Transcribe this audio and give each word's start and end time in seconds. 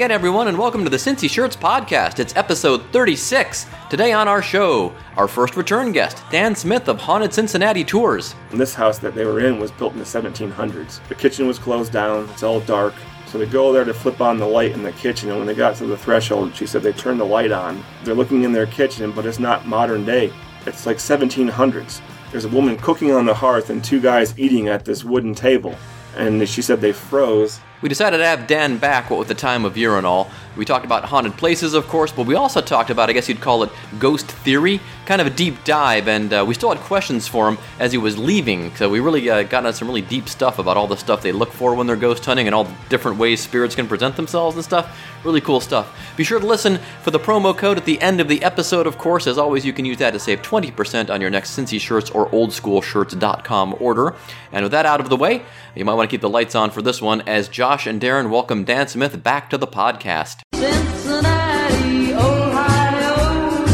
Again, 0.00 0.10
everyone, 0.10 0.48
and 0.48 0.56
welcome 0.56 0.82
to 0.82 0.88
the 0.88 0.96
Cincy 0.96 1.28
Shirts 1.28 1.54
podcast. 1.54 2.20
It's 2.20 2.34
episode 2.34 2.82
36. 2.90 3.66
Today 3.90 4.14
on 4.14 4.28
our 4.28 4.40
show, 4.40 4.94
our 5.18 5.28
first 5.28 5.58
return 5.58 5.92
guest, 5.92 6.24
Dan 6.30 6.54
Smith 6.54 6.88
of 6.88 6.98
Haunted 6.98 7.34
Cincinnati 7.34 7.84
Tours. 7.84 8.34
And 8.50 8.58
this 8.58 8.74
house 8.74 8.96
that 9.00 9.14
they 9.14 9.26
were 9.26 9.40
in 9.40 9.60
was 9.60 9.70
built 9.70 9.92
in 9.92 9.98
the 9.98 10.06
1700s. 10.06 11.06
The 11.08 11.14
kitchen 11.14 11.46
was 11.46 11.58
closed 11.58 11.92
down, 11.92 12.26
it's 12.30 12.42
all 12.42 12.60
dark. 12.60 12.94
So 13.26 13.36
they 13.36 13.44
go 13.44 13.74
there 13.74 13.84
to 13.84 13.92
flip 13.92 14.22
on 14.22 14.38
the 14.38 14.46
light 14.46 14.72
in 14.72 14.82
the 14.82 14.92
kitchen, 14.92 15.28
and 15.28 15.36
when 15.36 15.46
they 15.46 15.54
got 15.54 15.76
to 15.76 15.86
the 15.86 15.98
threshold, 15.98 16.56
she 16.56 16.64
said 16.64 16.82
they 16.82 16.94
turned 16.94 17.20
the 17.20 17.24
light 17.24 17.52
on. 17.52 17.84
They're 18.02 18.14
looking 18.14 18.44
in 18.44 18.52
their 18.52 18.64
kitchen, 18.64 19.12
but 19.12 19.26
it's 19.26 19.38
not 19.38 19.66
modern 19.66 20.06
day. 20.06 20.32
It's 20.64 20.86
like 20.86 20.96
1700s. 20.96 22.00
There's 22.30 22.46
a 22.46 22.48
woman 22.48 22.78
cooking 22.78 23.12
on 23.12 23.26
the 23.26 23.34
hearth 23.34 23.68
and 23.68 23.84
two 23.84 24.00
guys 24.00 24.38
eating 24.38 24.68
at 24.68 24.86
this 24.86 25.04
wooden 25.04 25.34
table. 25.34 25.76
And 26.16 26.48
she 26.48 26.62
said 26.62 26.80
they 26.80 26.92
froze. 26.92 27.60
We 27.82 27.88
decided 27.88 28.18
to 28.18 28.26
have 28.26 28.46
Dan 28.46 28.76
back, 28.76 29.08
what 29.08 29.18
with 29.18 29.28
the 29.28 29.34
time 29.34 29.64
of 29.64 29.76
year 29.76 29.96
and 29.96 30.06
all. 30.06 30.30
We 30.56 30.64
talked 30.66 30.84
about 30.84 31.04
haunted 31.04 31.38
places, 31.38 31.72
of 31.72 31.86
course, 31.88 32.12
but 32.12 32.26
we 32.26 32.34
also 32.34 32.60
talked 32.60 32.90
about, 32.90 33.08
I 33.08 33.14
guess 33.14 33.28
you'd 33.28 33.40
call 33.40 33.62
it 33.62 33.70
ghost 33.98 34.26
theory, 34.26 34.80
kind 35.06 35.20
of 35.20 35.26
a 35.26 35.30
deep 35.30 35.64
dive, 35.64 36.08
and 36.08 36.32
uh, 36.32 36.44
we 36.46 36.54
still 36.54 36.68
had 36.68 36.78
questions 36.80 37.26
for 37.26 37.48
him 37.48 37.56
as 37.78 37.92
he 37.92 37.98
was 37.98 38.18
leaving. 38.18 38.74
So 38.76 38.90
we 38.90 39.00
really 39.00 39.30
uh, 39.30 39.44
got 39.44 39.64
into 39.64 39.72
some 39.72 39.88
really 39.88 40.02
deep 40.02 40.28
stuff 40.28 40.58
about 40.58 40.76
all 40.76 40.86
the 40.86 40.96
stuff 40.96 41.22
they 41.22 41.32
look 41.32 41.52
for 41.52 41.74
when 41.74 41.86
they're 41.86 41.96
ghost 41.96 42.24
hunting 42.24 42.46
and 42.46 42.54
all 42.54 42.64
the 42.64 42.74
different 42.88 43.16
ways 43.16 43.40
spirits 43.40 43.74
can 43.74 43.88
present 43.88 44.16
themselves 44.16 44.56
and 44.56 44.64
stuff. 44.64 45.00
Really 45.24 45.40
cool 45.40 45.60
stuff. 45.60 45.96
Be 46.16 46.24
sure 46.24 46.40
to 46.40 46.46
listen 46.46 46.78
for 47.02 47.10
the 47.10 47.18
promo 47.18 47.56
code 47.56 47.78
at 47.78 47.84
the 47.84 48.00
end 48.02 48.20
of 48.20 48.28
the 48.28 48.42
episode, 48.42 48.86
of 48.86 48.98
course. 48.98 49.26
As 49.26 49.38
always, 49.38 49.64
you 49.64 49.72
can 49.72 49.84
use 49.84 49.98
that 49.98 50.12
to 50.12 50.18
save 50.18 50.42
20% 50.42 51.10
on 51.10 51.20
your 51.20 51.30
next 51.30 51.56
Cincy 51.56 51.80
Shirts 51.80 52.10
or 52.10 52.28
oldschoolshirts.com 52.30 53.76
order. 53.78 54.14
And 54.52 54.64
with 54.64 54.72
that 54.72 54.86
out 54.86 55.00
of 55.00 55.08
the 55.08 55.16
way, 55.16 55.42
you 55.74 55.84
might 55.84 55.94
want 55.94 56.10
to 56.10 56.14
keep 56.14 56.22
the 56.22 56.28
lights 56.28 56.54
on 56.54 56.70
for 56.70 56.82
this 56.82 57.00
one 57.00 57.22
as 57.22 57.48
Josh 57.48 57.69
and 57.70 58.00
Darren 58.00 58.30
welcome 58.30 58.64
Dan 58.64 58.88
Smith 58.88 59.22
back 59.22 59.48
to 59.48 59.56
the 59.56 59.66
podcast. 59.68 60.40
Cincinnati, 60.52 62.12
Ohio. 62.14 63.64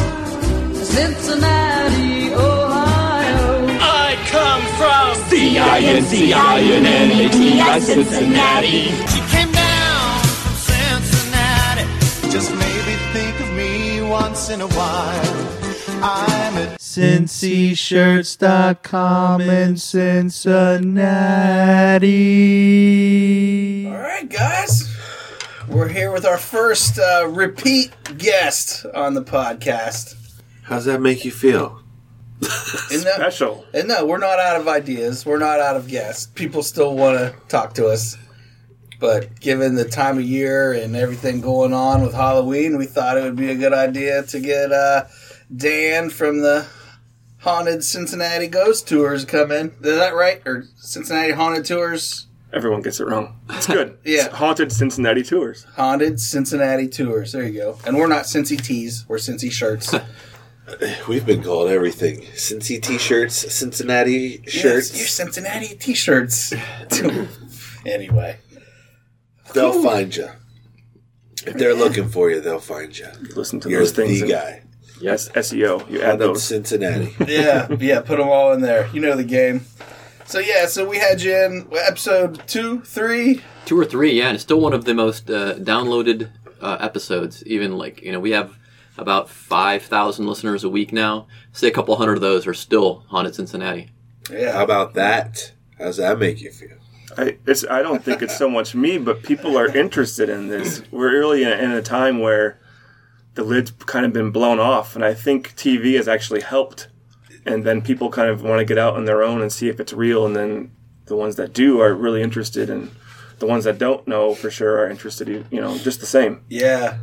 Cincinnati, 0.75 2.35
Ohio. 2.35 3.67
I 3.81 4.17
come 4.29 4.63
from 4.77 5.17
C-I-N-C-I-N-N-A-T-I, 5.31 6.19
Cincinnati. 7.81 8.83
She 9.09 9.21
came 9.35 9.51
down 9.51 10.21
from 10.21 11.01
Cincinnati. 11.01 11.85
Just 12.31 12.53
maybe 12.53 12.97
think 13.15 13.41
of 13.41 13.51
me 13.55 14.03
once 14.03 14.51
in 14.51 14.61
a 14.61 14.69
while. 14.69 15.57
I'm 16.05 16.59
at 16.59 16.76
cincyshirts.com 16.97 19.41
in 19.43 19.77
Cincinnati. 19.77 20.97
All 23.87 23.93
right, 23.93 24.27
guys. 24.31 24.97
We're 25.69 25.89
here 25.89 26.11
with 26.11 26.25
our 26.25 26.39
first 26.39 26.99
uh, 26.99 27.29
repeat 27.29 27.91
guest 28.17 28.87
on 28.95 29.13
the 29.13 29.23
podcast. 29.23 30.15
How's 30.63 30.87
that 30.87 31.03
make 31.03 31.27
you 31.27 31.31
feel? 31.31 31.83
And 32.91 33.05
no, 33.05 33.13
Special. 33.17 33.67
and 33.75 33.89
no, 33.89 34.07
we're 34.07 34.17
not 34.17 34.39
out 34.39 34.59
of 34.59 34.67
ideas. 34.67 35.27
We're 35.27 35.37
not 35.39 35.61
out 35.61 35.77
of 35.77 35.89
guests. 35.89 36.29
People 36.35 36.63
still 36.63 36.97
want 36.97 37.19
to 37.19 37.35
talk 37.49 37.75
to 37.75 37.89
us. 37.89 38.17
But 38.99 39.39
given 39.41 39.75
the 39.75 39.85
time 39.87 40.17
of 40.17 40.25
year 40.25 40.73
and 40.73 40.97
everything 40.97 41.43
going 41.43 41.75
on 41.75 42.01
with 42.01 42.15
Halloween, 42.15 42.79
we 42.79 42.87
thought 42.87 43.19
it 43.19 43.23
would 43.23 43.37
be 43.37 43.51
a 43.51 43.55
good 43.55 43.75
idea 43.75 44.23
to 44.23 44.41
get 44.41 44.73
uh, 44.73 45.05
Dan 45.55 46.09
from 46.09 46.41
the 46.41 46.67
Haunted 47.47 47.85
Cincinnati 47.85 48.49
Ghost 48.49 48.89
Tours 48.89 49.25
to 49.25 49.31
come 49.31 49.53
in. 49.53 49.69
Is 49.81 49.97
that 49.97 50.17
right? 50.17 50.43
Or 50.45 50.65
Cincinnati 50.79 51.31
Haunted 51.33 51.65
Tours? 51.65 52.27
Everyone 52.53 52.83
gets 52.83 52.99
it 52.99 53.07
wrong. 53.07 53.39
It's 53.51 53.69
good. 53.69 53.99
Yeah. 54.05 54.27
It's 54.27 54.35
haunted 54.35 54.73
Cincinnati 54.73 55.23
tours. 55.23 55.65
Haunted 55.77 56.19
Cincinnati 56.21 56.89
Tours. 56.89 57.31
There 57.33 57.45
you 57.45 57.53
go. 57.61 57.79
And 57.87 57.97
we're 57.97 58.09
not 58.09 58.25
Cincy 58.25 58.61
tees. 58.61 59.05
We're 59.07 59.19
Cincy 59.19 59.53
shirts. 59.53 59.95
We've 61.09 61.25
been 61.25 61.45
called 61.45 61.69
everything. 61.71 62.23
Cincy 62.35 62.83
t-shirts, 62.83 63.37
Cincinnati 63.55 64.41
Yes, 64.43 64.53
shirts. 64.53 64.99
your 64.99 65.07
Cincinnati 65.07 65.77
t-shirts. 65.77 66.53
anyway, 67.87 68.39
they'll 69.55 69.71
Cool. 69.71 69.83
find 69.85 70.17
you. 70.17 70.29
If 71.47 71.55
they're 71.55 71.75
looking 71.77 72.09
for 72.09 72.31
you, 72.33 72.41
they'll 72.41 72.59
find 72.59 72.99
you. 72.99 73.07
Listen 73.37 73.61
to 73.61 73.69
You're 73.71 73.79
those 73.81 73.93
things. 73.93 74.21
the 74.21 74.23
and- 74.23 74.31
guy. 74.31 74.63
Yes, 75.01 75.29
SEO. 75.31 75.89
You 75.91 76.01
add 76.01 76.09
Out 76.09 76.13
of 76.15 76.19
those. 76.21 76.43
Cincinnati. 76.43 77.15
yeah, 77.27 77.69
yeah, 77.79 78.01
put 78.01 78.19
them 78.19 78.29
all 78.29 78.53
in 78.53 78.61
there. 78.61 78.89
You 78.89 79.01
know 79.01 79.17
the 79.17 79.25
game. 79.25 79.67
So 80.25 80.39
yeah, 80.39 80.67
so 80.67 80.89
we 80.89 80.99
had 80.99 81.23
you 81.23 81.35
in 81.37 81.69
episode 81.73 82.43
two, 82.49 82.81
three, 82.81 83.43
two 83.65 83.79
or 83.79 83.85
three, 83.85 84.13
yeah, 84.13 84.27
and 84.27 84.35
it's 84.35 84.43
still 84.43 84.61
one 84.61 84.73
of 84.73 84.85
the 84.85 84.95
most 84.95 85.31
uh, 85.31 85.55
downloaded 85.55 86.31
uh, 86.61 86.79
episodes. 86.81 87.45
Even 87.47 87.79
like 87.79 88.03
you 88.03 88.11
know, 88.11 88.19
we 88.21 88.31
have 88.33 88.57
about 88.99 89.29
five 89.29 89.83
thousand 89.83 90.27
listeners 90.27 90.65
a 90.65 90.69
week 90.69 90.93
now. 90.93 91.29
Say 91.53 91.69
a 91.69 91.71
couple 91.71 91.95
hundred 91.97 92.15
of 92.15 92.23
those 92.23 92.47
are 92.47 92.55
still 92.55 93.05
haunted 93.09 93.35
Cincinnati. 93.35 93.91
Yeah, 94.31 94.53
How 94.53 94.65
about 94.65 94.95
that? 94.95 95.53
How's 95.79 95.99
that 95.99 96.19
make 96.19 96.41
you 96.41 96.51
feel? 96.51 96.77
I, 97.17 97.39
it's, 97.47 97.65
I 97.65 97.81
don't 97.83 98.03
think 98.05 98.21
it's 98.21 98.37
so 98.37 98.51
much 98.51 98.75
me, 98.75 98.99
but 98.99 99.23
people 99.23 99.57
are 99.57 99.69
interested 99.69 100.29
in 100.29 100.49
this. 100.49 100.83
We're 100.91 101.13
really 101.13 101.45
in 101.45 101.49
a, 101.49 101.57
in 101.57 101.71
a 101.71 101.83
time 101.83 102.19
where 102.19 102.59
the 103.37 103.45
lid's 103.45 103.71
kind 103.71 104.05
of 104.05 104.13
been 104.13 104.31
blown 104.31 104.59
off, 104.59 104.97
and 104.97 105.05
I 105.05 105.15
think 105.15 105.55
TV 105.57 105.97
has 105.97 106.09
actually 106.09 106.41
helped. 106.41 106.89
And 107.45 107.63
then 107.63 107.81
people 107.81 108.11
kind 108.11 108.29
of 108.29 108.43
want 108.43 108.59
to 108.59 108.65
get 108.65 108.77
out 108.77 108.97
on 108.97 109.05
their 109.05 109.23
own 109.23 109.41
and 109.41 109.53
see 109.53 109.69
if 109.69 109.79
it's 109.79 109.93
real, 109.93 110.27
and 110.27 110.35
then 110.35 110.73
the 111.05 111.15
ones 111.15 111.37
that 111.37 111.53
do 111.53 111.81
are 111.81 111.95
really 111.95 112.21
interested, 112.21 112.69
and 112.69 112.91
the 113.39 113.47
ones 113.47 113.65
that 113.65 113.79
don't 113.79 114.09
know 114.09 114.35
for 114.35 114.51
sure 114.51 114.81
are 114.81 114.91
interested, 114.91 115.29
you 115.29 115.61
know, 115.61 115.79
just 115.79 116.01
the 116.01 116.07
same. 116.07 116.43
yeah, 116.49 116.99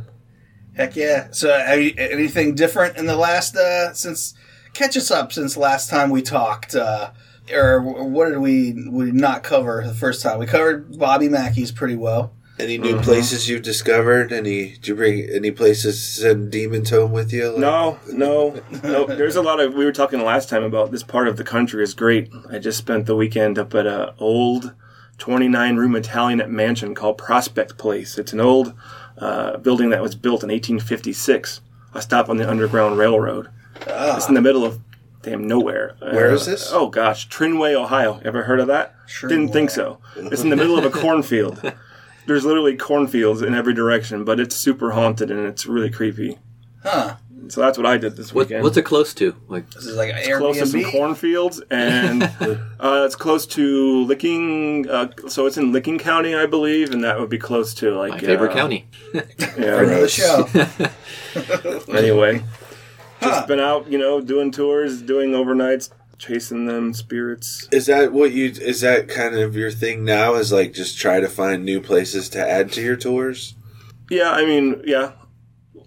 heck 0.76 0.96
yeah. 0.96 1.28
So 1.30 1.56
you, 1.72 1.94
anything 1.96 2.54
different 2.54 2.98
in 2.98 3.06
the 3.06 3.16
last 3.16 3.56
uh 3.56 3.94
since 3.94 4.34
catch 4.74 4.96
us 4.96 5.10
up 5.10 5.32
since 5.32 5.56
last 5.56 5.88
time 5.88 6.10
we 6.10 6.20
talked? 6.20 6.74
uh 6.74 7.12
or 7.52 7.80
what 7.82 8.28
did 8.28 8.38
we 8.38 8.72
we 8.90 9.12
not 9.12 9.42
cover 9.42 9.82
the 9.86 9.94
first 9.94 10.22
time? 10.22 10.38
We 10.38 10.46
covered 10.46 10.98
Bobby 10.98 11.28
Mackey's 11.28 11.72
pretty 11.72 11.96
well. 11.96 12.32
Any 12.58 12.78
new 12.78 13.00
places 13.00 13.48
you've 13.48 13.62
discovered? 13.62 14.32
Any? 14.32 14.70
Did 14.74 14.86
you 14.88 14.94
bring 14.94 15.28
any 15.28 15.50
places 15.50 16.00
send 16.02 16.52
demons 16.52 16.90
home 16.90 17.10
with 17.12 17.32
you? 17.32 17.50
Like- 17.50 17.58
No, 17.58 17.98
no, 18.12 18.62
no. 18.84 19.06
There's 19.06 19.34
a 19.36 19.42
lot 19.42 19.58
of. 19.60 19.74
We 19.74 19.84
were 19.84 19.92
talking 19.92 20.22
last 20.22 20.48
time 20.48 20.62
about 20.62 20.92
this 20.92 21.02
part 21.02 21.26
of 21.26 21.36
the 21.36 21.42
country 21.44 21.82
is 21.82 21.94
great. 21.94 22.30
I 22.50 22.58
just 22.58 22.78
spent 22.78 23.06
the 23.06 23.16
weekend 23.16 23.58
up 23.58 23.74
at 23.74 23.86
a 23.86 24.14
old 24.18 24.72
29 25.18 25.76
room 25.76 25.96
Italianate 25.96 26.48
mansion 26.48 26.94
called 26.94 27.18
Prospect 27.18 27.76
Place. 27.76 28.18
It's 28.18 28.32
an 28.32 28.40
old 28.40 28.72
uh, 29.18 29.56
building 29.58 29.90
that 29.90 30.02
was 30.02 30.14
built 30.14 30.42
in 30.44 30.48
1856. 30.50 31.60
A 31.94 32.02
stop 32.02 32.28
on 32.28 32.36
the 32.36 32.48
Underground 32.48 32.98
Railroad. 32.98 33.48
It's 33.86 34.28
in 34.28 34.34
the 34.34 34.40
middle 34.40 34.64
of 34.64 34.78
damn 35.22 35.46
nowhere. 35.46 35.96
Where 36.00 36.30
Uh, 36.30 36.34
is 36.34 36.46
this? 36.46 36.70
Oh 36.72 36.88
gosh, 36.88 37.28
Trinway, 37.28 37.74
Ohio. 37.74 38.20
Ever 38.24 38.44
heard 38.44 38.60
of 38.60 38.68
that? 38.68 38.94
Sure 39.06 39.28
Didn't 39.28 39.48
think 39.52 39.70
so. 39.70 39.98
It's 40.16 40.42
in 40.42 40.50
the 40.50 40.56
middle 40.56 40.78
of 40.78 40.84
a 40.84 40.90
cornfield. 41.00 41.60
There's 42.26 42.44
literally 42.44 42.76
cornfields 42.76 43.42
in 43.42 43.54
every 43.54 43.74
direction, 43.74 44.24
but 44.24 44.40
it's 44.40 44.56
super 44.56 44.92
haunted 44.92 45.30
and 45.30 45.46
it's 45.46 45.66
really 45.66 45.90
creepy. 45.90 46.38
Huh. 46.82 47.16
So 47.48 47.60
that's 47.60 47.76
what 47.76 47.86
I 47.86 47.98
did 47.98 48.16
this 48.16 48.32
What, 48.32 48.46
weekend. 48.46 48.62
what's 48.64 48.76
it 48.78 48.84
close 48.86 49.12
to? 49.14 49.34
Like 49.48 49.70
This 49.70 49.84
is 49.84 49.96
like 49.96 50.14
an 50.14 50.38
close 50.38 50.56
to 50.58 50.66
some 50.66 50.82
cornfields, 50.84 51.60
and 51.70 52.22
uh, 52.40 53.02
it's 53.04 53.16
close 53.16 53.44
to 53.48 54.04
Licking. 54.06 54.88
Uh, 54.88 55.08
so 55.28 55.44
it's 55.44 55.58
in 55.58 55.70
Licking 55.70 55.98
County, 55.98 56.34
I 56.34 56.46
believe, 56.46 56.90
and 56.92 57.04
that 57.04 57.20
would 57.20 57.28
be 57.28 57.36
close 57.38 57.74
to 57.74 57.94
like 57.94 58.12
my 58.12 58.18
favorite 58.18 58.52
uh, 58.52 58.54
county. 58.54 58.86
Yeah. 59.14 59.20
Friend 59.76 59.92
of 59.92 60.00
the 60.00 60.08
show. 60.08 60.48
Anyway, 61.94 62.42
just 63.20 63.46
been 63.48 63.60
out, 63.60 63.90
you 63.90 63.98
know, 63.98 64.20
doing 64.20 64.50
tours, 64.50 65.02
doing 65.02 65.32
overnights, 65.32 65.90
chasing 66.18 66.66
them 66.66 66.92
spirits. 66.94 67.68
Is 67.72 67.86
that 67.86 68.12
what 68.12 68.32
you? 68.32 68.46
Is 68.46 68.80
that 68.82 69.08
kind 69.08 69.34
of 69.36 69.56
your 69.56 69.70
thing 69.70 70.04
now? 70.04 70.34
Is 70.34 70.52
like 70.52 70.72
just 70.72 70.98
try 70.98 71.20
to 71.20 71.28
find 71.28 71.64
new 71.64 71.80
places 71.80 72.28
to 72.30 72.38
add 72.40 72.72
to 72.72 72.82
your 72.82 72.96
tours? 72.96 73.54
Yeah, 74.10 74.30
I 74.30 74.44
mean, 74.44 74.82
yeah. 74.86 75.12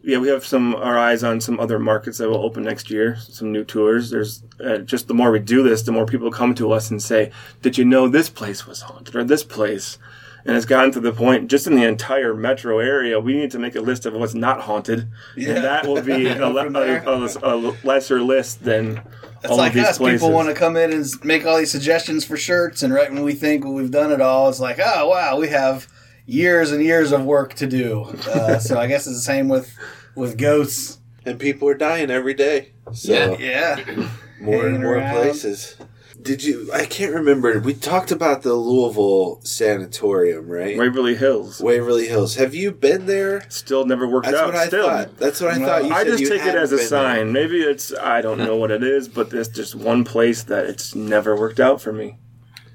Yeah, 0.04 0.20
we 0.20 0.30
have 0.30 0.46
some 0.46 0.74
our 0.76 0.98
eyes 0.98 1.22
on 1.24 1.42
some 1.42 1.60
other 1.60 1.80
markets 1.80 2.18
that 2.20 2.30
will 2.30 2.44
open 2.46 2.64
next 2.64 2.90
year. 2.90 3.18
Some 3.18 3.52
new 3.52 3.66
tours. 3.66 4.10
There's 4.10 4.42
uh, 4.64 4.78
just 4.78 5.08
the 5.10 5.14
more 5.14 5.32
we 5.32 5.40
do 5.40 5.64
this, 5.64 5.82
the 5.84 5.92
more 5.92 6.06
people 6.06 6.32
come 6.32 6.56
to 6.56 6.72
us 6.72 6.90
and 6.90 7.02
say, 7.02 7.32
"Did 7.62 7.78
you 7.78 7.84
know 7.84 8.08
this 8.08 8.30
place 8.30 8.66
was 8.66 8.82
haunted 8.82 9.16
or 9.16 9.24
this 9.26 9.44
place?" 9.44 9.98
And 10.46 10.56
it's 10.56 10.66
gotten 10.66 10.92
to 10.92 11.02
the 11.02 11.12
point, 11.12 11.50
just 11.52 11.68
in 11.68 11.76
the 11.76 11.84
entire 11.84 12.34
metro 12.34 12.80
area, 12.80 13.20
we 13.20 13.34
need 13.34 13.52
to 13.52 13.60
make 13.60 13.76
a 13.76 13.82
list 13.82 14.06
of 14.06 14.14
what's 14.14 14.34
not 14.34 14.62
haunted, 14.62 15.10
Yeah. 15.36 15.56
and 15.56 15.64
that 15.66 15.86
will 15.86 16.02
be 16.02 16.26
a, 16.30 16.48
le- 16.48 16.64
From 16.64 16.74
there. 16.74 17.04
a, 17.06 17.10
a, 17.10 17.28
a 17.44 17.76
lesser 17.84 18.22
list 18.22 18.64
than 18.64 19.02
It's 19.48 19.52
all 19.52 19.58
like 19.58 19.74
of 19.76 19.80
us. 19.84 19.98
places. 19.98 20.22
People 20.22 20.34
want 20.34 20.50
to 20.50 20.56
come 20.56 20.76
in 20.78 20.92
and 20.94 21.06
make 21.24 21.46
all 21.46 21.58
these 21.58 21.72
suggestions 21.72 22.26
for 22.26 22.38
shirts, 22.38 22.84
and 22.84 22.94
right 22.94 23.12
when 23.12 23.24
we 23.24 23.34
think 23.34 23.66
we've 23.66 23.92
done 23.92 24.12
it 24.12 24.22
all, 24.22 24.50
it's 24.50 24.60
like, 24.60 24.80
oh 24.84 25.10
wow, 25.10 25.38
we 25.40 25.48
have 25.50 25.88
years 26.26 26.72
and 26.72 26.84
years 26.84 27.12
of 27.12 27.24
work 27.26 27.54
to 27.56 27.68
do. 27.68 28.04
Uh, 28.28 28.60
so 28.60 28.78
I 28.80 28.88
guess 28.88 29.08
it's 29.08 29.18
the 29.18 29.22
same 29.22 29.48
with 29.48 29.74
with 30.16 30.38
ghosts. 30.38 31.00
And 31.26 31.40
people 31.40 31.68
are 31.68 31.74
dying 31.76 32.10
every 32.10 32.34
day. 32.34 32.72
So 32.94 33.38
Yeah. 33.40 33.78
Yeah, 33.78 34.10
more 34.40 34.68
and 34.68 34.82
more 34.82 34.96
around. 34.96 35.16
places. 35.16 35.76
Did 36.28 36.44
you? 36.44 36.70
I 36.74 36.86
can't 36.86 37.14
remember. 37.14 37.60
We 37.60 37.74
talked 37.74 38.12
about 38.12 38.42
the 38.44 38.54
Louisville 38.54 39.40
sanatorium, 39.44 40.48
right? 40.48 40.78
Waverly 40.78 41.16
Hills. 41.16 41.60
Waverly 41.62 42.08
Hills. 42.08 42.36
Have 42.36 42.54
you 42.54 42.72
been 42.72 43.06
there? 43.06 43.50
Still 43.50 43.86
never 43.86 44.08
worked 44.08 44.26
That's 44.26 44.38
out. 44.38 44.48
what 44.48 44.56
I 44.56 44.68
Still. 44.68 44.86
thought. 44.88 45.18
That's 45.18 45.40
what 45.42 45.54
I 45.54 45.58
No, 45.58 45.66
thought. 45.66 45.86
You 45.86 45.92
I 45.94 46.04
said 46.04 46.08
just 46.10 46.20
you 46.24 46.30
take 46.30 46.42
it 46.46 46.56
as 46.56 46.72
a 46.72 46.76
been 46.76 46.80
there. 46.80 46.88
sign. 46.88 47.32
Maybe 47.32 47.62
it's 47.62 47.94
I 47.98 48.22
don't 48.22 48.38
know 48.40 48.56
what 48.58 48.72
it 48.72 48.84
is, 48.84 49.08
but 49.08 49.30
there's 49.30 49.48
just 49.48 49.74
one 49.76 50.04
place 50.04 50.44
that 50.44 50.66
it's 50.66 50.94
never 50.94 51.36
worked 51.36 51.60
out 51.60 51.82
for 51.82 51.94
me. 51.94 52.18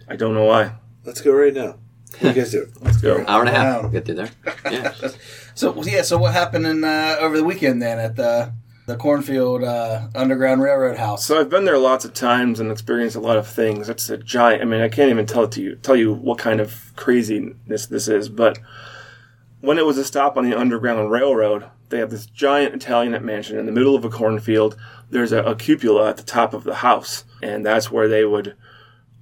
I 0.08 0.16
don't 0.16 0.34
know 0.34 0.44
why. 0.44 0.72
Let's 1.04 1.20
go 1.20 1.32
right 1.32 1.52
now. 1.54 1.76
What 2.18 2.36
you 2.36 2.42
guys 2.42 2.50
do? 2.52 2.70
Let's 2.80 2.98
go. 3.00 3.24
Hour 3.26 3.40
and 3.40 3.48
a 3.48 3.52
half. 3.52 3.82
Wow. 3.84 3.88
Get 3.90 4.04
through 4.06 4.14
there. 4.16 4.30
Yeah. 4.70 4.94
So 5.54 5.82
yeah, 5.82 6.02
so 6.02 6.16
what 6.16 6.32
happened 6.32 6.66
in 6.66 6.84
uh, 6.84 7.16
over 7.20 7.36
the 7.36 7.44
weekend 7.44 7.82
then 7.82 7.98
at 7.98 8.16
the 8.16 8.52
the 8.86 8.96
cornfield 8.96 9.62
uh, 9.62 10.08
underground 10.14 10.62
railroad 10.62 10.98
house? 10.98 11.24
So 11.24 11.38
I've 11.38 11.50
been 11.50 11.64
there 11.64 11.78
lots 11.78 12.04
of 12.04 12.14
times 12.14 12.60
and 12.60 12.70
experienced 12.70 13.16
a 13.16 13.20
lot 13.20 13.36
of 13.36 13.46
things. 13.46 13.88
It's 13.88 14.08
a 14.10 14.18
giant. 14.18 14.62
I 14.62 14.64
mean, 14.64 14.80
I 14.80 14.88
can't 14.88 15.10
even 15.10 15.26
tell 15.26 15.44
it 15.44 15.52
to 15.52 15.62
you. 15.62 15.76
Tell 15.76 15.96
you 15.96 16.12
what 16.12 16.38
kind 16.38 16.60
of 16.60 16.92
craziness 16.96 17.86
this 17.86 18.08
is. 18.08 18.28
But 18.28 18.58
when 19.60 19.78
it 19.78 19.86
was 19.86 19.98
a 19.98 20.04
stop 20.04 20.36
on 20.36 20.48
the 20.48 20.58
Underground 20.58 21.10
Railroad, 21.10 21.66
they 21.88 21.98
have 21.98 22.10
this 22.10 22.26
giant 22.26 22.74
Italianate 22.74 23.22
mansion 23.22 23.58
in 23.58 23.66
the 23.66 23.72
middle 23.72 23.94
of 23.94 24.04
a 24.04 24.10
cornfield. 24.10 24.76
There's 25.10 25.30
a, 25.30 25.42
a 25.44 25.54
cupola 25.54 26.08
at 26.08 26.16
the 26.16 26.22
top 26.22 26.54
of 26.54 26.64
the 26.64 26.76
house, 26.76 27.24
and 27.42 27.64
that's 27.64 27.90
where 27.90 28.08
they 28.08 28.24
would, 28.24 28.56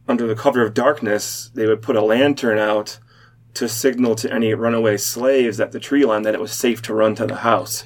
under 0.09 0.27
the 0.27 0.37
cover 0.37 0.65
of 0.65 0.73
darkness, 0.73 1.51
they 1.55 1.67
would 1.67 1.83
put 1.83 1.97
a 1.97 2.03
lantern 2.03 2.59
out 2.59 2.99
to 3.55 3.69
signal 3.69 4.15
to 4.15 4.33
any 4.33 4.55
runaway 4.55 4.97
slaves 4.97 5.61
at 5.61 5.73
the 5.73 5.81
tree 5.81 6.05
line 6.05 6.23
that 6.23 6.35
it 6.35 6.41
was 6.41 6.53
safe 6.53 6.81
to 6.83 6.95
run 6.95 7.17
to 7.17 7.27
the 7.27 7.37
house. 7.37 7.85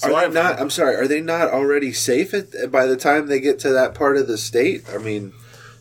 So 0.00 0.14
Are 0.14 0.24
I've 0.24 0.32
they 0.32 0.42
not? 0.42 0.60
I'm 0.60 0.70
sorry. 0.70 0.96
Are 0.96 1.06
they 1.06 1.20
not 1.20 1.48
already 1.48 1.92
safe 1.92 2.32
at, 2.32 2.70
by 2.70 2.86
the 2.86 2.96
time 2.96 3.26
they 3.26 3.40
get 3.40 3.58
to 3.60 3.70
that 3.70 3.94
part 3.94 4.16
of 4.16 4.26
the 4.26 4.38
state? 4.38 4.84
I 4.92 4.98
mean, 4.98 5.32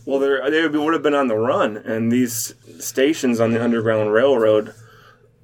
Well, 0.06 0.20
they're, 0.20 0.50
they 0.52 0.62
would, 0.62 0.76
would 0.76 0.94
have 0.94 1.04
been 1.04 1.14
on 1.14 1.28
the 1.30 1.38
run, 1.38 1.78
and 1.78 2.12
these 2.12 2.54
stations 2.80 3.40
on 3.40 3.52
the 3.52 3.64
Underground 3.64 4.12
Railroad, 4.12 4.74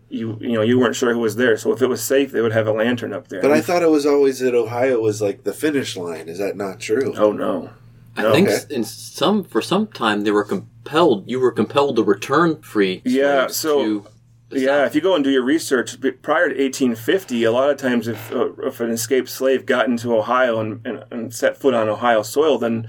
you 0.10 0.38
you 0.42 0.54
know, 0.54 0.62
you 0.62 0.78
weren't 0.80 0.96
sure 0.96 1.14
who 1.14 1.20
was 1.20 1.36
there. 1.38 1.56
So 1.58 1.72
if 1.72 1.82
it 1.82 1.88
was 1.88 2.04
safe, 2.04 2.32
they 2.32 2.42
would 2.42 2.52
have 2.54 2.68
a 2.68 2.72
lantern 2.74 3.14
up 3.14 3.28
there. 3.30 3.42
but 3.42 3.52
I 3.52 3.62
thought 3.62 3.82
it 3.82 3.90
was 3.90 4.06
always 4.06 4.40
that 4.40 4.54
Ohio 4.56 5.00
was 5.00 5.22
like 5.22 5.44
the 5.44 5.54
finish 5.54 5.96
line. 5.96 6.28
Is 6.28 6.38
that 6.40 6.56
not 6.58 6.80
true? 6.80 7.14
oh 7.18 7.32
no, 7.32 7.70
I 8.18 8.24
No. 8.24 8.34
think 8.34 8.48
Okay. 8.48 8.56
s- 8.58 8.66
in 8.68 8.84
some 8.84 9.44
for 9.44 9.62
some 9.62 9.88
time 9.88 10.22
they 10.24 10.32
were 10.32 10.44
compelled. 10.44 11.30
You 11.30 11.40
were 11.40 11.52
compelled 11.52 11.96
to 11.96 12.04
return 12.04 12.62
free. 12.62 13.02
Yeah, 13.06 13.48
so- 13.48 13.84
to 13.84 14.00
the 14.02 14.10
yeah. 14.62 14.68
South. 14.84 14.88
If 14.88 14.96
you 14.96 15.02
go 15.02 15.16
and 15.16 15.24
do 15.24 15.30
your 15.30 15.44
research, 15.44 16.00
prior 16.22 16.50
to 16.50 16.56
1850, 16.56 17.44
a 17.44 17.52
lot 17.52 17.70
of 17.70 17.78
times 17.78 18.08
if 18.08 18.32
uh, 18.32 18.54
if 18.64 18.80
an 18.80 18.92
escaped 18.92 19.30
slave 19.30 19.66
got 19.66 19.88
into 19.88 20.16
Ohio 20.16 20.60
and, 20.60 20.86
and, 20.86 21.04
and 21.12 21.34
set 21.34 21.58
foot 21.58 21.74
on 21.74 21.88
Ohio 21.88 22.22
soil, 22.22 22.58
then 22.58 22.88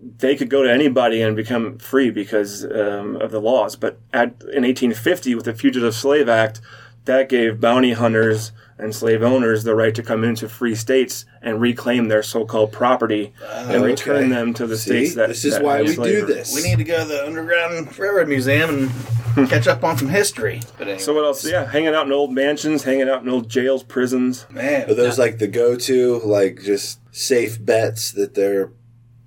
they 0.00 0.36
could 0.36 0.50
go 0.50 0.62
to 0.62 0.72
anybody 0.72 1.22
and 1.22 1.34
become 1.34 1.78
free 1.78 2.10
because 2.10 2.64
um, 2.64 3.16
of 3.16 3.30
the 3.30 3.40
laws. 3.40 3.76
But 3.76 3.98
at, 4.12 4.28
in 4.42 4.62
1850, 4.64 5.34
with 5.34 5.44
the 5.46 5.54
Fugitive 5.54 5.94
Slave 5.94 6.28
Act, 6.28 6.60
that 7.04 7.28
gave 7.28 7.60
bounty 7.60 7.92
hunters 7.92 8.52
and 8.78 8.94
slave 8.94 9.22
owners 9.22 9.64
the 9.64 9.74
right 9.74 9.94
to 9.94 10.02
come 10.02 10.24
into 10.24 10.48
free 10.48 10.74
states 10.74 11.24
and 11.42 11.60
reclaim 11.60 12.08
their 12.08 12.22
so-called 12.22 12.72
property 12.72 13.32
and 13.50 13.76
okay. 13.76 13.84
return 13.84 14.28
them 14.30 14.52
to 14.54 14.66
the 14.66 14.76
See? 14.76 15.06
states 15.06 15.14
that 15.14 15.28
this 15.28 15.44
is 15.44 15.54
that 15.54 15.62
why 15.62 15.76
had 15.78 15.86
we 15.86 15.94
do 15.94 16.26
this. 16.26 16.54
we 16.54 16.62
need 16.62 16.78
to 16.78 16.84
go 16.84 16.98
to 16.98 17.04
the 17.04 17.26
underground 17.26 17.96
railroad 17.98 18.28
museum 18.28 18.70
and 18.70 18.90
hmm. 18.90 19.44
catch 19.46 19.66
up 19.68 19.84
on 19.84 19.96
some 19.96 20.08
history. 20.08 20.60
But 20.78 20.88
anyway, 20.88 21.02
So 21.02 21.14
what 21.14 21.24
else? 21.24 21.44
Yeah, 21.46 21.70
hanging 21.70 21.94
out 21.94 22.06
in 22.06 22.12
old 22.12 22.32
mansions, 22.32 22.82
hanging 22.84 23.08
out 23.08 23.22
in 23.22 23.28
old 23.28 23.48
jails, 23.48 23.82
prisons. 23.82 24.46
man, 24.50 24.90
Are 24.90 24.94
those 24.94 25.18
like 25.18 25.38
the 25.38 25.46
go-to, 25.46 26.18
like 26.24 26.60
just 26.62 27.00
safe 27.14 27.64
bets 27.64 28.12
that 28.12 28.34
there, 28.34 28.72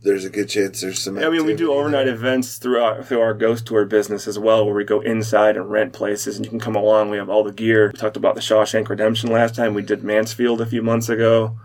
there's 0.07 0.23
a 0.23 0.29
good 0.29 0.47
chance 0.47 0.81
there's 0.81 0.99
some. 0.99 1.17
I 1.17 1.29
mean, 1.29 1.45
we 1.45 1.53
do 1.53 1.73
overnight 1.73 2.05
there? 2.05 2.15
events 2.15 2.57
throughout 2.57 3.05
through 3.05 3.19
our 3.19 3.33
ghost 3.33 3.67
tour 3.67 3.85
business 3.85 4.25
as 4.25 4.39
well, 4.39 4.65
where 4.65 4.73
we 4.73 4.85
go 4.85 5.01
inside 5.01 5.57
and 5.57 5.69
rent 5.69 5.91
places, 5.91 6.37
and 6.37 6.45
you 6.45 6.49
can 6.49 6.59
come 6.59 6.75
along. 6.75 7.09
We 7.09 7.17
have 7.17 7.29
all 7.29 7.43
the 7.43 7.51
gear. 7.51 7.91
We 7.93 7.99
talked 7.99 8.15
about 8.15 8.35
the 8.35 8.41
Shawshank 8.41 8.87
Redemption 8.87 9.31
last 9.31 9.53
time. 9.53 9.73
We 9.73 9.81
did 9.81 10.03
Mansfield 10.03 10.61
a 10.61 10.65
few 10.65 10.81
months 10.81 11.09
ago. 11.09 11.59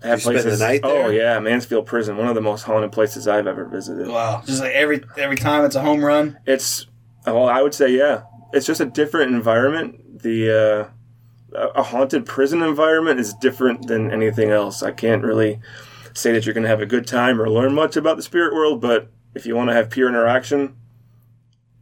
They 0.00 0.08
have 0.08 0.24
You 0.24 0.38
spent 0.38 0.44
the 0.44 0.56
night 0.56 0.80
Oh 0.84 1.08
yeah, 1.08 1.38
Mansfield 1.40 1.84
Prison, 1.84 2.16
one 2.16 2.28
of 2.28 2.36
the 2.36 2.40
most 2.40 2.62
haunted 2.62 2.92
places 2.92 3.26
I've 3.26 3.48
ever 3.48 3.64
visited. 3.64 4.06
wow, 4.06 4.42
just 4.46 4.62
like 4.62 4.72
every 4.72 5.02
every 5.18 5.36
time 5.36 5.64
it's 5.64 5.74
a 5.76 5.82
home 5.82 6.04
run. 6.04 6.38
It's 6.46 6.86
well, 7.26 7.48
I 7.48 7.60
would 7.60 7.74
say 7.74 7.90
yeah. 7.90 8.22
It's 8.52 8.66
just 8.66 8.80
a 8.80 8.86
different 8.86 9.32
environment. 9.34 10.22
The 10.22 10.90
uh, 11.52 11.58
a 11.58 11.80
a 11.80 11.82
haunted 11.82 12.24
prison 12.24 12.62
environment 12.62 13.18
is 13.18 13.34
different 13.34 13.88
than 13.88 14.12
anything 14.12 14.50
else. 14.50 14.82
I 14.82 14.92
can't 14.92 15.24
really 15.24 15.60
say 16.14 16.32
that 16.32 16.44
you're 16.46 16.54
going 16.54 16.64
to 16.64 16.68
have 16.68 16.80
a 16.80 16.86
good 16.86 17.06
time 17.06 17.40
or 17.40 17.48
learn 17.48 17.74
much 17.74 17.96
about 17.96 18.16
the 18.16 18.22
spirit 18.22 18.54
world, 18.54 18.80
but 18.80 19.08
if 19.34 19.46
you 19.46 19.56
want 19.56 19.70
to 19.70 19.74
have 19.74 19.90
peer 19.90 20.08
interaction, 20.08 20.76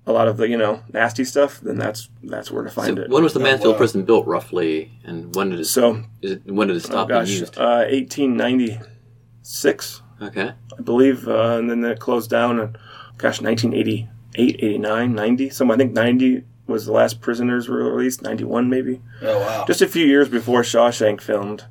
a 0.06 0.12
lot 0.12 0.26
of 0.28 0.36
the 0.38 0.48
you 0.48 0.56
know 0.56 0.82
nasty 0.92 1.24
stuff, 1.24 1.60
then 1.60 1.76
that's 1.76 2.08
that's 2.22 2.50
where 2.50 2.64
to 2.64 2.70
So 2.70 2.82
find 2.82 2.98
it. 2.98 3.10
when 3.10 3.22
was 3.22 3.34
the 3.34 3.40
Mansfield 3.40 3.74
wow. 3.74 3.78
prison 3.78 4.04
built 4.04 4.26
roughly, 4.26 4.90
and 5.04 5.34
when 5.34 5.50
did 5.50 5.60
it? 5.60 5.66
So, 5.66 6.02
is 6.22 6.32
it 6.32 6.46
when 6.46 6.68
did 6.68 6.76
it 6.78 6.84
oh 6.86 6.88
stop 6.88 7.08
being 7.08 7.20
gosh, 7.20 7.30
used? 7.30 7.58
uh, 7.58 7.84
1896, 7.90 10.02
okay. 10.22 10.52
I 10.78 10.82
believe, 10.82 11.28
uh, 11.28 11.56
and 11.58 11.70
then 11.70 11.84
it 11.84 12.00
closed 12.00 12.30
down. 12.30 12.58
And 12.58 12.78
gosh, 13.18 13.40
1988, 13.40 14.56
89, 14.58 15.14
90. 15.14 15.50
Some 15.50 15.70
I 15.70 15.76
think 15.76 15.92
90 15.92 16.42
was 16.66 16.86
the 16.86 16.92
last 16.92 17.20
prisoners 17.20 17.68
were 17.68 17.94
released. 17.94 18.22
91 18.22 18.68
maybe. 18.68 19.00
Oh 19.22 19.38
wow, 19.40 19.64
just 19.66 19.82
a 19.82 19.88
few 19.88 20.06
years 20.06 20.28
before 20.28 20.62
Shawshank 20.62 21.20
filmed. 21.20 21.64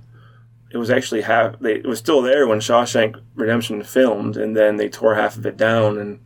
It 0.72 0.78
was 0.78 0.90
actually 0.90 1.22
half. 1.22 1.60
They, 1.60 1.76
it 1.76 1.88
was 1.88 2.00
still 2.00 2.22
there 2.22 2.48
when 2.48 2.60
Shawshank 2.60 3.22
Redemption 3.36 3.84
filmed, 3.84 4.36
and 4.36 4.56
then 4.56 4.76
they 4.76 4.90
tore 4.90 5.16
half 5.16 5.38
of 5.38 5.46
it 5.46 5.58
down. 5.58 5.98
And 5.98 6.20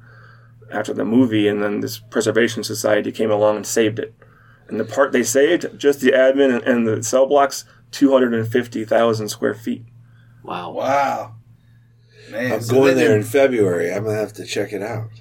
after 0.71 0.93
the 0.93 1.05
movie, 1.05 1.47
and 1.47 1.61
then 1.61 1.81
this 1.81 1.99
preservation 1.99 2.63
society 2.63 3.11
came 3.11 3.31
along 3.31 3.57
and 3.57 3.67
saved 3.67 3.99
it. 3.99 4.15
And 4.67 4.79
the 4.79 4.85
part 4.85 5.11
they 5.11 5.23
saved, 5.23 5.77
just 5.77 5.99
the 5.99 6.11
admin 6.11 6.55
and, 6.55 6.63
and 6.63 6.87
the 6.87 7.03
cell 7.03 7.27
blocks, 7.27 7.65
two 7.91 8.11
hundred 8.11 8.33
and 8.33 8.47
fifty 8.47 8.85
thousand 8.85 9.29
square 9.29 9.53
feet. 9.53 9.85
Wow. 10.43 10.71
wow. 10.71 11.35
Man, 12.31 12.53
I'm 12.53 12.61
so 12.61 12.73
going 12.73 12.95
there 12.95 13.15
in 13.15 13.23
February. 13.23 13.93
I'm 13.93 14.05
gonna 14.05 14.17
have 14.17 14.33
to 14.33 14.45
check 14.45 14.73
it 14.73 14.81
out. 14.81 15.20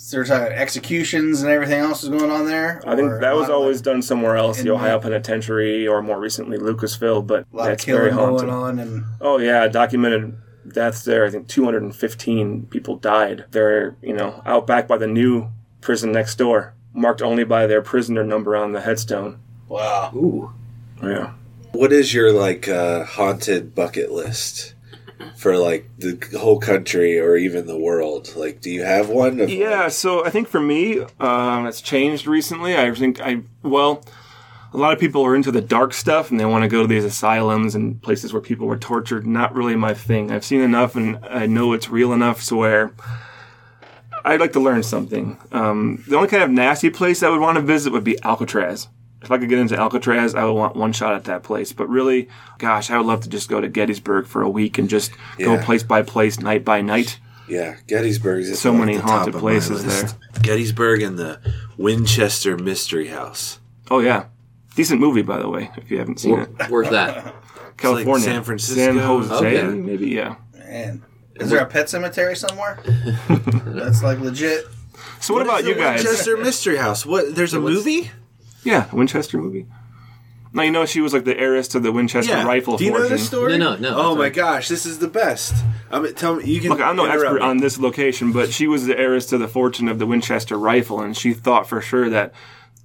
So 0.00 0.22
they're 0.22 0.52
executions 0.52 1.42
and 1.42 1.50
everything 1.50 1.80
else 1.80 2.04
is 2.04 2.08
going 2.08 2.30
on 2.30 2.46
there. 2.46 2.80
I 2.86 2.94
think 2.94 3.20
that 3.20 3.34
was 3.34 3.48
lot 3.48 3.50
of, 3.50 3.56
always 3.56 3.80
done 3.80 4.00
somewhere 4.00 4.36
else, 4.36 4.62
the 4.62 4.70
Ohio 4.70 5.00
Penitentiary, 5.00 5.88
or 5.88 6.02
more 6.02 6.20
recently 6.20 6.56
Lucasville. 6.56 7.26
But 7.26 7.46
a 7.52 7.56
lot 7.56 7.64
that's 7.64 7.82
of 7.82 7.86
very 7.88 8.10
killing 8.10 8.30
haunted. 8.30 8.48
going 8.48 8.62
on, 8.62 8.78
and 8.78 9.04
Oh 9.20 9.38
yeah, 9.38 9.66
documented 9.66 10.38
deaths 10.72 11.02
there. 11.02 11.26
I 11.26 11.30
think 11.30 11.48
215 11.48 12.66
people 12.66 12.96
died. 12.96 13.46
They're 13.50 13.96
you 14.00 14.12
know 14.12 14.40
out 14.46 14.68
back 14.68 14.86
by 14.86 14.98
the 14.98 15.08
new 15.08 15.48
prison 15.80 16.12
next 16.12 16.36
door, 16.36 16.74
marked 16.94 17.20
only 17.20 17.42
by 17.42 17.66
their 17.66 17.82
prisoner 17.82 18.22
number 18.22 18.54
on 18.54 18.70
the 18.70 18.82
headstone. 18.82 19.40
wow. 19.66 20.12
Ooh. 20.14 20.52
Yeah. 21.02 21.32
What 21.72 21.92
is 21.92 22.14
your 22.14 22.32
like 22.32 22.68
uh, 22.68 23.04
haunted 23.04 23.74
bucket 23.74 24.12
list 24.12 24.74
for 25.36 25.56
like 25.56 25.88
the 25.98 26.18
whole 26.38 26.60
country 26.60 27.18
or 27.18 27.36
even 27.36 27.66
the 27.66 27.78
world? 27.78 28.34
Like, 28.36 28.60
do 28.60 28.70
you 28.70 28.82
have 28.82 29.08
one? 29.08 29.40
Of, 29.40 29.50
Yeah. 29.50 29.88
So 29.88 30.24
I 30.24 30.30
think 30.30 30.48
for 30.48 30.60
me, 30.60 31.00
um, 31.20 31.66
it's 31.66 31.80
changed 31.80 32.26
recently. 32.26 32.76
I 32.76 32.92
think 32.94 33.20
I 33.20 33.42
well. 33.62 34.04
A 34.74 34.76
lot 34.76 34.92
of 34.92 34.98
people 34.98 35.24
are 35.24 35.34
into 35.34 35.50
the 35.50 35.62
dark 35.62 35.94
stuff 35.94 36.30
and 36.30 36.38
they 36.38 36.44
want 36.44 36.62
to 36.62 36.68
go 36.68 36.82
to 36.82 36.86
these 36.86 37.02
asylums 37.02 37.74
and 37.74 38.02
places 38.02 38.34
where 38.34 38.42
people 38.42 38.66
were 38.66 38.76
tortured. 38.76 39.26
Not 39.26 39.54
really 39.54 39.76
my 39.76 39.94
thing. 39.94 40.30
I've 40.30 40.44
seen 40.44 40.60
enough 40.60 40.94
and 40.94 41.18
I 41.24 41.46
know 41.46 41.72
it's 41.72 41.88
real 41.88 42.12
enough 42.12 42.44
to 42.48 42.56
where 42.56 42.92
I'd 44.26 44.40
like 44.40 44.52
to 44.52 44.60
learn 44.60 44.82
something. 44.82 45.38
Um, 45.52 46.04
the 46.06 46.16
only 46.16 46.28
kind 46.28 46.42
of 46.42 46.50
nasty 46.50 46.90
place 46.90 47.22
I 47.22 47.30
would 47.30 47.40
want 47.40 47.56
to 47.56 47.62
visit 47.62 47.94
would 47.94 48.04
be 48.04 48.22
Alcatraz. 48.22 48.88
If 49.20 49.30
I 49.32 49.38
could 49.38 49.48
get 49.48 49.58
into 49.58 49.76
Alcatraz, 49.76 50.34
I 50.36 50.44
would 50.44 50.52
want 50.52 50.76
one 50.76 50.92
shot 50.92 51.14
at 51.14 51.24
that 51.24 51.42
place. 51.42 51.72
But 51.72 51.88
really, 51.88 52.28
gosh, 52.58 52.88
I 52.90 52.98
would 52.98 53.06
love 53.06 53.22
to 53.22 53.28
just 53.28 53.48
go 53.48 53.60
to 53.60 53.68
Gettysburg 53.68 54.26
for 54.26 54.42
a 54.42 54.48
week 54.48 54.78
and 54.78 54.88
just 54.88 55.10
go 55.38 55.58
place 55.58 55.82
by 55.82 56.02
place, 56.02 56.38
night 56.38 56.64
by 56.64 56.82
night. 56.82 57.18
yeah, 57.48 57.76
Gettysburg 57.88 58.42
is 58.44 58.58
So 58.60 58.70
like 58.70 58.78
many 58.80 58.94
the 58.96 59.00
top 59.02 59.10
haunted 59.10 59.34
of 59.34 59.40
places 59.40 59.84
there. 59.84 60.10
Gettysburg 60.42 61.02
and 61.02 61.18
the 61.18 61.40
Winchester 61.76 62.56
Mystery 62.56 63.08
House. 63.08 63.58
Oh 63.90 63.98
yeah, 64.00 64.26
decent 64.76 65.00
movie 65.00 65.22
by 65.22 65.38
the 65.38 65.48
way. 65.48 65.70
If 65.76 65.90
you 65.90 65.98
haven't 65.98 66.20
seen 66.20 66.32
Where, 66.32 66.42
it, 66.42 66.70
where's 66.70 66.90
that? 66.90 67.34
California, 67.76 68.24
San 68.24 68.44
Francisco. 68.44 68.80
San 68.80 68.98
Jose, 68.98 69.34
Okay. 69.34 69.66
maybe 69.76 70.10
yeah. 70.10 70.36
Man, 70.54 71.02
is 71.36 71.50
there 71.50 71.60
a 71.60 71.66
pet 71.66 71.88
cemetery 71.88 72.36
somewhere? 72.36 72.78
That's 73.28 74.02
like 74.02 74.20
legit. 74.20 74.64
So 75.20 75.34
what, 75.34 75.42
about 75.42 75.60
is 75.62 75.66
you 75.68 75.74
the 75.74 75.80
guys? 75.80 76.04
Winchester 76.04 76.36
Mystery 76.36 76.76
House. 76.76 77.06
What? 77.06 77.34
There's 77.34 77.54
a 77.54 77.60
movie. 77.60 78.10
Yeah, 78.64 78.88
Winchester 78.92 79.38
movie. 79.38 79.66
Now 80.52 80.62
you 80.62 80.70
know 80.70 80.86
she 80.86 81.00
was 81.02 81.12
like 81.12 81.24
the 81.24 81.38
heiress 81.38 81.68
to 81.68 81.80
the 81.80 81.92
Winchester 81.92 82.34
rifle 82.44 82.78
Do 82.78 82.84
you 82.84 82.90
know 82.90 82.98
fortune. 82.98 83.16
this 83.16 83.26
story? 83.26 83.58
No, 83.58 83.76
no, 83.76 83.90
no. 83.90 83.96
Oh 83.96 84.14
my 84.16 84.30
gosh, 84.30 84.68
this 84.68 84.86
is 84.86 84.98
the 84.98 85.08
best. 85.08 85.54
I 85.90 86.00
mean, 86.00 86.14
tell 86.14 86.36
me. 86.36 86.44
You 86.46 86.60
can. 86.60 86.70
Look, 86.70 86.80
I'm 86.80 86.96
no 86.96 87.04
interrupt 87.04 87.22
expert 87.24 87.40
me. 87.40 87.46
on 87.46 87.56
this 87.58 87.78
location, 87.78 88.32
but 88.32 88.50
she 88.50 88.66
was 88.66 88.86
the 88.86 88.98
heiress 88.98 89.26
to 89.26 89.38
the 89.38 89.46
fortune 89.48 89.88
of 89.88 89.98
the 89.98 90.06
Winchester 90.06 90.58
rifle, 90.58 91.00
and 91.02 91.16
she 91.16 91.34
thought 91.34 91.68
for 91.68 91.80
sure 91.82 92.08
that 92.08 92.32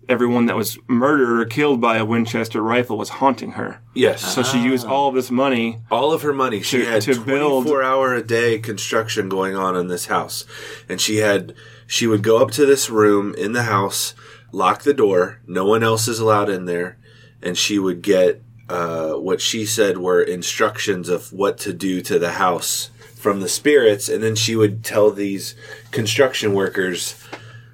everyone 0.10 0.48
that 0.48 0.58
was 0.58 0.78
murdered 0.90 1.40
or 1.40 1.46
killed 1.46 1.80
by 1.80 1.96
a 1.96 2.04
Winchester 2.04 2.62
rifle 2.62 2.98
was 2.98 3.08
haunting 3.08 3.52
her. 3.52 3.82
Yes. 3.94 4.22
So 4.36 4.44
she 4.44 4.60
used 4.62 4.86
ah. 4.86 4.92
all 4.92 5.08
of 5.10 5.16
this 5.16 5.32
money. 5.32 5.80
all 5.90 6.12
of 6.12 6.22
her 6.24 6.34
money. 6.34 6.62
She 6.62 6.80
To- 6.80 6.86
had 6.86 7.02
to 7.04 7.14
build- 7.22 7.64
24 7.64 7.84
hour 7.84 8.14
a 8.14 8.22
day 8.22 8.60
construction 8.60 9.30
going 9.30 9.56
on 9.56 9.78
in 9.78 9.88
this 9.88 10.08
house. 10.08 10.44
And 10.90 11.00
she 11.00 11.18
had, 11.20 11.56
she 11.88 12.06
would 12.06 12.22
go 12.22 12.42
up 12.42 12.52
to 12.52 12.66
this 12.66 12.90
room 12.90 13.34
in 13.36 13.54
the 13.54 13.64
house, 13.64 14.14
lock 14.54 14.84
the 14.84 14.94
door. 14.94 15.40
No 15.46 15.66
one 15.66 15.84
else 15.84 16.08
is 16.08 16.20
allowed 16.20 16.50
in 16.50 16.64
there. 16.66 16.98
And 17.42 17.58
she 17.58 17.78
would 17.78 18.02
get, 18.02 18.42
uh, 18.70 19.14
what 19.16 19.42
she 19.42 19.66
said 19.66 19.98
were 19.98 20.22
instructions 20.22 21.10
of 21.10 21.34
what 21.34 21.58
to 21.60 21.74
do 21.74 22.02
to 22.04 22.18
the 22.18 22.34
house 22.34 22.90
from 23.16 23.42
the 23.42 23.50
spirits. 23.50 24.08
And 24.08 24.24
then 24.24 24.36
she 24.36 24.56
would 24.56 24.84
tell 24.86 25.12
these 25.12 25.56
construction 25.92 26.54
workers, 26.54 27.16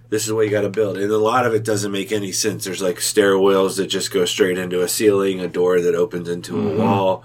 this 0.10 0.26
is 0.26 0.34
what 0.34 0.46
you 0.46 0.52
got 0.52 0.62
to 0.62 0.70
build. 0.70 0.98
And 0.98 1.12
a 1.12 1.18
lot 1.20 1.46
of 1.46 1.54
it 1.54 1.64
doesn't 1.64 1.92
make 1.92 2.12
any 2.12 2.32
sense. 2.32 2.66
There's 2.66 2.82
like 2.82 2.96
stairwells 2.98 3.78
that 3.78 3.88
just 3.88 4.12
go 4.12 4.26
straight 4.26 4.58
into 4.58 4.82
a 4.82 4.88
ceiling, 4.88 5.40
a 5.40 5.48
door 5.48 5.82
that 5.82 5.94
opens 5.94 6.28
into 6.28 6.60
a 6.60 6.78
wall, 6.78 7.24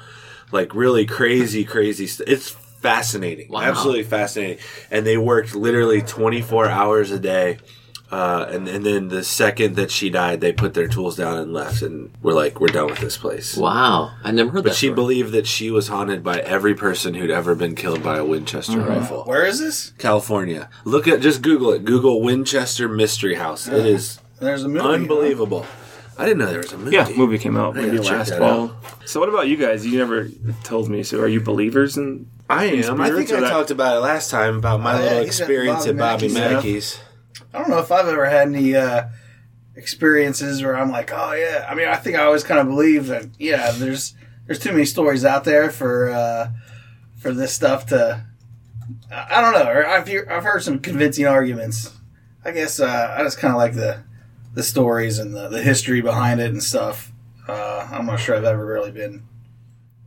like 0.53 0.75
really 0.75 1.07
crazy, 1.07 1.65
crazy. 1.65 2.07
St- 2.07 2.29
it's 2.29 2.51
fascinating, 2.51 3.49
Wow. 3.49 3.63
absolutely 3.63 4.03
fascinating. 4.03 4.59
And 4.91 5.07
they 5.07 5.17
worked 5.17 5.55
literally 5.55 6.03
24 6.03 6.67
hours 6.69 7.11
a 7.11 7.19
day. 7.19 7.57
Uh, 8.15 8.47
and, 8.51 8.69
and 8.69 8.87
then 8.87 9.09
the 9.09 9.25
second 9.25 9.75
that 9.75 9.91
she 9.91 10.09
died, 10.09 10.41
they 10.41 10.53
put 10.53 10.73
their 10.75 10.87
tools 10.87 11.17
down 11.17 11.37
and 11.37 11.53
left, 11.53 11.83
and 11.83 12.13
we're 12.23 12.33
like, 12.33 12.61
we're 12.61 12.69
done 12.69 12.87
with 12.87 13.01
this 13.01 13.17
place. 13.17 13.57
Wow, 13.57 14.13
I 14.23 14.31
never 14.31 14.51
heard 14.51 14.63
But 14.63 14.71
that. 14.71 14.77
she 14.77 14.87
story. 14.87 14.95
believed 14.95 15.33
that 15.33 15.47
she 15.49 15.71
was 15.73 15.89
haunted 15.89 16.23
by 16.23 16.39
every 16.39 16.75
person 16.77 17.15
who'd 17.15 17.31
ever 17.31 17.55
been 17.57 17.75
killed 17.75 18.03
by 18.05 18.19
a 18.19 18.25
Winchester 18.25 18.79
rifle. 18.79 19.25
Where 19.25 19.45
is 19.45 19.59
this? 19.59 19.91
California. 19.99 20.71
Look 20.85 21.09
at 21.09 21.21
just 21.23 21.43
Google 21.43 21.73
it. 21.73 21.85
Google 21.85 22.23
Winchester 22.23 22.89
Mystery 22.89 23.35
House. 23.35 23.67
It 23.67 23.85
is 23.85 24.21
There's 24.39 24.63
a 24.63 24.69
movie. 24.69 24.87
unbelievable. 24.87 25.67
I 26.17 26.25
didn't 26.27 26.39
know 26.39 26.47
there 26.47 26.59
was 26.59 26.73
a 26.73 26.79
movie. 26.79 26.95
Yeah, 26.95 27.09
movie 27.17 27.39
came 27.39 27.57
out 27.57 27.75
maybe 27.75 27.99
check 27.99 28.13
last 28.19 28.29
that 28.29 28.39
fall. 28.39 28.77
So 29.07 29.19
what 29.19 29.29
about 29.29 29.49
you 29.49 29.57
guys? 29.57 29.85
You 29.85 29.99
never 29.99 30.29
told 30.63 30.89
me. 30.89 31.03
So 31.03 31.19
are 31.21 31.27
you 31.27 31.41
believers 31.41 31.97
in? 31.97 32.31
I 32.49 32.67
am. 32.67 33.01
I 33.01 33.11
think 33.11 33.27
spirits 33.27 33.33
or 33.33 33.37
I 33.39 33.41
that- 33.41 33.51
talked 33.51 33.71
about 33.73 33.97
it 33.97 34.01
last 34.01 34.31
time 34.31 34.59
about 34.59 34.81
my 34.81 34.93
Oh, 34.95 34.99
yeah, 34.99 35.03
little 35.03 35.25
he's 35.25 35.41
at 35.41 35.45
experience 35.49 35.87
at 35.89 35.97
Bobby 35.97 36.29
Bobby 36.29 36.35
Mackey's, 36.35 36.55
Mackey's. 36.55 37.01
I 37.55 37.59
don't 37.59 37.71
know 37.71 37.79
if 37.79 37.93
I've 37.93 38.09
ever 38.09 38.27
had 38.27 38.49
any 38.49 38.75
uh, 38.75 39.09
experiences 39.77 40.63
where 40.63 40.77
I'm 40.77 40.91
like, 40.91 41.13
oh 41.13 41.33
yeah. 41.33 41.67
I 41.69 41.75
mean, 41.75 41.89
I 41.89 41.97
think 41.97 42.17
I 42.17 42.25
always 42.25 42.43
kind 42.43 42.61
of 42.61 42.67
believe 42.67 43.07
that 43.07 43.27
yeah, 43.39 43.71
there's 43.71 44.15
there's 44.47 44.59
too 44.59 44.73
many 44.73 44.85
stories 44.85 45.25
out 45.25 45.45
there 45.45 45.71
for 45.71 46.11
uh, 46.11 46.51
for 47.17 47.33
this 47.33 47.53
stuff 47.53 47.87
to. 47.87 48.25
I 49.11 49.41
don't 49.41 49.53
know. 49.53 49.85
I've 49.87 50.09
I've 50.29 50.45
heard 50.45 50.63
some 50.63 50.81
convincing 50.81 51.27
arguments. 51.27 51.93
I 52.45 52.51
guess 52.51 52.81
uh, 52.81 53.15
I 53.17 53.23
just 53.23 53.39
kind 53.39 53.55
of 53.55 53.59
like 53.59 53.75
the 53.75 54.03
the 54.55 54.63
stories 54.63 55.19
and 55.19 55.35
the, 55.35 55.49
the 55.49 55.63
history 55.63 56.01
behind 56.01 56.41
it 56.41 56.51
and 56.51 56.63
stuff. 56.63 57.13
Uh, 57.47 57.89
I'm 57.91 58.07
not 58.07 58.21
sure 58.21 58.37
I've 58.37 58.45
ever 58.45 58.65
really 58.65 58.91
been. 58.91 59.25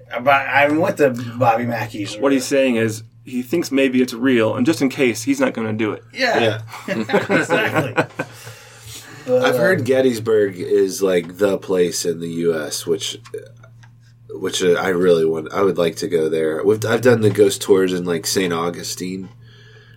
But 0.10 0.48
I 0.48 0.70
went 0.70 0.98
to 0.98 1.10
Bobby 1.38 1.66
Mackey's. 1.66 2.18
What 2.18 2.32
he's 2.32 2.46
saying 2.46 2.78
is 2.78 3.04
he 3.28 3.42
thinks 3.42 3.72
maybe 3.72 4.02
it's 4.02 4.14
real, 4.14 4.56
and 4.56 4.66
just 4.66 4.82
in 4.82 4.90
case, 4.90 5.24
he's 5.24 5.40
not 5.40 5.54
going 5.54 5.68
to 5.68 5.74
do 5.74 5.92
it. 5.92 6.04
yeah, 6.14 6.62
Yeah. 6.88 6.96
exactly. 7.38 7.94
But, 7.94 9.44
I've 9.46 9.58
heard 9.58 9.84
Gettysburg 9.84 10.56
is 10.58 11.04
like 11.04 11.38
the 11.38 11.58
place 11.58 12.06
in 12.06 12.20
the 12.22 12.30
U.S., 12.30 12.88
which 12.88 13.20
which 14.30 14.64
uh, 14.64 14.74
I 14.74 14.90
really 14.90 15.26
want. 15.26 15.52
I 15.52 15.62
would 15.64 15.78
like 15.78 15.98
to 15.98 16.08
go 16.08 16.30
there. 16.30 16.64
We've, 16.64 16.84
I've 16.86 17.02
done 17.02 17.22
the 17.22 17.30
ghost 17.30 17.62
tours 17.62 17.94
in 17.94 18.06
like 18.06 18.26
St. 18.26 18.54
Augustine, 18.54 19.30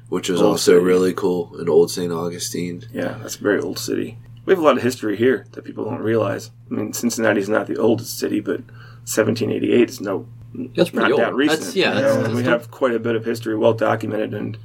which 0.08 0.28
was 0.28 0.40
Old 0.40 0.52
also 0.52 0.72
city. 0.72 0.84
really 0.84 1.14
cool. 1.14 1.56
In 1.60 1.68
old 1.68 1.90
St. 1.90 2.12
Augustine. 2.12 2.84
Yeah, 2.92 3.18
that's 3.22 3.36
a 3.36 3.42
very 3.42 3.60
old 3.60 3.78
city. 3.78 4.18
We 4.44 4.52
have 4.52 4.58
a 4.58 4.64
lot 4.64 4.76
of 4.76 4.82
history 4.82 5.16
here 5.16 5.46
that 5.52 5.64
people 5.64 5.84
don't 5.84 6.00
realize. 6.00 6.50
I 6.70 6.74
mean, 6.74 6.92
Cincinnati's 6.92 7.48
not 7.48 7.68
the 7.68 7.76
oldest 7.76 8.18
city, 8.18 8.40
but 8.40 8.60
1788 9.06 9.88
is 9.88 10.00
no 10.00 10.26
That's 10.54 10.90
pretty 10.90 11.10
not 11.10 11.12
old. 11.12 11.20
that 11.20 11.34
recent. 11.34 11.60
That's, 11.60 11.76
yeah, 11.76 11.92
that's, 11.92 12.14
know, 12.14 12.22
that's 12.22 12.34
we 12.34 12.42
dope. 12.42 12.52
have 12.52 12.70
quite 12.70 12.94
a 12.94 12.98
bit 12.98 13.14
of 13.14 13.24
history, 13.24 13.56
well 13.56 13.74
documented, 13.74 14.34
and 14.34 14.58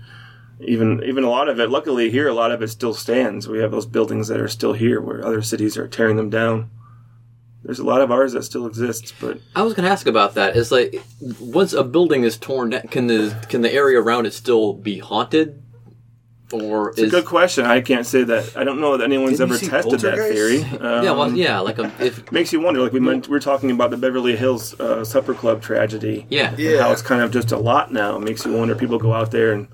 even 0.59 1.03
even 1.03 1.23
a 1.23 1.29
lot 1.29 1.49
of 1.49 1.59
it. 1.59 1.69
Luckily, 1.69 2.09
here 2.09 2.27
a 2.27 2.33
lot 2.33 2.51
of 2.51 2.61
it 2.61 2.69
still 2.69 2.93
stands. 2.93 3.47
We 3.47 3.59
have 3.59 3.71
those 3.71 3.85
buildings 3.85 4.27
that 4.29 4.39
are 4.39 4.47
still 4.47 4.73
here, 4.73 4.99
where 5.01 5.25
other 5.25 5.41
cities 5.41 5.77
are 5.77 5.87
tearing 5.87 6.17
them 6.17 6.29
down. 6.29 6.69
There's 7.63 7.79
a 7.79 7.83
lot 7.83 8.01
of 8.01 8.11
ours 8.11 8.33
that 8.33 8.43
still 8.43 8.67
exists, 8.67 9.11
but 9.19 9.39
I 9.55 9.63
was 9.63 9.73
going 9.73 9.85
to 9.85 9.91
ask 9.91 10.05
about 10.05 10.35
that. 10.35 10.55
Is 10.55 10.71
like 10.71 11.03
once 11.39 11.73
a 11.73 11.83
building 11.83 12.23
is 12.23 12.37
torn 12.37 12.71
down, 12.71 12.83
can 12.83 13.07
the 13.07 13.35
can 13.49 13.61
the 13.61 13.73
area 13.73 13.99
around 13.99 14.27
it 14.27 14.33
still 14.33 14.73
be 14.73 14.99
haunted, 14.99 15.63
or 16.61 16.89
it's 16.91 16.99
a 17.01 17.07
good 17.07 17.25
question. 17.25 17.65
I 17.65 17.81
can't 17.81 18.05
say 18.05 18.23
that. 18.23 18.55
I 18.57 18.63
don't 18.63 18.79
know 18.81 18.97
that 18.97 19.03
anyone's 19.03 19.39
ever 19.41 19.57
tested 19.57 19.99
that 20.01 20.15
Poltergeist? 20.17 20.33
theory. 20.33 20.57
yeah, 20.59 21.01
well, 21.11 21.21
Um, 21.23 21.35
yeah, 21.35 21.59
like 21.59 21.77
a, 21.79 21.91
if 21.99 22.31
makes 22.31 22.51
you 22.53 22.59
wonder. 22.59 22.81
Like 22.81 22.93
we 22.93 22.99
meant, 22.99 23.27
we 23.27 23.31
were 23.31 23.39
talking 23.39 23.71
about 23.71 23.91
the 23.91 23.97
Beverly 23.97 24.35
Hills 24.35 24.79
uh, 24.79 25.03
Supper 25.05 25.33
Club 25.33 25.61
tragedy. 25.61 26.25
yeah, 26.29 26.49
and 26.57 26.79
how 26.81 26.91
it's 26.91 27.01
kind 27.01 27.21
of 27.21 27.31
just 27.31 27.51
a 27.51 27.57
lot 27.57 27.91
now. 27.91 28.15
It 28.17 28.21
makes 28.21 28.45
you 28.45 28.53
wonder. 28.53 28.75
People 28.75 28.97
go 28.97 29.13
out 29.13 29.31
there 29.31 29.53
and. 29.53 29.67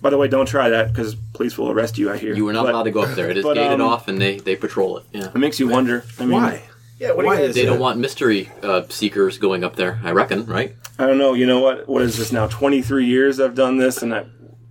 By 0.00 0.10
the 0.10 0.16
way, 0.16 0.28
don't 0.28 0.46
try 0.46 0.68
that 0.68 0.92
because 0.92 1.16
police 1.34 1.58
will 1.58 1.72
arrest 1.72 1.98
you. 1.98 2.08
I 2.08 2.18
hear 2.18 2.32
you 2.32 2.44
were 2.44 2.52
not 2.52 2.66
But 2.66 2.74
allowed 2.74 2.82
to 2.84 2.92
go 2.92 3.02
up 3.02 3.16
there. 3.16 3.28
It 3.30 3.36
is 3.38 3.42
but, 3.48 3.54
gated 3.54 3.80
um, 3.80 3.88
off, 3.88 4.06
and 4.06 4.20
they 4.20 4.38
they 4.38 4.54
patrol 4.54 4.96
it. 4.98 5.04
Yeah, 5.12 5.26
It 5.26 5.34
makes 5.38 5.58
you 5.58 5.66
wonder. 5.66 6.04
I 6.20 6.22
mean, 6.24 6.40
Why? 6.40 6.62
Yeah, 7.00 7.12
what 7.14 7.22
do 7.22 7.26
Why 7.26 7.40
is 7.40 7.56
they 7.56 7.62
it? 7.62 7.66
don't 7.66 7.80
want 7.80 7.98
mystery 7.98 8.48
uh, 8.62 8.82
seekers 8.88 9.38
going 9.38 9.64
up 9.64 9.74
there. 9.74 9.98
I 10.04 10.12
reckon, 10.12 10.46
right? 10.46 10.76
I 11.00 11.06
don't 11.08 11.18
know. 11.18 11.34
You 11.34 11.46
know 11.46 11.58
what? 11.58 11.88
What 11.88 12.02
is 12.02 12.16
this 12.16 12.30
now? 12.30 12.46
Twenty 12.46 12.80
three 12.80 13.06
years 13.06 13.40
I've 13.40 13.56
done 13.56 13.76
this, 13.78 14.00
and 14.00 14.14
I, 14.14 14.26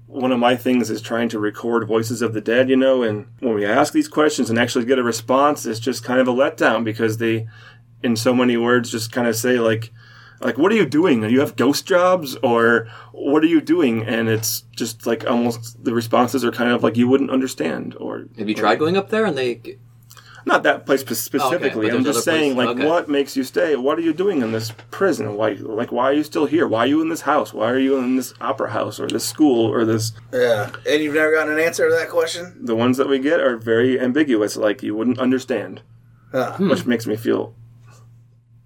one 0.08 0.32
of 0.32 0.40
my 0.40 0.56
things 0.56 0.90
is 0.90 1.02
trying 1.02 1.30
to 1.30 1.40
record 1.40 1.88
voices 1.88 2.22
of 2.22 2.34
the 2.34 2.42
dead. 2.42 2.70
You 2.70 2.78
know, 2.78 3.04
and 3.04 3.28
when 3.40 3.54
we 3.54 3.66
ask 3.66 3.94
these 3.94 4.08
questions 4.08 4.50
and 4.50 4.58
actually 4.58 4.86
get 4.86 5.00
a 5.00 5.04
response, 5.04 5.66
it's 5.66 5.80
just 5.80 6.04
kind 6.04 6.20
of 6.20 6.28
a 6.28 6.34
letdown 6.34 6.84
because 6.84 7.18
they, 7.18 7.48
in 8.02 8.16
so 8.16 8.34
many 8.34 8.58
words, 8.58 8.92
just 8.92 9.12
kind 9.12 9.28
of 9.28 9.36
say 9.36 9.60
like, 9.60 9.92
like 10.40 10.58
what 10.58 10.72
are 10.72 10.76
you 10.76 10.86
doing? 10.86 11.22
Do 11.22 11.30
you 11.30 11.40
have 11.40 11.56
ghost 11.56 11.86
jobs, 11.86 12.36
or 12.38 12.88
what 13.12 13.44
are 13.44 13.48
you 13.48 13.62
doing? 13.62 14.04
And 14.04 14.30
it's 14.30 14.62
just 14.76 15.06
like 15.06 15.26
almost 15.26 15.84
the 15.84 15.94
responses 15.94 16.46
are 16.46 16.52
kind 16.52 16.72
of 16.72 16.84
like 16.84 16.98
you 16.98 17.08
wouldn't 17.08 17.32
understand, 17.32 17.96
or 18.00 18.28
Have 18.38 18.50
you 18.50 18.56
tried 18.56 18.80
going 18.80 18.98
up 18.98 19.10
there? 19.10 19.26
And 19.26 19.38
they 19.38 19.78
not 20.48 20.64
that 20.64 20.86
place 20.86 21.02
specifically. 21.02 21.88
but 21.90 21.96
I'm 21.98 22.04
just 22.04 22.24
saying, 22.24 22.56
places. 22.56 22.68
like, 22.70 22.78
Okay. 22.78 22.88
what 22.88 23.08
makes 23.10 23.38
you 23.38 23.44
stay? 23.44 23.76
What 23.76 23.98
are 23.98 24.02
you 24.02 24.14
doing 24.14 24.42
in 24.42 24.52
this 24.52 24.72
prison? 24.92 25.36
Why, 25.36 25.52
like, 25.60 25.92
why 25.92 26.06
are 26.06 26.14
you 26.14 26.24
still 26.24 26.46
here? 26.48 26.68
Why 26.68 26.80
are 26.86 26.88
you 26.88 27.02
in 27.02 27.10
this 27.10 27.22
house? 27.22 27.54
Why 27.54 27.70
are 27.70 27.78
you 27.78 27.98
in 27.98 28.16
this 28.16 28.34
opera 28.42 28.72
house 28.72 29.00
or 29.00 29.08
this 29.08 29.26
school 29.26 29.72
or 29.72 29.86
this? 29.86 30.14
Yeah, 30.34 30.72
and 30.90 31.04
you've 31.04 31.14
never 31.16 31.32
gotten 31.34 31.54
an 31.54 31.60
answer 31.60 31.88
to 31.90 31.96
that 31.96 32.10
question. 32.10 32.58
The 32.66 32.76
ones 32.76 32.98
that 32.98 33.08
we 33.08 33.20
get 33.20 33.40
are 33.40 33.58
very 33.58 34.00
ambiguous. 34.00 34.58
Like 34.58 34.82
you 34.82 34.96
wouldn't 34.96 35.20
understand, 35.20 35.82
Huh. 36.32 36.54
Hmm. 36.54 36.70
which 36.70 36.86
makes 36.86 37.06
me 37.06 37.16
feel. 37.16 37.54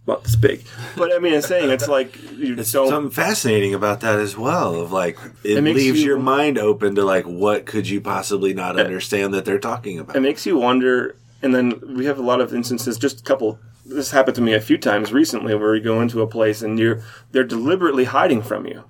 Well, 0.07 0.19
it's 0.25 0.35
big, 0.35 0.63
but 0.97 1.13
I 1.13 1.19
mean, 1.19 1.35
I'm 1.35 1.41
saying 1.41 1.69
it's 1.69 1.87
like 1.87 2.17
you 2.35 2.55
It's 2.57 2.71
don't. 2.71 2.89
something 2.89 3.11
fascinating 3.11 3.75
about 3.75 3.99
that 4.01 4.17
as 4.19 4.35
well. 4.35 4.73
Of 4.81 4.91
like, 4.91 5.17
it, 5.43 5.57
It 5.59 5.61
leaves 5.63 5.99
you- 6.01 6.07
your 6.07 6.19
mind 6.19 6.57
open 6.57 6.95
to 6.95 7.03
like, 7.05 7.25
what 7.25 7.67
could 7.67 7.87
you 7.87 8.01
possibly 8.01 8.51
not 8.53 8.79
understand 8.79 9.31
that 9.35 9.45
they're 9.45 9.59
talking 9.59 9.99
about? 9.99 10.15
it 10.15 10.21
makes 10.21 10.45
you 10.47 10.57
wonder 10.57 11.15
and 11.41 11.53
then 11.55 11.95
we 11.95 12.05
have 12.05 12.19
a 12.19 12.23
lot 12.23 12.41
of 12.41 12.53
instances 12.53 12.97
just 12.97 13.21
a 13.21 13.23
couple 13.23 13.59
this 13.85 14.11
happened 14.11 14.35
to 14.35 14.41
me 14.41 14.53
a 14.53 14.61
few 14.61 14.77
times 14.77 15.11
recently 15.11 15.55
where 15.55 15.75
you 15.75 15.81
go 15.81 16.01
into 16.01 16.21
a 16.21 16.27
place 16.27 16.61
and 16.61 16.79
you're 16.79 17.01
they're 17.31 17.43
deliberately 17.43 18.05
hiding 18.05 18.41
from 18.41 18.65
you. 18.65 18.83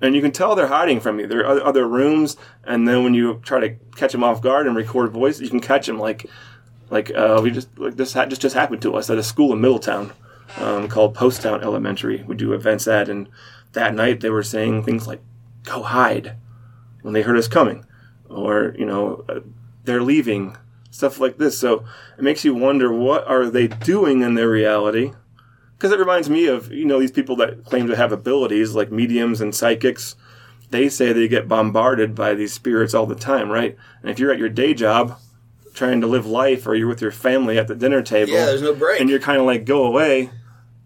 And 0.00 0.14
you 0.14 0.20
can 0.20 0.32
tell 0.32 0.54
they're 0.54 0.66
hiding 0.66 1.00
from 1.00 1.18
you. 1.18 1.26
There 1.26 1.46
are 1.46 1.62
other- 1.62 1.88
rooms 1.88 2.36
and 2.64 2.86
then 2.86 3.04
when 3.04 3.14
you 3.14 3.40
try 3.44 3.60
to 3.60 3.76
catch 3.96 4.12
them 4.12 4.24
off 4.24 4.40
guard 4.40 4.66
and 4.66 4.76
record 4.76 5.12
voice 5.12 5.40
you 5.40 5.48
can 5.48 5.60
catch 5.60 5.86
them 5.86 5.98
like 5.98 6.28
like 6.90 7.14
uh, 7.14 7.40
we 7.42 7.50
just 7.50 7.68
like 7.78 7.96
this 7.96 8.12
ha- 8.12 8.26
just 8.26 8.42
just 8.42 8.54
happened 8.54 8.82
to 8.82 8.94
us 8.94 9.10
at 9.10 9.18
a 9.18 9.22
school 9.22 9.52
in 9.52 9.60
middletown 9.60 10.12
um, 10.58 10.88
called 10.88 11.16
Poasttown 11.16 11.62
elementary. 11.62 12.22
We 12.22 12.36
do 12.36 12.52
events 12.52 12.86
at 12.86 13.08
and 13.08 13.28
that 13.72 13.94
night 13.94 14.20
they 14.20 14.30
were 14.30 14.42
saying 14.42 14.82
things 14.82 15.06
like 15.06 15.22
go 15.64 15.82
hide 15.82 16.36
when 17.02 17.14
they 17.14 17.22
heard 17.22 17.38
us 17.38 17.48
coming. 17.48 17.84
Or 18.28 18.74
you 18.78 18.86
know 18.86 19.24
uh, 19.28 19.40
they're 19.84 20.02
leaving 20.02 20.56
stuff 20.94 21.18
like 21.18 21.38
this. 21.38 21.58
So 21.58 21.84
it 22.16 22.22
makes 22.22 22.44
you 22.44 22.54
wonder 22.54 22.92
what 22.92 23.26
are 23.26 23.46
they 23.50 23.66
doing 23.66 24.22
in 24.22 24.34
their 24.34 24.48
reality? 24.48 25.12
Because 25.76 25.90
it 25.90 25.98
reminds 25.98 26.30
me 26.30 26.46
of 26.46 26.70
you 26.70 26.84
know 26.84 27.00
these 27.00 27.10
people 27.10 27.34
that 27.36 27.64
claim 27.64 27.88
to 27.88 27.96
have 27.96 28.12
abilities 28.12 28.74
like 28.74 28.92
mediums 28.92 29.40
and 29.40 29.52
psychics. 29.54 30.14
They 30.70 30.88
say 30.88 31.12
they 31.12 31.28
get 31.28 31.48
bombarded 31.48 32.14
by 32.14 32.34
these 32.34 32.52
spirits 32.52 32.94
all 32.94 33.06
the 33.06 33.14
time 33.14 33.50
right? 33.50 33.76
And 34.02 34.10
if 34.10 34.18
you're 34.18 34.32
at 34.32 34.38
your 34.38 34.48
day 34.48 34.72
job 34.74 35.18
trying 35.74 36.00
to 36.00 36.06
live 36.06 36.26
life 36.26 36.66
or 36.68 36.74
you're 36.76 36.88
with 36.88 37.02
your 37.02 37.10
family 37.10 37.58
at 37.58 37.66
the 37.66 37.74
dinner 37.74 38.00
table 38.02 38.32
Yeah, 38.32 38.46
there's 38.46 38.62
no 38.62 38.74
break. 38.74 39.00
and 39.00 39.10
you're 39.10 39.18
kind 39.18 39.40
of 39.40 39.46
like 39.46 39.64
go 39.64 39.84
away 39.84 40.30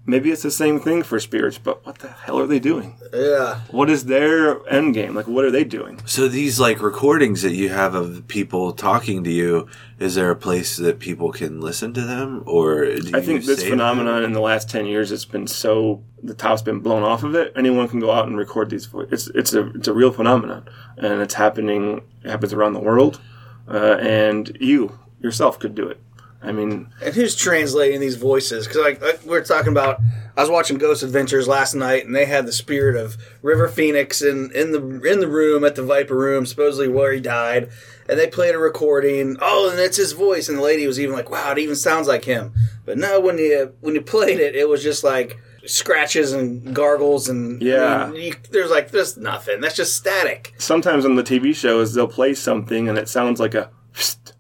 maybe 0.09 0.31
it's 0.33 0.43
the 0.43 0.51
same 0.51 0.81
thing 0.81 1.03
for 1.05 1.21
spirits, 1.21 1.59
but 1.59 1.85
what 1.87 1.99
the 1.99 2.09
hell 2.09 2.41
are 2.41 2.47
they 2.47 2.59
doing? 2.59 2.97
Yeah. 3.13 3.61
What 3.71 3.89
is 3.91 4.07
their 4.07 4.67
end 4.69 4.95
game? 4.95 5.15
Like, 5.15 5.29
what 5.29 5.45
are 5.45 5.51
they 5.51 5.65
doing? 5.65 6.01
So 6.07 6.27
these 6.27 6.59
like 6.59 6.81
recordings 6.83 7.43
that 7.43 7.53
you 7.55 7.69
have 7.69 7.95
of 7.95 8.27
people 8.27 8.73
talking 8.73 9.23
to 9.25 9.31
you, 9.31 9.69
is 10.01 10.15
there 10.17 10.31
a 10.31 10.37
place 10.37 10.77
that 10.79 10.99
people 10.99 11.31
can 11.31 11.61
listen 11.61 11.93
to 11.95 12.01
them, 12.01 12.43
or 12.47 12.85
do 12.87 13.11
I 13.15 13.21
think 13.21 13.43
you 13.43 13.47
this 13.47 13.61
save 13.61 13.71
phenomenon 13.71 14.25
in 14.25 14.33
the 14.33 14.41
last 14.41 14.69
ten 14.71 14.87
years, 14.87 15.13
it's 15.13 15.25
been 15.25 15.47
so 15.47 16.03
the 16.23 16.35
top's 16.35 16.63
been 16.63 16.81
blown 16.81 17.03
off 17.05 17.23
of 17.23 17.35
it. 17.37 17.53
Anyone 17.55 17.87
can 17.89 18.01
go 18.01 18.11
out 18.11 18.27
and 18.27 18.37
record 18.37 18.71
these. 18.71 18.87
vo- 18.87 19.07
It's 19.11 19.29
it's 19.29 19.53
a 19.55 19.69
it's 19.77 19.87
a 19.89 19.93
real 19.93 20.11
phenomenon, 20.13 20.69
and 20.97 21.21
it's 21.21 21.35
happening. 21.35 22.03
It 22.25 22.31
happens 22.31 22.53
around 22.53 22.73
the 22.73 22.81
world, 22.81 23.21
uh, 23.69 23.97
and 24.01 24.57
you 24.61 24.99
yourself 25.21 25.59
could 25.59 25.75
do 25.75 25.87
it. 25.89 26.01
I 26.41 26.53
mean, 26.53 26.89
And 27.03 27.15
who's 27.15 27.35
translating 27.35 28.01
these 28.01 28.15
voices? 28.15 28.67
Because 28.67 28.83
like, 28.83 29.03
like 29.03 29.25
we're 29.25 29.43
talking 29.45 29.73
about, 29.73 30.01
I 30.37 30.41
was 30.41 30.51
watching 30.51 30.79
Ghost 30.79 31.03
Adventures 31.03 31.49
last 31.49 31.75
night, 31.75 32.07
and 32.07 32.15
they 32.15 32.27
had 32.27 32.47
the 32.47 32.53
spirit 32.53 32.95
of 32.97 33.17
River 33.43 33.67
Phoenix 33.69 34.23
in 34.23 34.53
in 34.53 34.71
the 34.71 35.03
in 35.03 35.19
the 35.19 35.27
room 35.27 35.65
at 35.65 35.75
the 35.75 35.83
Viper 35.83 36.15
Room, 36.15 36.47
supposedly 36.47 36.87
where 36.89 37.13
he 37.13 37.21
died. 37.21 37.71
And 38.09 38.19
they 38.19 38.29
played 38.29 38.55
a 38.55 38.59
recording. 38.59 39.37
Oh, 39.41 39.69
and 39.71 39.81
it's 39.81 39.97
his 39.97 40.13
voice. 40.13 40.49
And 40.49 40.57
the 40.57 40.63
lady 40.63 40.87
was 40.87 41.01
even 41.01 41.15
like, 41.15 41.29
"Wow, 41.29 41.51
it 41.53 41.59
even 41.59 41.75
sounds 41.77 42.07
like 42.07 42.25
him." 42.25 42.55
But 42.87 42.99
no, 42.99 43.19
when 43.21 43.37
you 43.39 43.75
when 43.81 43.95
you 43.97 44.01
played 44.01 44.39
it, 44.39 44.55
it 44.55 44.69
was 44.69 44.83
just 44.83 45.03
like 45.03 45.39
scratches 45.67 46.33
and 46.33 46.75
gargles 46.75 47.29
and 47.29 47.61
Yeah. 47.61 48.05
I 48.05 48.11
mean, 48.11 48.23
you, 48.23 48.35
there's 48.53 48.71
like 48.71 48.93
there's 48.93 49.17
nothing. 49.17 49.61
That's 49.61 49.77
just 49.77 49.97
static. 49.97 50.55
sometimes 50.59 51.05
on 51.05 51.17
the 51.17 51.25
TV 51.25 51.55
shows 51.55 51.95
they'll 51.95 52.07
play 52.09 52.33
something 52.33 52.89
and 52.89 52.97
it 52.97 53.09
sounds 53.09 53.41
like 53.41 53.55
a. 53.55 53.71
psst. 53.93 54.33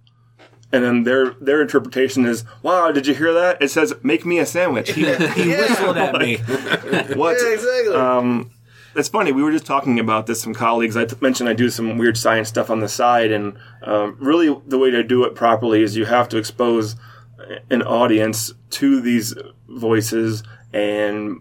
And 0.70 0.84
then 0.84 1.04
their 1.04 1.30
their 1.40 1.62
interpretation 1.62 2.26
is, 2.26 2.44
"Wow, 2.62 2.92
did 2.92 3.06
you 3.06 3.14
hear 3.14 3.32
that? 3.32 3.62
It 3.62 3.70
says, 3.70 3.94
make 4.02 4.26
me 4.26 4.38
a 4.38 4.44
sandwich." 4.46 4.92
He, 4.92 5.04
he 5.04 5.48
whistled 5.48 5.96
at 5.96 6.14
me. 6.18 6.36
what? 7.14 7.36
Yeah, 7.40 7.52
exactly. 7.54 7.94
Um, 7.94 8.50
it's 8.94 9.08
funny. 9.08 9.32
We 9.32 9.42
were 9.42 9.52
just 9.52 9.64
talking 9.64 9.98
about 9.98 10.26
this. 10.26 10.42
Some 10.42 10.54
colleagues. 10.54 10.96
I 10.96 11.06
t- 11.06 11.16
mentioned 11.20 11.48
I 11.48 11.54
do 11.54 11.70
some 11.70 11.96
weird 11.96 12.18
science 12.18 12.48
stuff 12.48 12.68
on 12.68 12.80
the 12.80 12.88
side, 12.88 13.30
and 13.32 13.56
um, 13.82 14.16
really 14.20 14.54
the 14.66 14.78
way 14.78 14.90
to 14.90 15.02
do 15.02 15.24
it 15.24 15.34
properly 15.34 15.82
is 15.82 15.96
you 15.96 16.04
have 16.04 16.28
to 16.30 16.36
expose 16.36 16.96
an 17.70 17.82
audience 17.82 18.52
to 18.70 19.00
these 19.00 19.34
voices, 19.68 20.42
and 20.72 21.40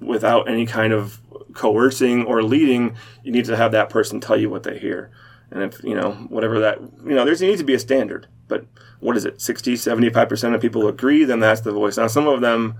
without 0.00 0.48
any 0.48 0.66
kind 0.66 0.92
of 0.92 1.20
coercing 1.54 2.24
or 2.24 2.42
leading, 2.42 2.96
you 3.22 3.32
need 3.32 3.46
to 3.46 3.56
have 3.56 3.72
that 3.72 3.88
person 3.88 4.20
tell 4.20 4.36
you 4.36 4.50
what 4.50 4.62
they 4.62 4.78
hear. 4.78 5.10
And 5.50 5.62
if, 5.62 5.82
you 5.82 5.94
know, 5.94 6.12
whatever 6.28 6.58
that, 6.60 6.80
you 6.80 7.14
know, 7.14 7.24
there's 7.24 7.40
needs 7.40 7.60
to 7.60 7.64
be 7.64 7.74
a 7.74 7.78
standard. 7.78 8.26
But 8.48 8.66
what 9.00 9.16
is 9.16 9.24
it, 9.24 9.40
60, 9.40 9.74
75% 9.74 10.54
of 10.54 10.60
people 10.60 10.88
agree, 10.88 11.24
then 11.24 11.40
that's 11.40 11.60
the 11.60 11.72
voice. 11.72 11.96
Now, 11.96 12.06
some 12.06 12.26
of 12.26 12.40
them, 12.40 12.76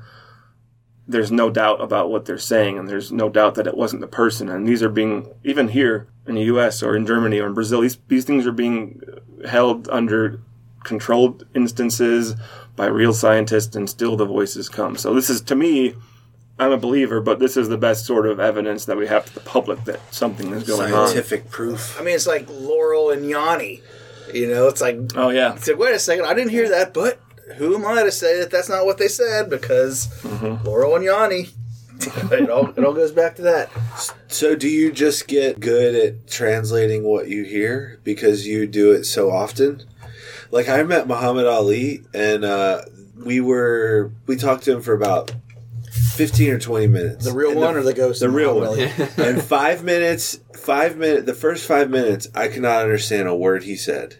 there's 1.08 1.30
no 1.30 1.50
doubt 1.50 1.80
about 1.80 2.11
what 2.11 2.25
they're 2.25 2.38
saying, 2.38 2.78
and 2.78 2.88
there's 2.88 3.12
no 3.12 3.28
doubt 3.28 3.54
that 3.54 3.66
it 3.66 3.76
wasn't 3.76 4.00
the 4.00 4.08
person. 4.08 4.49
And 4.49 4.66
these 4.66 4.82
are 4.82 4.88
being, 4.88 5.32
even 5.44 5.68
here 5.68 6.08
in 6.26 6.35
the 6.35 6.42
US 6.42 6.82
or 6.82 6.96
in 6.96 7.06
Germany 7.06 7.38
or 7.38 7.46
in 7.46 7.54
Brazil, 7.54 7.80
these, 7.80 7.99
these 8.08 8.25
things 8.25 8.46
are 8.46 8.52
being 8.52 9.00
held 9.44 9.88
under 9.88 10.40
controlled 10.82 11.44
instances 11.54 12.37
by 12.76 12.87
real 12.87 13.12
scientists, 13.12 13.76
and 13.76 13.90
still 13.90 14.16
the 14.16 14.25
voices 14.25 14.68
come. 14.68 14.96
So 14.96 15.14
this 15.14 15.28
is, 15.28 15.40
to 15.42 15.56
me, 15.56 15.94
I'm 16.59 16.73
a 16.73 16.79
believer, 16.79 17.21
but 17.21 17.39
this 17.39 17.57
is 17.57 17.69
the 17.69 17.77
best 17.77 18.07
sort 18.07 18.27
of 18.27 18.41
evidence 18.41 18.87
that 18.87 18.97
we 18.97 19.07
have 19.07 19.27
to 19.27 19.35
the 19.35 19.41
public 19.41 19.85
that 19.85 20.01
something 20.15 20.53
is 20.53 20.65
going 20.65 20.93
on. 20.93 21.09
scientific 21.09 21.51
proof? 21.51 22.01
I 22.01 22.05
mean, 22.05 22.15
it's 22.15 22.27
like 22.27 22.47
Laurel 22.49 23.11
and 23.11 23.29
Yanni. 23.29 23.83
You 24.33 24.49
know, 24.49 24.67
it's 24.67 24.81
like 24.81 24.99
Oh 25.15 25.29
yeah, 25.29 25.53
I 25.53 25.57
said, 25.59 25.79
wait 25.79 25.95
a 25.95 25.99
second, 25.99 26.25
I 26.25 26.35
didn't 26.35 26.51
hear 26.51 26.69
that, 26.71 26.95
but 26.95 27.21
who 27.57 27.75
am 27.75 27.87
I 27.87 28.03
to 28.03 28.11
say 28.11 28.41
that 28.41 28.51
that's 28.51 28.69
not 28.69 28.87
what 28.87 28.99
they 28.99 29.09
said? 29.09 29.49
Because 29.51 30.09
Laurel 30.65 30.97
and 30.97 31.05
Yanni, 31.05 31.49
it 32.01 32.51
all 32.51 32.71
it 32.71 32.85
all 32.85 32.93
goes 32.95 33.13
back 33.13 33.37
to 33.37 33.43
that. 33.43 33.71
So 34.29 34.57
do 34.57 34.69
you 34.69 34.91
just 34.93 35.29
get 35.29 35.61
good 35.61 35.95
at 35.95 36.27
translating 36.27 37.05
what 37.05 37.29
you 37.29 37.45
hear 37.45 38.01
because 38.03 38.47
you 38.47 38.67
do 38.67 38.93
it 38.93 39.05
so 39.05 39.31
often? 39.31 39.83
Like 40.51 40.69
I 40.69 40.83
met 40.83 41.07
Muhammad 41.07 41.47
Ali 41.47 42.03
and 42.15 42.45
uh, 42.45 42.83
we 43.17 43.41
were 43.41 44.11
we 44.27 44.37
talked 44.37 44.65
to 44.65 44.73
him 44.73 44.83
for 44.83 44.95
about 44.95 45.33
fifteen 46.16 46.50
or 46.52 46.58
twenty 46.58 46.87
minutes. 46.87 47.25
The 47.25 47.32
real 47.32 47.50
And 47.50 47.61
one 47.61 47.76
or 47.76 47.82
the 47.82 47.94
ghost? 47.94 48.20
the 48.20 48.30
real 48.30 48.50
oh, 48.50 48.58
one. 48.58 48.66
Ali? 48.68 48.82
and 49.16 49.42
five 49.42 49.85
minutes, 49.85 50.40
five 50.54 50.96
minute, 50.96 51.26
the 51.26 51.35
first 51.35 51.66
five 51.66 51.90
minutes, 51.90 52.28
I 52.35 52.49
could 52.49 52.62
not 52.62 52.82
understand 52.82 53.29
a 53.29 53.35
word 53.35 53.64
he 53.64 53.76
said. 53.76 54.16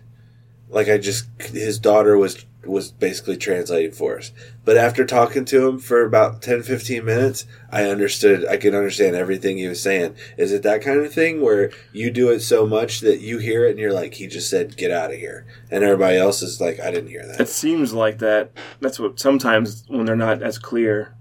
Like 0.69 0.89
I 0.89 0.99
just, 0.99 1.27
his 1.41 1.79
daughter 1.79 2.17
was 2.19 2.45
was 2.69 2.91
basically 2.91 3.37
translating 3.37 3.93
for 3.93 4.19
us. 4.19 4.33
But 4.65 4.77
after 4.77 5.05
talking 5.05 5.45
to 5.47 5.69
him 5.69 5.79
for 5.79 6.05
about 6.05 6.43
10, 6.43 6.63
15 6.63 7.05
minutes, 7.05 7.47
I 7.71 7.85
understood. 7.85 8.45
I 8.47 8.57
could 8.57 8.75
understand 8.75 9.17
everything 9.17 9.57
he 9.57 9.69
was 9.69 9.83
saying. 9.83 10.17
Is 10.37 10.53
it 10.53 10.63
that 10.65 10.83
kind 10.83 11.01
of 11.01 11.13
thing 11.13 11.41
where 11.41 11.71
you 11.93 12.11
do 12.11 12.31
it 12.31 12.41
so 12.41 12.67
much 12.67 13.01
that 13.01 13.21
you 13.21 13.39
hear 13.39 13.67
it 13.67 13.71
and 13.71 13.79
you're 13.79 13.93
like, 13.93 14.15
he 14.15 14.27
just 14.27 14.51
said, 14.51 14.77
"Get 14.77 14.91
out 14.91 15.13
of 15.13 15.19
here," 15.19 15.47
and 15.71 15.85
everybody 15.85 16.17
else 16.17 16.43
is 16.43 16.61
like, 16.61 16.81
"I 16.81 16.91
didn't 16.91 17.11
hear 17.11 17.27
that. 17.27 17.41
it 17.41 17.49
seems 17.49 17.93
like 17.93 18.19
that. 18.19 18.51
That's 18.81 18.99
what 18.99 19.19
sometimes 19.21 19.85
when 19.89 20.07
they're 20.07 20.17
not 20.17 20.43
as 20.43 20.59
clear. 20.59 21.15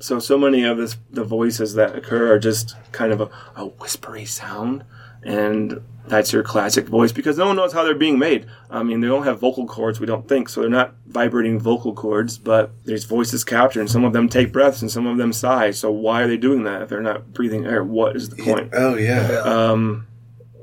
So 0.00 0.18
so 0.18 0.36
many 0.36 0.64
of 0.64 0.76
this, 0.76 0.96
the 1.10 1.24
voices 1.24 1.74
that 1.74 1.96
occur 1.96 2.32
are 2.32 2.38
just 2.38 2.76
kind 2.92 3.12
of 3.12 3.20
a, 3.20 3.30
a 3.56 3.66
whispery 3.66 4.24
sound, 4.24 4.84
and 5.22 5.80
that's 6.06 6.32
your 6.32 6.42
classic 6.42 6.86
voice 6.86 7.12
because 7.12 7.38
no 7.38 7.46
one 7.46 7.56
knows 7.56 7.72
how 7.72 7.82
they're 7.82 7.94
being 7.94 8.18
made. 8.18 8.46
I 8.70 8.82
mean, 8.82 9.00
they 9.00 9.06
don't 9.06 9.24
have 9.24 9.40
vocal 9.40 9.66
cords. 9.66 10.00
We 10.00 10.06
don't 10.06 10.28
think 10.28 10.48
so. 10.48 10.60
They're 10.60 10.68
not 10.68 10.94
vibrating 11.06 11.58
vocal 11.58 11.94
cords, 11.94 12.36
but 12.36 12.72
there's 12.84 13.04
voices 13.04 13.44
captured, 13.44 13.80
and 13.80 13.90
some 13.90 14.04
of 14.04 14.12
them 14.12 14.28
take 14.28 14.52
breaths, 14.52 14.82
and 14.82 14.90
some 14.90 15.06
of 15.06 15.16
them 15.16 15.32
sigh. 15.32 15.70
So 15.70 15.90
why 15.90 16.22
are 16.22 16.28
they 16.28 16.36
doing 16.36 16.64
that 16.64 16.82
if 16.82 16.88
they're 16.88 17.00
not 17.00 17.32
breathing 17.32 17.64
air? 17.64 17.82
What 17.82 18.16
is 18.16 18.28
the 18.28 18.42
point? 18.42 18.70
Oh 18.74 18.96
yeah. 18.96 19.42
Um, 19.44 20.06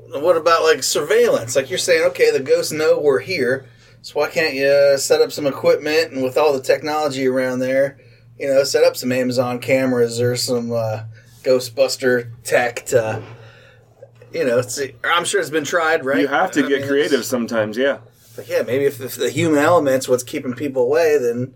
what 0.10 0.38
about 0.38 0.64
like 0.64 0.84
surveillance? 0.84 1.56
Like 1.56 1.70
you're 1.70 1.80
saying, 1.80 2.04
okay, 2.10 2.32
the 2.32 2.42
ghosts 2.42 2.72
know 2.72 3.00
we're 3.00 3.20
here, 3.20 3.66
so 4.02 4.20
why 4.20 4.30
can't 4.30 4.54
you 4.54 4.98
set 4.98 5.22
up 5.22 5.32
some 5.32 5.48
equipment 5.48 6.12
and 6.12 6.22
with 6.24 6.38
all 6.38 6.54
the 6.54 6.62
technology 6.62 7.26
around 7.26 7.60
there, 7.60 7.98
you 8.42 8.48
know, 8.48 8.64
set 8.64 8.84
up 8.84 8.98
some 8.98 9.12
Amazon 9.12 9.60
cameras 9.60 10.20
or 10.20 10.36
some 10.36 10.72
uh, 10.72 11.04
Ghostbuster 11.44 12.32
tech 12.44 12.86
to, 12.88 13.22
you 14.34 14.44
know, 14.46 14.62
see, 14.62 14.96
I'm 15.04 15.26
sure 15.26 15.40
it's 15.40 15.50
been 15.52 15.64
tried, 15.64 16.04
right? 16.06 16.22
you 16.22 16.28
have 16.28 16.52
to 16.54 16.66
I 16.66 16.68
get 16.70 16.80
mean, 16.80 16.90
creative 16.90 17.14
it's- 17.14 17.28
sometimes. 17.28 17.78
Yeah. 17.78 18.00
But 18.36 18.48
yeah, 18.48 18.62
maybe 18.64 18.86
if, 18.86 19.00
if 19.02 19.16
the 19.16 19.30
human 19.30 19.60
element's 19.60 20.08
what's 20.08 20.24
keeping 20.24 20.54
people 20.54 20.84
away, 20.84 21.18
then 21.20 21.54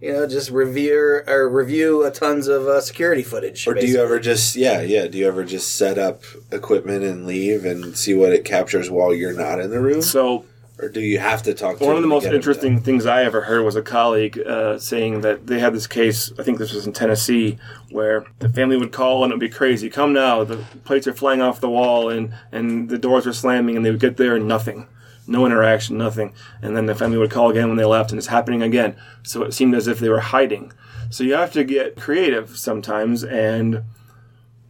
you 0.00 0.12
know, 0.12 0.26
just 0.26 0.50
review 0.50 1.20
or 1.26 1.48
review 1.48 2.04
a 2.04 2.10
tons 2.10 2.48
of 2.48 2.66
uh, 2.66 2.80
security 2.80 3.22
footage. 3.22 3.66
Or 3.68 3.74
do 3.74 3.86
you 3.86 4.00
ever 4.00 4.18
just 4.18 4.56
yeah 4.56 4.80
yeah? 4.80 5.06
Do 5.08 5.18
you 5.18 5.28
ever 5.28 5.44
just 5.44 5.76
set 5.76 5.98
up 5.98 6.22
equipment 6.50 7.04
and 7.04 7.26
leave 7.26 7.64
and 7.66 7.96
see 7.96 8.14
what 8.14 8.32
it 8.32 8.44
captures 8.46 8.90
while 8.90 9.14
you're 9.14 9.34
not 9.34 9.60
in 9.60 9.70
the 9.70 9.78
room? 9.80 10.00
So 10.02 10.46
Or 10.78 10.90
do 10.90 11.00
you 11.00 11.18
have 11.18 11.42
to 11.44 11.54
talk 11.54 11.78
to 11.78 11.84
One 11.86 11.96
of 11.96 12.02
the 12.02 12.08
most 12.08 12.26
interesting 12.26 12.80
things 12.80 13.06
I 13.06 13.24
ever 13.24 13.42
heard 13.42 13.64
was 13.64 13.76
a 13.76 13.82
colleague 13.82 14.38
uh, 14.38 14.78
saying 14.78 15.22
that 15.22 15.46
they 15.46 15.58
had 15.58 15.72
this 15.72 15.86
case. 15.86 16.30
I 16.38 16.42
think 16.42 16.58
this 16.58 16.74
was 16.74 16.86
in 16.86 16.92
Tennessee, 16.92 17.58
where 17.90 18.26
the 18.40 18.50
family 18.50 18.76
would 18.76 18.92
call 18.92 19.24
and 19.24 19.32
it 19.32 19.36
would 19.36 19.40
be 19.40 19.48
crazy. 19.48 19.88
Come 19.88 20.12
now, 20.12 20.44
the 20.44 20.58
plates 20.84 21.06
are 21.06 21.14
flying 21.14 21.40
off 21.40 21.60
the 21.60 21.70
wall 21.70 22.10
and 22.10 22.34
and 22.52 22.90
the 22.90 22.98
doors 22.98 23.26
are 23.26 23.32
slamming, 23.32 23.76
and 23.76 23.86
they 23.86 23.90
would 23.90 24.00
get 24.00 24.18
there 24.18 24.36
and 24.36 24.46
nothing, 24.46 24.86
no 25.26 25.46
interaction, 25.46 25.96
nothing. 25.96 26.34
And 26.60 26.76
then 26.76 26.84
the 26.84 26.94
family 26.94 27.16
would 27.16 27.30
call 27.30 27.48
again 27.50 27.68
when 27.68 27.78
they 27.78 27.84
left, 27.86 28.10
and 28.10 28.18
it's 28.18 28.26
happening 28.26 28.62
again. 28.62 28.96
So 29.22 29.44
it 29.44 29.54
seemed 29.54 29.74
as 29.74 29.88
if 29.88 29.98
they 29.98 30.10
were 30.10 30.20
hiding. 30.20 30.74
So 31.08 31.24
you 31.24 31.34
have 31.34 31.52
to 31.52 31.64
get 31.64 31.96
creative 31.96 32.58
sometimes, 32.58 33.24
and 33.24 33.82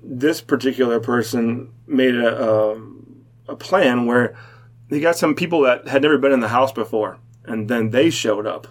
this 0.01 0.41
particular 0.41 1.01
person 1.01 1.73
made 1.89 2.15
a, 2.15 2.49
a, 2.49 2.81
a 3.49 3.57
plan 3.57 4.07
where 4.07 4.37
they 4.89 5.01
got 5.01 5.17
some 5.17 5.35
people 5.35 5.63
that 5.63 5.89
had 5.89 6.03
never 6.03 6.19
been 6.19 6.33
in 6.33 6.41
the 6.41 6.49
house 6.49 6.73
before, 6.73 7.19
and 7.45 7.69
then 7.69 7.91
they 7.91 8.11
showed 8.11 8.47
up. 8.47 8.67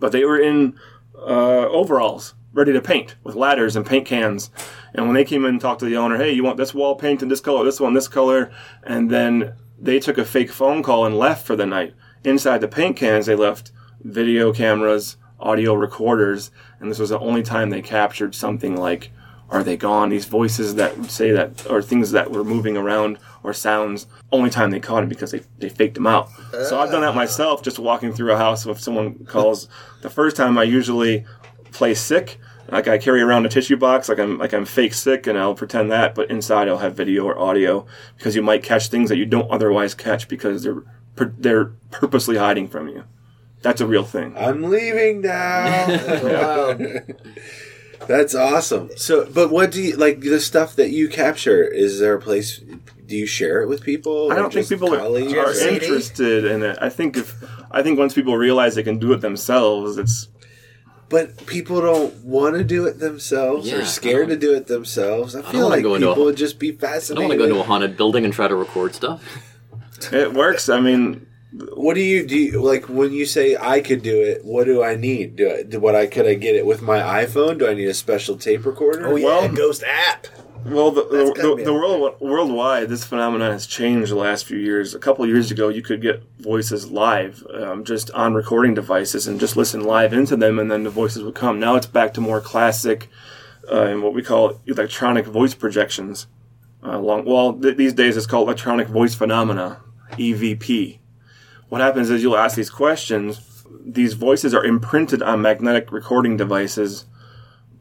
But 0.00 0.12
they 0.12 0.24
were 0.24 0.38
in 0.38 0.78
uh, 1.16 1.66
overalls, 1.68 2.34
ready 2.52 2.72
to 2.72 2.80
paint 2.80 3.16
with 3.22 3.34
ladders 3.34 3.76
and 3.76 3.86
paint 3.86 4.06
cans. 4.06 4.50
And 4.94 5.06
when 5.06 5.14
they 5.14 5.24
came 5.24 5.44
in 5.44 5.50
and 5.50 5.60
talked 5.60 5.80
to 5.80 5.86
the 5.86 5.96
owner, 5.96 6.16
hey, 6.16 6.32
you 6.32 6.44
want 6.44 6.56
this 6.56 6.74
wall 6.74 6.96
painted 6.96 7.28
this 7.28 7.40
color, 7.40 7.64
this 7.64 7.80
one, 7.80 7.94
this 7.94 8.08
color, 8.08 8.50
and 8.84 9.10
then 9.10 9.54
they 9.78 10.00
took 10.00 10.18
a 10.18 10.24
fake 10.24 10.50
phone 10.50 10.82
call 10.82 11.06
and 11.06 11.16
left 11.16 11.46
for 11.46 11.56
the 11.56 11.66
night. 11.66 11.94
Inside 12.24 12.60
the 12.60 12.68
paint 12.68 12.96
cans, 12.96 13.26
they 13.26 13.36
left 13.36 13.72
video 14.02 14.52
cameras, 14.52 15.16
audio 15.38 15.74
recorders, 15.74 16.50
and 16.80 16.90
this 16.90 16.98
was 16.98 17.10
the 17.10 17.18
only 17.20 17.42
time 17.42 17.70
they 17.70 17.82
captured 17.82 18.34
something 18.34 18.76
like 18.76 19.10
are 19.50 19.64
they 19.64 19.76
gone? 19.76 20.10
These 20.10 20.26
voices 20.26 20.74
that 20.74 21.06
say 21.06 21.30
that, 21.30 21.66
or 21.70 21.80
things 21.80 22.10
that 22.10 22.30
were 22.30 22.44
moving 22.44 22.76
around, 22.76 23.18
or 23.48 23.52
sounds. 23.52 24.06
Only 24.30 24.50
time 24.50 24.70
they 24.70 24.80
caught 24.80 25.02
him 25.02 25.08
because 25.08 25.30
they, 25.30 25.42
they 25.58 25.68
faked 25.68 25.96
him 25.96 26.06
out. 26.06 26.28
So 26.52 26.78
I've 26.78 26.90
done 26.90 27.00
that 27.00 27.10
ah. 27.10 27.14
myself, 27.14 27.62
just 27.62 27.78
walking 27.78 28.12
through 28.12 28.32
a 28.32 28.36
house. 28.36 28.66
If 28.66 28.80
someone 28.80 29.24
calls, 29.24 29.68
the 30.02 30.10
first 30.10 30.36
time 30.36 30.58
I 30.58 30.64
usually 30.64 31.24
play 31.72 31.94
sick, 31.94 32.38
like 32.70 32.86
I 32.86 32.98
carry 32.98 33.22
around 33.22 33.46
a 33.46 33.48
tissue 33.48 33.76
box, 33.76 34.08
like 34.08 34.18
I'm 34.18 34.38
like 34.38 34.52
I'm 34.52 34.66
fake 34.66 34.94
sick, 34.94 35.26
and 35.26 35.38
I'll 35.38 35.54
pretend 35.54 35.90
that, 35.90 36.14
but 36.14 36.30
inside 36.30 36.68
I'll 36.68 36.78
have 36.78 36.94
video 36.94 37.24
or 37.24 37.38
audio 37.38 37.86
because 38.16 38.36
you 38.36 38.42
might 38.42 38.62
catch 38.62 38.88
things 38.88 39.08
that 39.08 39.16
you 39.16 39.24
don't 39.24 39.50
otherwise 39.50 39.94
catch 39.94 40.28
because 40.28 40.62
they're 40.62 40.82
they're 41.16 41.66
purposely 41.90 42.36
hiding 42.36 42.68
from 42.68 42.88
you. 42.88 43.04
That's 43.62 43.80
a 43.80 43.86
real 43.86 44.04
thing. 44.04 44.36
I'm 44.36 44.64
leaving 44.64 45.22
now. 45.22 45.86
Wow. 46.22 46.78
That's 48.06 48.34
awesome. 48.34 48.90
So, 48.96 49.28
but 49.30 49.50
what 49.50 49.72
do 49.72 49.82
you 49.82 49.96
like 49.96 50.20
the 50.20 50.40
stuff 50.40 50.76
that 50.76 50.90
you 50.90 51.08
capture? 51.08 51.64
Is 51.64 51.98
there 51.98 52.14
a 52.14 52.20
place? 52.20 52.60
Do 53.08 53.16
you 53.16 53.26
share 53.26 53.62
it 53.62 53.68
with 53.68 53.82
people? 53.82 54.30
I 54.30 54.36
don't 54.36 54.52
think 54.52 54.68
people 54.68 54.94
are, 54.94 54.98
colleagues? 54.98 55.32
are 55.32 55.50
interested 55.68 56.44
in 56.44 56.62
it. 56.62 56.78
I 56.80 56.90
think 56.90 57.16
if 57.16 57.34
I 57.70 57.82
think 57.82 57.98
once 57.98 58.12
people 58.14 58.36
realize 58.36 58.74
they 58.74 58.82
can 58.82 58.98
do 58.98 59.12
it 59.12 59.22
themselves, 59.22 59.96
it's 59.96 60.28
But 61.08 61.46
people 61.46 61.80
don't 61.80 62.14
want 62.22 62.56
to 62.56 62.64
do 62.64 62.84
it 62.86 62.98
themselves 63.00 63.66
Yeah, 63.70 63.78
or 63.78 63.84
scared 63.86 64.28
to 64.28 64.36
do 64.36 64.52
it 64.54 64.66
themselves. 64.66 65.34
I 65.34 65.40
feel 65.40 65.62
wanna 65.70 65.76
like 65.76 65.82
people 66.00 66.22
a- 66.22 66.24
would 66.26 66.36
just 66.36 66.58
be 66.58 66.72
fascinated. 66.72 67.10
I 67.18 67.20
don't 67.20 67.28
want 67.28 67.32
to 67.32 67.38
go 67.38 67.44
into 67.44 67.60
a 67.60 67.62
haunted 67.64 67.96
building 67.96 68.24
and 68.26 68.32
try 68.34 68.46
to 68.46 68.54
record 68.54 68.94
stuff. 68.94 69.22
it 70.12 70.34
works. 70.34 70.68
I 70.68 70.80
mean, 70.80 71.26
What 71.74 71.94
do 71.94 72.00
you 72.02 72.26
do? 72.26 72.36
You, 72.36 72.62
like 72.62 72.90
when 72.90 73.10
you 73.14 73.24
say 73.24 73.56
I 73.58 73.80
could 73.80 74.02
do 74.02 74.20
it, 74.20 74.44
what 74.44 74.64
do 74.66 74.82
I 74.82 74.96
need? 74.96 75.36
Do 75.36 75.50
I, 75.50 75.62
do 75.62 75.80
what 75.80 75.94
I 75.96 76.06
could 76.06 76.26
I 76.26 76.34
get 76.34 76.54
it 76.54 76.66
with 76.66 76.82
my 76.82 76.98
iPhone? 77.24 77.58
Do 77.58 77.66
I 77.66 77.72
need 77.72 77.88
a 77.88 77.94
special 77.94 78.36
tape 78.36 78.66
recorder? 78.66 79.06
Oh 79.08 79.16
yeah, 79.16 79.24
Well- 79.24 79.48
Ghost 79.62 79.82
app. 79.82 80.26
Well, 80.64 80.90
the, 80.90 81.02
the, 81.02 81.56
the, 81.56 81.64
the 81.64 81.72
world 81.72 82.20
worldwide, 82.20 82.88
this 82.88 83.04
phenomenon 83.04 83.52
has 83.52 83.66
changed 83.66 84.10
the 84.10 84.16
last 84.16 84.44
few 84.44 84.58
years. 84.58 84.94
A 84.94 84.98
couple 84.98 85.24
of 85.24 85.30
years 85.30 85.50
ago, 85.50 85.68
you 85.68 85.82
could 85.82 86.02
get 86.02 86.22
voices 86.38 86.90
live, 86.90 87.46
um, 87.54 87.84
just 87.84 88.10
on 88.10 88.34
recording 88.34 88.74
devices, 88.74 89.26
and 89.26 89.40
just 89.40 89.56
listen 89.56 89.82
live 89.82 90.12
into 90.12 90.36
them, 90.36 90.58
and 90.58 90.70
then 90.70 90.82
the 90.82 90.90
voices 90.90 91.22
would 91.22 91.34
come. 91.34 91.58
Now 91.58 91.76
it's 91.76 91.86
back 91.86 92.12
to 92.14 92.20
more 92.20 92.40
classic, 92.40 93.08
uh, 93.70 93.82
and 93.82 94.02
what 94.02 94.14
we 94.14 94.22
call 94.22 94.60
electronic 94.66 95.26
voice 95.26 95.54
projections. 95.54 96.26
Uh, 96.82 96.98
long, 96.98 97.24
well, 97.24 97.54
th- 97.54 97.76
these 97.76 97.92
days 97.92 98.16
it's 98.16 98.26
called 98.26 98.48
electronic 98.48 98.88
voice 98.88 99.14
phenomena, 99.14 99.80
EVP. 100.12 100.98
What 101.68 101.80
happens 101.80 102.10
is 102.10 102.22
you'll 102.22 102.36
ask 102.36 102.56
these 102.56 102.70
questions. 102.70 103.64
These 103.84 104.14
voices 104.14 104.54
are 104.54 104.64
imprinted 104.64 105.22
on 105.22 105.42
magnetic 105.42 105.92
recording 105.92 106.36
devices, 106.36 107.06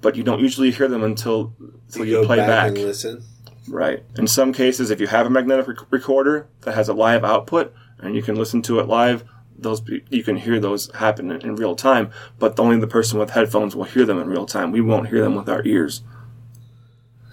but 0.02 0.16
you 0.16 0.24
don't 0.24 0.40
usually 0.40 0.72
hear 0.72 0.88
them 0.88 1.04
until 1.04 1.54
until 1.88 2.06
you, 2.06 2.22
go 2.22 2.26
play 2.26 2.38
back. 2.38 2.70
and 2.70 2.78
listen. 2.80 3.24
Right. 3.70 4.04
In 4.18 4.28
some 4.28 4.54
cases, 4.54 4.92
if 4.92 5.02
you 5.02 5.08
have 5.08 5.26
a 5.26 5.30
magnetic 5.30 5.68
rec- 5.68 5.92
recorder 5.92 6.48
that 6.62 6.76
has 6.76 6.88
a 6.88 6.94
live 6.94 7.26
output 7.26 7.74
and 8.00 8.16
you 8.16 8.22
can 8.24 8.36
listen 8.36 8.62
to 8.64 8.80
it 8.80 8.88
live, 8.88 9.26
those 9.58 9.82
be- 9.82 10.04
you 10.10 10.24
can 10.24 10.38
hear 10.38 10.60
those 10.60 10.90
happen 10.96 11.32
in, 11.32 11.42
in 11.42 11.56
real 11.58 11.76
time. 11.76 12.10
But 12.40 12.58
only 12.60 12.80
the 12.80 12.88
person 12.88 13.20
with 13.20 13.32
headphones 13.32 13.76
will 13.76 13.84
hear 13.84 14.06
them 14.06 14.20
in 14.20 14.28
real 14.30 14.46
time. 14.46 14.72
We 14.72 14.80
won't 14.82 15.10
hear 15.10 15.22
them 15.22 15.36
with 15.36 15.50
our 15.50 15.64
ears. 15.66 16.02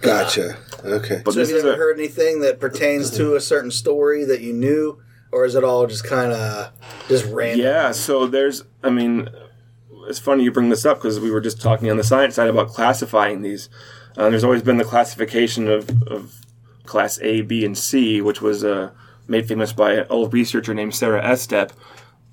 Gotcha. 0.01 0.57
Okay. 0.83 1.21
But 1.23 1.33
So 1.33 1.39
this 1.39 1.49
have 1.51 1.63
you 1.63 1.67
ever 1.69 1.73
a, 1.73 1.77
heard 1.77 1.97
anything 1.97 2.41
that 2.41 2.59
pertains 2.59 3.09
to 3.11 3.35
a 3.35 3.41
certain 3.41 3.71
story 3.71 4.23
that 4.25 4.41
you 4.41 4.53
knew, 4.53 5.01
or 5.31 5.45
is 5.45 5.55
it 5.55 5.63
all 5.63 5.87
just 5.87 6.03
kind 6.03 6.31
of 6.33 6.71
just 7.07 7.25
random? 7.31 7.65
yeah. 7.65 7.91
So 7.91 8.27
there's, 8.27 8.63
I 8.83 8.89
mean, 8.89 9.29
it's 10.07 10.19
funny 10.19 10.43
you 10.43 10.51
bring 10.51 10.69
this 10.69 10.85
up 10.85 10.97
because 10.97 11.19
we 11.19 11.31
were 11.31 11.41
just 11.41 11.61
talking 11.61 11.89
on 11.89 11.97
the 11.97 12.03
science 12.03 12.35
side 12.35 12.49
about 12.49 12.69
classifying 12.69 13.41
these. 13.41 13.69
Uh, 14.17 14.29
there's 14.29 14.43
always 14.43 14.63
been 14.63 14.77
the 14.77 14.83
classification 14.83 15.67
of, 15.67 15.89
of 16.03 16.41
class 16.85 17.19
A, 17.21 17.41
B, 17.41 17.65
and 17.65 17.77
C, 17.77 18.21
which 18.21 18.41
was 18.41 18.63
uh, 18.63 18.91
made 19.27 19.47
famous 19.47 19.73
by 19.73 19.93
an 19.93 20.07
old 20.09 20.33
researcher 20.33 20.73
named 20.73 20.95
Sarah 20.95 21.21
Estep, 21.21 21.71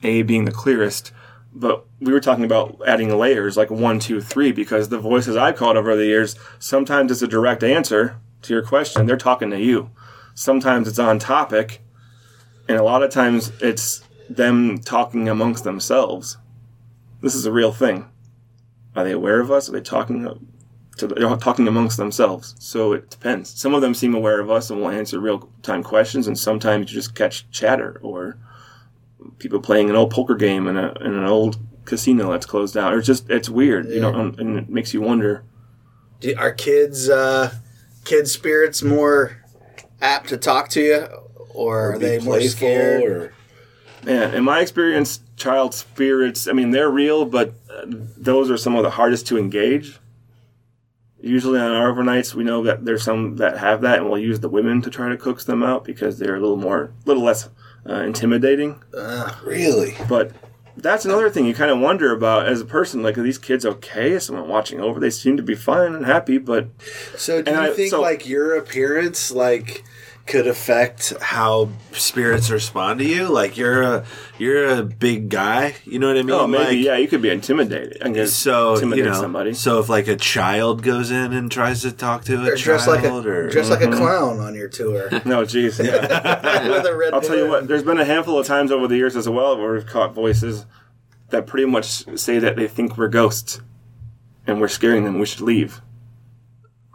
A 0.03 0.23
being 0.23 0.45
the 0.45 0.53
clearest. 0.53 1.13
But 1.55 1.85
we 2.01 2.13
were 2.13 2.21
talking 2.21 2.45
about 2.45 2.81
adding 2.87 3.17
layers 3.17 3.57
like 3.57 3.71
one, 3.71 3.99
two, 3.99 4.21
three, 4.21 4.53
because 4.53 4.89
the 4.89 4.99
voices 4.99 5.37
I've 5.37 5.57
caught 5.57 5.77
over 5.77 5.97
the 5.97 6.07
years, 6.07 6.37
sometimes 6.59 7.13
it's 7.13 7.23
a 7.23 7.29
direct 7.29 7.63
answer 7.63 8.17
to 8.43 8.55
your 8.55 8.63
question. 8.63 9.07
They're 9.07 9.17
talking 9.17 9.51
to 9.51 9.61
you. 9.61 9.91
Sometimes 10.35 10.89
it's 10.89 10.99
on 10.99 11.19
topic, 11.19 11.83
and 12.69 12.79
a 12.79 12.83
lot 12.83 13.03
of 13.03 13.11
times 13.11 13.53
it's 13.61 14.03
them 14.31 14.79
talking 14.79 15.29
amongst 15.29 15.65
themselves. 15.65 16.39
This 17.23 17.35
is 17.35 17.47
a 17.47 17.53
real 17.53 17.73
thing. 17.73 18.09
Are 18.95 19.05
they 19.05 19.13
aware 19.13 19.41
of 19.41 19.51
us? 19.51 19.69
Are 19.69 19.73
they 19.73 19.81
talking 19.81 20.23
to 20.99 21.07
they're 21.07 21.37
talking 21.37 21.67
amongst 21.67 21.97
themselves? 21.97 22.55
So 22.59 22.93
it 22.93 23.09
depends. 23.09 23.49
Some 23.59 23.75
of 23.75 23.81
them 23.81 23.95
seem 23.95 24.15
aware 24.15 24.41
of 24.41 24.51
us 24.51 24.69
and 24.69 24.81
will 24.81 24.91
answer 24.91 25.19
real 25.19 25.49
time 25.63 25.83
questions, 25.83 26.27
and 26.27 26.39
sometimes 26.39 26.93
you 26.93 27.01
just 27.01 27.15
catch 27.15 27.51
chatter 27.51 27.99
or 28.03 28.37
people 29.39 29.61
playing 29.61 29.89
an 29.89 29.97
old 29.97 30.11
poker 30.11 30.35
game 30.35 30.67
in, 30.67 30.77
a, 30.77 30.93
in 31.01 31.15
an 31.15 31.25
old 31.25 31.57
casino 31.85 32.31
that's 32.33 32.45
closed 32.47 32.75
down. 32.75 32.93
Or 32.93 32.99
it's 32.99 33.07
just 33.07 33.31
it's 33.31 33.49
weird, 33.49 33.89
you 33.89 34.01
know, 34.01 34.13
um, 34.13 34.35
and 34.39 34.59
it 34.59 34.69
makes 34.69 34.93
you 34.93 35.01
wonder. 35.01 35.45
Do, 36.21 36.35
are 36.37 36.53
kids, 36.53 37.09
uh, 37.09 37.55
kids 38.05 38.31
spirits 38.33 38.83
more 38.83 39.43
apt 40.01 40.29
to 40.29 40.37
talk 40.37 40.69
to 40.71 40.81
you, 40.83 41.07
or 41.55 41.95
are 41.95 41.99
Be 41.99 42.07
they 42.07 42.19
more 42.19 42.35
playful 42.35 42.57
scared? 42.59 43.03
or 43.03 43.35
Man, 44.05 44.35
in 44.35 44.43
my 44.45 44.61
experience, 44.61 45.21
child 45.43 45.75
spirits, 45.75 46.47
I 46.47 46.53
mean, 46.53 46.71
they're 46.71 46.91
real, 46.91 47.25
but 47.25 47.53
uh, 47.71 47.85
those 47.87 48.51
are 48.51 48.57
some 48.57 48.77
of 48.77 48.83
the 48.83 48.91
hardest 48.91 49.27
to 49.29 49.39
engage. 49.39 49.99
Usually 51.21 51.61
on 51.61 51.71
our 51.73 51.93
overnights, 51.93 52.35
we 52.35 52.43
know 52.45 52.63
that 52.65 52.85
there's 52.85 53.05
some 53.05 53.37
that 53.37 53.59
have 53.59 53.81
that, 53.83 53.99
and 53.99 54.11
we'll 54.11 54.19
use 54.21 54.41
the 54.41 54.49
women 54.49 54.83
to 54.83 54.91
try 54.91 55.09
to 55.09 55.17
coax 55.17 55.45
them 55.45 55.63
out 55.63 55.85
because 55.85 56.19
they're 56.19 56.35
a 56.37 56.41
little 56.41 56.57
more, 56.57 56.85
a 56.85 56.91
little 57.09 57.23
less 57.23 57.49
uh, 57.89 57.95
intimidating. 58.03 58.83
really? 59.45 59.95
But 60.09 60.33
that's 60.77 61.05
another 61.05 61.31
thing 61.31 61.45
you 61.47 61.55
kind 61.55 61.71
of 61.71 61.79
wonder 61.79 62.13
about 62.13 62.47
as 62.47 62.61
a 62.61 62.65
person. 62.65 63.03
Like, 63.05 63.17
are 63.19 63.23
these 63.23 63.39
kids 63.39 63.65
okay? 63.65 64.13
Is 64.13 64.25
someone 64.27 64.49
watching 64.49 64.81
over? 64.81 64.99
They 64.99 65.11
seem 65.11 65.37
to 65.37 65.43
be 65.45 65.55
fine 65.55 65.95
and 65.95 66.07
happy, 66.07 66.39
but 66.39 66.67
So 67.17 67.41
do 67.43 67.51
you 67.53 67.57
I- 67.57 67.71
think 67.71 67.91
so- 67.91 68.01
like 68.01 68.29
your 68.29 68.57
appearance 68.57 69.31
like 69.31 69.85
could 70.27 70.47
affect 70.47 71.13
how 71.21 71.69
spirits 71.93 72.51
respond 72.51 73.01
to 73.01 73.05
you? 73.05 73.29
Like 73.29 73.57
you're 73.57 73.83
a 73.83 74.05
you're 74.39 74.69
a 74.69 74.83
big 74.83 75.29
guy, 75.29 75.75
you 75.85 75.99
know 75.99 76.09
what 76.09 76.17
I 76.17 76.23
mean? 76.23 76.31
oh, 76.31 76.47
maybe 76.47 76.65
Like, 76.65 76.79
yeah, 76.79 76.97
you 76.97 77.09
could 77.09 77.23
be 77.23 77.31
intimidated. 77.31 78.03
I 78.03 78.11
guess 78.11 78.33
So 78.33 78.75
intimidate 78.75 79.05
you 79.05 79.11
know, 79.11 79.21
somebody. 79.21 79.55
so 79.55 79.81
if 79.81 79.89
like 79.89 80.09
a 80.09 80.17
child 80.17 80.83
goes 80.83 81.11
in 81.11 81.33
and 81.33 81.51
tries 81.51 81.83
to 81.83 81.93
talk 81.93 82.25
to 82.25 82.37
a 82.37 82.53
Or 82.53 82.57
child, 82.57 82.59
dressed 82.59 82.89
like 82.89 83.05
a 83.05 83.13
or 83.13 83.51
dressed 83.51 83.71
like 83.71 83.81
a 83.81 83.87
mm-hmm. 83.87 83.97
clown 83.97 84.41
on 84.41 84.55
your 84.55 84.69
tour 84.69 85.11
No, 85.25 85.43
jeez. 85.43 85.79
with 85.79 86.87
a 86.87 86.95
red. 86.97 87.15
I'll 87.15 87.21
tell 87.21 87.37
you 87.37 87.49
what. 87.49 87.69
There's 87.69 87.83
been 87.83 87.99
a 87.99 88.05
handful 88.05 88.39
of 88.39 88.47
times 88.47 88.71
over 88.71 88.89
the 88.89 88.97
years 88.97 89.17
as 89.17 89.29
well 89.29 89.59
where 89.59 89.73
we've 89.73 89.87
caught 89.87 90.15
voices 90.15 90.67
that 91.31 91.47
pretty 91.47 91.67
much 91.67 91.87
say 92.19 92.39
that 92.39 92.57
they 92.57 92.69
think 92.69 92.97
we're 92.97 93.09
ghosts, 93.09 93.61
and 94.47 94.61
we're 94.61 94.69
scaring 94.69 95.05
them. 95.05 95.19
We 95.19 95.27
should 95.27 95.41
leave. 95.41 95.81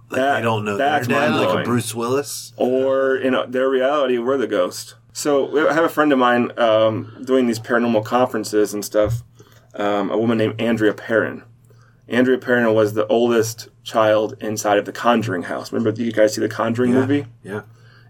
Like 0.10 0.22
that- 0.22 0.36
they 0.38 0.42
don't 0.44 0.64
know 0.66 0.78
their 0.78 0.90
that's 0.90 1.08
dad, 1.08 1.16
like 1.16 1.28
a 1.28 1.32
mind-blowing. 1.42 1.66
Bruce 1.66 1.94
Willis. 1.96 2.54
or 2.58 3.16
in 3.18 3.34
a, 3.34 3.46
their 3.48 3.70
reality, 3.70 4.18
we're 4.18 4.38
the 4.38 4.48
ghost. 4.48 4.96
So 5.14 5.68
I 5.70 5.74
have 5.74 5.84
a 5.84 5.90
friend 5.90 6.14
of 6.14 6.20
mine 6.20 6.52
um, 6.60 7.24
doing 7.26 7.48
these 7.48 7.60
paranormal 7.60 8.06
conferences 8.06 8.74
and 8.74 8.86
stuff. 8.86 9.24
Um, 9.74 10.10
a 10.12 10.18
woman 10.18 10.38
named 10.38 10.60
Andrea 10.62 10.94
Perron. 10.94 11.44
Andrea 12.08 12.38
Perron 12.38 12.74
was 12.74 12.94
the 12.94 13.06
oldest 13.08 13.68
child 13.84 14.36
inside 14.40 14.78
of 14.78 14.86
the 14.86 14.92
Conjuring 14.92 15.44
house. 15.44 15.72
Remember, 15.72 15.92
did 15.92 16.06
you 16.06 16.12
guys 16.12 16.34
see 16.36 16.42
the 16.42 16.48
Conjuring 16.50 16.94
movie? 16.94 17.26
Yeah. 17.44 17.64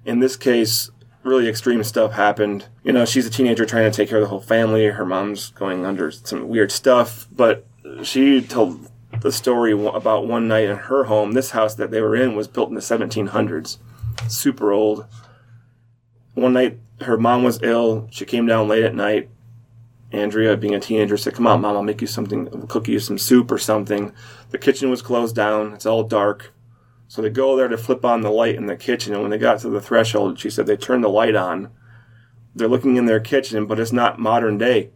in 0.06 0.20
this 0.20 0.36
case, 0.38 0.92
really 1.24 1.48
extreme 1.50 1.84
stuff 1.84 2.14
happened. 2.14 2.68
You 2.84 2.94
know, 2.94 3.06
she's 3.06 3.26
a 3.26 3.30
teenager 3.30 3.66
trying 3.66 3.90
to 3.90 3.96
take 3.96 4.08
care 4.10 4.20
of 4.20 4.24
the 4.24 4.30
whole 4.30 4.40
family. 4.42 4.86
Her 4.88 5.06
mom's 5.06 5.50
going 5.52 5.86
under 5.86 6.12
some 6.12 6.48
weird 6.48 6.72
stuff, 6.72 7.28
but 7.32 7.66
she 8.04 8.42
told 8.42 8.90
the 9.22 9.32
story 9.32 9.72
about 9.72 10.28
one 10.28 10.48
night 10.48 10.70
in 10.70 10.78
her 10.78 11.06
home. 11.06 11.32
This 11.32 11.52
house 11.52 11.76
that 11.76 11.92
they 11.92 12.02
were 12.02 12.16
in 12.16 12.36
was 12.36 12.48
built 12.48 12.70
in 12.70 12.76
the 12.76 12.82
1700s, 12.82 13.78
super 14.28 14.72
old. 14.72 15.06
One 16.34 16.54
night, 16.54 16.80
her 17.02 17.18
mom 17.18 17.44
was 17.44 17.62
ill. 17.64 18.08
She 18.12 18.26
came 18.26 18.46
down 18.46 18.68
late 18.68 18.84
at 18.84 18.96
night. 18.96 19.30
Andrea, 20.12 20.56
being 20.56 20.76
a 20.76 20.80
teenager, 20.80 21.18
said, 21.18 21.34
"Come 21.34 21.48
on, 21.48 21.62
mom, 21.62 21.76
I'll 21.76 21.84
make 21.84 22.02
you 22.02 22.08
something. 22.08 22.48
I'll 22.54 22.68
cook 22.68 22.88
you 22.88 23.00
some 23.00 23.18
soup 23.18 23.52
or 23.52 23.58
something." 23.58 24.14
The 24.52 24.58
kitchen 24.58 24.90
was 24.90 25.02
closed 25.02 25.36
down. 25.36 25.74
It's 25.74 25.86
all 25.86 26.04
dark. 26.04 26.54
So 27.10 27.22
they 27.22 27.30
go 27.30 27.56
there 27.56 27.68
to 27.68 27.78
flip 27.78 28.06
on 28.06 28.22
the 28.22 28.32
light 28.32 28.56
in 28.56 28.68
the 28.68 28.76
kitchen, 28.76 29.14
and 29.14 29.22
when 29.22 29.32
they 29.32 29.38
got 29.38 29.60
to 29.60 29.70
the 29.70 29.82
threshold, 29.82 30.40
she 30.40 30.50
said 30.50 30.66
they 30.66 30.78
turned 30.78 31.04
the 31.04 31.10
light 31.10 31.36
on. 31.36 31.70
They're 32.56 32.68
looking 32.68 32.96
in 32.96 33.06
their 33.06 33.20
kitchen, 33.20 33.66
but 33.66 33.80
it's 33.80 33.94
not 33.94 34.20
modern 34.20 34.58
day. 34.58 34.92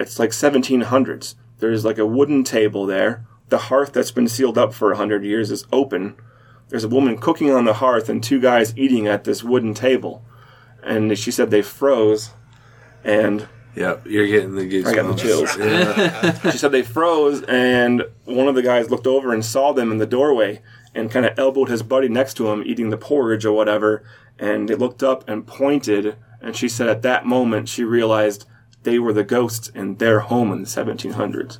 It's 0.00 0.18
like 0.18 0.30
1700s. 0.30 1.34
There's 1.58 1.84
like 1.84 1.98
a 1.98 2.06
wooden 2.06 2.44
table 2.44 2.86
there. 2.86 3.26
The 3.48 3.58
hearth 3.58 3.92
that's 3.92 4.10
been 4.10 4.28
sealed 4.28 4.58
up 4.58 4.74
for 4.74 4.88
a 4.88 4.94
100 4.94 5.24
years 5.24 5.50
is 5.50 5.66
open. 5.72 6.16
There's 6.68 6.84
a 6.84 6.88
woman 6.88 7.18
cooking 7.18 7.50
on 7.50 7.64
the 7.64 7.74
hearth 7.74 8.08
and 8.08 8.22
two 8.22 8.40
guys 8.40 8.76
eating 8.76 9.06
at 9.06 9.24
this 9.24 9.42
wooden 9.42 9.74
table. 9.74 10.24
And 10.82 11.18
she 11.18 11.30
said 11.30 11.50
they 11.50 11.62
froze, 11.62 12.30
and 13.02 13.48
Yep, 13.74 14.06
you're 14.08 14.26
getting 14.26 14.56
the 14.56 14.68
goosebumps. 14.68 14.86
I 14.86 14.94
got 14.94 15.16
the 15.16 15.22
chills. 15.22 15.56
Yeah. 15.56 16.50
she 16.50 16.58
said 16.58 16.72
they 16.72 16.82
froze, 16.82 17.42
and 17.42 18.02
one 18.24 18.48
of 18.48 18.56
the 18.56 18.62
guys 18.62 18.90
looked 18.90 19.06
over 19.06 19.32
and 19.32 19.44
saw 19.44 19.72
them 19.72 19.92
in 19.92 19.98
the 19.98 20.06
doorway 20.06 20.60
and 20.94 21.10
kind 21.10 21.24
of 21.24 21.38
elbowed 21.38 21.68
his 21.68 21.84
buddy 21.84 22.08
next 22.08 22.34
to 22.34 22.48
him 22.48 22.64
eating 22.66 22.90
the 22.90 22.96
porridge 22.96 23.44
or 23.44 23.52
whatever. 23.52 24.02
And 24.36 24.68
they 24.68 24.74
looked 24.74 25.02
up 25.02 25.28
and 25.28 25.46
pointed, 25.46 26.16
and 26.40 26.56
she 26.56 26.68
said 26.68 26.88
at 26.88 27.02
that 27.02 27.24
moment 27.24 27.68
she 27.68 27.84
realized 27.84 28.46
they 28.82 28.98
were 28.98 29.12
the 29.12 29.24
ghosts 29.24 29.68
in 29.68 29.96
their 29.96 30.20
home 30.20 30.50
in 30.50 30.62
the 30.62 30.68
1700s. 30.68 31.58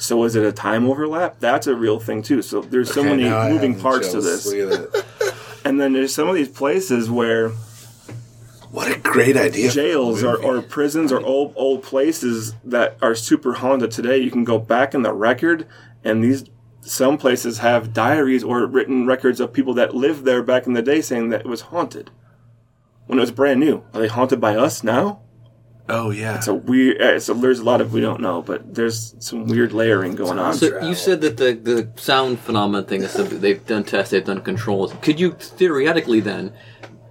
So 0.00 0.24
is 0.24 0.34
it 0.34 0.42
a 0.44 0.50
time 0.50 0.88
overlap? 0.88 1.38
That's 1.40 1.66
a 1.66 1.74
real 1.74 2.00
thing 2.00 2.22
too. 2.22 2.40
So 2.40 2.62
there's 2.62 2.92
so 2.92 3.04
many 3.04 3.24
moving 3.24 3.78
parts 3.78 4.12
to 4.12 4.20
this. 4.20 4.46
Look 4.46 4.72
at 4.72 4.92
that. 4.92 5.04
And 5.62 5.78
then 5.78 5.92
there's 5.92 6.14
some 6.14 6.26
of 6.26 6.34
these 6.34 6.48
places 6.48 7.10
where 7.10 7.50
What 8.70 8.90
a 8.90 8.98
great 8.98 9.36
idea! 9.36 9.70
jails 9.70 10.24
or, 10.24 10.42
or 10.42 10.62
prisons 10.62 11.12
or 11.12 11.20
old 11.20 11.52
old 11.54 11.82
places 11.82 12.54
that 12.64 12.96
are 13.02 13.14
super 13.14 13.52
haunted 13.52 13.90
today. 13.90 14.16
You 14.16 14.30
can 14.30 14.44
go 14.44 14.58
back 14.58 14.94
in 14.94 15.02
the 15.02 15.12
record, 15.12 15.66
and 16.02 16.24
these 16.24 16.44
some 16.80 17.18
places 17.18 17.58
have 17.58 17.92
diaries 17.92 18.42
or 18.42 18.64
written 18.66 19.06
records 19.06 19.38
of 19.38 19.52
people 19.52 19.74
that 19.74 19.94
lived 19.94 20.24
there 20.24 20.42
back 20.42 20.66
in 20.66 20.72
the 20.72 20.80
day 20.82 21.02
saying 21.02 21.28
that 21.28 21.40
it 21.42 21.46
was 21.46 21.60
haunted 21.60 22.10
when 23.06 23.18
it 23.18 23.20
was 23.20 23.30
brand 23.30 23.60
new. 23.60 23.84
Are 23.92 24.00
they 24.00 24.08
haunted 24.08 24.40
by 24.40 24.56
us 24.56 24.82
now? 24.82 25.20
Oh 25.90 26.10
yeah. 26.10 26.36
It's 26.36 26.48
a 26.48 26.54
weird. 26.54 27.00
uh, 27.00 27.20
So 27.20 27.34
there's 27.34 27.58
a 27.60 27.64
lot 27.64 27.80
of 27.80 27.92
we 27.92 28.00
don't 28.00 28.20
know, 28.20 28.42
but 28.42 28.74
there's 28.74 29.14
some 29.18 29.46
weird 29.46 29.72
layering 29.72 30.14
going 30.14 30.38
on. 30.38 30.54
So 30.54 30.80
you 30.86 30.94
said 30.94 31.20
that 31.20 31.36
the, 31.36 31.52
the 31.52 31.90
sound 32.00 32.40
phenomenon 32.40 32.86
thing 32.86 33.02
is 33.02 33.10
something 33.10 33.40
they've 33.40 33.64
done 33.66 33.84
tests, 33.84 34.10
they've 34.12 34.24
done 34.24 34.40
controls. 34.40 34.94
Could 35.02 35.20
you 35.20 35.32
theoretically 35.32 36.20
then 36.20 36.52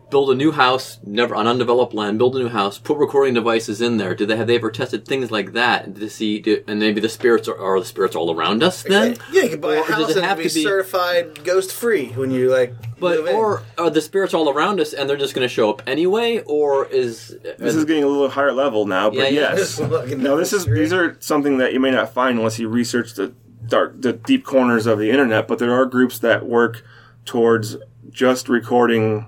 build 0.09 0.29
a 0.31 0.35
new 0.35 0.51
house, 0.51 0.99
never 1.05 1.35
on 1.35 1.47
undeveloped 1.47 1.93
land, 1.93 2.17
build 2.17 2.35
a 2.35 2.39
new 2.39 2.49
house, 2.49 2.77
put 2.77 2.97
recording 2.97 3.33
devices 3.33 3.81
in 3.81 3.97
there? 3.97 4.15
Did 4.15 4.27
they 4.29 4.37
have 4.37 4.47
they 4.47 4.55
ever 4.55 4.71
tested 4.71 5.05
things 5.05 5.31
like 5.31 5.53
that 5.53 5.95
to 5.95 6.09
see? 6.09 6.39
Do, 6.39 6.63
and 6.67 6.79
maybe 6.79 6.99
the 7.01 7.09
spirits 7.09 7.47
are, 7.47 7.57
are 7.57 7.79
the 7.79 7.85
spirits 7.85 8.15
all 8.15 8.33
around 8.33 8.63
us 8.63 8.83
then? 8.83 9.17
Yeah, 9.31 9.43
you 9.43 9.49
can 9.49 9.61
buy 9.61 9.75
a 9.75 9.79
Or 9.81 9.87
does 9.87 9.95
house 9.95 10.15
and 10.15 10.25
have 10.25 10.37
be, 10.37 10.47
to 10.49 10.53
be- 10.53 10.63
certified 10.63 11.43
ghost 11.43 11.71
free 11.71 12.07
when 12.09 12.31
you 12.31 12.49
like. 12.49 12.73
But 12.99 13.17
move 13.19 13.27
in. 13.27 13.35
or 13.35 13.63
are 13.77 13.89
the 13.89 14.01
spirits 14.01 14.33
all 14.33 14.49
around 14.49 14.79
us 14.81 14.91
and 14.93 15.09
they're 15.09 15.15
just 15.17 15.33
going 15.33 15.47
to 15.47 15.53
show 15.53 15.69
up 15.69 15.81
anyway, 15.87 16.39
or 16.45 16.85
is 16.87 17.37
This 17.57 17.75
is 17.75 17.85
getting 17.85 18.03
a 18.03 18.07
little 18.07 18.29
higher 18.29 18.51
level 18.51 18.85
now, 18.85 19.09
but 19.09 19.17
Yeah, 19.31 19.51
yeah. 19.51 19.55
yes. 19.55 19.79
Fucking 19.79 20.21
No, 20.21 20.35
this 20.37 20.51
is 20.53 20.65
these 20.65 20.91
are 20.91 21.15
something 21.19 21.57
that 21.59 21.71
you 21.73 21.79
may 21.79 21.91
not 21.91 22.13
find 22.13 22.37
unless 22.37 22.59
you 22.59 22.67
research 22.67 23.13
the 23.13 23.33
dark, 23.67 24.01
the 24.01 24.13
deep 24.13 24.43
corners 24.45 24.85
of 24.87 24.97
the 24.99 25.11
internet. 25.11 25.47
But 25.47 25.59
there 25.59 25.73
are 25.73 25.85
groups 25.85 26.19
that 26.19 26.45
work 26.47 26.83
towards 27.25 27.77
just 28.09 28.49
recording 28.49 29.27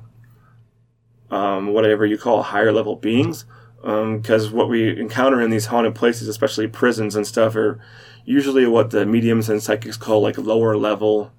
um, 1.31 1.73
whatever 1.73 2.05
you 2.05 2.17
call 2.19 2.43
higher 2.43 2.71
level 2.71 2.95
beings, 2.95 3.45
because 3.81 4.51
what 4.51 4.69
we 4.69 4.99
encounter 4.99 5.41
in 5.41 5.49
these 5.49 5.65
haunted 5.65 5.95
places, 5.95 6.27
especially 6.27 6.67
prisons 6.67 7.15
and 7.15 7.25
stuff, 7.25 7.55
are 7.55 7.79
usually 8.25 8.67
what 8.67 8.91
the 8.91 9.05
mediums 9.07 9.49
and 9.49 9.63
psychics 9.63 9.97
call 9.97 10.21
like 10.21 10.37
lower 10.37 10.77
level, 10.77 11.31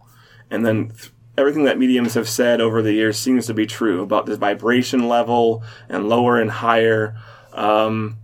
and 0.50 0.66
then. 0.66 0.88
th- 0.88 1.12
Everything 1.38 1.64
that 1.64 1.78
mediums 1.78 2.12
have 2.12 2.28
said 2.28 2.60
over 2.60 2.82
the 2.82 2.92
years 2.92 3.18
seems 3.18 3.46
to 3.46 3.54
be 3.54 3.64
true 3.64 4.02
about 4.02 4.26
the 4.26 4.36
vibration 4.36 5.08
level 5.08 5.62
and 5.88 6.06
lower 6.06 6.38
and 6.38 6.50
higher. 6.50 7.16
Um, 7.54 8.18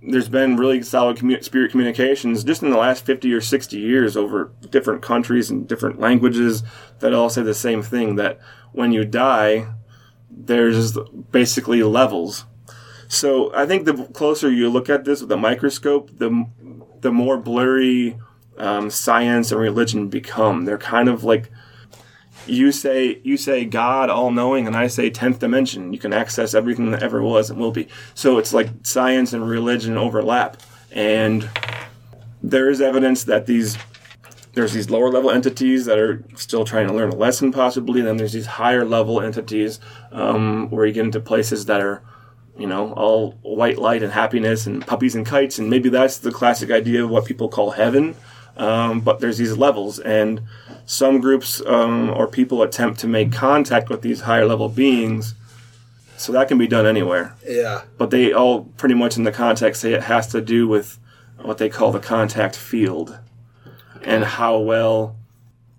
there's 0.00 0.28
been 0.28 0.56
really 0.56 0.80
solid 0.80 1.16
commu- 1.16 1.42
spirit 1.42 1.72
communications 1.72 2.44
just 2.44 2.62
in 2.62 2.70
the 2.70 2.76
last 2.76 3.04
50 3.04 3.32
or 3.34 3.40
60 3.40 3.76
years 3.76 4.16
over 4.16 4.52
different 4.70 5.02
countries 5.02 5.50
and 5.50 5.66
different 5.66 5.98
languages 5.98 6.62
that 7.00 7.12
all 7.12 7.28
say 7.30 7.42
the 7.42 7.52
same 7.52 7.82
thing 7.82 8.14
that 8.14 8.38
when 8.70 8.92
you 8.92 9.04
die, 9.04 9.66
there's 10.30 10.96
basically 11.30 11.82
levels. 11.82 12.44
So 13.08 13.52
I 13.54 13.66
think 13.66 13.84
the 13.84 14.04
closer 14.12 14.50
you 14.50 14.68
look 14.68 14.88
at 14.88 15.04
this 15.04 15.20
with 15.20 15.32
a 15.32 15.36
microscope, 15.36 16.10
the, 16.16 16.46
the 17.00 17.10
more 17.10 17.36
blurry 17.36 18.16
um, 18.56 18.90
science 18.90 19.50
and 19.50 19.60
religion 19.60 20.08
become. 20.08 20.64
They're 20.64 20.78
kind 20.78 21.08
of 21.08 21.24
like 21.24 21.50
you 22.46 22.72
say 22.72 23.20
you 23.22 23.36
say 23.36 23.64
God 23.64 24.10
all 24.10 24.30
knowing 24.30 24.66
and 24.66 24.76
I 24.76 24.86
say 24.86 25.10
10th 25.10 25.38
dimension. 25.38 25.92
You 25.92 25.98
can 25.98 26.12
access 26.12 26.54
everything 26.54 26.90
that 26.92 27.02
ever 27.02 27.22
was 27.22 27.50
and 27.50 27.58
will 27.58 27.72
be. 27.72 27.88
So 28.14 28.38
it's 28.38 28.52
like 28.52 28.68
science 28.82 29.32
and 29.32 29.48
religion 29.48 29.96
overlap. 29.96 30.58
And 30.92 31.48
there 32.42 32.70
is 32.70 32.80
evidence 32.80 33.24
that 33.24 33.46
these 33.46 33.76
there's 34.52 34.72
these 34.72 34.90
lower 34.90 35.10
level 35.10 35.30
entities 35.30 35.84
that 35.84 35.98
are 35.98 36.24
still 36.34 36.64
trying 36.64 36.88
to 36.88 36.92
learn 36.92 37.10
a 37.10 37.14
lesson 37.14 37.52
possibly. 37.52 38.00
Then 38.00 38.16
there's 38.16 38.32
these 38.32 38.46
higher 38.46 38.84
level 38.84 39.20
entities 39.20 39.80
um, 40.12 40.70
where 40.70 40.86
you 40.86 40.92
get 40.92 41.04
into 41.04 41.20
places 41.20 41.66
that 41.66 41.80
are 41.80 42.02
you 42.60 42.66
know, 42.66 42.92
all 42.92 43.32
white 43.42 43.78
light 43.78 44.02
and 44.02 44.12
happiness 44.12 44.66
and 44.66 44.86
puppies 44.86 45.14
and 45.14 45.24
kites, 45.24 45.58
and 45.58 45.70
maybe 45.70 45.88
that's 45.88 46.18
the 46.18 46.30
classic 46.30 46.70
idea 46.70 47.02
of 47.02 47.08
what 47.08 47.24
people 47.24 47.48
call 47.48 47.70
heaven. 47.70 48.14
Um, 48.56 49.00
but 49.00 49.20
there's 49.20 49.38
these 49.38 49.56
levels, 49.56 49.98
and 49.98 50.42
some 50.84 51.20
groups 51.20 51.62
um, 51.64 52.10
or 52.10 52.26
people 52.28 52.62
attempt 52.62 53.00
to 53.00 53.06
make 53.06 53.32
contact 53.32 53.88
with 53.88 54.02
these 54.02 54.22
higher 54.22 54.44
level 54.44 54.68
beings. 54.68 55.34
So 56.18 56.32
that 56.32 56.48
can 56.48 56.58
be 56.58 56.66
done 56.66 56.84
anywhere. 56.84 57.34
yeah, 57.48 57.82
But 57.96 58.10
they 58.10 58.30
all 58.30 58.64
pretty 58.76 58.94
much 58.94 59.16
in 59.16 59.24
the 59.24 59.32
context 59.32 59.80
say 59.80 59.94
it 59.94 60.02
has 60.02 60.26
to 60.28 60.42
do 60.42 60.68
with 60.68 60.98
what 61.38 61.56
they 61.56 61.70
call 61.70 61.92
the 61.92 62.00
contact 62.00 62.54
field 62.56 63.18
and 64.04 64.24
how 64.24 64.58
well. 64.58 65.16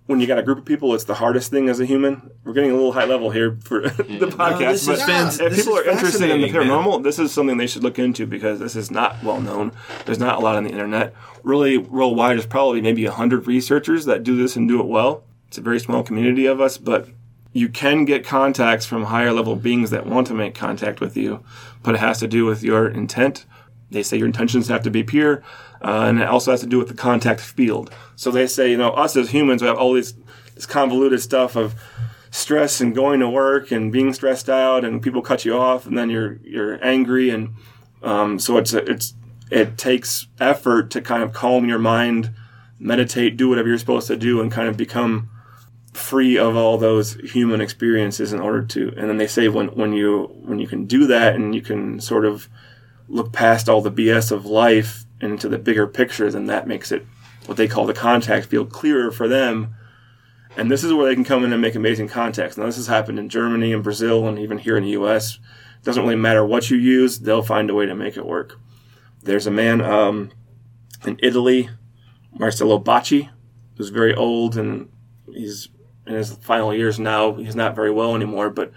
When 0.08 0.20
you 0.20 0.28
got 0.28 0.40
a 0.40 0.44
group 0.44 0.58
of 0.58 0.66
people, 0.66 0.94
it's 0.94 1.06
the 1.06 1.14
hardest 1.14 1.52
thing 1.52 1.70
as 1.70 1.80
a 1.80 1.86
human. 1.86 2.32
We're 2.44 2.52
getting 2.52 2.72
a 2.72 2.74
little 2.74 2.92
high 2.92 3.06
level 3.06 3.30
here 3.32 3.58
for 3.64 3.82
the 3.90 4.28
podcast, 4.28 4.86
this 4.86 4.86
but 4.86 4.96
is 4.96 5.04
fan- 5.04 5.48
if 5.48 5.56
people 5.56 5.78
are 5.78 5.84
interested 5.86 6.30
in 6.30 6.42
the 6.42 6.48
fascinating, 6.50 6.54
man. 6.54 6.68
paranormal, 6.68 7.04
this 7.04 7.18
is 7.18 7.32
something 7.32 7.56
they 7.56 7.68
should 7.68 7.84
look 7.84 7.98
into 7.98 8.26
because 8.26 8.60
this 8.60 8.76
is 8.76 8.92
not 8.92 9.24
well 9.24 9.40
known. 9.40 9.72
There's 10.06 10.20
not 10.20 10.40
a 10.40 10.42
lot 10.42 10.58
on 10.58 10.66
the 10.66 10.72
internet. 10.72 11.14
Really, 11.44 11.78
worldwide, 11.78 12.36
there's 12.36 12.46
probably 12.46 12.82
maybe 12.82 13.06
a 13.06 13.12
hundred 13.12 13.48
researchers 13.48 14.04
that 14.06 14.24
do 14.24 14.36
this 14.36 14.58
and 14.58 14.68
do 14.68 14.82
it 14.82 14.88
well. 14.88 15.24
It's 15.48 15.60
a 15.60 15.62
very 15.62 15.80
small 15.80 16.04
community 16.04 16.46
of 16.46 16.60
us, 16.60 16.78
but 16.78 17.08
you 17.54 17.70
can 17.70 18.04
get 18.04 18.26
contacts 18.26 18.86
from 18.86 19.06
higher 19.06 19.32
level 19.32 19.56
beings 19.56 19.92
that 19.92 20.06
want 20.08 20.28
to 20.28 20.34
make 20.34 20.56
contact 20.56 21.00
with 21.00 21.16
you, 21.16 21.42
but 21.84 21.96
it 21.96 22.00
has 22.00 22.20
to 22.20 22.28
do 22.28 22.44
with 22.46 22.64
your 22.64 22.88
intent. 22.90 23.46
They 23.92 24.04
say 24.04 24.18
your 24.18 24.28
intentions 24.28 24.68
have 24.68 24.84
to 24.84 24.92
be 24.92 25.04
pure, 25.04 25.42
uh, 25.82 26.06
and 26.08 26.22
it 26.22 26.28
also 26.28 26.52
has 26.52 26.62
to 26.62 26.68
do 26.68 26.78
with 26.78 26.88
the 26.88 26.94
contact 26.94 27.42
field. 27.42 27.94
So 28.16 28.32
they 28.32 28.48
say, 28.48 28.70
you 28.72 28.78
know, 28.78 28.92
us 28.92 29.16
as 29.16 29.32
humans, 29.32 29.62
we 29.62 29.68
have 29.68 29.78
all 29.78 29.94
these 29.94 30.14
this 30.56 30.66
convoluted 30.66 31.22
stuff 31.22 31.56
of 31.56 31.76
stress 32.30 32.80
and 32.82 32.94
going 32.94 33.20
to 33.20 33.30
work 33.30 33.72
and 33.72 33.92
being 33.92 34.14
stressed 34.14 34.50
out, 34.50 34.86
and 34.86 35.02
people 35.02 35.22
cut 35.22 35.44
you 35.46 35.58
off, 35.58 35.86
and 35.86 35.98
then 35.98 36.10
you're 36.10 36.40
you're 36.44 36.84
angry, 36.86 37.30
and 37.30 37.56
um, 38.04 38.40
so 38.40 38.58
it's 38.58 38.74
it's 38.74 39.14
it 39.50 39.78
takes 39.78 40.28
effort 40.40 40.92
to 40.92 41.02
kind 41.02 41.24
of 41.24 41.34
calm 41.34 41.68
your 41.68 41.80
mind, 41.80 42.32
meditate, 42.80 43.36
do 43.36 43.50
whatever 43.50 43.68
you're 43.68 43.78
supposed 43.78 44.08
to 44.08 44.16
do, 44.16 44.40
and 44.40 44.52
kind 44.52 44.68
of 44.68 44.78
become 44.78 45.30
free 45.94 46.38
of 46.38 46.56
all 46.56 46.78
those 46.78 47.16
human 47.16 47.60
experiences 47.60 48.32
in 48.32 48.40
order 48.40 48.62
to 48.64 48.94
and 48.96 49.10
then 49.10 49.18
they 49.18 49.28
say 49.28 49.50
when 49.50 49.68
when 49.70 49.92
you 49.92 50.34
when 50.46 50.58
you 50.58 50.66
can 50.66 50.86
do 50.86 51.06
that 51.06 51.36
and 51.36 51.54
you 51.54 51.62
can 51.62 52.00
sort 52.00 52.24
of 52.24 52.48
look 53.10 53.34
past 53.34 53.68
all 53.68 53.82
the 53.82 53.92
BS 53.92 54.32
of 54.32 54.46
life 54.46 55.06
into 55.22 55.48
the 55.48 55.58
bigger 55.58 55.88
picture 55.88 56.30
then 56.32 56.48
that 56.48 56.68
makes 56.68 56.92
it 56.92 57.06
what 57.46 57.58
they 57.58 57.68
call 57.68 57.86
the 57.86 57.94
contact 57.94 58.48
field 58.48 58.72
clearer 58.72 59.12
for 59.12 59.28
them. 59.28 59.76
And 60.58 60.70
this 60.70 60.84
is 60.84 60.94
where 60.94 61.08
they 61.08 61.16
can 61.16 61.24
come 61.24 61.44
in 61.44 61.54
and 61.54 61.62
make 61.62 61.76
amazing 61.76 62.08
contacts. 62.08 62.58
Now 62.58 62.66
this 62.66 62.76
has 62.76 62.88
happened 62.88 63.18
in 63.18 63.30
Germany 63.30 63.74
and 63.74 63.84
Brazil 63.84 64.28
and 64.28 64.38
even 64.38 64.58
here 64.58 64.78
in 64.78 64.84
the 64.84 64.92
US 64.92 65.36
it 65.36 65.86
doesn't 65.86 66.04
really 66.04 66.16
matter 66.16 66.46
what 66.46 66.70
you 66.70 66.78
use 66.78 67.20
they'll 67.20 67.42
find 67.42 67.70
a 67.70 67.74
way 67.74 67.86
to 67.86 67.96
make 67.96 68.18
it 68.18 68.26
work. 68.26 68.60
There's 69.24 69.48
a 69.48 69.52
man 69.52 69.82
um, 69.82 70.32
in 71.06 71.20
Italy 71.22 71.70
Marcello 72.38 72.80
Bacci 72.80 73.30
who's 73.78 73.90
very 73.90 74.14
old 74.14 74.58
and 74.58 74.90
he's 75.34 75.70
in 76.06 76.14
his 76.14 76.34
final 76.36 76.74
years 76.74 77.00
now. 77.00 77.34
He's 77.34 77.56
not 77.56 77.76
very 77.76 77.92
well 77.92 78.16
anymore, 78.16 78.50
but 78.50 78.72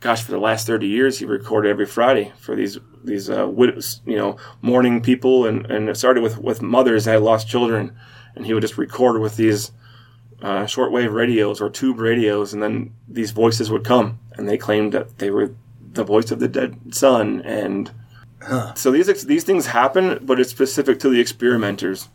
gosh, 0.00 0.22
for 0.22 0.32
the 0.32 0.38
last 0.38 0.66
thirty 0.66 0.86
years, 0.86 1.18
he 1.18 1.24
recorded 1.24 1.70
every 1.70 1.86
Friday 1.86 2.32
for 2.38 2.54
these 2.54 2.78
these 3.06 3.30
uh, 3.30 3.48
widows, 3.48 4.02
you 4.04 4.16
know, 4.16 4.36
mourning 4.60 5.00
people, 5.00 5.46
and 5.46 5.66
and 5.66 5.88
it 5.88 5.96
started 5.96 6.22
with 6.22 6.38
with 6.38 6.62
mothers 6.62 7.04
that 7.04 7.12
had 7.12 7.22
lost 7.22 7.48
children, 7.48 7.96
and 8.34 8.46
he 8.46 8.52
would 8.52 8.62
just 8.62 8.78
record 8.78 9.20
with 9.20 9.36
these 9.36 9.72
uh, 10.42 10.64
shortwave 10.64 11.12
radios 11.12 11.60
or 11.60 11.70
tube 11.70 11.98
radios, 11.98 12.52
and 12.52 12.62
then 12.62 12.92
these 13.08 13.30
voices 13.30 13.70
would 13.70 13.84
come, 13.84 14.18
and 14.36 14.48
they 14.48 14.58
claimed 14.58 14.92
that 14.92 15.18
they 15.18 15.30
were 15.30 15.54
the 15.92 16.04
voice 16.04 16.30
of 16.30 16.40
the 16.40 16.48
dead 16.48 16.94
son, 16.94 17.40
and 17.42 17.90
so 18.74 18.90
these 18.90 19.24
these 19.24 19.44
things 19.44 19.66
happen, 19.66 20.18
but 20.22 20.38
it's 20.38 20.50
specific 20.50 21.00
to 21.00 21.08
the 21.08 21.20
experimenters. 21.20 22.08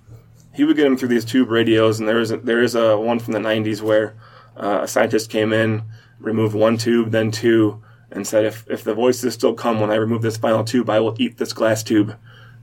He 0.54 0.64
would 0.64 0.76
get 0.76 0.84
them 0.84 0.98
through 0.98 1.10
these 1.10 1.26
tube 1.26 1.50
radios, 1.50 2.00
and 2.00 2.08
there 2.08 2.20
is 2.20 2.32
a, 2.32 2.38
there 2.38 2.62
is 2.62 2.76
a 2.76 2.98
one 2.98 3.20
from 3.20 3.34
the 3.34 3.40
'90s 3.40 3.82
where 3.82 4.16
uh, 4.56 4.82
a 4.84 4.88
scientist 4.88 5.30
came 5.30 5.52
in, 5.54 5.84
removed 6.20 6.56
one 6.56 6.78
tube, 6.78 7.12
then 7.12 7.32
two, 7.32 7.82
and 8.12 8.28
said, 8.28 8.46
"If 8.46 8.66
if 8.70 8.84
the 8.84 8.94
voices 8.94 9.34
still 9.34 9.54
come 9.54 9.80
when 9.80 9.92
I 9.92 9.96
remove 9.96 10.22
this 10.22 10.38
final 10.38 10.64
tube, 10.64 10.90
I 10.90 11.00
will 11.00 11.16
eat 11.18 11.38
this 11.38 11.54
glass 11.54 11.84
tube." 11.84 12.16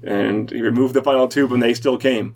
And 0.02 0.50
he 0.50 0.62
removed 0.62 0.94
the 0.94 1.02
final 1.02 1.28
tube, 1.28 1.52
and 1.52 1.62
they 1.62 1.74
still 1.74 1.98
came. 1.98 2.34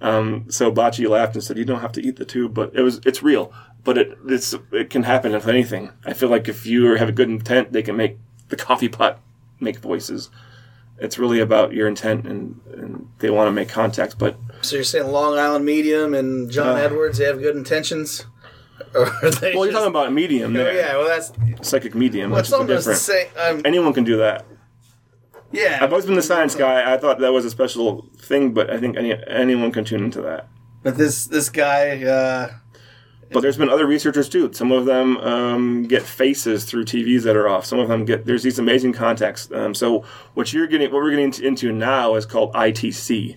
Um, 0.00 0.46
so 0.48 0.70
Bacci 0.70 1.08
laughed 1.08 1.34
and 1.34 1.44
said, 1.44 1.56
"You 1.58 1.64
don't 1.64 1.80
have 1.80 1.92
to 1.92 2.02
eat 2.02 2.16
the 2.16 2.24
tube, 2.24 2.54
but 2.54 2.72
it 2.74 2.82
was 2.82 3.00
it's 3.06 3.22
real. 3.22 3.52
But 3.84 3.98
it 3.98 4.18
it's 4.26 4.54
it 4.72 4.90
can 4.90 5.04
happen 5.04 5.34
if 5.34 5.46
anything. 5.46 5.90
I 6.04 6.12
feel 6.12 6.28
like 6.28 6.48
if 6.48 6.66
you 6.66 6.96
have 6.96 7.08
a 7.08 7.12
good 7.12 7.28
intent, 7.28 7.72
they 7.72 7.82
can 7.82 7.96
make 7.96 8.18
the 8.48 8.56
coffee 8.56 8.88
pot 8.88 9.20
make 9.60 9.78
voices." 9.78 10.30
It's 10.98 11.18
really 11.18 11.40
about 11.40 11.74
your 11.74 11.88
intent, 11.88 12.26
and, 12.26 12.58
and 12.72 13.08
they 13.18 13.28
want 13.28 13.48
to 13.48 13.52
make 13.52 13.68
contact, 13.68 14.18
but 14.18 14.38
so 14.62 14.76
you're 14.76 14.84
saying 14.84 15.08
Long 15.08 15.38
Island 15.38 15.66
Medium 15.66 16.14
and 16.14 16.50
John 16.50 16.68
Uh, 16.68 16.80
Edwards 16.80 17.18
they 17.18 17.26
have 17.26 17.38
good 17.38 17.54
intentions, 17.54 18.24
or 18.94 19.06
are 19.24 19.30
they? 19.30 19.54
Well, 19.54 19.64
you're 19.64 19.72
talking 19.72 19.88
about 19.88 20.08
a 20.08 20.10
medium 20.10 20.52
there. 20.52 20.74
Yeah, 20.74 20.96
well, 20.96 21.06
that's 21.06 21.32
Psychic 21.68 21.94
medium, 21.94 22.30
well, 22.30 22.40
which 22.40 22.50
is 22.52 22.66
different. 22.66 22.98
same. 22.98 23.26
Um, 23.38 23.62
Anyone 23.64 23.92
can 23.92 24.04
do 24.04 24.16
that. 24.18 24.44
yeah, 25.52 25.78
I've 25.80 25.92
always 25.92 26.06
been 26.06 26.14
the 26.16 26.22
science 26.22 26.54
guy. 26.54 26.92
I 26.92 26.96
thought 26.98 27.18
that 27.20 27.32
was 27.32 27.44
a 27.44 27.50
special 27.50 28.08
thing, 28.18 28.52
but 28.52 28.70
I 28.70 28.78
think 28.78 28.96
any, 28.96 29.14
anyone 29.28 29.72
can 29.72 29.84
tune 29.84 30.04
into 30.04 30.20
that. 30.22 30.48
But 30.82 30.96
this 30.98 31.26
this 31.26 31.48
guy, 31.48 32.02
uh, 32.04 32.52
But 33.32 33.40
there's 33.40 33.56
been 33.56 33.68
other 33.70 33.86
researchers 33.86 34.28
too. 34.28 34.52
Some 34.52 34.70
of 34.70 34.84
them 34.86 35.16
um, 35.18 35.82
get 35.88 36.02
faces 36.02 36.64
through 36.64 36.84
TVs 36.84 37.22
that 37.22 37.34
are 37.36 37.48
off. 37.48 37.64
Some 37.66 37.78
of 37.80 37.88
them 37.88 38.04
get 38.04 38.24
there's 38.26 38.42
these 38.42 38.58
amazing 38.58 38.92
contacts. 38.92 39.50
Um, 39.52 39.74
so 39.74 40.04
what 40.34 40.52
you're 40.52 40.66
getting, 40.68 40.92
what 40.92 41.02
we're 41.02 41.10
getting 41.10 41.32
into 41.44 41.72
now 41.72 42.14
is 42.14 42.24
called 42.26 42.52
ITC. 42.54 43.36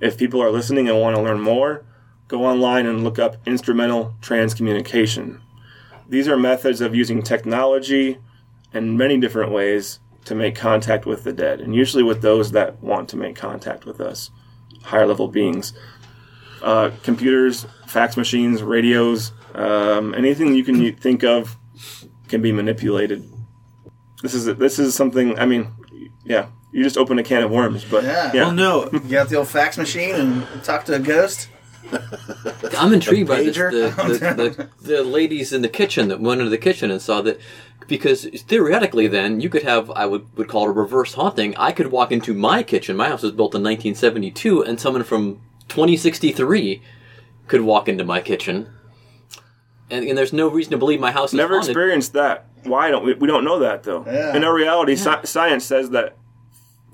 If 0.00 0.18
people 0.18 0.42
are 0.42 0.50
listening 0.50 0.88
and 0.88 0.98
want 1.00 1.14
to 1.14 1.22
learn 1.22 1.40
more, 1.40 1.84
go 2.32 2.46
online 2.46 2.86
and 2.86 3.04
look 3.04 3.18
up 3.18 3.36
instrumental 3.46 4.14
transcommunication. 4.22 5.38
These 6.08 6.26
are 6.28 6.36
methods 6.38 6.80
of 6.80 6.94
using 6.94 7.22
technology 7.22 8.16
in 8.72 8.96
many 8.96 9.18
different 9.18 9.52
ways 9.52 10.00
to 10.24 10.34
make 10.34 10.54
contact 10.56 11.04
with 11.04 11.24
the 11.24 11.32
dead, 11.32 11.60
and 11.60 11.74
usually 11.74 12.02
with 12.02 12.22
those 12.22 12.52
that 12.52 12.82
want 12.82 13.10
to 13.10 13.16
make 13.18 13.36
contact 13.36 13.84
with 13.84 14.00
us, 14.00 14.30
higher 14.82 15.06
level 15.06 15.28
beings. 15.28 15.74
Uh, 16.62 16.90
computers, 17.02 17.66
fax 17.86 18.16
machines, 18.16 18.62
radios, 18.62 19.32
um, 19.54 20.14
anything 20.14 20.54
you 20.54 20.64
can 20.64 20.94
think 20.96 21.22
of 21.24 21.56
can 22.28 22.40
be 22.40 22.52
manipulated. 22.52 23.28
This 24.22 24.32
is 24.32 24.46
this 24.56 24.78
is 24.78 24.94
something. 24.94 25.36
I 25.38 25.44
mean, 25.44 25.68
yeah, 26.24 26.46
you 26.70 26.82
just 26.84 26.96
open 26.96 27.18
a 27.18 27.24
can 27.24 27.42
of 27.42 27.50
worms, 27.50 27.84
but 27.84 28.04
Yeah. 28.04 28.30
yeah. 28.32 28.42
Well, 28.44 28.52
no, 28.52 28.88
You 28.92 29.00
got 29.00 29.28
the 29.28 29.36
old 29.36 29.48
fax 29.48 29.76
machine 29.76 30.14
and 30.14 30.46
talk 30.64 30.84
to 30.84 30.94
a 30.94 31.00
ghost. 31.00 31.48
I'm 32.78 32.92
intrigued 32.92 33.28
by 33.28 33.42
this, 33.42 33.56
pager? 33.56 33.70
the, 33.70 34.18
the, 34.18 34.68
the, 34.84 34.94
the 34.96 35.02
ladies 35.02 35.52
in 35.52 35.62
the 35.62 35.68
kitchen 35.68 36.08
that 36.08 36.20
went 36.20 36.40
into 36.40 36.50
the 36.50 36.58
kitchen 36.58 36.90
and 36.90 37.00
saw 37.02 37.22
that 37.22 37.40
because 37.88 38.24
theoretically 38.46 39.06
then 39.08 39.40
you 39.40 39.48
could 39.48 39.62
have 39.64 39.90
I 39.90 40.06
would, 40.06 40.26
would 40.36 40.48
call 40.48 40.64
it 40.66 40.70
a 40.70 40.72
reverse 40.72 41.14
haunting. 41.14 41.56
I 41.56 41.72
could 41.72 41.88
walk 41.90 42.12
into 42.12 42.32
my 42.34 42.62
kitchen. 42.62 42.96
My 42.96 43.08
house 43.08 43.22
was 43.22 43.32
built 43.32 43.54
in 43.54 43.62
1972 43.62 44.62
and 44.62 44.80
someone 44.80 45.04
from 45.04 45.40
2063 45.68 46.82
could 47.48 47.62
walk 47.62 47.88
into 47.88 48.04
my 48.04 48.20
kitchen. 48.20 48.68
And, 49.90 50.06
and 50.06 50.16
there's 50.16 50.32
no 50.32 50.48
reason 50.48 50.70
to 50.70 50.78
believe 50.78 51.00
my 51.00 51.12
house 51.12 51.30
is 51.30 51.36
Never 51.36 51.54
haunted. 51.54 51.70
experienced 51.70 52.12
that. 52.14 52.46
Why 52.64 52.90
don't 52.90 53.04
we? 53.04 53.14
We 53.14 53.26
don't 53.26 53.44
know 53.44 53.58
that 53.58 53.82
though. 53.82 54.04
Yeah. 54.06 54.34
In 54.36 54.44
our 54.44 54.54
reality, 54.54 54.92
sci- 54.92 55.24
science 55.24 55.64
says 55.64 55.90
that 55.90 56.16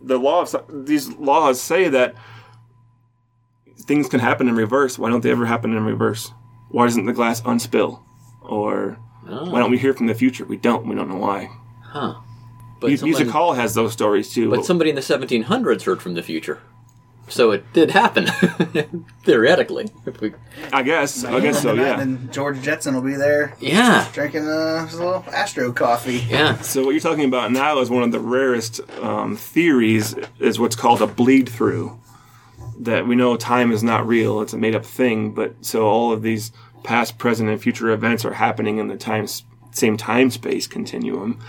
the 0.03 0.19
law 0.19 0.41
of 0.43 0.87
these 0.87 1.09
laws 1.15 1.61
say 1.61 1.89
that 1.91 2.15
things 3.89 4.09
can 4.09 4.21
happen 4.21 4.47
in 4.49 4.55
reverse. 4.55 4.97
Why 5.01 5.11
don't 5.11 5.23
they 5.25 5.33
ever 5.33 5.47
happen 5.47 5.75
in 5.77 5.85
reverse? 5.85 6.31
Why 6.69 6.85
doesn't 6.87 7.07
the 7.07 7.13
glass 7.13 7.41
unspill? 7.43 8.03
Or 8.43 8.99
Oh, 9.31 9.51
why 9.51 9.59
don't 9.59 9.71
we 9.71 9.79
hear 9.79 9.93
from 9.93 10.07
the 10.07 10.15
future? 10.15 10.45
We 10.45 10.57
don't. 10.57 10.87
We 10.87 10.95
don't 10.95 11.09
know 11.09 11.17
why. 11.17 11.51
Huh. 11.83 12.15
But, 12.81 12.91
Mu- 12.91 12.97
someone- 12.97 13.11
Music 13.19 13.29
Hall 13.33 13.53
has 13.55 13.75
those 13.75 13.93
stories 13.93 14.33
too. 14.33 14.49
but 14.51 14.65
somebody 14.65 14.89
in 14.91 14.97
the 14.97 15.03
1700s 15.03 15.83
heard 15.83 16.01
from 16.01 16.15
the 16.15 16.23
future. 16.23 16.61
So 17.31 17.51
it 17.51 17.71
did 17.75 17.91
happen, 17.91 18.25
theoretically. 19.25 19.91
If 20.07 20.21
we, 20.23 20.33
I 20.73 20.83
guess. 20.83 21.25
I 21.25 21.41
guess 21.41 21.61
so. 21.61 21.75
Yeah. 21.75 22.01
And 22.01 22.33
George 22.33 22.63
Jetson 22.63 22.95
will 22.95 23.03
be 23.03 23.17
there 23.17 23.55
yeah, 23.61 24.09
drinking 24.15 24.49
uh, 24.49 24.87
his 24.87 24.99
little 24.99 25.23
Astro 25.31 25.73
coffee. 25.73 26.25
yeah. 26.29 26.57
So 26.61 26.85
what 26.85 26.93
you're 26.93 27.01
talking 27.01 27.27
about 27.27 27.53
now 27.53 27.81
is 27.81 27.91
one 27.91 28.03
of 28.03 28.13
the 28.13 28.21
rarest 28.21 28.81
um, 29.03 29.37
theories 29.37 30.15
is 30.39 30.59
what's 30.59 30.77
called 30.77 31.03
a 31.03 31.07
bleed 31.07 31.49
through. 31.51 31.99
That 32.81 33.07
we 33.07 33.17
know 33.17 33.37
time 33.37 33.73
is 33.73 33.83
not 33.83 34.07
real; 34.07 34.41
it's 34.41 34.53
a 34.53 34.59
made 34.59 34.75
up 34.75 34.85
thing. 34.85 35.33
But 35.33 35.55
so 35.65 35.87
all 35.87 36.13
of 36.13 36.23
these 36.23 36.53
past, 36.85 37.19
present, 37.19 37.49
and 37.49 37.61
future 37.61 37.91
events 37.91 38.25
are 38.25 38.35
happening 38.35 38.79
in 38.79 38.89
the 38.89 38.97
time 38.97 39.27
same 39.73 39.97
time 39.97 40.31
space 40.31 40.67
continuum. 40.67 41.41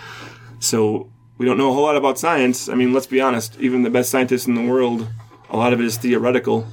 So 0.59 1.09
we 1.37 1.45
don't 1.45 1.57
know 1.57 1.69
a 1.69 1.73
whole 1.73 1.83
lot 1.83 1.95
about 1.95 2.19
science. 2.19 2.67
I 2.67 2.75
mean, 2.75 2.93
let's 2.93 3.07
be 3.07 3.21
honest. 3.21 3.57
Even 3.59 3.83
the 3.83 3.89
best 3.89 4.09
scientists 4.09 4.47
in 4.47 4.55
the 4.55 4.65
world, 4.65 5.07
a 5.49 5.57
lot 5.57 5.73
of 5.73 5.79
it 5.79 5.85
is 5.85 5.97
theoretical. 5.97 6.67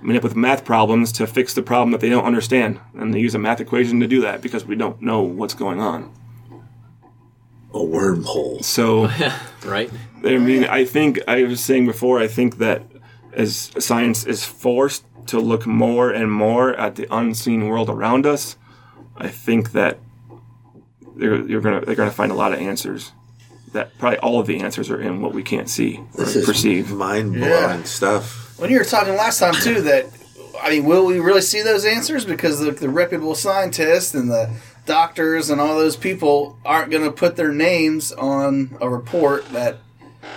I 0.00 0.04
mean, 0.04 0.16
up 0.16 0.22
with 0.22 0.36
math 0.36 0.64
problems 0.64 1.10
to 1.12 1.26
fix 1.26 1.54
the 1.54 1.62
problem 1.62 1.90
that 1.90 2.00
they 2.00 2.08
don't 2.08 2.24
understand, 2.24 2.80
and 2.94 3.12
they 3.12 3.18
use 3.18 3.34
a 3.34 3.38
math 3.38 3.60
equation 3.60 4.00
to 4.00 4.06
do 4.06 4.20
that 4.20 4.40
because 4.40 4.64
we 4.64 4.76
don't 4.76 5.02
know 5.02 5.22
what's 5.22 5.54
going 5.54 5.80
on. 5.80 6.12
a 7.74 7.78
wormhole. 7.78 8.64
So. 8.64 9.10
Right? 9.66 9.90
I 10.24 10.38
mean, 10.38 10.64
I 10.64 10.84
think 10.84 11.18
I 11.26 11.42
was 11.42 11.60
saying 11.60 11.84
before. 11.86 12.20
I 12.20 12.28
think 12.28 12.58
that 12.58 12.82
as 13.38 13.70
science 13.78 14.26
is 14.26 14.44
forced 14.44 15.04
to 15.28 15.40
look 15.40 15.66
more 15.66 16.10
and 16.10 16.30
more 16.30 16.74
at 16.74 16.96
the 16.96 17.06
unseen 17.14 17.66
world 17.68 17.88
around 17.88 18.26
us, 18.26 18.56
I 19.16 19.28
think 19.28 19.72
that 19.72 19.98
they're 21.16 21.40
you're 21.46 21.60
gonna 21.60 21.80
they're 21.84 21.94
gonna 21.94 22.10
find 22.10 22.30
a 22.32 22.34
lot 22.34 22.52
of 22.52 22.58
answers. 22.60 23.12
That 23.72 23.96
probably 23.98 24.18
all 24.20 24.40
of 24.40 24.46
the 24.46 24.60
answers 24.60 24.90
are 24.90 25.00
in 25.00 25.20
what 25.20 25.34
we 25.34 25.42
can't 25.42 25.68
see 25.68 25.98
or 26.16 26.24
This 26.24 26.36
is 26.36 26.46
perceive. 26.46 26.90
mind 26.90 27.32
blowing 27.34 27.50
Yeah. 27.50 27.82
stuff. 27.84 28.58
When 28.58 28.70
you 28.70 28.78
were 28.78 28.84
talking 28.84 29.14
last 29.14 29.38
time 29.38 29.54
too, 29.54 29.82
that 29.82 30.06
I 30.62 30.70
mean, 30.70 30.84
will 30.86 31.04
we 31.06 31.20
really 31.20 31.42
see 31.42 31.62
those 31.62 31.84
answers? 31.84 32.24
Because 32.24 32.58
the, 32.60 32.72
the 32.72 32.88
reputable 32.88 33.34
scientists 33.36 34.14
and 34.14 34.28
the 34.30 34.50
doctors 34.86 35.50
and 35.50 35.60
all 35.60 35.76
those 35.76 35.96
people 35.96 36.58
aren't 36.64 36.90
going 36.90 37.04
to 37.04 37.12
put 37.12 37.36
their 37.36 37.52
names 37.52 38.10
on 38.12 38.76
a 38.80 38.88
report 38.88 39.46
that 39.50 39.76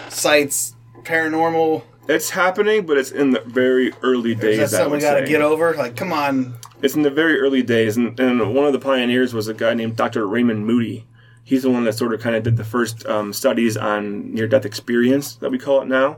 cites 0.10 0.76
paranormal. 1.04 1.84
It's 2.12 2.30
happening, 2.30 2.86
but 2.86 2.98
it's 2.98 3.12
in 3.12 3.32
the 3.32 3.40
very 3.40 3.94
early 4.02 4.34
Is 4.34 4.40
days. 4.40 4.58
that 4.60 4.70
something 4.70 4.92
we 4.92 5.00
got 5.00 5.20
to 5.20 5.26
get 5.26 5.42
over? 5.42 5.74
Like, 5.76 5.96
come 5.96 6.12
on, 6.12 6.56
It's 6.82 6.94
in 6.94 7.04
the 7.04 7.10
very 7.10 7.40
early 7.40 7.64
days, 7.64 7.96
and, 7.96 8.20
and 8.20 8.54
one 8.54 8.66
of 8.66 8.74
the 8.74 8.80
pioneers 8.80 9.34
was 9.34 9.48
a 9.48 9.54
guy 9.54 9.74
named 9.74 9.96
Dr. 9.96 10.28
Raymond 10.28 10.66
Moody. 10.66 11.08
He's 11.44 11.64
the 11.64 11.72
one 11.72 11.86
that 11.86 11.94
sort 11.94 12.14
of 12.14 12.20
kind 12.20 12.36
of 12.36 12.44
did 12.44 12.58
the 12.58 12.66
first 12.66 13.06
um, 13.06 13.32
studies 13.32 13.78
on 13.78 14.34
near 14.34 14.48
death 14.48 14.66
experience 14.66 15.36
that 15.36 15.52
we 15.52 15.58
call 15.58 15.82
it 15.82 15.88
now. 15.88 16.18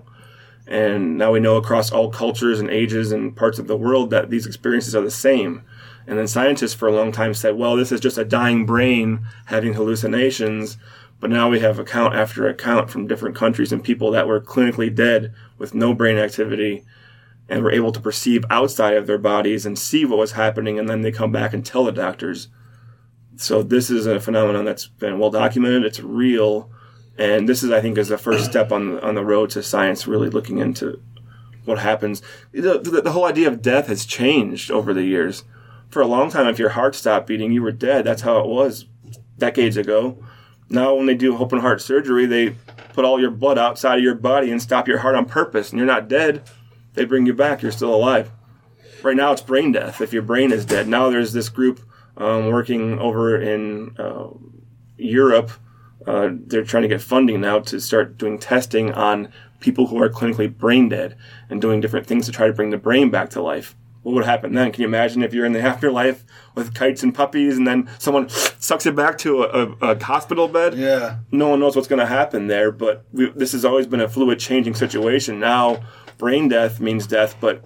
And 0.66 1.18
now 1.18 1.32
we 1.32 1.40
know 1.40 1.58
across 1.58 1.92
all 1.92 2.10
cultures 2.10 2.60
and 2.60 2.70
ages 2.70 3.12
and 3.12 3.36
parts 3.36 3.60
of 3.60 3.68
the 3.68 3.78
world 3.78 4.10
that 4.10 4.30
these 4.32 4.48
experiences 4.48 4.96
are 4.96 5.02
the 5.04 5.12
same. 5.12 5.62
And 6.08 6.18
then 6.18 6.28
scientists 6.28 6.74
for 6.74 6.88
a 6.88 6.96
long 6.96 7.12
time 7.12 7.34
said, 7.34 7.56
well, 7.56 7.76
this 7.76 7.92
is 7.92 8.00
just 8.00 8.18
a 8.18 8.26
dying 8.26 8.66
brain 8.66 9.26
having 9.46 9.74
hallucinations. 9.74 10.78
But 11.20 11.30
now 11.30 11.50
we 11.50 11.60
have 11.60 11.80
account 11.80 12.16
after 12.16 12.48
account 12.48 12.90
from 12.90 13.08
different 13.08 13.36
countries 13.36 13.72
and 13.72 13.84
people 13.84 14.12
that 14.12 14.28
were 14.28 14.42
clinically 14.42 14.94
dead 14.94 15.34
with 15.58 15.74
no 15.74 15.94
brain 15.94 16.18
activity 16.18 16.84
and 17.50 17.64
were 17.64 17.72
able 17.72 17.92
to 17.92 18.00
perceive 18.00 18.46
outside 18.50 18.96
of 18.96 19.08
their 19.08 19.18
bodies 19.18 19.66
and 19.66 19.78
see 19.78 20.06
what 20.06 20.18
was 20.18 20.32
happening, 20.34 20.80
and 20.80 20.88
then 20.88 21.02
they 21.02 21.12
come 21.12 21.32
back 21.32 21.54
and 21.54 21.66
tell 21.66 21.84
the 21.84 21.92
doctors. 21.92 22.48
So 23.36 23.64
this 23.64 23.90
is 23.90 24.06
a 24.06 24.20
phenomenon 24.20 24.66
that's 24.66 24.88
been 24.88 25.20
well 25.20 25.30
documented. 25.30 25.84
It's 25.84 26.00
real, 26.00 26.72
and 27.18 27.50
this 27.50 27.64
is, 27.64 27.72
I 27.72 27.82
think, 27.82 27.98
is 27.98 28.10
the 28.10 28.18
first 28.18 28.46
step 28.46 28.72
on 28.72 29.00
on 29.02 29.16
the 29.16 29.26
road 29.26 29.50
to 29.52 29.64
science 29.64 30.08
really 30.08 30.30
looking 30.30 30.60
into 30.60 31.02
what 31.66 31.80
happens. 31.80 32.22
The, 32.52 32.80
the, 32.80 33.02
the 33.02 33.12
whole 33.12 33.26
idea 33.26 33.48
of 33.48 33.62
death 33.62 33.88
has 33.88 34.06
changed 34.06 34.72
over 34.72 34.94
the 34.94 35.04
years. 35.04 35.44
For 35.90 36.02
a 36.02 36.08
long 36.08 36.30
time, 36.30 36.48
if 36.48 36.60
your 36.60 36.70
heart 36.70 36.96
stopped 36.96 37.28
beating, 37.28 37.52
you 37.52 37.62
were 37.62 37.72
dead. 37.72 38.06
That's 38.06 38.24
how 38.24 38.40
it 38.40 38.48
was 38.48 38.86
decades 39.38 39.78
ago. 39.78 40.18
Now, 40.70 40.96
when 40.96 41.06
they 41.06 41.16
do 41.16 41.38
open 41.38 41.60
heart 41.60 41.82
surgery, 41.82 42.26
they 42.26 42.56
put 42.94 43.06
all 43.06 43.20
your 43.20 43.32
blood 43.32 43.58
outside 43.58 43.98
of 43.98 44.04
your 44.04 44.16
body 44.16 44.52
and 44.52 44.62
stop 44.62 44.88
your 44.88 45.00
heart 45.00 45.16
on 45.16 45.26
purpose, 45.26 45.72
and 45.72 45.78
you're 45.78 45.88
not 45.88 46.08
dead 46.08 46.44
they 46.94 47.06
bring 47.06 47.26
you 47.26 47.34
back, 47.34 47.62
you're 47.62 47.72
still 47.72 47.94
alive. 47.94 48.32
Right 49.02 49.18
now, 49.18 49.32
it's 49.32 49.42
brain 49.42 49.72
death 49.72 50.02
if 50.02 50.14
your 50.14 50.22
brain 50.22 50.52
is 50.52 50.66
dead. 50.66 50.88
Now, 50.88 51.10
there's 51.10 51.34
this 51.34 51.50
group 51.50 51.82
um, 52.18 52.48
working 52.48 53.00
over 53.00 53.40
in 53.42 53.96
uh, 53.98 54.30
Europe. 54.98 55.52
Uh, 56.06 56.30
they're 56.32 56.64
trying 56.64 56.84
to 56.84 56.90
get 56.90 57.02
funding 57.02 57.42
now 57.42 57.60
to 57.60 57.80
start 57.80 58.18
doing 58.18 58.38
testing 58.38 58.94
on 58.94 59.32
people 59.60 59.88
who 59.88 60.02
are 60.02 60.10
clinically 60.10 60.56
brain 60.56 60.90
dead 60.90 61.18
and 61.50 61.62
doing 61.62 61.82
different 61.82 62.06
things 62.06 62.26
to 62.26 62.32
try 62.32 62.48
to 62.48 62.54
bring 62.54 62.70
the 62.70 62.78
brain 62.78 63.10
back 63.10 63.30
to 63.30 63.42
life. 63.42 63.76
What 64.04 64.16
would 64.16 64.26
happen 64.26 64.54
then? 64.54 64.72
Can 64.72 64.82
you 64.82 64.88
imagine 64.88 65.24
if 65.24 65.34
you're 65.34 65.46
in 65.46 65.54
the 65.54 65.62
afterlife 65.62 66.24
with 66.56 66.76
kites 66.76 67.04
and 67.04 67.16
puppies 67.16 67.58
and 67.58 67.66
then 67.66 67.90
someone 68.00 68.30
sucks 68.60 68.86
it 68.86 68.96
back 68.96 69.18
to 69.20 69.44
a, 69.44 69.48
a, 69.48 69.92
a 69.92 70.04
hospital 70.04 70.48
bed? 70.48 70.76
yeah, 70.76 71.20
no 71.32 71.48
one 71.50 71.60
knows 71.60 71.76
what's 71.76 71.88
going 71.88 72.00
to 72.00 72.06
happen 72.06 72.48
there, 72.48 72.72
but 72.72 73.06
we, 73.14 73.30
this 73.32 73.54
has 73.54 73.64
always 73.66 73.88
been 73.88 74.02
a 74.02 74.10
fluid, 74.10 74.40
changing 74.40 74.76
situation. 74.76 75.40
Now, 75.40 75.82
brain 76.18 76.50
death 76.50 76.80
means 76.80 77.08
death, 77.08 77.36
but 77.40 77.64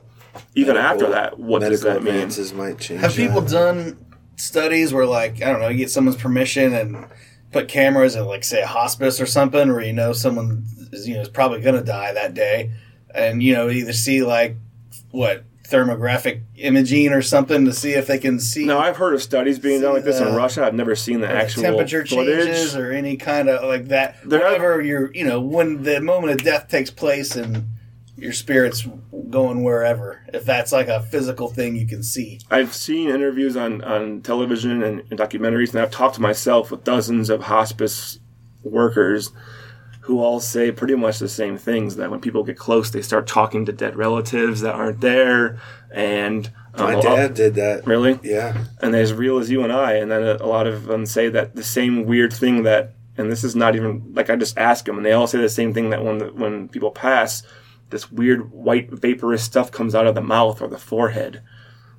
even 0.54 0.76
Medical- 0.76 0.94
after 0.94 1.10
that, 1.10 1.40
what 1.40 1.60
does 1.60 1.82
that 1.82 2.04
mean? 2.04 2.14
advances 2.14 2.54
might 2.54 2.78
change. 2.78 3.02
have 3.02 3.16
people 3.16 3.42
that. 3.42 3.52
done 3.52 4.06
studies 4.36 4.94
where, 4.94 5.08
like, 5.08 5.42
I 5.42 5.52
don't 5.52 5.60
know, 5.60 5.70
you 5.70 5.78
get 5.78 5.90
someone's 5.90 6.18
permission 6.18 6.74
and 6.74 7.08
put 7.52 7.68
cameras 7.68 8.16
at, 8.16 8.28
like, 8.28 8.44
say, 8.44 8.62
a 8.62 8.68
hospice 8.68 9.20
or 9.20 9.26
something, 9.26 9.70
where 9.70 9.82
you 9.82 9.94
know 9.94 10.14
someone 10.14 10.66
is, 10.94 11.08
you 11.08 11.16
know, 11.16 11.22
is 11.22 11.30
probably 11.30 11.62
going 11.62 11.74
to 11.76 11.84
die 11.84 12.14
that 12.14 12.36
day, 12.36 12.72
and 13.16 13.42
you 13.42 13.54
know, 13.56 13.70
either 13.70 13.94
see 13.94 14.22
like 14.24 14.56
what 15.10 15.44
thermographic 15.70 16.42
imaging 16.56 17.12
or 17.12 17.22
something 17.22 17.66
to 17.66 17.74
see 17.74 17.92
if 17.94 18.08
they 18.08 18.18
can 18.18 18.40
see 18.40 18.66
Now, 18.66 18.80
I've 18.80 18.98
heard 18.98 19.14
of 19.14 19.22
studies 19.22 19.60
being 19.60 19.82
done 19.82 19.94
like 19.94 20.04
this 20.04 20.20
in 20.20 20.28
Uh, 20.30 20.36
Russia. 20.36 20.66
I've 20.66 20.74
never 20.74 20.96
seen 20.96 21.22
the 21.22 21.30
actual 21.30 21.64
temperature 21.64 22.06
footage. 22.06 22.46
changes 22.46 22.76
or 22.76 22.92
any 22.92 23.18
kind 23.18 23.50
of 23.50 23.64
like 23.68 23.90
that. 23.90 24.16
They're 24.26 24.40
not- 24.40 24.84
you're, 24.86 25.14
you 25.14 25.26
know, 25.26 25.42
when 25.42 25.84
the 25.84 26.00
moment 26.00 26.34
of 26.40 26.44
death 26.46 26.68
takes 26.70 26.90
place 26.90 27.36
and 27.36 27.66
your 28.18 28.34
spirit's 28.34 28.88
going 29.30 29.64
wherever. 29.64 30.22
If 30.34 30.46
that's 30.46 30.72
like 30.72 30.88
a 30.88 31.02
physical 31.02 31.50
thing 31.50 31.76
you 31.76 31.86
can 31.86 32.02
see. 32.02 32.40
I've 32.50 32.74
seen 32.74 33.10
interviews 33.10 33.56
on, 33.56 33.84
on 33.84 34.22
television 34.22 34.82
and, 34.82 35.04
and 35.12 35.20
documentaries, 35.20 35.72
and 35.72 35.82
I've 35.82 35.92
talked 35.92 36.16
to 36.16 36.22
myself 36.22 36.72
with 36.72 36.84
dozens 36.84 37.30
of 37.30 37.44
hospice 37.44 38.20
workers 38.64 39.32
who 40.08 40.20
all 40.22 40.40
say 40.40 40.72
pretty 40.72 40.96
much 40.96 41.20
the 41.20 41.30
same 41.30 41.58
things. 41.58 41.96
That 41.98 42.10
when 42.10 42.20
people 42.22 42.44
get 42.44 42.58
close, 42.58 42.90
they 42.90 43.02
start 43.02 43.28
talking 43.28 43.66
to 43.66 43.72
dead 43.72 43.96
relatives 43.96 44.62
that 44.62 44.74
aren't 44.76 45.02
there, 45.02 45.60
and 45.92 46.50
um, 46.74 46.86
My 46.86 46.94
lot- 46.96 47.04
dad 47.04 47.34
did 47.34 47.56
that. 47.56 47.86
really, 47.86 48.20
Yeah. 48.24 48.66
and 48.82 48.94
they're 48.94 49.02
as 49.02 49.14
real 49.14 49.38
as 49.38 49.50
you 49.52 49.64
and 49.64 49.72
I. 49.74 49.94
And 49.94 50.10
then 50.12 50.24
a, 50.24 50.36
a 50.42 50.48
lot 50.48 50.66
of 50.68 50.86
them 50.86 51.06
say 51.06 51.30
that 51.30 51.56
the 51.56 51.64
same 51.64 52.06
weird 52.06 52.32
thing 52.34 52.64
that, 52.64 52.94
and 53.18 53.32
this 53.32 53.44
is 53.44 53.56
not 53.56 53.76
even 53.76 54.12
like 54.14 54.30
I 54.30 54.36
just 54.36 54.58
ask 54.58 54.86
them, 54.86 54.98
and 54.98 55.06
they 55.06 55.12
all 55.14 55.28
say 55.28 55.40
the 55.40 55.50
same 55.50 55.74
thing 55.74 55.90
that 55.90 56.04
when 56.04 56.20
when 56.38 56.68
people 56.70 56.92
pass, 56.92 57.44
this 57.90 58.12
weird 58.12 58.52
white 58.52 58.90
vaporous 58.92 59.44
stuff 59.44 59.72
comes 59.72 59.94
out 59.96 60.08
of 60.08 60.16
the 60.16 60.22
mouth 60.22 60.62
or 60.62 60.68
the 60.68 60.78
forehead. 60.78 61.42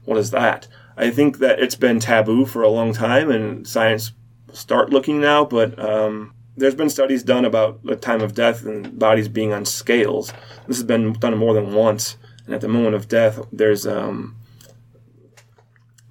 What 0.04 0.16
is 0.18 0.30
that? 0.30 0.66
I 0.96 1.10
think 1.10 1.38
that 1.38 1.60
it's 1.60 1.74
been 1.76 2.00
taboo 2.00 2.46
for 2.46 2.62
a 2.62 2.68
long 2.70 2.92
time, 2.94 3.30
and 3.30 3.66
science 3.66 4.12
will 4.46 4.54
start 4.54 4.90
looking 4.90 5.20
now. 5.20 5.44
But 5.44 5.78
um, 5.78 6.34
there's 6.58 6.74
been 6.74 6.90
studies 6.90 7.22
done 7.22 7.44
about 7.44 7.82
the 7.84 7.96
time 7.96 8.20
of 8.20 8.34
death 8.34 8.64
and 8.64 8.98
bodies 8.98 9.28
being 9.28 9.52
on 9.52 9.64
scales. 9.64 10.32
This 10.66 10.76
has 10.76 10.84
been 10.84 11.12
done 11.14 11.36
more 11.38 11.54
than 11.54 11.72
once, 11.72 12.16
and 12.46 12.54
at 12.54 12.60
the 12.60 12.68
moment 12.68 12.94
of 12.94 13.08
death, 13.08 13.40
there's 13.52 13.86
um, 13.86 14.36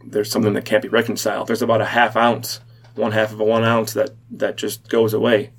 there's 0.06 0.32
something 0.32 0.54
that 0.54 0.66
can't 0.66 0.82
be 0.84 0.90
reconciled. 0.90 1.48
There's 1.48 1.62
about 1.62 1.82
a 1.82 1.86
half 1.86 2.16
ounce, 2.16 2.62
one 2.96 3.12
half 3.12 3.32
of 3.32 3.40
a 3.40 3.44
one 3.44 3.64
ounce 3.64 3.94
that 3.94 4.12
that 4.32 4.56
just 4.58 4.90
goes 4.90 5.14
away 5.14 5.52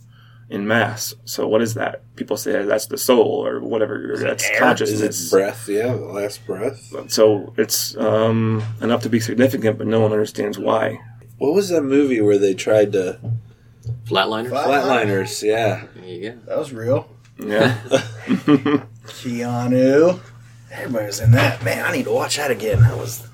in 0.50 0.66
mass. 0.66 1.14
So 1.26 1.46
what 1.46 1.60
is 1.60 1.74
that? 1.74 2.02
People 2.16 2.36
say 2.38 2.64
that's 2.64 2.86
the 2.86 2.96
soul 2.96 3.46
or 3.46 3.60
whatever. 3.60 4.14
or 4.14 4.16
that's 4.18 4.44
Is 4.44 4.50
it 4.50 4.58
consciousness. 4.58 5.30
breath? 5.30 5.68
Yeah, 5.68 5.92
the 5.92 6.06
last 6.06 6.46
breath. 6.46 6.90
So 7.08 7.52
it's 7.58 7.94
um, 7.98 8.62
enough 8.80 9.02
to 9.02 9.10
be 9.10 9.20
significant, 9.20 9.76
but 9.76 9.86
no 9.86 10.00
one 10.00 10.12
understands 10.12 10.58
why. 10.58 10.98
What 11.36 11.54
was 11.54 11.68
that 11.68 11.82
movie 11.82 12.20
where 12.22 12.38
they 12.38 12.54
tried 12.54 12.92
to 12.92 13.20
Flatliners. 14.08 14.50
flatliners? 14.50 15.42
Yeah. 15.42 15.84
There 15.94 16.04
you 16.04 16.30
go. 16.30 16.38
That 16.46 16.58
was 16.58 16.72
real. 16.72 17.10
Yeah. 17.38 17.78
Keanu. 19.06 20.20
Everybody 20.70 21.06
was 21.06 21.20
in 21.20 21.30
that. 21.32 21.62
Man, 21.62 21.84
I 21.84 21.92
need 21.92 22.04
to 22.04 22.12
watch 22.12 22.36
that 22.36 22.50
again. 22.50 22.80
That 22.80 22.96
was 22.96 23.26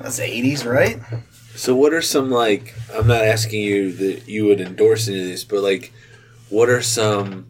that's 0.00 0.16
the 0.16 0.24
eighties, 0.24 0.64
right? 0.64 0.98
So 1.54 1.74
what 1.74 1.92
are 1.92 2.02
some 2.02 2.30
like? 2.30 2.74
I'm 2.94 3.06
not 3.06 3.24
asking 3.24 3.62
you 3.62 3.92
that 3.92 4.28
you 4.28 4.46
would 4.46 4.60
endorse 4.60 5.08
any 5.08 5.20
of 5.20 5.26
these, 5.26 5.44
but 5.44 5.62
like, 5.62 5.92
what 6.48 6.68
are 6.68 6.80
some 6.80 7.46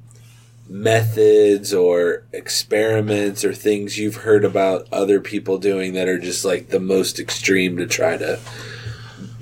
methods 0.68 1.74
or 1.74 2.22
experiments 2.32 3.44
or 3.44 3.52
things 3.52 3.98
you've 3.98 4.16
heard 4.16 4.44
about 4.44 4.86
other 4.92 5.20
people 5.20 5.58
doing 5.58 5.94
that 5.94 6.08
are 6.08 6.18
just 6.18 6.44
like 6.44 6.68
the 6.68 6.78
most 6.78 7.18
extreme 7.18 7.76
to 7.76 7.86
try 7.86 8.16
to 8.16 8.38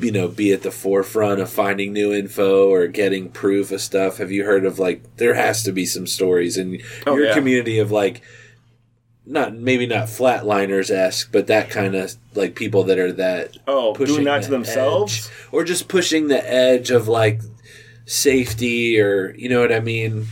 you 0.00 0.12
know 0.12 0.28
be 0.28 0.52
at 0.52 0.62
the 0.62 0.70
forefront 0.70 1.40
of 1.40 1.50
finding 1.50 1.92
new 1.92 2.12
info 2.12 2.68
or 2.68 2.86
getting 2.86 3.30
proof 3.30 3.70
of 3.72 3.80
stuff 3.80 4.18
have 4.18 4.30
you 4.30 4.44
heard 4.44 4.64
of 4.64 4.78
like 4.78 5.16
there 5.16 5.34
has 5.34 5.62
to 5.62 5.72
be 5.72 5.84
some 5.86 6.06
stories 6.06 6.56
in 6.56 6.80
Oh, 7.06 7.16
your 7.16 7.26
yeah. 7.26 7.34
community 7.34 7.78
of 7.78 7.90
like 7.90 8.22
not 9.26 9.54
maybe 9.54 9.86
not 9.86 10.06
flatliners 10.08 10.90
esque 10.90 11.30
but 11.32 11.46
that 11.48 11.68
kind 11.70 11.94
of 11.94 12.14
like 12.34 12.54
people 12.54 12.84
that 12.84 12.98
are 12.98 13.12
that 13.12 13.56
Oh, 13.66 13.94
doing 13.94 14.24
that 14.24 14.38
the 14.42 14.44
to 14.46 14.50
themselves? 14.50 15.26
edge, 15.26 15.32
or 15.52 15.64
just 15.64 15.88
pushing 15.88 16.28
the 16.28 16.48
edge 16.50 16.90
of 16.90 17.08
like 17.08 17.40
safety 18.06 18.98
or 19.00 19.34
you 19.36 19.48
know 19.48 19.60
what 19.60 19.72
I 19.72 19.80
mean 19.80 20.26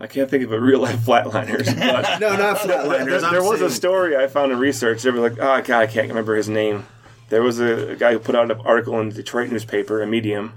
I 0.00 0.06
can't 0.06 0.28
think 0.28 0.44
of 0.44 0.52
a 0.52 0.60
real 0.60 0.80
life 0.80 0.98
flatliners. 0.98 1.66
But 1.78 2.18
no 2.20 2.36
not 2.36 2.58
flatliners 2.58 3.20
there, 3.22 3.30
there 3.30 3.42
was 3.42 3.62
a 3.62 3.70
story 3.70 4.16
I 4.16 4.26
found 4.26 4.52
in 4.52 4.58
research. 4.58 5.02
They 5.02 5.10
were 5.10 5.20
like, 5.20 5.38
oh 5.38 5.62
god, 5.62 5.70
I 5.70 5.86
can't 5.86 6.08
remember 6.08 6.34
his 6.34 6.48
name. 6.48 6.84
There 7.28 7.42
was 7.42 7.60
a, 7.60 7.90
a 7.90 7.96
guy 7.96 8.12
who 8.12 8.18
put 8.18 8.34
out 8.34 8.50
an 8.50 8.60
article 8.60 8.98
in 9.00 9.08
the 9.08 9.14
Detroit 9.14 9.50
newspaper, 9.50 10.02
a 10.02 10.06
Medium. 10.06 10.52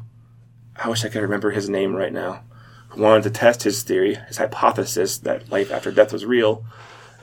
I 0.76 0.89
wish 0.89 1.03
I 1.03 1.09
could 1.09 1.22
remember 1.22 1.51
his 1.51 1.70
name 1.70 1.95
right 1.95 2.13
now. 2.13 2.43
Who 2.89 3.01
wanted 3.01 3.24
to 3.24 3.30
test 3.32 3.63
his 3.63 3.84
theory, 3.84 4.15
his 4.15 4.38
hypothesis 4.38 5.18
that 5.20 5.49
life 5.49 5.72
after 5.72 5.91
death 5.91 6.13
was 6.13 6.26
real, 6.26 6.65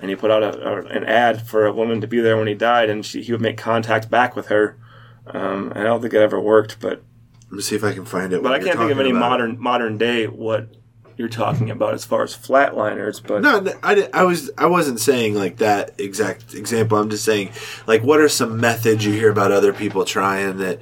and 0.01 0.11
he 0.11 0.17
put 0.17 0.31
out 0.31 0.43
a, 0.43 0.69
a, 0.69 0.77
an 0.87 1.05
ad 1.05 1.47
for 1.47 1.67
a 1.67 1.73
woman 1.73 2.01
to 2.01 2.07
be 2.07 2.21
there 2.21 2.37
when 2.37 2.47
he 2.47 2.55
died, 2.55 2.91
and 2.91 3.05
she, 3.05 3.23
he 3.23 3.33
would 3.33 3.41
make 3.41 3.57
contact 3.57 4.11
back 4.11 4.37
with 4.37 4.49
her. 4.49 4.77
Um, 5.27 5.73
I 5.75 5.83
don't 5.83 6.01
think 6.01 6.13
it 6.13 6.21
ever 6.21 6.39
worked, 6.41 6.81
but 6.81 7.03
let 7.55 7.59
me 7.59 7.63
see 7.63 7.77
if 7.77 7.85
I 7.85 7.93
can 7.93 8.05
find 8.05 8.33
it 8.33 8.43
but 8.43 8.53
I 8.53 8.59
can't 8.59 8.77
think 8.77 8.91
of 8.91 8.99
any 8.99 9.11
about 9.11 9.21
modern 9.21 9.61
modern 9.61 9.97
day 9.97 10.27
what 10.27 10.75
you're 11.17 11.29
talking 11.29 11.71
about 11.71 11.95
as 11.95 12.05
far 12.05 12.23
as 12.23 12.37
flatliners. 12.37 13.23
But 13.25 13.43
No, 13.43 13.73
I, 13.83 14.09
I 14.12 14.25
was 14.25 14.51
I 14.59 14.67
wasn't 14.67 15.01
saying 15.01 15.35
like 15.35 15.59
that 15.59 15.99
exact 15.99 16.55
example. 16.55 16.99
I'm 16.99 17.11
just 17.11 17.25
saying 17.25 17.51
like 17.87 18.03
what 18.03 18.21
are 18.21 18.29
some 18.29 18.61
methods 18.61 19.05
you 19.05 19.12
hear 19.12 19.31
about 19.31 19.53
other 19.53 19.73
people 19.73 20.05
trying 20.05 20.59
that 20.59 20.81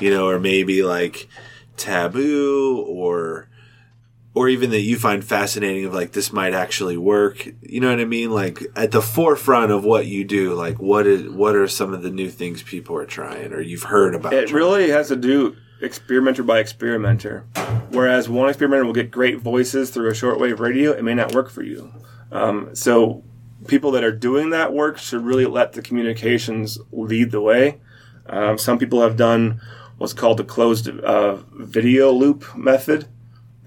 you 0.00 0.10
know 0.10 0.28
are 0.28 0.40
maybe 0.40 0.82
like 0.82 1.28
taboo 1.76 2.84
or 2.86 3.48
or 4.34 4.48
even 4.48 4.70
that 4.70 4.82
you 4.82 4.96
find 4.96 5.24
fascinating 5.24 5.84
of 5.84 5.94
like 5.94 6.12
this 6.12 6.32
might 6.32 6.54
actually 6.54 6.96
work. 6.96 7.48
You 7.62 7.80
know 7.80 7.90
what 7.90 8.00
I 8.00 8.04
mean? 8.04 8.30
Like 8.30 8.62
at 8.76 8.92
the 8.92 9.02
forefront 9.02 9.72
of 9.72 9.84
what 9.84 10.06
you 10.06 10.24
do, 10.24 10.54
like 10.54 10.78
what 10.80 11.06
is 11.06 11.28
what 11.28 11.56
are 11.56 11.66
some 11.66 11.92
of 11.92 12.02
the 12.02 12.10
new 12.10 12.28
things 12.28 12.62
people 12.62 12.96
are 12.96 13.06
trying 13.06 13.52
or 13.52 13.60
you've 13.60 13.84
heard 13.84 14.14
about? 14.14 14.32
It 14.32 14.48
trying? 14.48 14.56
really 14.56 14.90
has 14.90 15.08
to 15.08 15.16
do 15.16 15.56
experimenter 15.80 16.42
by 16.42 16.58
experimenter. 16.58 17.44
Whereas 17.90 18.28
one 18.28 18.48
experimenter 18.48 18.84
will 18.84 18.92
get 18.92 19.10
great 19.10 19.38
voices 19.38 19.90
through 19.90 20.08
a 20.08 20.12
shortwave 20.12 20.58
radio, 20.58 20.92
it 20.92 21.04
may 21.04 21.14
not 21.14 21.34
work 21.34 21.50
for 21.50 21.62
you. 21.62 21.92
Um, 22.30 22.74
so 22.74 23.24
people 23.66 23.90
that 23.92 24.04
are 24.04 24.12
doing 24.12 24.50
that 24.50 24.72
work 24.72 24.98
should 24.98 25.24
really 25.24 25.46
let 25.46 25.72
the 25.72 25.82
communications 25.82 26.78
lead 26.92 27.30
the 27.30 27.40
way. 27.40 27.80
Um, 28.26 28.58
some 28.58 28.78
people 28.78 29.02
have 29.02 29.16
done 29.16 29.60
what's 29.96 30.12
called 30.12 30.36
the 30.36 30.44
closed 30.44 30.88
uh, 30.88 31.36
video 31.52 32.12
loop 32.12 32.56
method. 32.56 33.08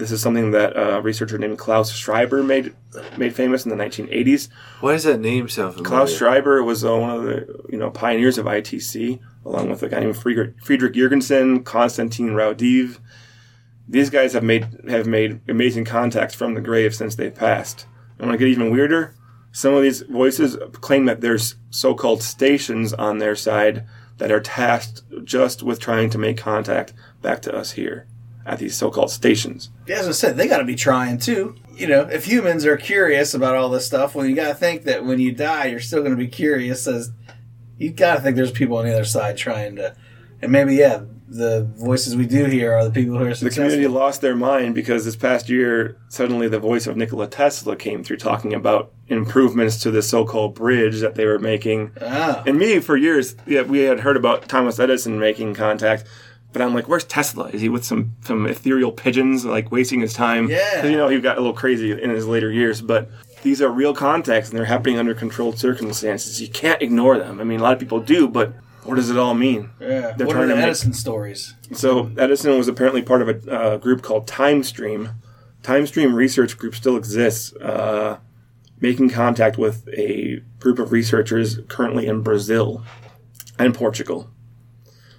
This 0.02 0.12
is 0.12 0.20
something 0.20 0.50
that 0.50 0.74
a 0.76 1.00
researcher 1.00 1.38
named 1.38 1.60
Klaus 1.60 1.92
Schreiber 1.92 2.42
made 2.42 2.74
made 3.18 3.36
famous 3.36 3.66
in 3.66 3.70
the 3.70 3.76
1980s. 3.76 4.50
Why 4.80 4.94
does 4.94 5.04
that 5.04 5.20
name 5.20 5.48
sound 5.48 5.76
familiar? 5.76 5.88
Klaus 5.96 6.18
Schreiber 6.18 6.64
was 6.64 6.84
uh, 6.84 6.98
one 6.98 7.12
of 7.12 7.22
the 7.22 7.66
you 7.70 7.78
know 7.78 7.92
pioneers 7.92 8.40
of 8.40 8.48
ITC, 8.48 9.20
along 9.46 9.70
with 9.70 9.84
a 9.84 9.90
guy 9.90 10.00
named 10.00 10.18
Friedrich, 10.18 10.56
Friedrich 10.64 10.96
Jürgenson, 10.96 11.64
Konstantin 11.64 12.32
Raudive. 12.32 12.98
These 13.88 14.10
guys 14.10 14.34
have 14.34 14.42
made 14.42 14.66
have 14.90 15.06
made 15.06 15.40
amazing 15.48 15.86
contacts 15.86 16.34
from 16.34 16.56
the 16.56 16.62
grave 16.62 16.96
since 16.96 17.14
they've 17.14 17.36
passed. 17.36 17.86
And 18.18 18.26
when 18.26 18.34
I 18.34 18.40
get 18.40 18.48
even 18.48 18.72
weirder, 18.72 19.14
some 19.52 19.76
of 19.76 19.84
these 19.84 20.02
voices 20.02 20.58
claim 20.82 21.06
that 21.06 21.22
there's 21.22 21.58
so-called 21.70 22.24
stations 22.24 22.92
on 22.92 23.20
their 23.20 23.36
side 23.36 23.86
that 24.18 24.32
are 24.32 24.42
tasked 24.42 25.04
just 25.24 25.62
with 25.62 25.80
trying 25.80 26.10
to 26.10 26.18
make 26.18 26.40
contact 26.40 26.92
back 27.22 27.44
to 27.44 27.56
us 27.56 27.74
here 27.74 28.08
at 28.46 28.60
these 28.60 28.76
so-called 28.76 29.12
stations. 29.12 29.70
Yeah, 29.88 30.00
as 30.00 30.08
I 30.08 30.12
said, 30.12 30.38
they 30.38 30.48
got 30.48 30.58
to 30.58 30.64
be 30.64 30.76
trying 30.76 31.18
too. 31.18 31.56
You 31.76 31.88
know, 31.88 32.02
if 32.02 32.26
humans 32.26 32.66
are 32.66 32.78
curious 32.78 33.34
about 33.34 33.56
all 33.56 33.70
this 33.70 33.86
stuff, 33.86 34.16
well, 34.16 34.26
you 34.26 34.36
got 34.36 34.50
to 34.50 34.56
think 34.56 34.84
that 34.84 35.06
when 35.06 35.20
you 35.20 35.32
die, 35.32 35.66
you're 35.66 35.80
still 35.80 36.00
going 36.00 36.12
to 36.12 36.18
be 36.18 36.28
curious. 36.28 36.88
As 36.88 37.12
you 37.78 37.92
got 37.92 38.16
to 38.16 38.22
think 38.22 38.36
there's 38.36 38.52
people 38.52 38.78
on 38.78 38.86
the 38.86 38.94
other 38.94 39.06
side 39.06 39.38
trying 39.38 39.76
to, 39.78 39.96
and 40.42 40.52
maybe 40.52 40.76
yeah, 40.76 41.02
the 41.28 41.64
voices 41.78 42.16
we 42.16 42.26
do 42.26 42.46
hear 42.46 42.74
are 42.74 42.84
the 42.84 42.92
people 42.92 43.18
who 43.18 43.26
are 43.26 43.34
The 43.34 43.50
community 43.50 43.88
lost 43.88 44.20
their 44.20 44.36
mind 44.36 44.76
because 44.76 45.06
this 45.06 45.16
past 45.16 45.48
year, 45.50 45.98
suddenly 46.10 46.50
the 46.50 46.60
voice 46.60 46.88
of 46.88 46.98
Nikola 46.98 47.28
Tesla 47.28 47.78
came 47.78 48.04
through 48.04 48.18
talking 48.18 48.54
about 48.54 48.92
improvements 49.08 49.80
to 49.80 49.92
the 49.92 50.02
so-called 50.02 50.56
bridge 50.56 51.00
that 51.00 51.16
they 51.16 51.26
were 51.26 51.40
making. 51.40 51.92
Ah. 52.02 52.44
And 52.46 52.58
me, 52.58 52.80
for 52.80 52.98
years, 52.98 53.36
yeah, 53.48 53.62
we 53.62 53.80
had 53.80 54.02
heard 54.02 54.18
about 54.18 54.50
Thomas 54.50 54.78
Edison 54.78 55.20
making 55.20 55.54
contact, 55.54 56.04
but 56.54 56.62
I'm 56.62 56.74
like, 56.74 56.88
where's 56.88 57.06
Tesla? 57.06 57.46
Is 57.50 57.62
he 57.62 57.70
with 57.70 57.84
some 57.86 58.16
some 58.22 58.46
ethereal 58.46 58.92
pigeons, 58.92 59.46
like 59.46 59.72
wasting 59.72 60.02
his 60.02 60.14
time? 60.14 60.50
Yeah. 60.50 60.86
you 60.86 60.98
know, 60.98 61.08
he 61.08 61.20
got 61.20 61.38
a 61.38 61.42
little 61.42 61.56
crazy 61.56 61.92
in 61.92 62.10
his 62.10 62.28
later 62.28 62.52
years, 62.52 62.82
but. 62.82 63.10
These 63.44 63.60
are 63.60 63.70
real 63.72 63.96
contacts 63.96 64.50
and 64.50 64.58
they're 64.60 64.66
happening 64.66 65.00
under 65.00 65.16
controlled 65.16 65.58
circumstances. 65.58 66.40
You 66.40 66.48
can't 66.48 66.80
ignore 66.80 67.18
them. 67.18 67.42
I 67.42 67.44
mean, 67.44 67.60
a 67.60 67.64
lot 67.64 67.74
of 67.74 67.80
people 67.80 68.00
do, 68.00 68.28
but 68.28 68.54
what 68.84 68.96
does 68.96 69.10
it 69.10 69.18
all 69.18 69.34
mean? 69.34 69.72
Yeah. 69.80 70.12
They're 70.12 70.28
what 70.28 70.36
are 70.38 70.46
the 70.46 70.54
to 70.54 70.56
make- 70.58 70.66
Edison 70.66 70.94
stories? 70.94 71.56
So 71.74 72.12
Edison 72.20 72.56
was 72.56 72.68
apparently 72.68 73.02
part 73.02 73.24
of 73.24 73.30
a 73.30 73.52
uh, 73.52 73.78
group 73.78 74.04
called 74.04 74.28
TimeStream. 74.28 75.16
TimeStream 75.64 76.14
research 76.14 76.58
group 76.58 76.76
still 76.76 76.96
exists, 76.98 77.54
uh, 77.56 78.18
making 78.80 79.10
contact 79.10 79.58
with 79.58 79.88
a 79.90 80.42
group 80.60 80.80
of 80.80 80.92
researchers 80.92 81.60
currently 81.68 82.08
in 82.08 82.22
Brazil 82.22 82.84
and 83.60 83.74
Portugal. 83.74 84.30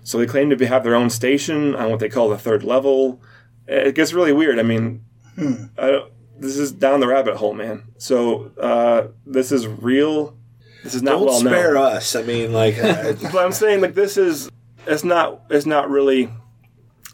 So 0.04 0.18
they 0.18 0.26
claim 0.26 0.50
to 0.50 0.56
be, 0.56 0.66
have 0.66 0.84
their 0.84 0.94
own 0.94 1.10
station 1.10 1.74
on 1.74 1.90
what 1.90 2.00
they 2.00 2.08
call 2.08 2.28
the 2.28 2.38
third 2.38 2.64
level. 2.64 3.20
It 3.66 3.94
gets 3.94 4.12
really 4.12 4.32
weird. 4.32 4.58
I 4.58 4.62
mean, 4.62 5.04
I 5.38 5.90
don't, 5.90 6.12
this 6.38 6.58
is 6.58 6.72
down 6.72 7.00
the 7.00 7.06
rabbit 7.06 7.36
hole, 7.36 7.54
man. 7.54 7.84
So 7.98 8.50
uh, 8.60 9.08
this 9.24 9.52
is 9.52 9.66
real. 9.66 10.36
This 10.82 10.94
is 10.94 11.02
not 11.02 11.12
Don't 11.12 11.26
well 11.26 11.42
known. 11.42 11.52
spare 11.52 11.76
us. 11.76 12.16
I 12.16 12.22
mean, 12.22 12.52
like, 12.52 12.76
uh, 12.78 13.12
but 13.32 13.44
I'm 13.44 13.52
saying 13.52 13.80
like 13.80 13.94
this 13.94 14.16
is 14.16 14.50
it's 14.86 15.04
not 15.04 15.42
it's 15.48 15.66
not 15.66 15.88
really 15.88 16.28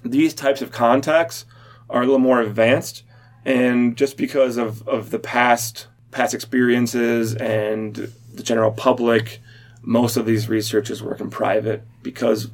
these 0.04 0.34
types 0.34 0.62
of 0.62 0.72
contacts 0.72 1.44
are 1.90 2.02
a 2.02 2.04
little 2.04 2.18
more 2.18 2.40
advanced 2.40 3.02
and 3.44 3.96
just 3.96 4.16
because 4.16 4.56
of, 4.56 4.86
of 4.88 5.10
the 5.10 5.18
past 5.18 5.88
past 6.10 6.32
experiences 6.32 7.34
and 7.34 8.10
the 8.32 8.42
general 8.42 8.70
public 8.70 9.40
most 9.82 10.16
of 10.16 10.26
these 10.26 10.48
researchers 10.48 11.02
work 11.02 11.20
in 11.20 11.30
private 11.30 11.82
because 12.02 12.50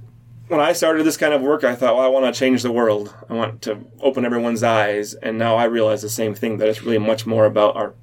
when 0.49 0.61
I 0.61 0.72
started 0.72 1.05
this 1.05 1.16
kind 1.16 1.32
of 1.32 1.40
work, 1.40 1.64
I 1.64 1.74
thought, 1.74 1.97
well, 1.97 2.05
I 2.05 2.09
want 2.09 2.32
to 2.32 2.38
change 2.38 2.62
the 2.62 2.72
world. 2.72 3.14
I 3.28 3.32
want 3.32 3.62
to 3.62 3.84
open 4.01 4.24
everyone's 4.24 4.62
eyes. 4.62 5.14
And 5.14 5.38
now 5.38 5.57
I 5.57 5.64
realize 5.64 6.03
the 6.03 6.09
same 6.09 6.34
thing 6.34 6.59
that 6.59 6.68
it's 6.68 6.82
really 6.82 6.99
much 6.99 7.26
more 7.26 7.47
about 7.47 7.76
our 7.76 7.95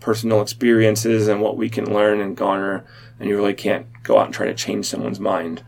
personal 0.00 0.42
experiences 0.42 1.28
and 1.28 1.40
what 1.40 1.56
we 1.56 1.68
can 1.68 1.92
learn 1.92 2.20
and 2.20 2.36
garner. 2.36 2.84
And 3.20 3.28
you 3.28 3.36
really 3.36 3.54
can't 3.54 3.86
go 4.02 4.18
out 4.18 4.26
and 4.26 4.34
try 4.34 4.46
to 4.46 4.54
change 4.54 4.86
someone's 4.86 5.20
mind. 5.20 5.64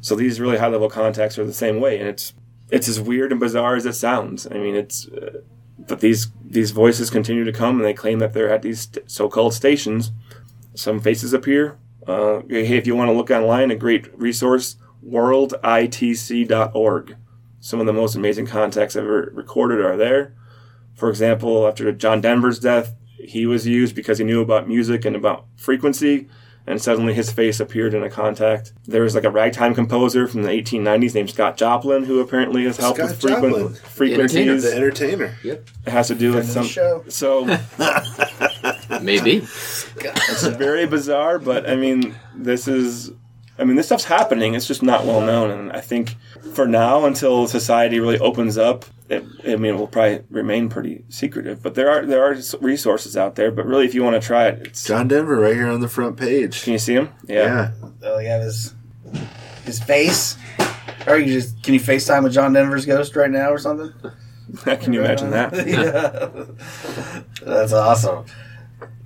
So 0.00 0.14
these 0.14 0.40
really 0.40 0.58
high 0.58 0.68
level 0.68 0.88
contacts 0.88 1.38
are 1.38 1.44
the 1.44 1.52
same 1.52 1.80
way. 1.80 1.98
And 1.98 2.08
it's, 2.08 2.32
it's 2.70 2.88
as 2.88 3.00
weird 3.00 3.32
and 3.32 3.40
bizarre 3.40 3.74
as 3.74 3.86
it 3.86 3.94
sounds. 3.94 4.46
I 4.46 4.54
mean, 4.54 4.76
it's, 4.76 5.08
uh, 5.08 5.40
but 5.78 6.00
these, 6.00 6.28
these 6.44 6.70
voices 6.70 7.10
continue 7.10 7.44
to 7.44 7.52
come 7.52 7.76
and 7.76 7.84
they 7.84 7.94
claim 7.94 8.20
that 8.20 8.32
they're 8.32 8.52
at 8.52 8.62
these 8.62 8.88
so 9.06 9.28
called 9.28 9.52
stations. 9.52 10.12
Some 10.74 11.00
faces 11.00 11.32
appear. 11.32 11.78
Uh, 12.06 12.42
hey, 12.48 12.76
if 12.76 12.86
you 12.86 12.94
want 12.94 13.08
to 13.08 13.12
look 13.12 13.30
online, 13.30 13.72
a 13.72 13.76
great 13.76 14.16
resource, 14.18 14.76
worlditc.org. 15.04 17.16
Some 17.60 17.80
of 17.80 17.86
the 17.86 17.92
most 17.92 18.14
amazing 18.14 18.46
contacts 18.46 18.96
ever 18.96 19.30
recorded 19.34 19.80
are 19.84 19.96
there. 19.96 20.34
For 20.94 21.10
example, 21.10 21.66
after 21.66 21.90
John 21.92 22.20
Denver's 22.20 22.58
death, 22.58 22.94
he 23.18 23.46
was 23.46 23.66
used 23.66 23.94
because 23.96 24.18
he 24.18 24.24
knew 24.24 24.40
about 24.40 24.68
music 24.68 25.04
and 25.04 25.16
about 25.16 25.46
frequency, 25.56 26.28
and 26.66 26.80
suddenly 26.80 27.14
his 27.14 27.32
face 27.32 27.60
appeared 27.60 27.94
in 27.94 28.02
a 28.02 28.10
contact. 28.10 28.72
There 28.84 29.02
was 29.02 29.14
like 29.14 29.24
a 29.24 29.30
ragtime 29.30 29.74
composer 29.74 30.26
from 30.28 30.42
the 30.42 30.50
1890s 30.50 31.14
named 31.14 31.30
Scott 31.30 31.56
Joplin 31.56 32.04
who 32.04 32.20
apparently 32.20 32.64
has 32.64 32.76
helped 32.76 32.98
Scott 32.98 33.10
with 33.10 33.20
frequent, 33.20 33.54
Joplin. 33.54 33.74
frequencies. 33.74 34.62
The 34.62 34.74
entertainer. 34.76 35.34
Yep. 35.42 35.68
It 35.86 35.90
has 35.90 36.08
to 36.08 36.14
do 36.14 36.34
with 36.34 36.48
some. 36.50 36.62
the 36.64 36.68
show. 36.68 37.04
So 37.08 37.44
Maybe. 39.02 39.38
it's 39.38 40.46
very 40.46 40.86
bizarre, 40.86 41.38
but 41.38 41.68
I 41.68 41.76
mean, 41.76 42.14
this 42.34 42.68
is. 42.68 43.12
I 43.58 43.64
mean, 43.64 43.76
this 43.76 43.86
stuff's 43.86 44.04
happening. 44.04 44.54
It's 44.54 44.66
just 44.66 44.82
not 44.82 45.06
well 45.06 45.20
known, 45.20 45.50
and 45.50 45.72
I 45.72 45.80
think 45.80 46.16
for 46.54 46.66
now, 46.66 47.06
until 47.06 47.46
society 47.46 48.00
really 48.00 48.18
opens 48.18 48.58
up, 48.58 48.84
it, 49.08 49.24
I 49.44 49.56
mean, 49.56 49.74
it 49.74 49.78
will 49.78 49.86
probably 49.86 50.24
remain 50.30 50.68
pretty 50.68 51.04
secretive. 51.08 51.62
But 51.62 51.74
there 51.74 51.88
are 51.90 52.04
there 52.04 52.24
are 52.24 52.36
resources 52.60 53.16
out 53.16 53.36
there. 53.36 53.50
But 53.50 53.66
really, 53.66 53.84
if 53.84 53.94
you 53.94 54.02
want 54.02 54.20
to 54.20 54.26
try 54.26 54.48
it, 54.48 54.66
it's, 54.66 54.84
John 54.84 55.08
Denver 55.08 55.36
right 55.36 55.54
here 55.54 55.68
on 55.68 55.80
the 55.80 55.88
front 55.88 56.16
page. 56.16 56.62
can 56.64 56.72
you 56.72 56.78
see 56.78 56.94
him? 56.94 57.10
Yeah. 57.26 57.72
Oh, 58.02 58.18
you 58.18 58.28
have 58.28 58.42
his 58.42 58.74
his 59.64 59.82
face. 59.82 60.36
Or 61.06 61.16
you 61.16 61.40
just 61.40 61.62
can 61.62 61.74
you 61.74 61.80
FaceTime 61.80 62.24
with 62.24 62.32
John 62.32 62.52
Denver's 62.52 62.84
ghost 62.84 63.14
right 63.14 63.30
now 63.30 63.50
or 63.50 63.58
something? 63.58 63.92
can 64.64 64.92
you 64.92 65.00
imagine 65.00 65.30
that? 65.30 65.54
yeah. 65.66 67.24
That's 67.42 67.72
awesome. 67.72 68.24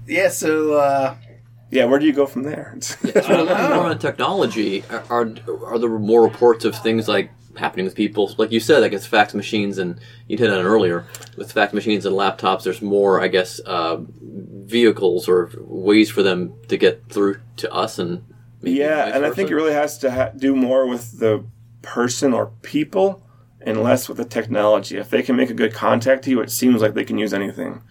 Yeah, 0.06 0.28
so 0.28 0.74
uh 0.74 1.16
Yeah, 1.70 1.84
where 1.84 1.98
do 2.00 2.06
you 2.06 2.12
go 2.12 2.26
from 2.26 2.42
there? 2.42 2.76
So 2.80 2.98
looking 3.04 3.46
more 3.46 3.84
on 3.90 3.98
technology, 3.98 4.84
are, 4.90 5.04
are 5.10 5.34
are 5.64 5.78
there 5.78 5.90
more 5.98 6.22
reports 6.22 6.64
of 6.64 6.74
things 6.76 7.06
like 7.08 7.30
happening 7.56 7.84
with 7.84 7.94
people? 7.94 8.34
Like 8.38 8.50
you 8.52 8.60
said, 8.60 8.82
I 8.82 8.88
guess 8.88 9.06
fax 9.06 9.34
machines, 9.34 9.78
and 9.78 10.00
you 10.28 10.36
hit 10.36 10.50
on 10.50 10.58
it 10.58 10.62
earlier 10.64 11.06
with 11.36 11.52
fax 11.52 11.72
machines 11.72 12.06
and 12.06 12.14
laptops. 12.16 12.64
There's 12.64 12.82
more, 12.82 13.20
I 13.20 13.28
guess, 13.28 13.60
uh, 13.60 13.98
vehicles 14.22 15.28
or 15.28 15.50
ways 15.60 16.10
for 16.10 16.22
them 16.22 16.54
to 16.68 16.76
get 16.76 17.04
through 17.08 17.40
to 17.58 17.72
us, 17.72 17.98
and 17.98 18.24
maybe 18.62 18.78
yeah, 18.78 19.04
vice 19.06 19.14
and 19.14 19.26
I 19.26 19.30
think 19.30 19.50
it 19.50 19.54
really 19.54 19.72
has 19.72 19.98
to 19.98 20.10
ha- 20.10 20.30
do 20.36 20.54
more 20.56 20.86
with 20.86 21.18
the 21.18 21.44
person 21.82 22.32
or 22.32 22.46
people 22.62 23.22
and 23.60 23.82
less 23.82 24.08
with 24.08 24.16
the 24.16 24.24
technology. 24.24 24.96
If 24.96 25.10
they 25.10 25.22
can 25.22 25.36
make 25.36 25.50
a 25.50 25.54
good 25.54 25.74
contact 25.74 26.24
to 26.24 26.30
you, 26.30 26.40
it 26.40 26.50
seems 26.50 26.80
like 26.82 26.94
they 26.94 27.04
can 27.04 27.18
use 27.18 27.32
anything. 27.34 27.82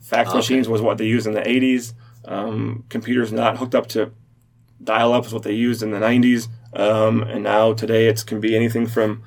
Fax 0.00 0.28
Okay. 0.30 0.38
machines 0.38 0.68
was 0.68 0.82
what 0.82 0.98
they 0.98 1.06
used 1.06 1.26
in 1.26 1.34
the 1.34 1.40
80s. 1.42 1.94
Um, 2.24 2.84
computers 2.88 3.32
not 3.32 3.58
hooked 3.58 3.74
up 3.74 3.88
to 3.88 4.12
dial 4.82 5.12
up 5.12 5.26
is 5.26 5.32
what 5.32 5.42
they 5.42 5.52
used 5.52 5.82
in 5.82 5.90
the 5.90 5.98
90s. 5.98 6.48
Um, 6.74 7.22
and 7.22 7.44
now 7.44 7.72
today 7.72 8.08
it 8.08 8.24
can 8.26 8.40
be 8.40 8.56
anything 8.56 8.86
from 8.86 9.22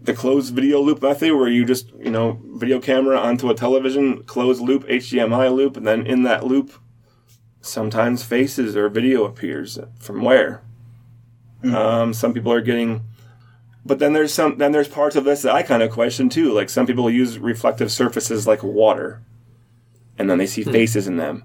the 0.00 0.14
closed 0.14 0.54
video 0.54 0.80
loop 0.80 1.02
method 1.02 1.32
where 1.32 1.48
you 1.48 1.64
just, 1.64 1.92
you 1.98 2.10
know, 2.10 2.40
video 2.54 2.80
camera 2.80 3.18
onto 3.18 3.50
a 3.50 3.54
television, 3.54 4.22
closed 4.24 4.60
loop, 4.60 4.86
HDMI 4.86 5.54
loop, 5.54 5.76
and 5.76 5.86
then 5.86 6.06
in 6.06 6.22
that 6.24 6.44
loop, 6.44 6.72
sometimes 7.60 8.22
faces 8.22 8.76
or 8.76 8.88
video 8.88 9.24
appears 9.24 9.78
from 9.98 10.22
where. 10.22 10.62
Um, 11.62 12.12
some 12.12 12.32
people 12.32 12.52
are 12.52 12.60
getting, 12.60 13.04
but 13.84 13.98
then 13.98 14.12
there's 14.12 14.32
some, 14.32 14.58
then 14.58 14.72
there's 14.72 14.88
parts 14.88 15.16
of 15.16 15.24
this 15.24 15.42
that 15.42 15.54
I 15.54 15.62
kind 15.62 15.82
of 15.82 15.90
question 15.90 16.28
too. 16.28 16.52
Like 16.52 16.68
some 16.70 16.86
people 16.86 17.10
use 17.10 17.38
reflective 17.38 17.90
surfaces 17.90 18.46
like 18.46 18.62
water, 18.62 19.22
and 20.18 20.28
then 20.28 20.38
they 20.38 20.46
see 20.46 20.64
faces 20.64 21.06
in 21.06 21.16
them. 21.16 21.44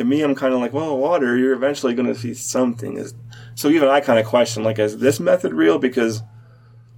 To 0.00 0.04
me, 0.06 0.22
I'm 0.22 0.34
kind 0.34 0.54
of 0.54 0.60
like, 0.60 0.72
well, 0.72 0.96
water, 0.96 1.36
you're 1.36 1.52
eventually 1.52 1.92
going 1.92 2.08
to 2.08 2.14
see 2.14 2.32
something. 2.32 2.96
Is 2.96 3.12
so 3.54 3.68
even 3.68 3.90
I 3.90 4.00
kind 4.00 4.18
of 4.18 4.24
question 4.24 4.64
like, 4.64 4.78
is 4.78 4.96
this 4.96 5.20
method 5.20 5.52
real? 5.52 5.78
Because 5.78 6.22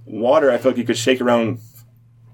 water, 0.05 0.49
I 0.49 0.57
feel 0.57 0.71
like 0.71 0.77
you 0.77 0.85
could 0.85 0.97
shake 0.97 1.19
around 1.19 1.59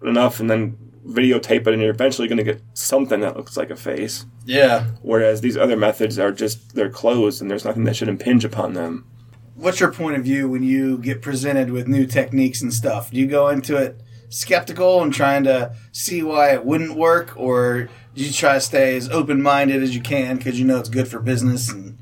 enough 0.03 0.39
and 0.39 0.47
then 0.47 0.77
videotape 1.07 1.65
it, 1.65 1.69
and 1.69 1.81
you're 1.81 1.89
eventually 1.89 2.27
going 2.27 2.37
to 2.37 2.43
get 2.43 2.61
something 2.75 3.19
that 3.21 3.35
looks 3.35 3.57
like 3.57 3.71
a 3.71 3.75
face. 3.75 4.27
yeah. 4.45 4.85
Whereas 5.01 5.41
these 5.41 5.57
other 5.57 5.75
methods 5.75 6.19
are 6.19 6.31
just 6.31 6.75
they're 6.75 6.91
closed 6.91 7.41
and 7.41 7.49
there's 7.49 7.65
nothing 7.65 7.85
that 7.85 7.95
should 7.95 8.07
impinge 8.07 8.45
upon 8.45 8.73
them. 8.73 9.07
What's 9.55 9.79
your 9.79 9.91
point 9.91 10.17
of 10.17 10.23
view 10.23 10.47
when 10.47 10.61
you 10.61 10.99
get 10.99 11.23
presented 11.23 11.71
with 11.71 11.87
new 11.87 12.05
techniques 12.05 12.61
and 12.61 12.71
stuff? 12.71 13.09
Do 13.09 13.17
you 13.17 13.25
go 13.25 13.49
into 13.49 13.75
it 13.75 13.99
skeptical 14.29 15.01
and 15.01 15.11
trying 15.11 15.45
to 15.45 15.75
see 15.91 16.21
why 16.21 16.53
it 16.53 16.63
wouldn't 16.63 16.95
work, 16.95 17.33
or 17.35 17.89
you 18.15 18.31
try 18.31 18.55
to 18.55 18.61
stay 18.61 18.97
as 18.97 19.09
open 19.09 19.41
minded 19.41 19.81
as 19.83 19.95
you 19.95 20.01
can 20.01 20.37
because 20.37 20.59
you 20.59 20.65
know 20.65 20.77
it's 20.79 20.89
good 20.89 21.07
for 21.07 21.19
business 21.19 21.71
and 21.71 21.97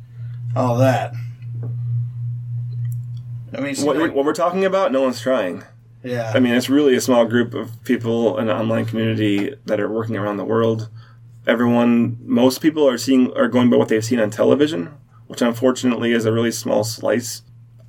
all 0.56 0.78
that? 0.78 1.14
I 3.54 3.62
mean, 3.62 3.76
What, 3.78 3.98
like- 3.98 4.14
what 4.14 4.26
we're 4.26 4.34
talking 4.34 4.66
about, 4.66 4.92
no 4.92 5.02
one's 5.02 5.22
trying. 5.22 5.64
yeah. 6.04 6.32
I 6.34 6.40
mean, 6.40 6.54
it's 6.54 6.70
really 6.70 6.96
a 6.96 7.02
small 7.02 7.26
group 7.26 7.54
of 7.54 7.82
people 7.84 8.38
in 8.38 8.50
an 8.50 8.58
online 8.58 8.86
community 8.86 9.56
that 9.66 9.80
are 9.80 9.90
working 9.92 10.18
around 10.18 10.38
the 10.38 10.46
world. 10.46 10.90
Everyone, 11.46 12.18
most 12.24 12.62
people 12.62 12.88
are 12.88 12.98
seeing 12.98 13.32
are 13.38 13.48
going 13.48 13.70
by 13.70 13.78
what 13.78 13.88
they've 13.88 14.04
seen 14.04 14.20
on 14.20 14.30
television, 14.30 14.90
which 15.28 15.42
unfortunately 15.42 16.12
is 16.12 16.26
a 16.26 16.32
really 16.34 16.52
small 16.52 16.84
slice. 16.84 17.42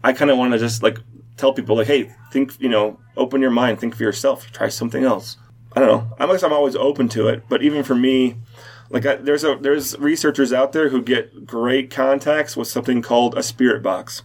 I 0.05 0.13
kind 0.13 0.31
of 0.31 0.39
want 0.39 0.53
to 0.53 0.59
just 0.59 0.83
like 0.83 0.99
tell 1.37 1.53
people 1.53 1.77
like, 1.77 1.89
hey, 1.89 2.15
think, 2.33 2.53
you 2.61 2.69
know, 2.69 3.01
open 3.17 3.41
your 3.41 3.51
mind, 3.51 3.81
think 3.81 3.97
for 3.97 4.05
yourself, 4.05 4.51
try 4.53 4.69
something 4.69 5.03
else. 5.03 5.37
I 5.79 5.87
don't 5.87 5.89
know. 6.11 6.17
I 6.19 6.27
guess 6.27 6.43
I'm 6.43 6.53
always 6.53 6.75
open 6.75 7.09
to 7.11 7.29
it, 7.29 7.45
but 7.49 7.63
even 7.63 7.85
for 7.85 7.95
me, 7.95 8.35
like 8.91 9.07
I, 9.07 9.15
there's 9.15 9.45
a 9.45 9.57
there's 9.61 9.97
researchers 9.99 10.53
out 10.53 10.73
there 10.73 10.89
who 10.89 11.01
get 11.01 11.47
great 11.47 11.89
contacts 11.89 12.57
with 12.57 12.67
something 12.67 13.01
called 13.01 13.39
a 13.39 13.45
spirit 13.45 13.81
box. 13.81 14.23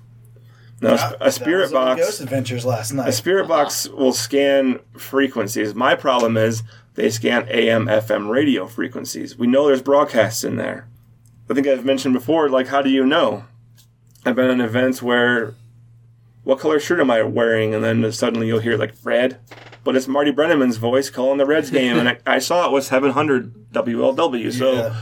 Now, 0.81 0.95
That- 0.95 1.17
a 1.21 1.31
spirit 1.31 1.71
box. 1.71 2.01
Ghost 2.01 2.21
Adventures 2.21 2.65
last 2.65 2.91
night. 2.91 3.07
A 3.07 3.11
spirit 3.11 3.47
box 3.47 3.87
will 3.87 4.13
scan 4.13 4.79
frequencies. 4.97 5.75
My 5.75 5.93
problem 5.93 6.37
is 6.37 6.63
they 6.95 7.11
scan 7.11 7.47
AM, 7.49 7.85
FM 7.85 8.29
radio 8.29 8.65
frequencies. 8.65 9.37
We 9.37 9.45
know 9.45 9.67
there's 9.67 9.83
broadcasts 9.83 10.43
in 10.43 10.55
there. 10.55 10.87
I 11.49 11.53
think 11.53 11.67
I've 11.67 11.85
mentioned 11.85 12.15
before, 12.15 12.49
like, 12.49 12.67
how 12.67 12.81
do 12.81 12.89
you 12.89 13.05
know? 13.05 13.45
I've 14.25 14.35
been 14.35 14.49
in 14.49 14.59
events 14.59 15.03
where, 15.03 15.53
what 16.43 16.57
color 16.59 16.79
shirt 16.79 16.99
am 16.99 17.11
I 17.11 17.21
wearing? 17.21 17.75
And 17.75 17.83
then 17.83 18.11
suddenly 18.11 18.47
you'll 18.47 18.59
hear, 18.59 18.75
like, 18.77 18.93
red. 19.03 19.39
But 19.84 19.95
it's 19.95 20.07
Marty 20.07 20.31
Brennaman's 20.31 20.77
voice 20.77 21.09
calling 21.09 21.38
the 21.38 21.45
Reds 21.45 21.69
game. 21.69 21.97
And 21.97 22.09
I, 22.09 22.17
I 22.25 22.39
saw 22.39 22.65
it 22.65 22.71
was 22.71 22.88
700 22.88 23.71
WLW. 23.71 24.53
So 24.57 24.73
Yeah. 24.73 24.95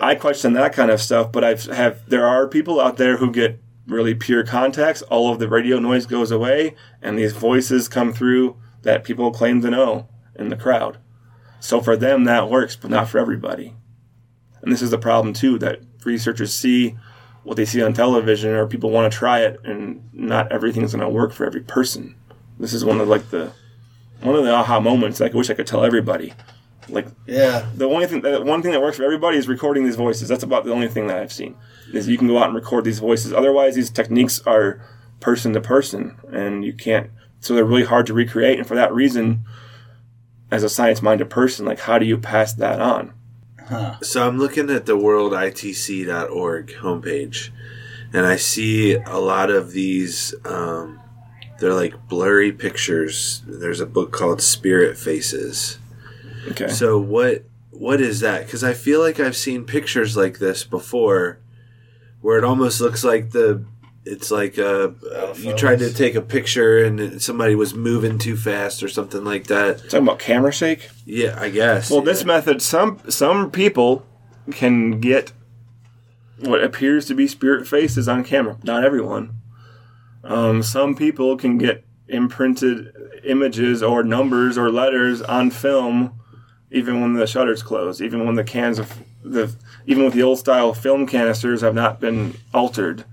I 0.00 0.14
question 0.14 0.52
that 0.52 0.74
kind 0.74 0.90
of 0.90 1.00
stuff, 1.00 1.32
but 1.32 1.42
I've 1.42 1.64
have 1.64 2.06
there 2.08 2.26
are 2.26 2.46
people 2.46 2.80
out 2.80 2.98
there 2.98 3.16
who 3.16 3.32
get 3.32 3.58
really 3.86 4.14
pure 4.14 4.44
contacts. 4.44 5.00
All 5.02 5.32
of 5.32 5.38
the 5.38 5.48
radio 5.48 5.78
noise 5.78 6.04
goes 6.04 6.30
away, 6.30 6.74
and 7.00 7.18
these 7.18 7.32
voices 7.32 7.88
come 7.88 8.12
through 8.12 8.56
that 8.82 9.04
people 9.04 9.30
claim 9.32 9.62
to 9.62 9.70
know 9.70 10.06
in 10.34 10.50
the 10.50 10.56
crowd. 10.56 10.98
So 11.60 11.80
for 11.80 11.96
them 11.96 12.24
that 12.24 12.50
works, 12.50 12.76
but 12.76 12.90
not 12.90 13.08
for 13.08 13.18
everybody. 13.18 13.74
And 14.60 14.70
this 14.70 14.82
is 14.82 14.90
the 14.90 14.98
problem 14.98 15.32
too 15.32 15.58
that 15.60 15.80
researchers 16.04 16.52
see 16.52 16.96
what 17.42 17.56
they 17.56 17.64
see 17.64 17.82
on 17.82 17.94
television, 17.94 18.50
or 18.50 18.66
people 18.66 18.90
want 18.90 19.10
to 19.10 19.18
try 19.18 19.40
it, 19.40 19.58
and 19.64 20.06
not 20.12 20.52
everything's 20.52 20.92
going 20.92 21.02
to 21.04 21.08
work 21.08 21.32
for 21.32 21.46
every 21.46 21.62
person. 21.62 22.14
This 22.58 22.74
is 22.74 22.84
one 22.84 23.00
of 23.00 23.08
like 23.08 23.30
the 23.30 23.52
one 24.20 24.34
of 24.34 24.44
the 24.44 24.52
aha 24.52 24.80
moments. 24.80 25.20
Like 25.20 25.34
I 25.34 25.36
wish 25.36 25.50
I 25.50 25.54
could 25.54 25.66
tell 25.66 25.84
everybody. 25.84 26.34
Like 26.88 27.06
yeah. 27.26 27.68
the 27.74 27.86
only 27.86 28.06
thing, 28.06 28.22
the 28.22 28.42
one 28.42 28.62
thing 28.62 28.72
that 28.72 28.80
works 28.80 28.96
for 28.96 29.04
everybody 29.04 29.36
is 29.36 29.48
recording 29.48 29.84
these 29.84 29.96
voices. 29.96 30.28
That's 30.28 30.42
about 30.42 30.64
the 30.64 30.72
only 30.72 30.88
thing 30.88 31.06
that 31.08 31.18
I've 31.18 31.32
seen 31.32 31.56
is 31.92 32.08
you 32.08 32.18
can 32.18 32.28
go 32.28 32.38
out 32.38 32.46
and 32.46 32.54
record 32.54 32.84
these 32.84 32.98
voices. 32.98 33.32
Otherwise, 33.32 33.74
these 33.74 33.90
techniques 33.90 34.40
are 34.46 34.80
person 35.20 35.52
to 35.52 35.60
person, 35.60 36.16
and 36.32 36.64
you 36.64 36.72
can't. 36.72 37.10
So 37.40 37.54
they're 37.54 37.64
really 37.64 37.84
hard 37.84 38.06
to 38.06 38.14
recreate. 38.14 38.58
And 38.58 38.66
for 38.66 38.74
that 38.74 38.92
reason, 38.92 39.44
as 40.50 40.62
a 40.62 40.68
science-minded 40.68 41.30
person, 41.30 41.66
like 41.66 41.80
how 41.80 41.98
do 41.98 42.06
you 42.06 42.18
pass 42.18 42.54
that 42.54 42.80
on? 42.80 43.12
So 44.02 44.26
I'm 44.26 44.38
looking 44.38 44.70
at 44.70 44.86
the 44.86 44.96
worlditc.org 44.96 46.68
homepage, 46.80 47.50
and 48.14 48.26
I 48.26 48.36
see 48.36 48.94
a 48.94 49.18
lot 49.18 49.50
of 49.50 49.72
these. 49.72 50.34
Um, 50.44 51.00
they're 51.58 51.74
like 51.74 52.08
blurry 52.08 52.52
pictures. 52.52 53.42
There's 53.46 53.80
a 53.80 53.86
book 53.86 54.12
called 54.12 54.40
Spirit 54.40 54.96
Faces. 54.96 55.78
Okay. 56.48 56.68
So 56.68 56.98
what 56.98 57.44
what 57.70 58.00
is 58.00 58.20
that? 58.20 58.46
Because 58.46 58.64
I 58.64 58.74
feel 58.74 59.00
like 59.00 59.20
I've 59.20 59.36
seen 59.36 59.64
pictures 59.64 60.16
like 60.16 60.38
this 60.38 60.64
before, 60.64 61.40
where 62.20 62.38
it 62.38 62.44
almost 62.44 62.80
looks 62.80 63.04
like 63.04 63.30
the 63.30 63.64
it's 64.04 64.30
like 64.30 64.58
uh, 64.58 64.90
you 65.36 65.54
tried 65.54 65.80
to 65.80 65.92
take 65.92 66.14
a 66.14 66.22
picture 66.22 66.82
and 66.82 67.20
somebody 67.20 67.54
was 67.54 67.74
moving 67.74 68.18
too 68.18 68.36
fast 68.36 68.82
or 68.82 68.88
something 68.88 69.24
like 69.24 69.48
that. 69.48 69.78
Talking 69.84 69.98
about 70.00 70.18
camera 70.18 70.52
shake. 70.52 70.88
Yeah, 71.04 71.36
I 71.38 71.50
guess. 71.50 71.90
Well, 71.90 72.00
yeah. 72.00 72.06
this 72.06 72.24
method, 72.24 72.62
some 72.62 73.00
some 73.08 73.50
people 73.50 74.06
can 74.50 75.00
get 75.00 75.32
what 76.40 76.62
appears 76.62 77.06
to 77.06 77.14
be 77.14 77.26
spirit 77.26 77.66
faces 77.66 78.08
on 78.08 78.24
camera. 78.24 78.56
Not 78.62 78.84
everyone. 78.84 79.37
Um, 80.24 80.62
some 80.62 80.94
people 80.94 81.36
can 81.36 81.58
get 81.58 81.84
imprinted 82.08 82.92
images 83.24 83.82
or 83.82 84.02
numbers 84.02 84.56
or 84.56 84.70
letters 84.70 85.22
on 85.22 85.50
film, 85.50 86.18
even 86.70 87.00
when 87.00 87.14
the 87.14 87.26
shutters 87.26 87.62
close, 87.62 88.00
even 88.00 88.26
when 88.26 88.34
the 88.34 88.44
cans 88.44 88.78
of 88.78 88.98
the 89.22 89.54
even 89.86 90.04
with 90.04 90.14
the 90.14 90.22
old 90.22 90.38
style 90.38 90.72
film 90.74 91.06
canisters 91.06 91.60
have 91.60 91.74
not 91.74 92.00
been 92.00 92.34
altered. 92.54 93.04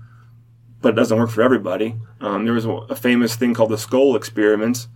But 0.80 0.90
it 0.90 0.96
doesn't 0.96 1.18
work 1.18 1.30
for 1.30 1.42
everybody. 1.42 1.96
Um, 2.20 2.44
there 2.44 2.54
was 2.54 2.66
a 2.66 2.94
famous 2.94 3.34
thing 3.34 3.54
called 3.54 3.70
the 3.70 3.78
skull 3.78 4.14
experiments. 4.14 4.88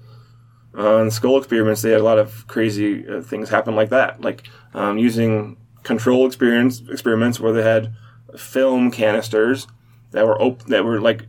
Uh, 0.76 0.98
in 0.98 1.06
the 1.06 1.10
skull 1.10 1.36
experiments, 1.36 1.82
they 1.82 1.90
had 1.90 2.00
a 2.00 2.04
lot 2.04 2.18
of 2.18 2.46
crazy 2.46 3.06
uh, 3.08 3.22
things 3.22 3.48
happen 3.48 3.74
like 3.74 3.88
that, 3.90 4.20
like 4.20 4.48
um, 4.72 4.98
using 4.98 5.56
control 5.82 6.26
experience 6.26 6.82
experiments 6.88 7.40
where 7.40 7.52
they 7.52 7.62
had 7.62 7.92
film 8.36 8.90
canisters 8.90 9.66
that 10.12 10.26
were 10.26 10.40
op- 10.40 10.64
that 10.66 10.84
were 10.84 11.00
like 11.00 11.26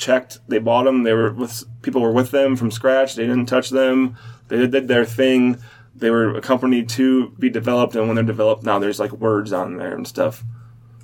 checked. 0.00 0.38
They 0.48 0.58
bought 0.58 0.84
them. 0.84 1.04
They 1.04 1.12
were 1.12 1.32
with 1.32 1.64
people 1.82 2.00
were 2.00 2.12
with 2.12 2.30
them 2.30 2.56
from 2.56 2.70
scratch. 2.70 3.14
They 3.14 3.26
didn't 3.26 3.46
touch 3.46 3.70
them. 3.70 4.16
They 4.48 4.66
did 4.66 4.88
their 4.88 5.04
thing. 5.04 5.58
They 5.94 6.10
were 6.10 6.34
accompanied 6.34 6.88
to 6.90 7.30
be 7.38 7.50
developed, 7.50 7.94
and 7.94 8.06
when 8.06 8.16
they're 8.16 8.24
developed, 8.24 8.64
now 8.64 8.78
there's 8.78 8.98
like 8.98 9.12
words 9.12 9.52
on 9.52 9.76
there 9.76 9.94
and 9.94 10.08
stuff. 10.08 10.42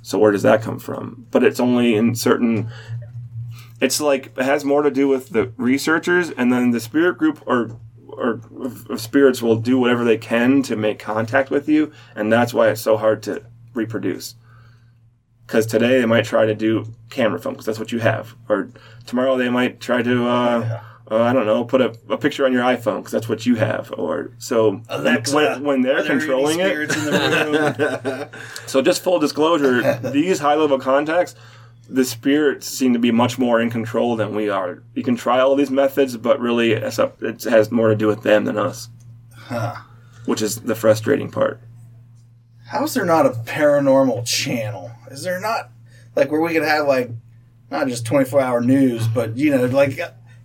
So 0.01 0.17
where 0.17 0.31
does 0.31 0.43
that 0.43 0.61
come 0.61 0.79
from? 0.79 1.27
But 1.31 1.43
it's 1.43 1.59
only 1.59 1.95
in 1.95 2.15
certain 2.15 2.71
it's 3.79 4.01
like 4.01 4.33
it 4.37 4.43
has 4.43 4.65
more 4.65 4.81
to 4.81 4.91
do 4.91 5.07
with 5.07 5.29
the 5.29 5.51
researchers 5.57 6.29
and 6.31 6.51
then 6.51 6.71
the 6.71 6.79
spirit 6.79 7.17
group 7.17 7.41
or 7.45 7.77
or 8.07 8.41
spirits 8.97 9.41
will 9.41 9.57
do 9.57 9.77
whatever 9.77 10.03
they 10.03 10.17
can 10.17 10.63
to 10.63 10.75
make 10.75 10.97
contact 10.97 11.51
with 11.51 11.69
you 11.69 11.91
and 12.15 12.31
that's 12.33 12.53
why 12.53 12.69
it's 12.69 12.81
so 12.81 12.97
hard 12.97 13.21
to 13.21 13.43
reproduce 13.73 14.35
because 15.47 15.65
today 15.65 15.99
they 15.99 16.05
might 16.05 16.25
try 16.25 16.45
to 16.45 16.53
do 16.53 16.85
camera 17.09 17.39
film 17.39 17.55
because 17.55 17.65
that's 17.65 17.79
what 17.79 17.91
you 17.91 17.99
have 17.99 18.35
or 18.49 18.69
tomorrow 19.05 19.37
they 19.37 19.49
might 19.49 19.79
try 19.79 20.03
to 20.03 20.27
uh, 20.27 20.81
uh, 21.09 21.21
I 21.23 21.33
don't 21.33 21.45
know 21.45 21.63
put 21.63 21.81
a, 21.81 21.95
a 22.09 22.17
picture 22.17 22.45
on 22.45 22.51
your 22.53 22.63
iPhone 22.63 22.97
because 22.97 23.13
that's 23.13 23.29
what 23.29 23.45
you 23.45 23.55
have 23.55 23.93
or 23.97 24.31
so 24.37 24.81
Alexa, 24.89 25.35
when, 25.35 25.63
when 25.63 25.81
they're 25.81 25.97
are 25.97 26.03
there 26.03 26.11
any 26.11 26.19
controlling 26.19 26.59
it 26.59 26.89
the 26.89 28.29
so 28.67 28.81
just 28.81 29.01
full 29.01 29.19
disclosure, 29.19 29.97
these 30.11 30.39
high 30.39 30.55
level 30.55 30.77
contacts, 30.77 31.33
the 31.89 32.03
spirits 32.03 32.67
seem 32.67 32.93
to 32.93 32.99
be 32.99 33.11
much 33.11 33.39
more 33.39 33.61
in 33.61 33.69
control 33.69 34.15
than 34.15 34.35
we 34.35 34.49
are. 34.49 34.83
You 34.93 35.03
can 35.03 35.15
try 35.15 35.39
all 35.39 35.55
these 35.55 35.71
methods, 35.71 36.17
but 36.17 36.39
really 36.39 36.75
up, 36.75 37.21
it 37.23 37.43
has 37.43 37.71
more 37.71 37.89
to 37.89 37.95
do 37.95 38.07
with 38.07 38.23
them 38.23 38.45
than 38.45 38.57
us. 38.57 38.89
Huh. 39.33 39.75
Which 40.25 40.41
is 40.41 40.61
the 40.61 40.75
frustrating 40.75 41.31
part. 41.31 41.61
How's 42.65 42.93
there 42.93 43.05
not 43.05 43.25
a 43.25 43.29
paranormal 43.29 44.25
channel? 44.25 44.91
Is 45.11 45.23
there 45.23 45.39
not 45.39 45.69
like 46.15 46.31
where 46.31 46.41
we 46.41 46.53
could 46.53 46.63
have 46.63 46.87
like 46.87 47.09
not 47.71 47.87
just 47.87 48.05
twenty 48.05 48.25
four 48.29 48.41
hour 48.41 48.61
news, 48.61 49.07
but 49.07 49.37
you 49.37 49.51
know, 49.51 49.65
like 49.65 49.97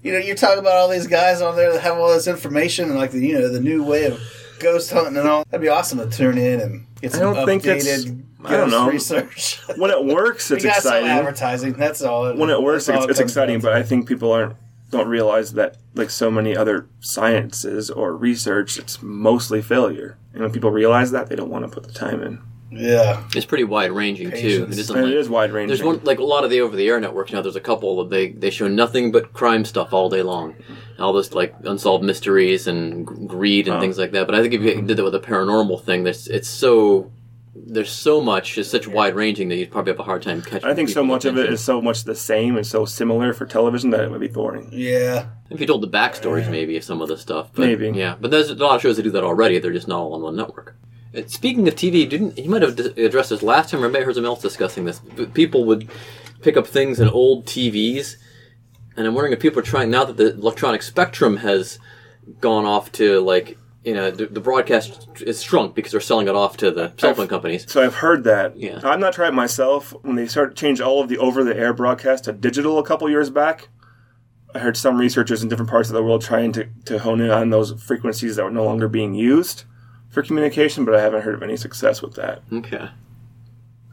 you 0.02 0.12
know, 0.12 0.18
you're 0.18 0.36
talking 0.36 0.58
about 0.58 0.74
all 0.76 0.88
these 0.88 1.06
guys 1.06 1.40
on 1.40 1.56
there 1.56 1.72
that 1.72 1.82
have 1.82 1.96
all 1.98 2.12
this 2.12 2.26
information 2.26 2.90
and 2.90 2.98
like 2.98 3.12
the 3.12 3.20
you 3.26 3.34
know 3.34 3.48
the 3.48 3.60
new 3.60 3.84
way 3.84 4.04
of 4.06 4.20
ghost 4.58 4.92
hunting 4.92 5.16
and 5.16 5.28
all. 5.28 5.44
That'd 5.50 5.62
be 5.62 5.68
awesome 5.68 5.98
to 5.98 6.08
tune 6.14 6.38
in 6.38 6.60
and 6.60 6.86
get 7.00 7.14
I 7.14 7.18
some 7.18 7.34
don't 7.34 7.46
think 7.46 7.64
it's- 7.66 8.04
updated 8.04 8.22
I 8.44 8.56
don't 8.56 8.70
know. 8.72 8.90
research. 8.90 9.60
When 9.76 9.92
it 9.92 10.04
works, 10.04 10.50
it's 10.50 10.64
exciting. 10.64 11.08
advertising. 11.08 11.74
That's 11.74 12.02
all. 12.02 12.34
When 12.34 12.50
it 12.50 12.60
works, 12.60 12.88
it's, 12.88 13.04
it 13.04 13.10
it's 13.10 13.20
exciting. 13.20 13.60
But 13.60 13.72
I 13.72 13.84
think 13.84 14.08
people 14.08 14.32
aren't 14.32 14.56
don't 14.90 15.06
realize 15.06 15.52
that 15.52 15.76
like 15.94 16.10
so 16.10 16.28
many 16.28 16.56
other 16.56 16.88
sciences 16.98 17.88
or 17.88 18.16
research, 18.16 18.78
it's 18.78 19.00
mostly 19.00 19.62
failure. 19.62 20.18
And 20.32 20.42
when 20.42 20.50
people 20.50 20.72
realize 20.72 21.12
that, 21.12 21.28
they 21.28 21.36
don't 21.36 21.50
want 21.50 21.64
to 21.64 21.70
put 21.70 21.84
the 21.84 21.92
time 21.92 22.20
in. 22.22 22.42
To. 22.76 22.80
Yeah, 22.82 23.24
It's 23.34 23.44
pretty 23.46 23.64
wide 23.64 23.92
ranging 23.92 24.30
too. 24.30 24.66
It, 24.70 24.78
isn't 24.78 24.94
like, 24.96 25.06
it 25.06 25.14
is 25.16 25.28
wide 25.28 25.52
ranging. 25.52 25.68
There's 25.68 25.82
one 25.82 26.00
like 26.04 26.18
a 26.18 26.24
lot 26.24 26.44
of 26.44 26.50
the 26.50 26.60
over 26.60 26.76
the 26.76 26.88
air 26.88 27.00
networks 27.00 27.32
now. 27.32 27.42
There's 27.42 27.56
a 27.56 27.60
couple 27.60 27.96
that 28.04 28.10
they 28.10 28.30
they 28.30 28.50
show 28.50 28.68
nothing 28.68 29.12
but 29.12 29.32
crime 29.32 29.64
stuff 29.64 29.92
all 29.92 30.08
day 30.08 30.22
long, 30.22 30.54
all 30.98 31.12
this 31.12 31.32
like 31.34 31.54
unsolved 31.64 32.04
mysteries 32.04 32.66
and 32.66 33.06
greed 33.28 33.68
and 33.68 33.76
Oh. 33.76 33.80
things 33.80 33.98
like 33.98 34.12
that. 34.12 34.26
But 34.26 34.34
I 34.34 34.42
think 34.42 34.54
if 34.54 34.62
you 34.62 34.82
did 34.82 34.96
that 34.96 35.04
with 35.04 35.14
a 35.14 35.20
paranormal 35.20 35.84
thing, 35.84 36.04
there's 36.04 36.28
it's 36.28 36.48
so 36.48 37.10
there's 37.54 37.92
so 37.92 38.22
much, 38.22 38.56
it's 38.56 38.70
such 38.70 38.88
wide 38.88 39.14
ranging 39.14 39.50
that 39.50 39.56
you'd 39.56 39.70
probably 39.70 39.92
have 39.92 40.00
a 40.00 40.04
hard 40.04 40.22
time 40.22 40.40
catching. 40.40 40.64
I 40.68 40.72
think 40.74 40.88
so 40.88 41.02
people's 41.02 41.08
much 41.08 41.24
of 41.26 41.36
it 41.36 41.52
is 41.52 41.60
so 41.62 41.82
much 41.82 42.04
the 42.04 42.14
same 42.14 42.56
and 42.56 42.66
so 42.66 42.86
similar 42.86 43.34
for 43.34 43.44
television 43.44 43.90
that 43.90 44.00
it 44.00 44.10
would 44.10 44.22
be 44.22 44.28
boring. 44.28 44.70
yeah. 44.72 45.26
If 45.50 45.60
you 45.60 45.66
told 45.66 45.82
the 45.82 45.88
backstories, 45.88 46.50
maybe 46.50 46.78
of 46.78 46.82
some 46.84 47.02
of 47.02 47.08
the 47.08 47.18
stuff. 47.18 47.50
But, 47.52 47.66
Maybe. 47.66 47.90
yeah. 47.90 48.14
But 48.18 48.30
there's 48.30 48.48
a 48.48 48.54
lot 48.54 48.76
of 48.76 48.80
shows 48.80 48.96
that 48.96 49.02
do 49.02 49.10
that 49.10 49.22
already. 49.22 49.58
They're 49.58 49.70
just 49.70 49.86
not 49.86 50.00
all 50.00 50.14
on 50.14 50.22
one 50.22 50.34
network. 50.34 50.74
Speaking 51.26 51.68
of 51.68 51.74
TV, 51.74 52.08
didn't 52.08 52.38
you 52.38 52.48
might 52.48 52.62
have 52.62 52.78
addressed 52.78 53.30
this 53.30 53.42
last 53.42 53.70
time? 53.70 53.84
or 53.84 53.88
maybe 53.88 54.04
heard 54.04 54.14
someone 54.14 54.30
else 54.30 54.40
discussing 54.40 54.86
this. 54.86 54.98
But 54.98 55.34
people 55.34 55.64
would 55.66 55.90
pick 56.40 56.56
up 56.56 56.66
things 56.66 57.00
in 57.00 57.08
old 57.08 57.44
TVs, 57.44 58.16
and 58.96 59.06
I'm 59.06 59.14
wondering 59.14 59.34
if 59.34 59.40
people 59.40 59.58
are 59.58 59.64
trying 59.64 59.90
now 59.90 60.04
that 60.04 60.16
the 60.16 60.32
electronic 60.32 60.82
spectrum 60.82 61.38
has 61.38 61.78
gone 62.40 62.64
off 62.64 62.92
to 62.92 63.20
like 63.20 63.58
you 63.84 63.92
know 63.92 64.10
the, 64.10 64.26
the 64.26 64.40
broadcast 64.40 65.08
is 65.20 65.42
shrunk 65.42 65.74
because 65.74 65.92
they're 65.92 66.00
selling 66.00 66.28
it 66.28 66.34
off 66.34 66.56
to 66.58 66.70
the 66.70 66.92
cell 66.96 67.14
phone 67.14 67.28
companies. 67.28 67.70
So 67.70 67.84
I've 67.84 67.96
heard 67.96 68.24
that. 68.24 68.56
Yeah. 68.56 68.80
I've 68.82 69.00
not 69.00 69.12
tried 69.12 69.28
it 69.28 69.34
myself. 69.34 69.92
When 70.02 70.16
they 70.16 70.26
started 70.26 70.56
change 70.56 70.80
all 70.80 71.02
of 71.02 71.10
the 71.10 71.18
over-the-air 71.18 71.74
broadcast 71.74 72.24
to 72.24 72.32
digital 72.32 72.78
a 72.78 72.84
couple 72.84 73.10
years 73.10 73.28
back, 73.28 73.68
I 74.54 74.60
heard 74.60 74.78
some 74.78 74.96
researchers 74.96 75.42
in 75.42 75.50
different 75.50 75.70
parts 75.70 75.90
of 75.90 75.94
the 75.94 76.02
world 76.02 76.22
trying 76.22 76.52
to, 76.52 76.68
to 76.86 77.00
hone 77.00 77.20
in 77.20 77.30
on 77.30 77.50
those 77.50 77.82
frequencies 77.82 78.36
that 78.36 78.44
were 78.44 78.50
no 78.50 78.64
longer 78.64 78.88
being 78.88 79.14
used 79.14 79.64
for 80.12 80.22
communication, 80.22 80.84
but 80.84 80.94
I 80.94 81.00
haven't 81.00 81.22
heard 81.22 81.34
of 81.34 81.42
any 81.42 81.56
success 81.56 82.00
with 82.02 82.14
that. 82.14 82.42
Okay. 82.52 82.88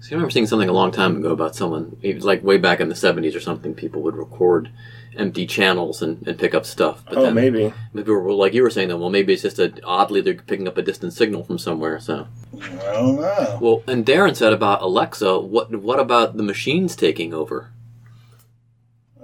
See, 0.01 0.11
I 0.11 0.15
remember 0.15 0.29
seeing 0.31 0.45
something 0.47 0.69
a 0.69 0.73
long 0.73 0.91
time 0.91 1.17
ago 1.17 1.31
about 1.31 1.55
someone, 1.55 1.97
it 2.01 2.15
was 2.15 2.23
like 2.25 2.43
way 2.43 2.57
back 2.57 2.79
in 2.79 2.87
the 2.89 2.95
70s 2.95 3.35
or 3.35 3.39
something, 3.39 3.73
people 3.73 4.01
would 4.03 4.15
record 4.15 4.69
empty 5.17 5.45
channels 5.45 6.01
and, 6.01 6.25
and 6.27 6.37
pick 6.39 6.53
up 6.53 6.65
stuff. 6.65 7.03
But 7.05 7.17
Oh, 7.17 7.23
then 7.23 7.33
maybe. 7.33 7.73
Maybe 7.93 8.11
we're, 8.11 8.31
like 8.31 8.53
you 8.53 8.63
were 8.63 8.69
saying, 8.69 8.87
then, 8.89 8.99
well, 8.99 9.09
maybe 9.09 9.33
it's 9.33 9.41
just 9.41 9.59
a, 9.59 9.73
oddly 9.83 10.21
they're 10.21 10.35
picking 10.35 10.67
up 10.67 10.77
a 10.77 10.81
distant 10.81 11.13
signal 11.13 11.43
from 11.43 11.57
somewhere. 11.57 11.99
So, 11.99 12.27
I 12.61 12.67
don't 12.93 13.15
know. 13.19 13.57
well, 13.61 13.83
and 13.87 14.05
Darren 14.05 14.35
said 14.35 14.53
about 14.53 14.81
Alexa, 14.81 15.39
what 15.39 15.73
what 15.75 15.99
about 15.99 16.37
the 16.37 16.43
machines 16.43 16.95
taking 16.95 17.33
over? 17.33 17.71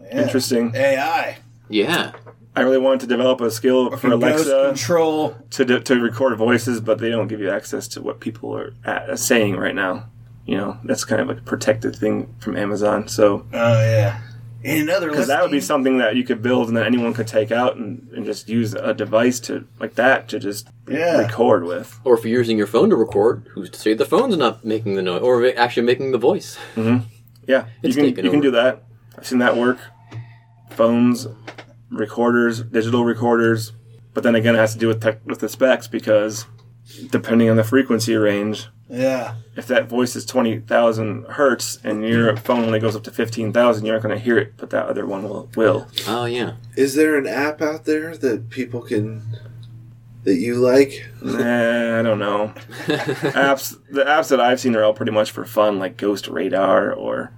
Yeah. 0.08 0.24
Interesting. 0.24 0.74
AI 0.76 1.38
Yeah, 1.70 2.12
I 2.56 2.62
really 2.62 2.78
wanted 2.78 3.01
to 3.01 3.08
develop 3.08 3.41
a 3.41 3.51
skill 3.51 3.95
for 3.97 4.12
Alexa 4.12 4.68
control. 4.70 5.36
to, 5.51 5.66
do- 5.66 5.80
to 5.82 5.99
record 5.99 6.38
voices, 6.38 6.80
but 6.80 6.99
they 6.99 7.10
don't 7.10 7.28
give 7.28 7.39
you 7.41 7.49
access 7.49 7.88
to 7.89 8.01
what 8.01 8.20
people 8.22 8.56
are 8.58 8.74
uh, 8.86 9.16
saying 9.16 9.58
right 9.58 9.76
now. 9.76 10.06
You 10.45 10.58
know, 10.58 10.78
that's 10.84 11.03
kind 11.06 11.22
of 11.22 11.28
like 11.28 11.39
a 11.39 11.41
protected 11.41 11.95
thing 11.95 12.34
from 12.39 12.56
Amazon. 12.56 13.08
So, 13.08 13.45
Oh 13.53 13.82
yeah. 13.82 14.22
In 14.64 14.89
other 14.89 15.10
because 15.10 15.28
that 15.28 15.41
would 15.43 15.51
be 15.51 15.60
something 15.62 15.99
that 15.99 16.16
you 16.16 16.24
could 16.24 16.41
build 16.41 16.70
and 16.70 16.78
that 16.78 16.88
anyone 16.88 17.14
could 17.14 17.28
take 17.28 17.51
out 17.51 17.76
and, 17.78 18.08
and 18.16 18.26
just 18.26 18.49
use 18.49 18.74
a 18.74 18.93
device 18.95 19.39
to 19.41 19.68
like 19.80 19.93
that 19.95 20.28
to 20.30 20.39
just 20.39 20.68
Yeah. 20.89 21.18
record 21.20 21.66
with. 21.66 21.99
or 22.03 22.18
if 22.18 22.24
you're 22.26 22.39
using 22.39 22.58
your 22.58 22.66
phone 22.68 22.89
to 22.89 22.95
record, 22.95 23.47
who's 23.53 23.70
to 23.72 23.80
say 23.80 23.93
the 23.93 24.06
phone's 24.06 24.38
not 24.38 24.64
making 24.66 24.95
the 24.95 25.01
noise 25.03 25.22
or 25.22 25.45
actually 25.56 25.86
making 25.86 26.14
the 26.14 26.18
voice? 26.18 26.58
Yeah, 26.76 27.66
you 27.84 27.93
can 27.93 28.06
taken 28.06 28.26
you 28.26 28.32
can 28.32 28.39
do 28.41 28.49
that. 28.51 28.84
I've 29.18 29.28
seen 29.28 29.38
that 29.39 29.56
work. 29.56 29.78
Phones, 30.72 31.28
recorders, 31.90 32.62
digital 32.64 33.06
recorders, 33.06 33.74
but 34.14 34.24
then 34.24 34.36
again, 34.36 34.56
it 34.56 34.60
has 34.60 34.74
to 34.74 34.80
do 34.80 34.88
with 34.88 35.02
tech, 35.02 35.20
with 35.26 35.40
the 35.40 35.50
specs 35.50 35.88
because 35.88 36.46
depending 37.10 37.50
on 37.50 37.56
the 37.58 37.64
frequency 37.64 38.16
range, 38.16 38.68
Yeah. 38.90 39.36
if 39.56 39.68
that 39.68 39.90
voice 39.90 40.16
is 40.16 40.26
twenty 40.26 40.60
thousand 40.60 41.26
hertz 41.32 41.80
and 41.84 42.04
your 42.08 42.36
phone 42.38 42.64
only 42.66 42.80
goes 42.80 42.96
up 42.96 43.04
to 43.04 43.12
fifteen 43.12 43.52
thousand, 43.52 43.86
you're 43.86 43.96
not 43.96 44.04
going 44.04 44.18
to 44.18 44.24
hear 44.24 44.38
it, 44.38 44.54
but 44.58 44.70
that 44.70 44.86
other 44.88 45.06
one 45.06 45.24
will. 45.24 45.50
will. 45.56 45.88
Oh 46.08 46.26
yeah, 46.26 46.54
Is 46.76 46.96
there 46.96 47.18
an 47.18 47.28
app 47.28 47.62
out 47.62 47.86
there 47.86 48.16
that 48.18 48.50
people 48.50 48.82
can 48.82 49.24
that 50.24 50.36
you 50.36 50.56
like? 50.56 51.06
nah, 51.22 52.00
I 52.00 52.02
don't 52.02 52.20
know. 52.20 52.54
apps, 52.88 53.78
the 53.92 54.04
apps 54.06 54.30
that 54.30 54.40
I've 54.42 54.60
seen 54.60 54.76
are 54.76 54.84
all 54.84 54.94
pretty 54.94 55.12
much 55.12 55.32
for 55.32 55.46
fun, 55.46 55.78
like 55.80 55.98
Ghost 55.98 56.28
Radar 56.28 56.92
or 56.94 57.32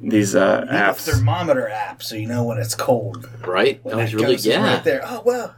these 0.00 0.34
uh, 0.36 0.66
You 0.70 0.76
have 0.76 0.96
a 0.96 1.00
apps. 1.00 1.04
thermometer 1.10 1.68
app, 1.68 2.02
so 2.02 2.14
you 2.16 2.26
know 2.28 2.44
when 2.44 2.58
it's 2.58 2.74
cold. 2.74 3.28
right. 3.46 3.80
When 3.84 3.96
That 3.96 4.02
was 4.02 4.14
really 4.14 4.36
yeah. 4.36 4.62
right 4.74 4.84
there. 4.84 5.02
Oh 5.04 5.22
well. 5.24 5.54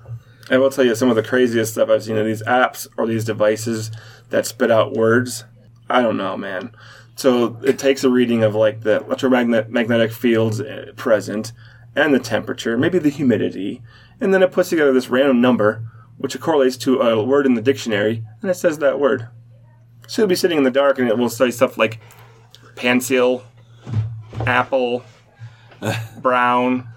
I 0.50 0.58
will 0.58 0.70
tell 0.70 0.84
you 0.84 0.94
some 0.96 1.10
of 1.10 1.16
the 1.16 1.22
craziest 1.22 1.72
stuff 1.74 1.88
I've 1.90 2.02
seen 2.02 2.16
in 2.16 2.26
these 2.26 2.42
apps 2.42 2.88
or 2.96 3.06
these 3.06 3.24
devices 3.24 3.90
that 4.30 4.46
spit 4.46 4.70
out 4.70 4.94
words. 4.94 5.44
I 5.88 6.02
don't 6.02 6.16
know, 6.16 6.36
man. 6.36 6.72
So 7.16 7.58
it 7.62 7.78
takes 7.78 8.02
a 8.02 8.10
reading 8.10 8.42
of 8.42 8.54
like 8.54 8.80
the 8.80 9.04
electromagnetic 9.04 10.10
fields 10.12 10.60
uh, 10.60 10.92
present 10.96 11.52
and 11.94 12.14
the 12.14 12.18
temperature, 12.18 12.76
maybe 12.78 12.98
the 12.98 13.10
humidity, 13.10 13.82
and 14.20 14.32
then 14.32 14.42
it 14.42 14.52
puts 14.52 14.70
together 14.70 14.92
this 14.92 15.08
random 15.08 15.40
number 15.40 15.84
which 16.18 16.38
correlates 16.40 16.76
to 16.76 17.00
a 17.00 17.22
word 17.24 17.46
in 17.46 17.54
the 17.54 17.62
dictionary, 17.62 18.22
and 18.42 18.50
it 18.50 18.54
says 18.54 18.78
that 18.78 19.00
word. 19.00 19.28
So 20.06 20.22
you'll 20.22 20.28
be 20.28 20.34
sitting 20.34 20.58
in 20.58 20.64
the 20.64 20.70
dark 20.70 20.98
and 20.98 21.08
it 21.08 21.16
will 21.16 21.30
say 21.30 21.50
stuff 21.50 21.78
like 21.78 21.98
pencil, 22.76 23.44
apple, 24.46 25.02
brown 26.20 26.88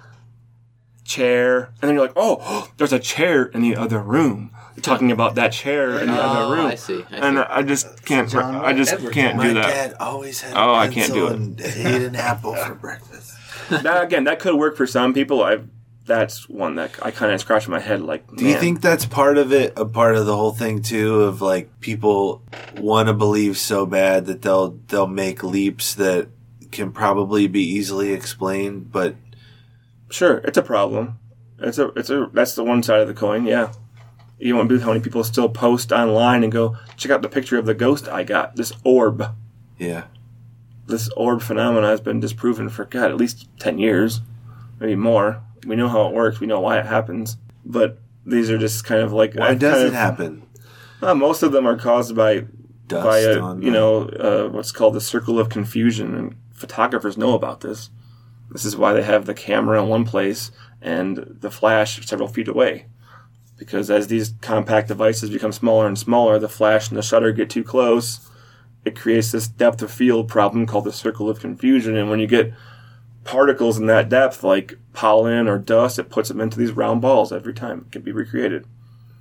chair, 1.03 1.65
and 1.81 1.87
then 1.89 1.93
you're 1.95 2.03
like, 2.05 2.13
oh, 2.15 2.69
there's 2.77 2.93
a 2.93 2.99
chair 2.99 3.45
in 3.45 3.61
the 3.61 3.75
other 3.75 3.99
room. 3.99 4.51
Talking 4.81 5.11
about 5.11 5.35
that 5.35 5.51
chair 5.51 5.99
in 5.99 6.07
the 6.07 6.17
Oh, 6.17 6.21
other 6.21 6.55
room. 6.55 6.65
I 6.65 6.73
see, 6.75 7.05
I 7.11 7.17
and. 7.17 7.37
I 7.39 7.61
just 7.61 8.03
can't. 8.05 8.27
John 8.27 8.55
I 8.55 8.73
just 8.73 8.91
Edwards. 8.93 9.13
can't 9.13 9.37
My 9.37 9.47
do 9.47 9.53
that. 9.53 9.67
dad 9.67 9.93
always 9.99 10.41
had. 10.41 10.53
Oh, 10.57 10.71
a 10.71 10.77
I 10.79 10.87
can't 10.87 11.13
do 11.13 11.27
it. 11.27 11.33
And 11.33 11.61
ate 11.61 12.01
an 12.01 12.15
apple 12.15 12.55
for 12.55 12.73
breakfast. 12.75 13.31
Now, 13.83 14.01
again, 14.01 14.25
that 14.25 14.39
could 14.39 14.55
work 14.55 14.75
for 14.75 14.85
some 14.87 15.13
people. 15.13 15.43
I. 15.43 15.59
That's 16.05 16.49
one 16.49 16.75
that 16.75 16.91
I 17.01 17.11
kind 17.11 17.31
of 17.31 17.39
scratch 17.39 17.65
my 17.69 17.79
head. 17.79 18.01
Like, 18.01 18.27
Do 18.35 18.45
you 18.45 18.57
think 18.57 18.81
that's 18.81 19.05
part 19.05 19.37
of 19.37 19.53
it? 19.53 19.71
A 19.77 19.85
part 19.85 20.17
of 20.17 20.25
the 20.25 20.35
whole 20.35 20.51
thing 20.51 20.81
too, 20.81 21.21
of 21.21 21.41
like 21.41 21.79
people 21.79 22.41
want 22.77 23.07
to 23.07 23.13
believe 23.13 23.57
so 23.57 23.85
bad 23.85 24.25
that 24.25 24.41
they'll 24.41 24.71
they'll 24.89 25.07
make 25.07 25.43
leaps 25.43 25.95
that 25.95 26.27
can 26.73 26.91
probably 26.91 27.47
be 27.47 27.61
easily 27.63 28.11
explained, 28.11 28.91
but 28.91 29.15
Sure, 30.09 30.37
it's 30.39 30.57
a 30.57 30.61
problem. 30.63 31.17
It's 31.59 31.77
a 31.77 31.87
it's 31.95 32.09
a 32.09 32.29
that's 32.33 32.55
the 32.55 32.63
one 32.63 32.83
side 32.83 32.99
of 32.99 33.07
the 33.07 33.13
coin. 33.13 33.45
Yeah, 33.45 33.71
you 34.37 34.55
won't 34.55 34.67
believe 34.67 34.83
how 34.83 34.89
many 34.89 34.99
people 35.01 35.23
still 35.23 35.49
post 35.49 35.91
online 35.91 36.43
and 36.43 36.51
go 36.51 36.75
check 36.97 37.11
out 37.11 37.21
the 37.21 37.29
picture 37.29 37.57
of 37.57 37.65
the 37.65 37.73
ghost 37.73 38.07
I 38.07 38.23
got. 38.23 38.55
This 38.55 38.73
orb, 38.83 39.33
yeah, 39.79 40.03
this 40.85 41.09
orb 41.17 41.41
phenomenon 41.41 41.89
has 41.89 42.01
been 42.01 42.19
disproven 42.19 42.69
for 42.69 42.85
God 42.85 43.09
at 43.09 43.17
least 43.17 43.47
ten 43.59 43.79
years, 43.79 44.21
maybe 44.79 44.95
more. 44.95 45.41
We 45.65 45.75
know 45.75 45.87
how 45.87 46.07
it 46.07 46.13
works. 46.13 46.39
We 46.39 46.47
know 46.47 46.59
why 46.59 46.77
it 46.79 46.85
happens. 46.85 47.37
But 47.65 47.97
these 48.25 48.51
are 48.51 48.57
just 48.57 48.83
kind 48.85 49.01
of 49.01 49.13
like 49.13 49.33
why 49.35 49.49
I've 49.49 49.59
does 49.59 49.73
kind 49.75 49.83
it 49.85 49.87
of- 49.87 49.93
happen? 49.93 50.43
Uh, 51.01 51.15
most 51.15 51.41
of 51.43 51.51
them 51.51 51.65
are 51.65 51.77
caused 51.77 52.15
by 52.15 52.45
Dust 52.87 53.05
by 53.05 53.19
a, 53.19 53.39
on 53.39 53.61
you 53.61 53.71
know 53.71 54.03
uh, 54.09 54.49
what's 54.49 54.71
called 54.71 54.93
the 54.93 55.01
circle 55.01 55.39
of 55.39 55.49
confusion, 55.49 56.13
and 56.15 56.35
photographers 56.63 57.17
know 57.17 57.33
about 57.35 57.59
this. 57.59 57.89
This 58.49 58.63
is 58.63 58.77
why 58.77 58.93
they 58.93 59.03
have 59.03 59.25
the 59.25 59.33
camera 59.33 59.83
in 59.83 59.89
one 59.89 60.05
place 60.05 60.49
and 60.81 61.17
the 61.41 61.51
flash 61.51 62.05
several 62.05 62.29
feet 62.29 62.47
away, 62.47 62.85
because 63.57 63.91
as 63.91 64.07
these 64.07 64.33
compact 64.41 64.87
devices 64.87 65.29
become 65.29 65.51
smaller 65.51 65.87
and 65.87 65.99
smaller, 65.99 66.39
the 66.39 66.47
flash 66.47 66.87
and 66.87 66.97
the 66.97 67.01
shutter 67.01 67.33
get 67.33 67.49
too 67.49 67.63
close. 67.63 68.29
It 68.85 68.95
creates 68.95 69.31
this 69.31 69.47
depth 69.47 69.81
of 69.81 69.91
field 69.91 70.29
problem 70.29 70.65
called 70.65 70.85
the 70.85 70.93
circle 70.93 71.29
of 71.29 71.39
confusion, 71.41 71.97
and 71.97 72.09
when 72.09 72.19
you 72.19 72.27
get 72.27 72.53
particles 73.23 73.77
in 73.77 73.87
that 73.87 74.09
depth, 74.09 74.43
like 74.43 74.77
pollen 74.93 75.47
or 75.47 75.57
dust, 75.57 75.99
it 75.99 76.09
puts 76.09 76.29
them 76.29 76.41
into 76.41 76.57
these 76.57 76.71
round 76.71 77.01
balls 77.01 77.31
every 77.31 77.53
time. 77.53 77.85
It 77.87 77.91
can 77.91 78.01
be 78.03 78.11
recreated. 78.11 78.65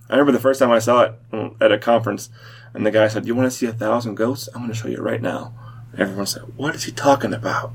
I 0.08 0.14
remember 0.14 0.32
the 0.32 0.40
first 0.40 0.60
time 0.60 0.70
I 0.70 0.80
saw 0.80 1.02
it 1.02 1.14
at 1.60 1.72
a 1.72 1.78
conference, 1.78 2.28
and 2.74 2.84
the 2.84 2.90
guy 2.90 3.08
said, 3.08 3.26
"You 3.26 3.34
want 3.34 3.50
to 3.50 3.56
see 3.56 3.66
a 3.66 3.72
thousand 3.72 4.16
ghosts? 4.16 4.48
I'm 4.48 4.62
going 4.62 4.72
to 4.72 4.78
show 4.78 4.88
you 4.88 5.00
right 5.00 5.22
now." 5.22 5.54
And 5.92 6.00
everyone 6.00 6.26
said, 6.26 6.42
"What 6.56 6.74
is 6.74 6.84
he 6.84 6.92
talking 6.92 7.32
about?" 7.34 7.72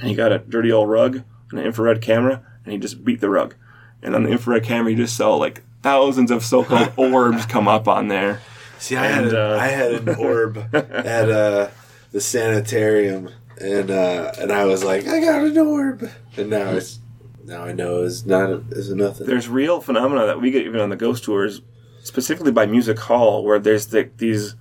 And 0.00 0.08
he 0.08 0.14
got 0.14 0.32
a 0.32 0.38
dirty 0.38 0.70
old 0.72 0.88
rug 0.88 1.22
and 1.50 1.58
an 1.58 1.66
infrared 1.66 2.00
camera, 2.00 2.42
and 2.64 2.72
he 2.72 2.78
just 2.78 3.04
beat 3.04 3.20
the 3.20 3.30
rug. 3.30 3.54
And 4.02 4.14
on 4.14 4.22
the 4.22 4.30
infrared 4.30 4.64
camera, 4.64 4.90
you 4.92 4.96
just 4.96 5.16
saw 5.16 5.34
like 5.34 5.62
thousands 5.82 6.30
of 6.30 6.44
so-called 6.44 6.92
orbs 6.96 7.46
come 7.46 7.66
up 7.68 7.88
on 7.88 8.08
there. 8.08 8.40
See, 8.78 8.96
I 8.96 9.06
had 9.06 9.24
And, 9.24 9.32
a, 9.32 9.54
uh, 9.54 9.58
I 9.58 9.66
had 9.68 9.92
an 9.92 10.08
orb 10.14 10.56
at 10.72 11.28
uh, 11.30 11.68
the 12.12 12.20
sanitarium, 12.20 13.30
and 13.60 13.90
uh, 13.90 14.32
and 14.38 14.52
I 14.52 14.64
was 14.66 14.84
like, 14.84 15.06
I 15.08 15.20
got 15.20 15.42
an 15.44 15.58
orb, 15.58 16.08
and 16.36 16.50
now 16.50 16.70
it's 16.70 17.00
now 17.44 17.64
I 17.64 17.72
know 17.72 18.02
it's 18.02 18.24
not 18.24 18.50
it's 18.70 18.88
nothing. 18.90 19.26
There's 19.26 19.48
real 19.48 19.80
phenomena 19.80 20.26
that 20.26 20.40
we 20.40 20.50
get 20.52 20.64
even 20.64 20.80
on 20.80 20.90
the 20.90 20.96
ghost 20.96 21.24
tours, 21.24 21.60
specifically 22.04 22.52
by 22.52 22.66
Music 22.66 22.98
Hall, 23.00 23.42
where 23.44 23.58
there's 23.58 23.86
the, 23.86 24.08
these 24.18 24.54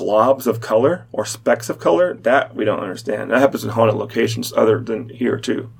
globs 0.00 0.46
of 0.46 0.60
color 0.60 1.06
or 1.10 1.24
specks 1.24 1.70
of 1.70 1.78
color 1.80 2.12
that 2.14 2.54
we 2.54 2.64
don't 2.66 2.80
understand. 2.80 3.30
That 3.30 3.40
happens 3.40 3.64
in 3.64 3.70
haunted 3.70 3.96
locations 3.96 4.52
other 4.52 4.78
than 4.80 5.08
here 5.08 5.38
too. 5.38 5.72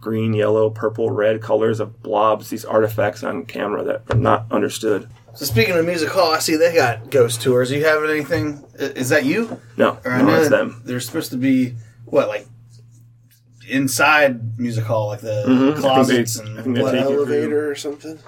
Green, 0.00 0.32
yellow, 0.32 0.70
purple, 0.70 1.10
red 1.10 1.42
colors 1.42 1.78
of 1.78 2.02
blobs, 2.02 2.48
these 2.48 2.64
artifacts 2.64 3.22
on 3.22 3.44
camera 3.44 3.84
that 3.84 4.02
are 4.10 4.16
not 4.16 4.46
understood. 4.50 5.08
So 5.34 5.44
speaking 5.44 5.76
of 5.76 5.84
music 5.84 6.08
hall, 6.08 6.32
I 6.32 6.38
see 6.40 6.56
they 6.56 6.74
got 6.74 7.10
ghost 7.10 7.42
tours. 7.42 7.70
Are 7.70 7.76
you 7.76 7.84
having 7.84 8.10
anything? 8.10 8.64
Is 8.74 9.10
that 9.10 9.24
you? 9.26 9.60
No, 9.76 9.98
Or 10.04 10.12
I 10.12 10.22
no, 10.22 10.28
know 10.28 10.40
it's 10.40 10.48
them. 10.48 10.82
They're 10.84 10.98
supposed 11.00 11.30
to 11.32 11.36
be 11.36 11.74
what, 12.06 12.28
like 12.28 12.46
inside 13.68 14.58
music 14.58 14.84
hall, 14.84 15.08
like 15.08 15.20
the 15.20 15.44
Mhm. 15.46 15.72
Think 15.74 15.76
closets 15.78 16.36
and 16.38 16.56
what- 16.78 16.92
take 16.92 17.00
you 17.02 17.06
through- 17.06 17.34
elevator 17.34 17.70
or 17.70 17.74
something. 17.74 18.18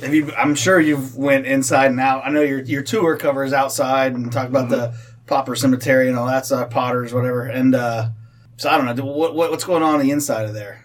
Have 0.00 0.14
you? 0.14 0.32
I'm 0.36 0.54
sure 0.54 0.78
you've 0.80 1.16
went 1.16 1.46
inside 1.46 1.90
and 1.90 2.00
out. 2.00 2.24
I 2.24 2.30
know 2.30 2.42
your 2.42 2.60
your 2.60 2.82
tour 2.82 3.16
covers 3.16 3.52
outside 3.52 4.14
and 4.14 4.30
talk 4.30 4.48
about 4.48 4.68
the 4.68 4.94
Popper 5.26 5.56
Cemetery 5.56 6.08
and 6.08 6.16
all 6.16 6.26
that 6.26 6.46
stuff, 6.46 6.70
Potters, 6.70 7.12
whatever. 7.12 7.44
And 7.44 7.74
uh, 7.74 8.10
so 8.56 8.70
I 8.70 8.76
don't 8.76 8.96
know 8.96 9.04
what, 9.04 9.34
what 9.34 9.50
what's 9.50 9.64
going 9.64 9.82
on, 9.82 9.94
on 9.94 10.00
the 10.00 10.10
inside 10.10 10.46
of 10.46 10.54
there. 10.54 10.84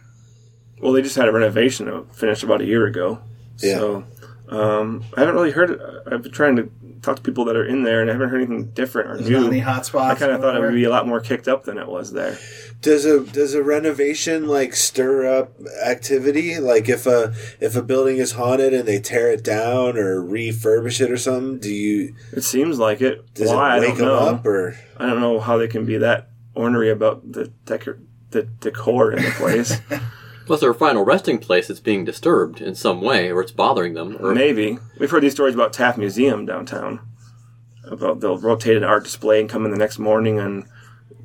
Well, 0.81 0.93
they 0.93 1.01
just 1.01 1.15
had 1.15 1.27
a 1.27 1.31
renovation 1.31 2.05
finished 2.11 2.43
about 2.43 2.61
a 2.61 2.65
year 2.65 2.85
ago. 2.85 3.21
Yeah. 3.59 3.77
So 3.77 4.03
um, 4.49 5.03
I 5.15 5.21
haven't 5.21 5.35
really 5.35 5.51
heard. 5.51 5.79
I've 6.11 6.23
been 6.23 6.31
trying 6.31 6.55
to 6.57 6.69
talk 7.03 7.17
to 7.17 7.21
people 7.21 7.45
that 7.45 7.55
are 7.55 7.65
in 7.65 7.83
there, 7.83 8.01
and 8.01 8.09
I 8.09 8.13
haven't 8.13 8.29
heard 8.29 8.37
anything 8.41 8.71
different 8.71 9.11
or 9.11 9.17
There's 9.17 9.29
new. 9.29 9.39
not 9.41 9.47
any 9.47 9.59
hot 9.59 9.85
spots. 9.85 10.15
I 10.15 10.25
kind 10.25 10.31
of 10.35 10.41
thought 10.41 10.55
it 10.55 10.59
would 10.61 10.73
be 10.73 10.85
a 10.85 10.89
lot 10.89 11.05
more 11.07 11.19
kicked 11.19 11.47
up 11.47 11.65
than 11.65 11.77
it 11.77 11.87
was 11.87 12.13
there. 12.13 12.37
Does 12.81 13.05
a 13.05 13.19
does 13.21 13.53
a 13.53 13.61
renovation 13.63 14.47
like 14.47 14.75
stir 14.75 15.25
up 15.39 15.53
activity? 15.85 16.59
Like 16.59 16.89
if 16.89 17.05
a 17.05 17.33
if 17.59 17.75
a 17.75 17.81
building 17.81 18.17
is 18.17 18.31
haunted 18.33 18.73
and 18.73 18.87
they 18.87 18.99
tear 18.99 19.31
it 19.31 19.43
down 19.43 19.97
or 19.97 20.21
refurbish 20.21 20.99
it 20.99 21.11
or 21.11 21.17
something, 21.17 21.59
do 21.59 21.69
you 21.73 22.15
It 22.33 22.41
seems 22.43 22.79
like 22.79 23.01
it. 23.01 23.33
does 23.35 23.49
Why 23.49 23.75
it 23.75 23.77
I 23.77 23.79
wake 23.79 23.89
don't 23.89 23.97
them 23.99 24.07
know. 24.07 24.19
up 24.19 24.45
or 24.45 24.77
I 24.97 25.05
don't 25.05 25.21
know 25.21 25.39
how 25.39 25.57
they 25.57 25.67
can 25.67 25.85
be 25.85 25.97
that 25.99 26.29
ornery 26.55 26.89
about 26.89 27.31
the 27.31 27.51
decor, 27.65 27.99
the 28.31 28.43
decor 28.43 29.11
in 29.13 29.23
the 29.23 29.31
place. 29.31 29.79
Plus, 30.45 30.59
their 30.59 30.73
final 30.73 31.05
resting 31.05 31.37
place 31.39 31.69
is 31.69 31.79
being 31.79 32.03
disturbed 32.03 32.59
in 32.61 32.75
some 32.75 33.01
way, 33.01 33.31
or 33.31 33.41
it's 33.41 33.51
bothering 33.51 33.93
them. 33.93 34.17
Or 34.19 34.33
Maybe 34.35 34.77
we've 34.99 35.09
heard 35.11 35.23
these 35.23 35.33
stories 35.33 35.55
about 35.55 35.71
Taft 35.73 35.97
Museum 35.97 36.45
downtown. 36.45 36.99
About 37.85 38.19
they'll 38.21 38.37
rotate 38.37 38.77
an 38.77 38.83
art 38.83 39.03
display 39.03 39.39
and 39.41 39.49
come 39.49 39.65
in 39.65 39.71
the 39.71 39.77
next 39.77 39.99
morning, 39.99 40.39
and 40.39 40.65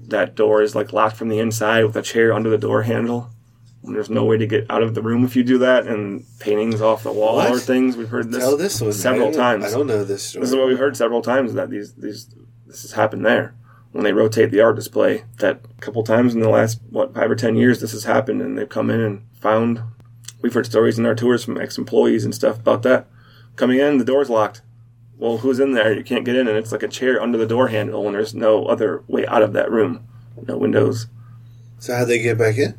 that 0.08 0.34
door 0.34 0.62
is 0.62 0.74
like 0.74 0.92
locked 0.92 1.16
from 1.16 1.28
the 1.28 1.38
inside 1.38 1.84
with 1.84 1.96
a 1.96 2.02
chair 2.02 2.32
under 2.32 2.50
the 2.50 2.58
door 2.58 2.82
handle. 2.82 3.30
And 3.84 3.94
there's 3.94 4.10
no 4.10 4.24
way 4.24 4.36
to 4.38 4.46
get 4.46 4.66
out 4.68 4.82
of 4.82 4.94
the 4.94 5.02
room 5.02 5.24
if 5.24 5.36
you 5.36 5.44
do 5.44 5.58
that, 5.58 5.86
and 5.86 6.24
paintings 6.40 6.80
off 6.80 7.04
the 7.04 7.12
wall 7.12 7.36
What? 7.36 7.50
or 7.52 7.58
things. 7.58 7.96
We've 7.96 8.08
heard 8.08 8.30
this, 8.32 8.42
tell 8.42 8.56
this 8.56 8.80
one 8.80 8.92
several 8.92 9.28
I 9.28 9.30
don't- 9.30 9.40
times. 9.40 9.64
I 9.66 9.70
don't 9.70 9.86
know 9.86 10.04
this 10.04 10.22
story. 10.24 10.40
This 10.42 10.50
is 10.50 10.56
what 10.56 10.66
we've 10.66 10.78
heard 10.78 10.96
several 10.96 11.22
times 11.22 11.54
that 11.54 11.70
these 11.70 11.94
these 11.94 12.26
this 12.66 12.82
has 12.82 12.92
happened 12.92 13.24
there 13.24 13.54
when 13.92 14.04
they 14.04 14.12
rotate 14.12 14.50
the 14.50 14.60
art 14.60 14.76
display. 14.76 15.24
That 15.38 15.60
a 15.76 15.80
couple 15.80 16.02
times 16.02 16.34
in 16.34 16.40
the 16.40 16.48
last 16.48 16.80
what 16.90 17.14
five 17.14 17.30
or 17.30 17.36
ten 17.36 17.56
years 17.56 17.80
this 17.80 17.92
has 17.92 18.04
happened, 18.04 18.40
and 18.42 18.56
they've 18.58 18.68
come 18.68 18.90
in 18.90 19.00
and 19.00 19.22
found. 19.40 19.82
We've 20.40 20.54
heard 20.54 20.66
stories 20.66 20.98
in 20.98 21.06
our 21.06 21.16
tours 21.16 21.44
from 21.44 21.60
ex-employees 21.60 22.24
and 22.24 22.32
stuff 22.34 22.58
about 22.60 22.82
that. 22.84 23.08
Coming 23.56 23.80
in, 23.80 23.98
the 23.98 24.04
door's 24.04 24.30
locked. 24.30 24.62
Well, 25.16 25.38
who's 25.38 25.58
in 25.58 25.72
there? 25.72 25.92
You 25.92 26.04
can't 26.04 26.24
get 26.24 26.36
in, 26.36 26.46
and 26.46 26.56
it's 26.56 26.70
like 26.70 26.84
a 26.84 26.88
chair 26.88 27.20
under 27.20 27.36
the 27.36 27.46
door 27.46 27.68
handle, 27.68 28.06
and 28.06 28.14
there's 28.14 28.34
no 28.34 28.66
other 28.66 29.02
way 29.08 29.26
out 29.26 29.42
of 29.42 29.52
that 29.54 29.68
room. 29.70 30.06
No 30.46 30.56
windows. 30.56 31.08
So 31.80 31.96
how'd 31.96 32.06
they 32.06 32.20
get 32.20 32.38
back 32.38 32.56
in? 32.56 32.76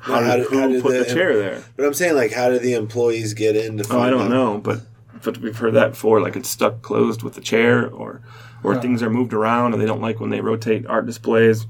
How, 0.00 0.20
No, 0.20 0.20
did, 0.20 0.28
how 0.28 0.36
did- 0.36 0.46
who 0.48 0.58
how 0.60 0.68
did 0.68 0.82
put 0.82 0.92
the, 0.92 0.98
the- 1.04 1.14
chair 1.14 1.36
there? 1.38 1.64
But 1.76 1.86
I'm 1.86 1.94
saying 1.94 2.14
like 2.14 2.32
how 2.32 2.50
do 2.50 2.58
the 2.58 2.74
employees 2.74 3.32
get 3.32 3.56
in 3.56 3.78
to 3.78 3.86
Oh, 3.90 4.00
I 4.00 4.10
don't 4.10 4.22
out? 4.24 4.30
know, 4.30 4.58
but 4.58 4.80
but 5.22 5.38
we've 5.38 5.56
heard 5.56 5.72
that 5.74 5.90
before. 5.92 6.20
Like 6.20 6.36
it's 6.36 6.50
stuck 6.50 6.82
closed 6.82 7.22
with 7.22 7.34
the 7.34 7.40
chair, 7.40 7.88
or 7.88 8.20
or 8.64 8.80
things 8.80 9.02
are 9.02 9.10
moved 9.10 9.32
around, 9.32 9.74
or 9.74 9.76
they 9.76 9.86
don't 9.86 10.00
like 10.00 10.18
when 10.18 10.30
they 10.30 10.40
rotate 10.40 10.86
art 10.86 11.06
displays. 11.06 11.66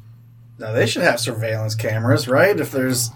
Now 0.58 0.72
they 0.72 0.86
should 0.86 1.02
have 1.02 1.20
surveillance 1.20 1.74
cameras, 1.74 2.28
right? 2.28 2.58
If 2.58 2.70
there's 2.70 3.10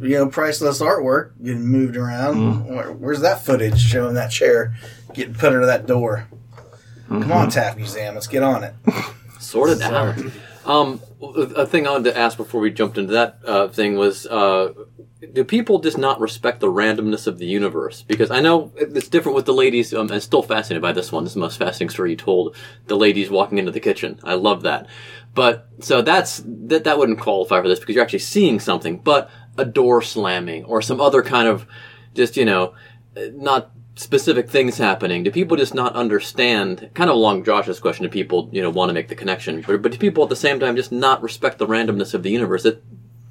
you 0.00 0.16
know 0.18 0.28
priceless 0.28 0.80
artwork 0.80 1.30
getting 1.42 1.66
moved 1.66 1.96
around, 1.96 2.34
Mm-hmm. 2.36 2.74
where, 2.74 2.92
where's 2.92 3.20
that 3.20 3.44
footage 3.44 3.78
showing 3.80 4.14
that 4.14 4.30
chair 4.32 4.74
getting 5.12 5.34
put 5.34 5.52
under 5.52 5.66
that 5.66 5.86
door? 5.86 6.26
Come 7.08 7.20
Mm-hmm. 7.22 7.32
on, 7.32 7.50
Taft 7.50 7.76
Museum, 7.76 8.14
let's 8.14 8.26
get 8.26 8.42
on 8.42 8.64
it. 8.64 8.74
sort 9.38 9.70
it 9.70 9.82
out. 9.82 10.18
Um, 10.64 11.00
a 11.22 11.66
thing 11.66 11.86
I 11.86 11.90
wanted 11.90 12.10
to 12.12 12.18
ask 12.18 12.38
before 12.38 12.62
we 12.62 12.70
jumped 12.70 12.96
into 12.96 13.12
that 13.12 13.38
uh, 13.44 13.68
thing 13.68 13.96
was, 13.96 14.26
uh, 14.26 14.72
do 15.32 15.44
people 15.44 15.78
just 15.78 15.98
not 15.98 16.20
respect 16.20 16.60
the 16.60 16.70
randomness 16.70 17.26
of 17.26 17.38
the 17.38 17.46
universe? 17.46 18.02
Because 18.02 18.30
I 18.30 18.40
know 18.40 18.72
it's 18.76 19.08
different 19.08 19.36
with 19.36 19.46
the 19.46 19.54
ladies. 19.54 19.94
Um, 19.94 20.10
I'm 20.10 20.20
still 20.20 20.42
fascinated 20.42 20.82
by 20.82 20.92
this 20.92 21.12
one. 21.12 21.24
This 21.24 21.32
is 21.32 21.34
the 21.34 21.40
most 21.40 21.58
fascinating 21.58 21.90
story 21.90 22.10
you 22.10 22.16
told. 22.16 22.56
The 22.86 22.96
ladies 22.96 23.30
walking 23.30 23.58
into 23.58 23.72
the 23.72 23.80
kitchen. 23.80 24.18
I 24.24 24.34
love 24.34 24.62
that. 24.62 24.86
But 25.34 25.68
so 25.80 26.02
that's 26.02 26.42
that. 26.44 26.84
That 26.84 26.98
wouldn't 26.98 27.20
qualify 27.20 27.60
for 27.60 27.68
this 27.68 27.80
because 27.80 27.94
you're 27.94 28.04
actually 28.04 28.20
seeing 28.20 28.60
something. 28.60 28.98
But 28.98 29.30
a 29.56 29.64
door 29.64 30.02
slamming 30.02 30.64
or 30.64 30.82
some 30.82 31.00
other 31.00 31.22
kind 31.22 31.48
of 31.48 31.66
just 32.14 32.36
you 32.36 32.44
know 32.44 32.74
not 33.16 33.70
specific 33.96 34.48
things 34.48 34.78
happening? 34.78 35.22
Do 35.22 35.30
people 35.30 35.56
just 35.56 35.74
not 35.74 35.94
understand? 35.94 36.90
Kind 36.94 37.10
of 37.10 37.16
along 37.16 37.44
Josh's 37.44 37.80
question, 37.80 38.04
do 38.04 38.08
people 38.08 38.48
you 38.52 38.62
know 38.62 38.70
want 38.70 38.90
to 38.90 38.94
make 38.94 39.08
the 39.08 39.14
connection? 39.14 39.62
But, 39.66 39.82
but 39.82 39.92
do 39.92 39.98
people 39.98 40.22
at 40.24 40.30
the 40.30 40.36
same 40.36 40.60
time 40.60 40.76
just 40.76 40.92
not 40.92 41.22
respect 41.22 41.58
the 41.58 41.66
randomness 41.66 42.14
of 42.14 42.22
the 42.22 42.30
universe? 42.30 42.64
That 42.64 42.82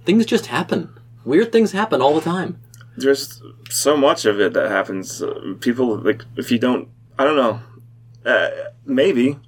things 0.06 0.26
just 0.26 0.48
happen. 0.48 0.98
Weird 1.26 1.52
things 1.52 1.72
happen 1.72 2.02
all 2.02 2.14
the 2.14 2.22
time. 2.22 2.60
There's 2.98 3.42
so 3.70 3.98
much 3.98 4.26
of 4.26 4.40
it 4.40 4.54
that 4.54 4.70
happens. 4.70 5.22
Uh, 5.22 5.56
people 5.60 5.98
like 5.98 6.24
if 6.38 6.52
you 6.52 6.60
don't, 6.60 6.90
I 7.18 7.24
don't 7.24 7.36
know, 7.36 7.60
uh, 8.26 8.50
maybe, 8.86 9.40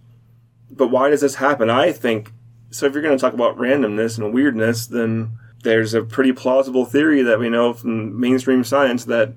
but 0.72 0.88
why 0.88 1.10
does 1.10 1.22
this 1.22 1.36
happen? 1.36 1.70
I 1.70 1.92
think 1.92 2.32
so. 2.72 2.86
If 2.86 2.94
you're 2.94 3.04
going 3.04 3.18
to 3.18 3.22
talk 3.22 3.34
about 3.34 3.58
randomness 3.58 4.18
and 4.18 4.34
weirdness, 4.34 4.88
then 4.88 5.38
there's 5.64 5.94
a 5.94 6.04
pretty 6.04 6.32
plausible 6.32 6.86
theory 6.86 7.22
that 7.22 7.40
we 7.40 7.50
know 7.50 7.74
from 7.74 8.20
mainstream 8.20 8.64
science 8.64 9.06
that 9.06 9.34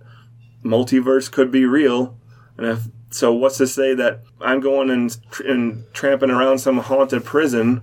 multiverse 0.64 1.30
could 1.30 1.50
be 1.50 1.64
real. 1.64 2.18
And 2.56 2.66
if 2.66 2.88
so, 3.10 3.32
what's 3.32 3.58
to 3.58 3.66
say 3.66 3.94
that 3.94 4.22
I'm 4.40 4.60
going 4.60 4.90
and, 4.90 5.16
and 5.44 5.84
tramping 5.92 6.30
around 6.30 6.58
some 6.58 6.78
haunted 6.78 7.24
prison, 7.24 7.82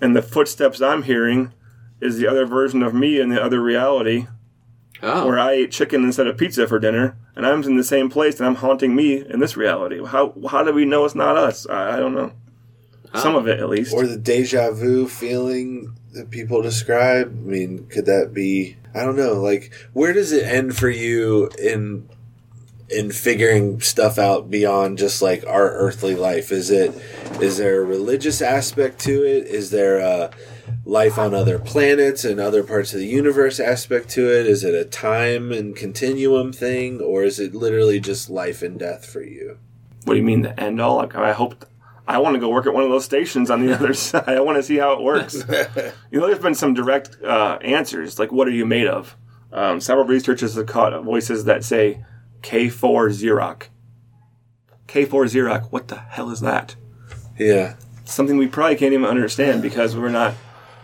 and 0.00 0.16
the 0.16 0.22
footsteps 0.22 0.80
I'm 0.80 1.04
hearing 1.04 1.52
is 2.02 2.18
the 2.18 2.26
other 2.26 2.44
version 2.44 2.82
of 2.82 2.92
me 2.94 3.20
in 3.20 3.28
the 3.30 3.42
other 3.42 3.60
reality, 3.62 4.26
Oh. 5.02 5.26
where 5.26 5.38
I 5.38 5.52
ate 5.52 5.72
chicken 5.72 6.04
instead 6.04 6.26
of 6.28 6.36
pizza 6.36 6.68
for 6.68 6.78
dinner, 6.78 7.16
and 7.34 7.44
I'm 7.46 7.62
in 7.64 7.76
the 7.76 7.82
same 7.84 8.08
place, 8.10 8.38
and 8.38 8.46
I'm 8.46 8.56
haunting 8.56 8.94
me 8.94 9.24
in 9.26 9.40
this 9.40 9.56
reality. 9.56 10.04
How 10.04 10.32
how 10.50 10.62
do 10.62 10.72
we 10.72 10.84
know 10.84 11.04
it's 11.04 11.14
not 11.14 11.36
us? 11.36 11.66
I, 11.66 11.94
I 11.94 11.96
don't 11.98 12.14
know. 12.14 12.32
Some 13.14 13.34
of 13.34 13.46
it, 13.46 13.58
at 13.60 13.68
least. 13.68 13.92
Or 13.92 14.06
the 14.06 14.16
deja 14.16 14.70
vu 14.70 15.06
feeling 15.06 15.94
that 16.12 16.30
people 16.30 16.62
describe. 16.62 17.28
I 17.28 17.48
mean, 17.48 17.86
could 17.88 18.06
that 18.06 18.32
be? 18.32 18.76
I 18.94 19.02
don't 19.04 19.16
know. 19.16 19.34
Like, 19.34 19.72
where 19.92 20.12
does 20.12 20.32
it 20.32 20.44
end 20.46 20.76
for 20.76 20.88
you 20.88 21.48
in 21.58 22.08
in 22.88 23.10
figuring 23.10 23.80
stuff 23.80 24.18
out 24.18 24.50
beyond 24.50 24.98
just 24.98 25.20
like 25.20 25.44
our 25.46 25.72
earthly 25.72 26.14
life? 26.14 26.52
Is 26.52 26.70
it 26.70 26.94
is 27.40 27.58
there 27.58 27.82
a 27.82 27.84
religious 27.84 28.40
aspect 28.40 28.98
to 29.00 29.24
it? 29.24 29.46
Is 29.46 29.70
there 29.70 29.98
a 29.98 30.30
life 30.84 31.18
on 31.18 31.34
other 31.34 31.58
planets 31.58 32.24
and 32.24 32.40
other 32.40 32.62
parts 32.62 32.92
of 32.92 33.00
the 33.00 33.06
universe 33.06 33.60
aspect 33.60 34.08
to 34.10 34.28
it? 34.28 34.46
Is 34.46 34.64
it 34.64 34.74
a 34.74 34.84
time 34.84 35.52
and 35.52 35.76
continuum 35.76 36.52
thing, 36.52 37.00
or 37.00 37.22
is 37.24 37.38
it 37.38 37.54
literally 37.54 38.00
just 38.00 38.30
life 38.30 38.62
and 38.62 38.78
death 38.78 39.06
for 39.06 39.22
you? 39.22 39.58
What 40.04 40.14
do 40.14 40.20
you 40.20 40.26
mean 40.26 40.42
the 40.42 40.58
end 40.60 40.80
all? 40.80 40.96
Like, 40.96 41.14
I 41.14 41.32
hope 41.32 41.64
I 42.06 42.18
want 42.18 42.34
to 42.34 42.40
go 42.40 42.48
work 42.48 42.66
at 42.66 42.74
one 42.74 42.82
of 42.84 42.90
those 42.90 43.04
stations 43.04 43.50
on 43.50 43.64
the 43.64 43.74
other 43.78 43.94
side. 43.94 44.28
I 44.28 44.40
want 44.40 44.56
to 44.56 44.62
see 44.62 44.76
how 44.76 44.92
it 44.92 45.02
works. 45.02 45.34
you 46.10 46.20
know, 46.20 46.26
there's 46.26 46.38
been 46.38 46.54
some 46.54 46.74
direct 46.74 47.22
uh, 47.22 47.58
answers, 47.62 48.18
like 48.18 48.32
what 48.32 48.48
are 48.48 48.52
you 48.52 48.66
made 48.66 48.86
of? 48.86 49.16
Um, 49.52 49.80
several 49.80 50.06
researchers 50.06 50.54
have 50.54 50.66
caught 50.66 50.98
voices 51.02 51.44
that 51.44 51.62
say 51.62 52.04
K4 52.42 53.10
Xerox. 53.10 53.68
K4 54.88 55.08
Xerox. 55.08 55.70
What 55.70 55.88
the 55.88 55.98
hell 55.98 56.30
is 56.30 56.40
that? 56.40 56.76
Yeah. 57.38 57.74
Something 58.04 58.36
we 58.36 58.46
probably 58.46 58.76
can't 58.76 58.92
even 58.92 59.06
understand 59.06 59.62
because 59.62 59.96
we're 59.96 60.08
not. 60.08 60.34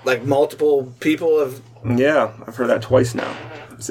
Like 0.09 0.25
multiple 0.25 0.95
people 1.01 1.39
have 1.41 1.61
Yeah, 1.85 2.33
I've 2.47 2.57
heard 2.57 2.71
that 2.71 2.81
twice 2.81 3.15
now. 3.15 3.31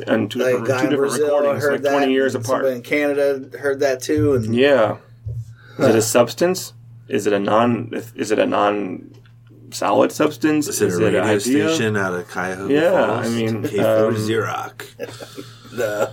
And 0.07 0.30
two 0.32 0.39
like 0.39 0.47
different, 0.47 0.68
guy 0.68 0.80
two 0.80 0.84
in 0.86 0.89
different 0.89 1.11
Brazil 1.11 1.38
recordings, 1.38 1.63
heard 1.63 1.72
like 1.74 1.82
that. 1.84 1.91
20 1.91 2.11
years 2.11 2.34
apart. 2.36 2.45
Somebody 2.47 2.76
in 2.76 2.82
Canada 2.82 3.57
heard 3.59 3.80
that 3.82 4.01
too, 4.01 4.34
and 4.34 4.55
Yeah. 4.55 4.97
Is 5.78 5.86
it 5.86 5.95
a 5.95 6.01
substance? 6.01 6.74
Is 7.07 7.28
it 7.28 7.34
a 7.34 7.39
non? 7.39 7.91
Is 8.15 8.32
it 8.32 8.39
a 8.39 8.47
non-solid 8.47 10.11
substance? 10.11 10.68
Is 10.68 10.82
it 10.82 10.91
a 10.91 10.97
an 10.97 11.03
radio 11.03 11.22
idea? 11.22 11.39
station 11.39 11.95
out 11.95 12.13
of 12.15 12.28
Cuyahoga 12.30 12.74
Yeah, 12.74 12.91
Falls? 12.91 13.28
I 13.28 13.30
mean, 13.30 13.63
K4 13.63 14.07
um, 14.07 14.15
Xerox. 14.15 14.97
the 15.72 16.11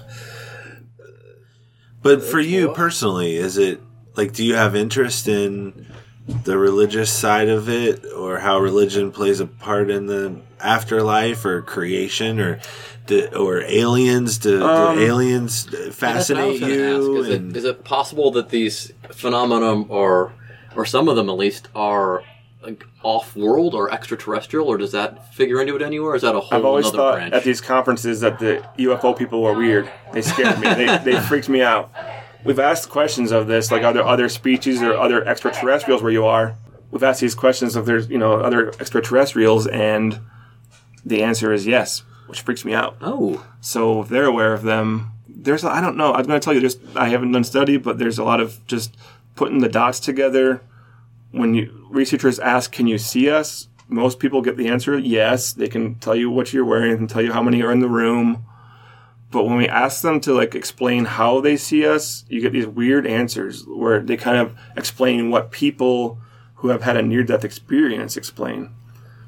But 2.02 2.22
for 2.22 2.40
you 2.40 2.72
personally, 2.74 3.36
is 3.36 3.56
it 3.56 3.80
like 4.16 4.34
do 4.34 4.44
you 4.44 4.54
have 4.54 4.76
interest 4.76 5.26
in 5.26 5.86
the 6.26 6.56
religious 6.56 7.12
side 7.12 7.48
of 7.48 7.68
it 7.68 8.04
or 8.16 8.38
how 8.38 8.58
religion 8.58 9.10
plays 9.12 9.40
a 9.40 9.46
part 9.46 9.90
in 9.90 10.06
the 10.06 10.36
afterlife 10.60 11.44
or 11.44 11.60
creation 11.62 12.40
or 12.40 12.60
do, 13.06 13.26
or 13.36 13.60
aliens 13.60 14.38
do, 14.38 14.64
Um, 14.64 14.96
do 14.96 15.04
aliens 15.04 15.66
That's 15.66 15.94
fascinate 15.96 16.60
you 16.60 16.84
ask. 16.84 17.28
Is, 17.28 17.34
and 17.34 17.50
it, 17.50 17.56
is 17.58 17.64
it 17.64 17.84
possible 17.84 18.30
that 18.32 18.48
these 18.48 18.92
phenomena, 19.12 19.82
or 19.82 20.32
or 20.74 20.86
some 20.86 21.08
of 21.08 21.16
them 21.16 21.28
at 21.28 21.36
least, 21.36 21.68
are 21.74 22.22
like 22.62 22.82
off-world 23.02 23.74
or 23.74 23.92
extraterrestrial, 23.92 24.66
or 24.66 24.78
does 24.78 24.92
that 24.92 25.34
figure 25.34 25.60
into 25.60 25.76
it 25.76 25.82
anywhere? 25.82 26.12
Or 26.12 26.16
is 26.16 26.22
that 26.22 26.34
a 26.34 26.40
whole 26.40 26.58
I've 26.58 26.64
always 26.64 26.86
other 26.86 26.96
thought 26.96 27.14
branch? 27.16 27.34
at 27.34 27.44
these 27.44 27.60
conferences 27.60 28.20
that 28.20 28.38
the 28.38 28.66
UFO 28.78 29.16
people 29.16 29.42
were 29.42 29.52
weird. 29.52 29.90
They 30.14 30.22
scared 30.22 30.58
me. 30.58 30.68
they, 30.72 30.98
they 31.04 31.20
freaked 31.20 31.50
me 31.50 31.60
out. 31.60 31.92
We've 32.44 32.58
asked 32.58 32.90
questions 32.90 33.32
of 33.32 33.46
this, 33.46 33.70
like 33.70 33.82
are 33.82 33.92
there 33.92 34.06
other 34.06 34.28
species 34.28 34.82
or 34.82 34.94
other 34.94 35.26
extraterrestrials 35.26 36.02
where 36.02 36.12
you 36.12 36.26
are? 36.26 36.56
We've 36.90 37.02
asked 37.02 37.20
these 37.20 37.34
questions 37.34 37.74
if 37.74 37.86
there's 37.86 38.08
you 38.08 38.18
know 38.18 38.34
other 38.34 38.68
extraterrestrials, 38.78 39.66
and 39.66 40.20
the 41.04 41.22
answer 41.22 41.52
is 41.52 41.66
yes, 41.66 42.02
which 42.26 42.42
freaks 42.42 42.64
me 42.64 42.74
out. 42.74 42.96
oh, 43.00 43.44
So 43.60 44.02
if 44.02 44.08
they're 44.08 44.26
aware 44.26 44.52
of 44.52 44.62
them, 44.62 45.12
there's 45.26 45.64
I 45.64 45.80
don't 45.80 45.96
know. 45.96 46.12
I'm 46.12 46.24
going 46.24 46.38
to 46.38 46.44
tell 46.44 46.54
you, 46.54 46.60
there's 46.60 46.78
I 46.94 47.08
haven't 47.08 47.32
done 47.32 47.44
study, 47.44 47.78
but 47.78 47.98
there's 47.98 48.18
a 48.18 48.24
lot 48.24 48.40
of 48.40 48.64
just 48.66 48.96
putting 49.34 49.60
the 49.60 49.68
dots 49.68 49.98
together. 49.98 50.60
When 51.30 51.54
you 51.54 51.86
researchers 51.90 52.38
ask, 52.38 52.70
"Can 52.72 52.86
you 52.86 52.98
see 52.98 53.30
us?" 53.30 53.68
Most 53.88 54.18
people 54.18 54.40
get 54.40 54.56
the 54.56 54.68
answer 54.68 54.98
yes. 54.98 55.52
They 55.52 55.68
can 55.68 55.96
tell 55.96 56.14
you 56.14 56.30
what 56.30 56.52
you're 56.52 56.64
wearing, 56.64 56.92
and 56.92 57.08
tell 57.10 57.22
you 57.22 57.32
how 57.32 57.42
many 57.42 57.62
are 57.62 57.72
in 57.72 57.80
the 57.80 57.88
room. 57.88 58.44
But 59.34 59.46
when 59.46 59.56
we 59.56 59.68
ask 59.68 60.02
them 60.02 60.20
to 60.20 60.32
like 60.32 60.54
explain 60.54 61.06
how 61.06 61.40
they 61.40 61.56
see 61.56 61.84
us, 61.84 62.24
you 62.28 62.40
get 62.40 62.52
these 62.52 62.68
weird 62.68 63.04
answers 63.04 63.66
where 63.66 63.98
they 63.98 64.16
kind 64.16 64.36
of 64.36 64.56
explain 64.76 65.28
what 65.28 65.50
people 65.50 66.20
who 66.54 66.68
have 66.68 66.82
had 66.82 66.96
a 66.96 67.02
near-death 67.02 67.44
experience 67.44 68.16
explain. 68.16 68.70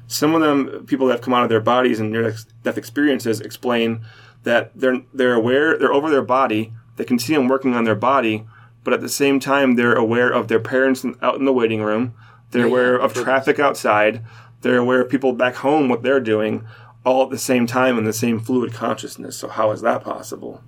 Some 0.07 0.33
of 0.33 0.39
them 0.39 0.85
people 0.85 1.07
that 1.07 1.15
have 1.15 1.21
come 1.21 1.33
out 1.33 1.43
of 1.43 1.49
their 1.49 1.59
bodies 1.59 1.99
and 1.99 2.09
near 2.09 2.33
death 2.63 2.77
experiences 2.77 3.41
explain 3.41 4.05
that 4.43 4.71
they're 4.73 5.01
they're 5.13 5.33
aware 5.33 5.77
they're 5.77 5.91
over 5.91 6.09
their 6.09 6.21
body 6.21 6.71
they 6.95 7.03
can 7.03 7.19
see 7.19 7.33
them 7.33 7.49
working 7.49 7.73
on 7.73 7.83
their 7.83 7.93
body 7.93 8.47
but 8.85 8.93
at 8.93 9.01
the 9.01 9.09
same 9.09 9.41
time 9.41 9.75
they're 9.75 9.93
aware 9.93 10.29
of 10.29 10.47
their 10.47 10.61
parents 10.61 11.05
out 11.21 11.35
in 11.35 11.43
the 11.43 11.51
waiting 11.51 11.81
room 11.81 12.13
they're 12.51 12.67
aware 12.67 12.95
of 12.95 13.13
traffic 13.13 13.59
outside 13.59 14.23
they're 14.61 14.77
aware 14.77 15.01
of 15.01 15.09
people 15.09 15.33
back 15.33 15.55
home 15.55 15.89
what 15.89 16.01
they're 16.01 16.21
doing 16.21 16.65
all 17.07 17.23
at 17.23 17.29
the 17.29 17.37
same 17.37 17.65
time 17.65 17.97
in 17.97 18.03
the 18.03 18.13
same 18.13 18.39
fluid 18.39 18.73
consciousness 18.73 19.37
so 19.37 19.47
how 19.47 19.71
is 19.71 19.81
that 19.81 20.03
possible 20.03 20.61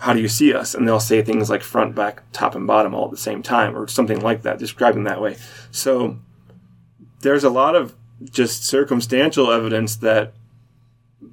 how 0.00 0.12
do 0.12 0.20
you 0.20 0.28
see 0.28 0.54
us? 0.54 0.74
And 0.74 0.86
they'll 0.86 1.00
say 1.00 1.22
things 1.22 1.50
like 1.50 1.62
front, 1.62 1.94
back, 1.94 2.22
top, 2.32 2.54
and 2.54 2.66
bottom 2.66 2.94
all 2.94 3.06
at 3.06 3.10
the 3.10 3.16
same 3.16 3.42
time, 3.42 3.76
or 3.76 3.88
something 3.88 4.20
like 4.20 4.42
that, 4.42 4.58
describing 4.58 5.04
that 5.04 5.20
way. 5.20 5.36
So 5.70 6.18
there's 7.20 7.44
a 7.44 7.50
lot 7.50 7.74
of 7.74 7.94
just 8.22 8.64
circumstantial 8.64 9.50
evidence 9.50 9.96
that 9.96 10.34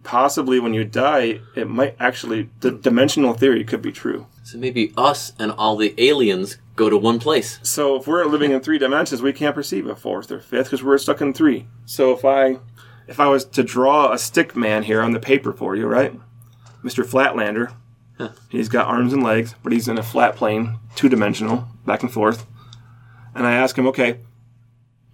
possibly 0.03 0.59
when 0.59 0.73
you 0.73 0.83
die, 0.83 1.41
it 1.55 1.69
might 1.69 1.95
actually, 1.99 2.49
the 2.61 2.71
dimensional 2.71 3.33
theory 3.33 3.63
could 3.63 3.81
be 3.81 3.91
true. 3.91 4.27
so 4.43 4.57
maybe 4.57 4.93
us 4.97 5.33
and 5.39 5.51
all 5.51 5.75
the 5.75 5.93
aliens 5.97 6.57
go 6.75 6.89
to 6.89 6.97
one 6.97 7.19
place. 7.19 7.59
So 7.63 7.95
if 7.95 8.07
we're 8.07 8.25
living 8.25 8.51
in 8.51 8.61
three 8.61 8.77
dimensions, 8.77 9.21
we 9.21 9.33
can't 9.33 9.55
perceive 9.55 9.87
a 9.87 9.95
fourth 9.95 10.31
or 10.31 10.39
fifth 10.39 10.65
because 10.65 10.83
we're 10.83 10.97
stuck 10.97 11.21
in 11.21 11.33
three. 11.33 11.67
So 11.85 12.11
if 12.11 12.25
I, 12.25 12.57
if 13.07 13.19
I 13.19 13.27
was 13.27 13.45
to 13.45 13.63
draw 13.63 14.11
a 14.11 14.17
stick 14.17 14.55
man 14.55 14.83
here 14.83 15.01
on 15.01 15.11
the 15.11 15.19
paper 15.19 15.53
for 15.53 15.75
you, 15.75 15.87
right, 15.87 16.13
Mr. 16.83 17.05
Flatlander, 17.05 17.73
he's 18.49 18.69
got 18.69 18.87
arms 18.87 19.13
and 19.13 19.23
legs, 19.23 19.55
but 19.63 19.73
he's 19.73 19.87
in 19.87 19.97
a 19.97 20.03
flat 20.03 20.35
plane, 20.35 20.79
two 20.95 21.09
dimensional, 21.09 21.67
back 21.85 22.03
and 22.03 22.11
forth. 22.11 22.45
And 23.33 23.45
I 23.45 23.53
ask 23.53 23.77
him, 23.77 23.87
okay, 23.87 24.19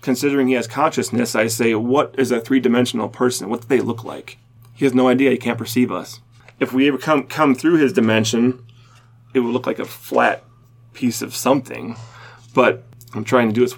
considering 0.01 0.47
he 0.47 0.53
has 0.53 0.67
consciousness, 0.67 1.35
I 1.35 1.47
say, 1.47 1.73
what 1.75 2.13
is 2.17 2.31
a 2.31 2.41
three 2.41 2.59
dimensional 2.59 3.09
person? 3.09 3.49
What 3.49 3.61
do 3.61 3.67
they 3.67 3.81
look 3.81 4.03
like? 4.03 4.37
He 4.73 4.85
has 4.85 4.93
no 4.93 5.07
idea. 5.07 5.31
He 5.31 5.37
can't 5.37 5.57
perceive 5.57 5.91
us. 5.91 6.21
If 6.59 6.73
we 6.73 6.87
ever 6.87 6.97
come 6.97 7.23
come 7.23 7.55
through 7.55 7.77
his 7.77 7.93
dimension, 7.93 8.65
it 9.33 9.39
would 9.39 9.53
look 9.53 9.65
like 9.65 9.79
a 9.79 9.85
flat 9.85 10.43
piece 10.93 11.21
of 11.21 11.35
something. 11.35 11.95
But 12.53 12.83
I'm 13.13 13.23
trying 13.25 13.49
to 13.49 13.53
do 13.53 13.63
its 13.63 13.73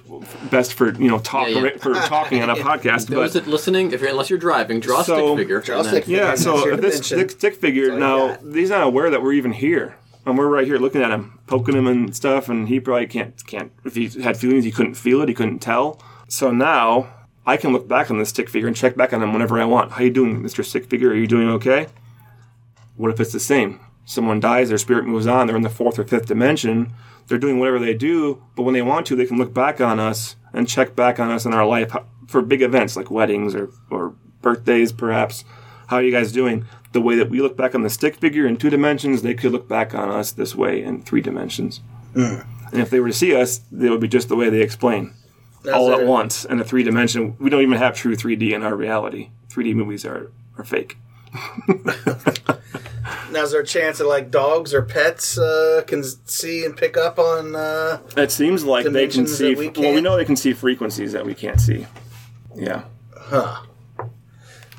best 0.51 0.73
for 0.75 0.93
you 0.93 1.07
know 1.07 1.17
talk 1.19 1.49
Yeah, 1.49 1.59
yeah. 1.63 1.77
for 1.77 1.93
talking 1.93 2.41
on 2.43 2.49
a 2.51 2.55
podcast. 2.67 3.07
Those 3.07 3.33
but 3.33 3.45
that 3.45 3.49
listening, 3.49 3.91
if 3.91 4.01
you're 4.01 4.09
unless 4.11 4.29
you're 4.29 4.37
driving, 4.39 4.79
draw 4.79 5.01
a 5.01 5.03
So- 5.03 5.27
stick 5.35 5.37
figure. 5.43 5.59
Draw 5.61 5.79
a 5.79 5.83
stick 5.83 6.03
figure. 6.05 6.17
yeah, 6.19 6.27
That's 6.27 6.43
so 6.43 6.75
this 6.75 6.97
stick, 7.05 7.31
stick 7.31 7.55
figure 7.55 7.93
all 7.93 7.97
now 7.99 8.27
got. 8.35 8.53
he's 8.55 8.69
not 8.69 8.83
aware 8.83 9.09
that 9.09 9.23
we're 9.23 9.33
even 9.33 9.53
here, 9.53 9.95
and 10.25 10.37
we're 10.37 10.47
right 10.49 10.67
here 10.67 10.77
looking 10.77 11.01
at 11.01 11.09
him, 11.11 11.39
poking 11.47 11.75
him 11.75 11.87
and 11.87 12.15
stuff, 12.15 12.47
and 12.49 12.67
he 12.67 12.79
probably 12.79 13.07
can't 13.07 13.43
can't 13.47 13.71
if 13.83 13.95
he 13.95 14.07
had 14.21 14.37
feelings 14.37 14.65
he 14.65 14.71
couldn't 14.71 14.93
feel 14.95 15.21
it, 15.21 15.29
he 15.29 15.33
couldn't 15.35 15.59
tell. 15.59 15.99
So 16.27 16.51
now 16.51 17.09
I 17.45 17.57
can 17.57 17.73
look 17.73 17.87
back 17.87 18.11
on 18.11 18.19
this 18.19 18.29
stick 18.29 18.49
figure 18.49 18.67
and 18.67 18.77
check 18.77 18.95
back 18.95 19.13
on 19.13 19.23
him 19.23 19.33
whenever 19.33 19.59
I 19.59 19.65
want. 19.65 19.93
How 19.93 20.03
you 20.03 20.11
doing, 20.11 20.41
Mister 20.43 20.61
Stick 20.63 20.85
Figure? 20.85 21.09
Are 21.09 21.15
you 21.15 21.27
doing 21.27 21.49
okay? 21.49 21.87
What 22.97 23.09
if 23.11 23.19
it's 23.19 23.31
the 23.33 23.39
same? 23.39 23.79
Someone 24.05 24.39
dies, 24.39 24.69
their 24.69 24.77
spirit 24.77 25.05
moves 25.05 25.27
on, 25.27 25.47
they're 25.47 25.55
in 25.55 25.61
the 25.61 25.69
fourth 25.69 25.97
or 25.97 26.03
fifth 26.03 26.25
dimension. 26.25 26.93
They're 27.27 27.37
doing 27.37 27.59
whatever 27.59 27.79
they 27.79 27.93
do, 27.93 28.43
but 28.55 28.63
when 28.63 28.73
they 28.73 28.81
want 28.81 29.05
to, 29.07 29.15
they 29.15 29.25
can 29.25 29.37
look 29.37 29.53
back 29.53 29.79
on 29.79 29.99
us 29.99 30.35
and 30.51 30.67
check 30.67 30.95
back 30.95 31.19
on 31.19 31.31
us 31.31 31.45
in 31.45 31.53
our 31.53 31.65
life 31.65 31.95
for 32.27 32.41
big 32.41 32.61
events 32.61 32.97
like 32.97 33.09
weddings 33.09 33.55
or, 33.55 33.69
or 33.89 34.13
birthdays, 34.41 34.91
perhaps. 34.91 35.45
How 35.87 35.97
are 35.97 36.03
you 36.03 36.11
guys 36.11 36.31
doing? 36.31 36.65
The 36.91 37.01
way 37.01 37.15
that 37.15 37.29
we 37.29 37.41
look 37.41 37.55
back 37.55 37.73
on 37.75 37.81
the 37.81 37.89
stick 37.89 38.15
figure 38.15 38.45
in 38.45 38.57
two 38.57 38.69
dimensions, 38.69 39.21
they 39.21 39.33
could 39.33 39.51
look 39.51 39.67
back 39.67 39.95
on 39.95 40.09
us 40.09 40.31
this 40.31 40.53
way 40.53 40.83
in 40.83 41.01
three 41.01 41.21
dimensions. 41.21 41.81
Hmm. 42.13 42.39
And 42.71 42.81
if 42.81 42.89
they 42.89 42.99
were 42.99 43.07
to 43.07 43.13
see 43.13 43.35
us, 43.35 43.59
they 43.71 43.89
would 43.89 44.01
be 44.01 44.07
just 44.07 44.29
the 44.29 44.35
way 44.35 44.49
they 44.49 44.61
explain. 44.61 45.13
all 45.73 45.93
at 45.93 46.05
once 46.05 46.43
in 46.43 46.59
a 46.59 46.63
three 46.63 46.83
dimension. 46.83 47.35
We 47.39 47.49
don't 47.49 47.61
even 47.61 47.77
have 47.77 47.95
true 47.95 48.15
3D 48.15 48.51
in 48.51 48.63
our 48.63 48.75
reality. 48.75 49.29
3D 49.49 49.75
movies 49.75 50.05
are, 50.05 50.31
are 50.57 50.65
fake. 50.65 50.97
Now, 53.31 53.43
is 53.43 53.51
there 53.51 53.61
a 53.61 53.65
chance 53.65 53.97
that 53.99 54.07
like 54.07 54.29
dogs 54.31 54.73
or 54.73 54.81
pets 54.81 55.37
uh, 55.37 55.83
can 55.87 56.03
see 56.03 56.65
and 56.65 56.75
pick 56.75 56.97
up 56.97 57.17
on? 57.19 57.55
Uh, 57.55 57.99
It 58.17 58.31
seems 58.31 58.63
like 58.63 58.85
they 58.85 59.07
can 59.07 59.25
see. 59.27 59.55
we 59.55 59.69
well, 59.69 59.93
we 59.93 60.01
know 60.01 60.15
they 60.17 60.25
can 60.25 60.35
see 60.35 60.53
frequencies 60.53 61.11
that 61.13 61.25
we 61.25 61.33
can't 61.33 61.59
see. 61.59 61.87
Yeah. 62.55 62.83
Huh. 63.15 63.61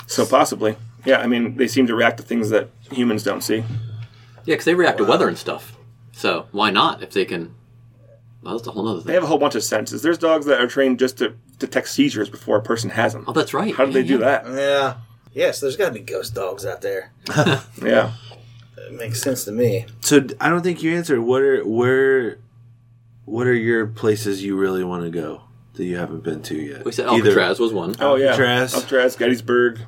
So 0.07 0.27
possibly, 0.27 0.77
yeah. 1.05 1.19
I 1.21 1.27
mean, 1.27 1.57
they 1.57 1.67
seem 1.67 1.87
to 1.87 1.95
react 1.95 2.19
to 2.19 2.23
things 2.23 2.51
that 2.51 2.69
humans 2.91 3.23
don't 3.25 3.41
see. 3.43 3.59
Yeah, 4.45 4.55
because 4.55 4.65
they 4.67 4.75
react 4.75 4.99
to 4.99 5.05
weather 5.05 5.27
and 5.29 5.39
stuff. 5.39 5.77
So 6.13 6.47
why 6.53 6.71
not 6.71 7.03
if 7.03 7.11
they 7.13 7.25
can? 7.25 7.55
Well, 8.43 8.57
that's 8.59 8.69
a 8.69 8.73
whole 8.73 8.87
other 8.87 9.01
thing. 9.01 9.07
They 9.07 9.15
have 9.15 9.23
a 9.25 9.27
whole 9.27 9.39
bunch 9.39 9.55
of 9.55 9.65
senses. 9.65 10.03
There's 10.03 10.19
dogs 10.19 10.45
that 10.47 10.61
are 10.61 10.67
trained 10.67 10.99
just 10.99 11.17
to 11.19 11.35
detect 11.59 11.89
seizures 11.89 12.29
before 12.29 12.59
a 12.59 12.63
person 12.63 12.91
has 12.91 13.15
them. 13.15 13.25
oh, 13.27 13.33
that's 13.33 13.55
right. 13.55 13.75
How 13.75 13.87
do 13.87 13.93
they 13.93 14.01
Yeah, 14.03 14.07
do 14.07 14.13
yeah. 14.15 14.19
that? 14.19 14.47
Yeah. 14.47 14.95
Yes, 15.33 15.61
there's 15.61 15.77
got 15.77 15.87
to 15.89 15.93
be 15.95 16.01
ghost 16.01 16.35
dogs 16.35 16.65
out 16.67 16.83
there. 16.83 17.11
Yeah. 17.83 18.13
It 18.87 18.93
makes 18.95 19.21
sense 19.21 19.45
to 19.45 19.53
me. 19.53 19.87
So 20.01 20.27
I 20.41 20.49
don't 20.49 20.63
think 20.63 20.83
you 20.83 20.95
answered. 20.95 21.21
What 21.21 21.43
are 21.43 21.65
where? 21.65 22.39
What 23.25 23.47
are 23.47 23.55
your 23.55 23.87
places 23.87 24.43
you 24.43 24.57
really 24.57 24.85
want 24.85 25.05
to 25.05 25.11
go 25.11 25.43
that 25.75 25.85
you 25.85 25.97
haven't 25.97 26.23
been 26.23 26.43
to 26.43 26.55
yet? 26.55 26.85
We 26.85 26.93
said 26.93 27.07
Either 27.07 27.31
Alcatraz 27.31 27.59
was 27.59 27.73
one. 27.73 27.95
Oh 28.01 28.17
yeah. 28.17 28.27
Alcatraz. 28.29 28.75
Alcatraz, 28.75 29.17
Gettysburg, 29.17 29.81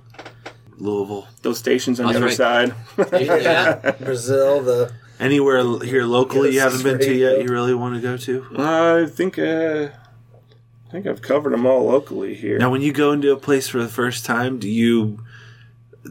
Louisville, 0.79 1.27
those 1.43 1.59
stations 1.59 2.01
on 2.01 2.07
the 2.07 2.17
other 2.17 2.27
right. 2.27 2.37
side. 2.37 2.75
Yeah. 3.13 3.91
Brazil, 4.01 4.63
the 4.63 4.93
anywhere 5.21 5.79
here 5.85 6.05
locally 6.05 6.55
you 6.55 6.61
haven't 6.61 6.83
been 6.83 6.99
to 6.99 7.15
yet. 7.15 7.43
You 7.43 7.49
really 7.49 7.75
want 7.75 7.95
to 7.95 8.01
go 8.01 8.17
to? 8.17 8.47
I 8.57 9.07
think 9.07 9.39
uh, 9.39 9.89
I 10.87 10.91
think 10.91 11.07
I've 11.07 11.23
covered 11.23 11.53
them 11.53 11.67
all 11.67 11.85
locally 11.85 12.35
here. 12.35 12.59
Now, 12.59 12.71
when 12.71 12.83
you 12.83 12.93
go 12.93 13.13
into 13.13 13.33
a 13.33 13.37
place 13.37 13.69
for 13.69 13.79
the 13.79 13.89
first 13.89 14.25
time, 14.25 14.59
do 14.59 14.69
you 14.69 15.19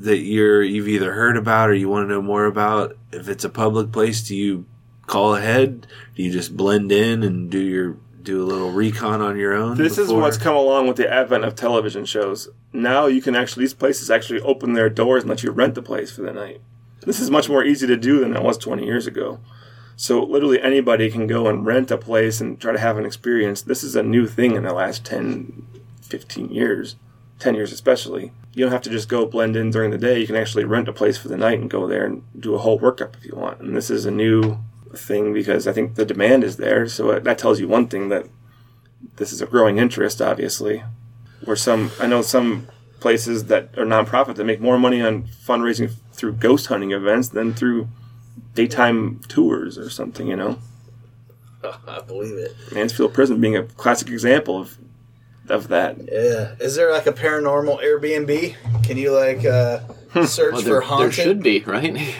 that 0.01 0.19
you're 0.19 0.63
you've 0.63 0.87
either 0.87 1.13
heard 1.13 1.37
about 1.37 1.69
or 1.69 1.73
you 1.73 1.89
want 1.89 2.07
to 2.07 2.13
know 2.13 2.21
more 2.21 2.45
about? 2.45 2.97
If 3.11 3.27
it's 3.27 3.43
a 3.43 3.49
public 3.49 3.91
place, 3.91 4.21
do 4.27 4.35
you 4.35 4.65
call 5.07 5.35
ahead? 5.35 5.87
Do 6.15 6.23
you 6.23 6.31
just 6.31 6.55
blend 6.55 6.91
in 6.91 7.23
and 7.23 7.49
do 7.49 7.59
your 7.59 7.97
do 8.21 8.43
a 8.43 8.45
little 8.45 8.71
recon 8.71 9.21
on 9.21 9.37
your 9.37 9.53
own? 9.53 9.77
This 9.77 9.97
is 9.97 10.11
what's 10.11 10.37
come 10.37 10.55
along 10.55 10.87
with 10.87 10.97
the 10.97 11.11
advent 11.11 11.45
of 11.45 11.55
television 11.55 12.05
shows. 12.05 12.49
Now 12.73 13.05
you 13.05 13.21
can 13.21 13.35
actually 13.35 13.63
these 13.63 13.73
places 13.73 14.11
actually 14.11 14.41
open 14.41 14.73
their 14.73 14.89
doors 14.89 15.23
and 15.23 15.29
let 15.29 15.43
you 15.43 15.51
rent 15.51 15.75
the 15.75 15.81
place 15.81 16.11
for 16.11 16.23
the 16.23 16.33
night. 16.33 16.61
This 17.01 17.19
is 17.19 17.29
much 17.29 17.47
more 17.47 17.63
easy 17.63 17.85
to 17.87 17.97
do 17.97 18.19
than 18.19 18.35
it 18.35 18.41
was 18.41 18.57
20 18.57 18.83
years 18.83 19.05
ago. 19.05 19.39
So 19.95 20.23
literally 20.23 20.61
anybody 20.61 21.09
can 21.09 21.27
go 21.27 21.47
and 21.47 21.65
rent 21.65 21.91
a 21.91 21.97
place 21.97 22.41
and 22.41 22.59
try 22.59 22.73
to 22.73 22.79
have 22.79 22.97
an 22.97 23.05
experience. 23.05 23.61
This 23.61 23.83
is 23.83 23.95
a 23.95 24.03
new 24.03 24.27
thing 24.27 24.55
in 24.55 24.63
the 24.63 24.73
last 24.73 25.05
10, 25.05 25.65
15 26.01 26.49
years, 26.49 26.95
10 27.39 27.55
years 27.55 27.71
especially. 27.71 28.31
You 28.55 28.63
don't 28.63 28.71
have 28.71 28.81
to 28.83 28.89
just 28.89 29.09
go 29.09 29.25
blend 29.25 29.57
in 29.57 29.69
during 29.69 29.91
the 29.91 29.97
day. 29.97 30.19
You 30.19 30.25
can 30.25 30.37
actually 30.37 30.63
rent 30.63 30.87
a 30.87 30.93
place 30.93 31.17
for 31.17 31.27
the 31.27 31.37
night 31.37 31.59
and 31.59 31.69
go 31.69 31.87
there 31.87 32.05
and 32.05 32.23
do 32.39 32.55
a 32.55 32.57
whole 32.57 32.79
workup 32.79 33.15
if 33.17 33.25
you 33.25 33.35
want. 33.35 33.59
And 33.59 33.75
this 33.75 33.89
is 33.89 34.05
a 34.05 34.11
new 34.11 34.57
thing 34.95 35.33
because 35.33 35.67
I 35.67 35.73
think 35.73 35.95
the 35.95 36.05
demand 36.05 36.43
is 36.45 36.55
there. 36.55 36.87
So 36.87 37.19
that 37.19 37.37
tells 37.37 37.59
you 37.59 37.67
one 37.67 37.87
thing 37.87 38.07
that 38.09 38.27
this 39.17 39.33
is 39.33 39.41
a 39.41 39.45
growing 39.45 39.77
interest, 39.77 40.21
obviously. 40.21 40.83
Where 41.43 41.57
some, 41.57 41.91
I 41.99 42.07
know 42.07 42.21
some 42.21 42.69
places 43.01 43.45
that 43.45 43.77
are 43.77 43.85
nonprofit 43.85 44.35
that 44.35 44.45
make 44.45 44.61
more 44.61 44.79
money 44.79 45.01
on 45.01 45.23
fundraising 45.23 45.91
through 46.13 46.33
ghost 46.33 46.67
hunting 46.67 46.91
events 46.91 47.27
than 47.27 47.53
through 47.53 47.89
daytime 48.53 49.19
tours 49.27 49.77
or 49.77 49.89
something, 49.89 50.27
you 50.27 50.37
know. 50.37 50.59
I 51.87 51.99
believe 51.99 52.37
it. 52.37 52.55
Mansfield 52.71 53.13
Prison 53.13 53.41
being 53.41 53.57
a 53.57 53.63
classic 53.63 54.09
example 54.09 54.59
of 54.59 54.77
of 55.49 55.67
that. 55.69 55.97
Yeah. 56.11 56.55
Is 56.59 56.75
there 56.75 56.91
like 56.91 57.07
a 57.07 57.13
paranormal 57.13 57.83
Airbnb? 57.83 58.55
Can 58.83 58.97
you 58.97 59.11
like 59.11 59.45
uh, 59.45 59.79
search 60.25 60.53
Well, 60.53 60.61
for 60.61 60.81
haunted? 60.81 61.07
there 61.07 61.25
should 61.25 61.43
be, 61.43 61.59
right? 61.61 62.15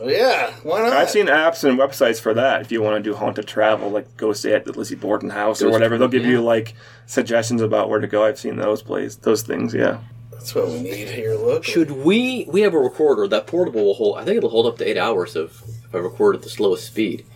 Well, 0.00 0.10
yeah. 0.10 0.52
Why 0.62 0.80
not? 0.80 0.92
I've 0.94 1.10
seen 1.10 1.26
apps 1.26 1.62
and 1.62 1.78
websites 1.78 2.20
for 2.20 2.32
that. 2.34 2.62
If 2.62 2.72
you 2.72 2.82
want 2.82 3.02
to 3.02 3.10
do 3.10 3.14
haunted 3.14 3.46
travel, 3.46 3.90
like 3.90 4.16
go 4.16 4.32
stay 4.32 4.54
at 4.54 4.64
the 4.64 4.72
Lizzie 4.72 4.94
Borden 4.94 5.30
house 5.30 5.62
or 5.62 5.70
whatever, 5.70 5.98
they'll 5.98 6.08
give 6.08 6.24
yeah. 6.24 6.30
you 6.30 6.40
like 6.40 6.74
suggestions 7.06 7.60
about 7.60 7.90
where 7.90 8.00
to 8.00 8.06
go. 8.06 8.24
I've 8.24 8.38
seen 8.38 8.56
those 8.56 8.82
places, 8.82 9.16
those 9.18 9.42
things. 9.42 9.74
Yeah. 9.74 10.00
That's 10.30 10.54
what 10.54 10.68
we 10.68 10.80
need 10.80 11.08
here. 11.08 11.34
Look. 11.34 11.64
Should 11.64 11.90
we? 11.90 12.46
We 12.48 12.62
have 12.62 12.72
a 12.72 12.78
recorder 12.78 13.28
that 13.28 13.46
portable 13.46 13.84
will 13.84 13.94
hold. 13.94 14.16
I 14.18 14.24
think 14.24 14.38
it'll 14.38 14.48
hold 14.48 14.66
up 14.66 14.78
to 14.78 14.88
eight 14.88 14.96
hours 14.96 15.36
of 15.36 15.62
if 15.84 15.94
I 15.94 15.98
record 15.98 16.36
at 16.36 16.42
the 16.42 16.48
slowest 16.48 16.86
speed. 16.86 17.26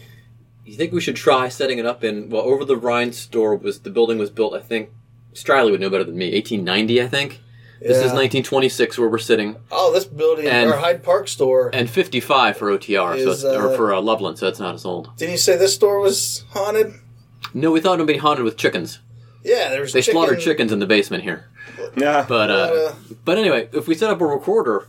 You 0.64 0.76
think 0.76 0.92
we 0.92 1.00
should 1.00 1.16
try 1.16 1.48
setting 1.48 1.78
it 1.78 1.86
up 1.86 2.02
in? 2.04 2.30
Well, 2.30 2.42
over 2.42 2.64
the 2.64 2.76
Rhine 2.76 3.12
store 3.12 3.54
was 3.56 3.80
the 3.80 3.90
building 3.90 4.18
was 4.18 4.30
built. 4.30 4.54
I 4.54 4.60
think 4.60 4.90
Striley 5.34 5.70
would 5.70 5.80
know 5.80 5.90
better 5.90 6.04
than 6.04 6.16
me. 6.16 6.32
1890, 6.32 7.02
I 7.02 7.08
think. 7.08 7.40
This 7.80 7.98
is 7.98 8.12
1926 8.14 8.96
where 8.96 9.08
we're 9.10 9.18
sitting, 9.18 9.56
Oh, 9.70 9.92
this 9.92 10.06
building, 10.06 10.46
And- 10.46 10.70
our 10.72 10.78
Hyde 10.78 11.02
Park 11.02 11.28
store. 11.28 11.68
and 11.74 11.90
55 11.90 12.56
for 12.56 12.70
OTR, 12.70 13.12
so 13.22 13.30
Is, 13.30 13.44
it's, 13.44 13.44
or 13.44 13.72
uh, 13.72 13.76
for 13.76 13.92
uh, 13.92 14.00
Loveland, 14.00 14.38
so 14.38 14.48
it's 14.48 14.58
not 14.60 14.74
as 14.74 14.86
old. 14.86 15.14
Didn't 15.18 15.32
you 15.32 15.38
say 15.38 15.56
this 15.58 15.74
store 15.74 16.00
was 16.00 16.44
haunted? 16.50 16.94
No, 17.52 17.70
we 17.72 17.80
thought 17.80 17.98
it 17.98 18.02
would 18.02 18.06
be 18.08 18.16
haunted 18.16 18.44
with 18.44 18.56
chickens. 18.56 19.00
Yeah, 19.42 19.68
there's 19.68 19.92
They 19.92 20.00
chicken, 20.00 20.14
slaughtered 20.18 20.40
chickens 20.40 20.72
in 20.72 20.78
the 20.78 20.86
basement 20.86 21.24
here. 21.24 21.50
Yeah. 21.94 22.24
But 22.26 22.48
uh, 22.50 22.54
Uh, 22.54 22.94
but 23.24 23.36
anyway, 23.36 23.68
if 23.72 23.86
we 23.86 23.94
set 23.94 24.08
up 24.08 24.20
a 24.22 24.26
recorder, 24.26 24.88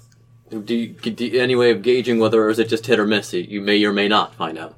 do 0.50 0.74
you, 0.74 0.88
do 0.94 1.26
you, 1.26 1.42
any 1.42 1.56
way 1.56 1.72
of 1.72 1.82
gauging 1.82 2.18
whether 2.20 2.46
or 2.46 2.50
is 2.50 2.60
it 2.60 2.70
just 2.70 2.86
hit 2.86 2.98
or 2.98 3.06
miss? 3.06 3.34
You- 3.34 3.42
You 3.42 3.60
may 3.62 3.84
or 3.84 3.92
may 3.92 4.08
not 4.08 4.36
find 4.36 4.58
out. 4.58 4.76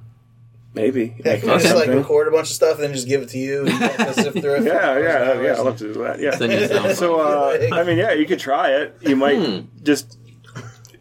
Maybe. 0.78 1.16
Yeah, 1.26 1.38
can 1.38 1.50
we 1.50 1.58
just 1.60 1.76
like 1.76 1.90
record 1.90 2.28
a 2.28 2.32
bunch 2.32 2.48
of 2.50 2.56
stuff 2.56 2.76
and 2.76 2.86
then 2.86 2.94
just 2.94 3.08
give 3.08 3.22
it 3.22 3.30
to 3.30 3.38
you? 3.38 3.68
And 3.68 3.70
you 4.08 4.14
sift 4.24 4.40
through 4.40 4.56
it 4.58 4.64
Yeah, 4.64 4.98
yeah, 5.00 5.42
yeah. 5.42 5.52
I'd 5.54 5.60
love 5.60 5.78
to 5.78 5.94
do 5.94 6.04
that. 6.04 6.20
Yeah. 6.20 6.32
Send 6.36 6.52
you 6.54 6.60
a 6.60 6.68
sound 6.68 6.96
So, 6.96 7.16
uh, 7.20 7.68
I 7.74 7.84
mean, 7.84 7.98
yeah, 7.98 8.14
you 8.14 8.26
could 8.26 8.40
try 8.40 8.72
it. 8.72 8.96
You 9.02 9.16
might 9.16 9.38
Hmm. 9.38 9.66
just 9.84 10.18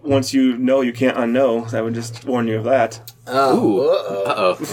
once 0.02 0.32
you 0.32 0.56
know 0.58 0.80
you 0.82 0.92
can't 0.92 1.16
unknow. 1.16 1.72
I 1.74 1.80
would 1.82 1.94
just 1.94 2.24
warn 2.24 2.46
you 2.48 2.58
of 2.58 2.64
that. 2.64 3.12
Oh, 3.26 3.58
Ooh. 3.58 3.88
uh-oh. 3.88 4.24
Uh 4.24 4.34
oh. 4.36 4.54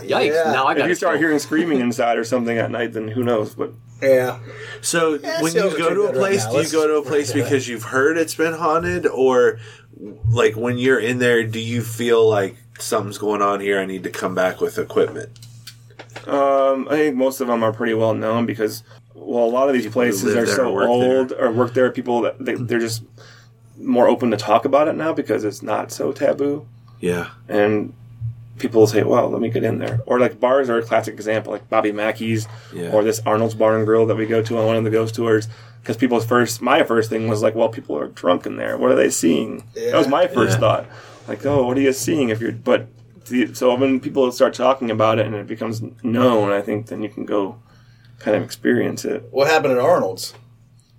Yikes! 0.00 0.32
Yeah. 0.32 0.52
Now 0.52 0.66
I 0.66 0.74
got 0.74 0.82
If 0.84 0.88
you 0.90 0.94
start 0.94 1.18
hearing 1.18 1.38
screaming 1.40 1.80
inside 1.80 2.18
or 2.18 2.24
something 2.24 2.56
at 2.56 2.70
night, 2.70 2.92
then 2.92 3.08
who 3.08 3.24
knows? 3.24 3.54
But 3.56 3.72
Yeah. 4.00 4.38
So 4.80 5.14
Yeah, 5.14 5.42
when 5.42 5.50
sales 5.52 5.72
you 5.72 5.78
go 5.78 5.88
to 5.88 6.02
a 6.02 6.06
good 6.06 6.06
right 6.06 6.14
place, 6.14 6.44
now. 6.44 6.50
do 6.50 6.56
you 6.56 6.58
Let's 6.62 6.72
go 6.72 6.86
to 6.86 6.94
a 6.94 6.98
just 7.00 7.08
place 7.08 7.32
forget 7.32 7.46
because 7.46 7.68
you've 7.68 7.82
heard 7.82 8.16
it's 8.16 8.34
been 8.36 8.52
haunted, 8.54 9.06
or 9.08 9.58
like 10.30 10.54
when 10.56 10.78
you're 10.78 11.00
in 11.00 11.18
there, 11.18 11.42
do 11.42 11.58
you 11.58 11.82
feel 11.82 12.28
like 12.28 12.54
something's 12.82 13.18
going 13.18 13.42
on 13.42 13.60
here? 13.60 13.78
I 13.80 13.86
need 13.86 14.02
to 14.04 14.10
come 14.10 14.34
back 14.34 14.60
with 14.60 14.78
equipment. 14.78 15.30
um, 16.26 16.86
I 16.90 16.96
think 16.96 17.16
most 17.16 17.40
of 17.40 17.46
them 17.48 17.62
are 17.62 17.72
pretty 17.72 17.94
well 17.94 18.14
known 18.14 18.46
because, 18.46 18.82
well, 19.14 19.44
a 19.44 19.46
lot 19.50 19.68
of 19.68 19.74
these 19.74 19.86
places 19.90 20.34
are 20.36 20.46
so 20.46 20.70
or 20.70 20.74
work 20.74 20.88
old 20.88 21.32
or 21.32 21.50
work 21.52 21.74
there. 21.74 21.90
People 21.90 22.22
that 22.22 22.44
they, 22.44 22.54
they're 22.54 22.78
just 22.80 23.02
more 23.78 24.08
open 24.08 24.30
to 24.30 24.36
talk 24.36 24.64
about 24.64 24.88
it 24.88 24.94
now 24.96 25.12
because 25.12 25.44
it's 25.44 25.62
not 25.62 25.90
so 25.92 26.12
taboo. 26.12 26.66
Yeah, 27.00 27.30
and 27.48 27.94
people 28.58 28.80
will 28.80 28.86
say, 28.86 29.02
"Well, 29.02 29.30
let 29.30 29.40
me 29.40 29.48
get 29.50 29.64
in 29.64 29.78
there." 29.78 30.00
Or 30.06 30.18
like 30.20 30.38
bars 30.40 30.68
are 30.68 30.78
a 30.78 30.82
classic 30.82 31.14
example, 31.14 31.52
like 31.52 31.68
Bobby 31.70 31.92
Mackey's, 31.92 32.46
Yeah. 32.74 32.90
or 32.92 33.02
this 33.02 33.20
Arnold's 33.24 33.54
Bar 33.54 33.76
and 33.76 33.86
Grill 33.86 34.06
that 34.06 34.16
we 34.16 34.26
go 34.26 34.42
to 34.42 34.58
on 34.58 34.66
one 34.66 34.76
of 34.76 34.84
the 34.84 34.90
ghost 34.90 35.14
tours. 35.14 35.48
Because 35.80 35.96
people's 35.96 36.26
first, 36.26 36.60
my 36.60 36.82
first 36.82 37.08
thing 37.08 37.26
was 37.28 37.42
like, 37.42 37.54
"Well, 37.54 37.70
people 37.70 37.96
are 37.96 38.08
drunk 38.08 38.44
in 38.44 38.56
there. 38.56 38.76
What 38.76 38.90
are 38.90 38.94
they 38.96 39.08
seeing?" 39.08 39.64
That 39.74 39.94
was 39.96 40.08
my 40.08 40.26
first 40.26 40.54
Yeah. 40.54 40.60
thought. 40.60 40.86
Like, 41.30 41.46
"Oh, 41.46 41.64
what 41.64 41.78
are 41.78 41.80
you 41.80 41.92
seeing?" 41.92 42.28
If 42.28 42.40
you're, 42.40 42.50
but 42.50 42.88
the, 43.26 43.54
so 43.54 43.72
when 43.76 44.00
people 44.00 44.30
start 44.32 44.52
talking 44.52 44.90
about 44.90 45.20
it 45.20 45.26
and 45.26 45.34
it 45.36 45.46
becomes 45.46 45.80
known, 46.02 46.50
I 46.50 46.60
think 46.60 46.88
then 46.88 47.02
you 47.02 47.08
can 47.08 47.24
go 47.24 47.62
kind 48.18 48.36
of 48.36 48.42
experience 48.42 49.04
it. 49.04 49.28
What 49.30 49.48
happened 49.48 49.74
at 49.74 49.78
Arnold's? 49.78 50.34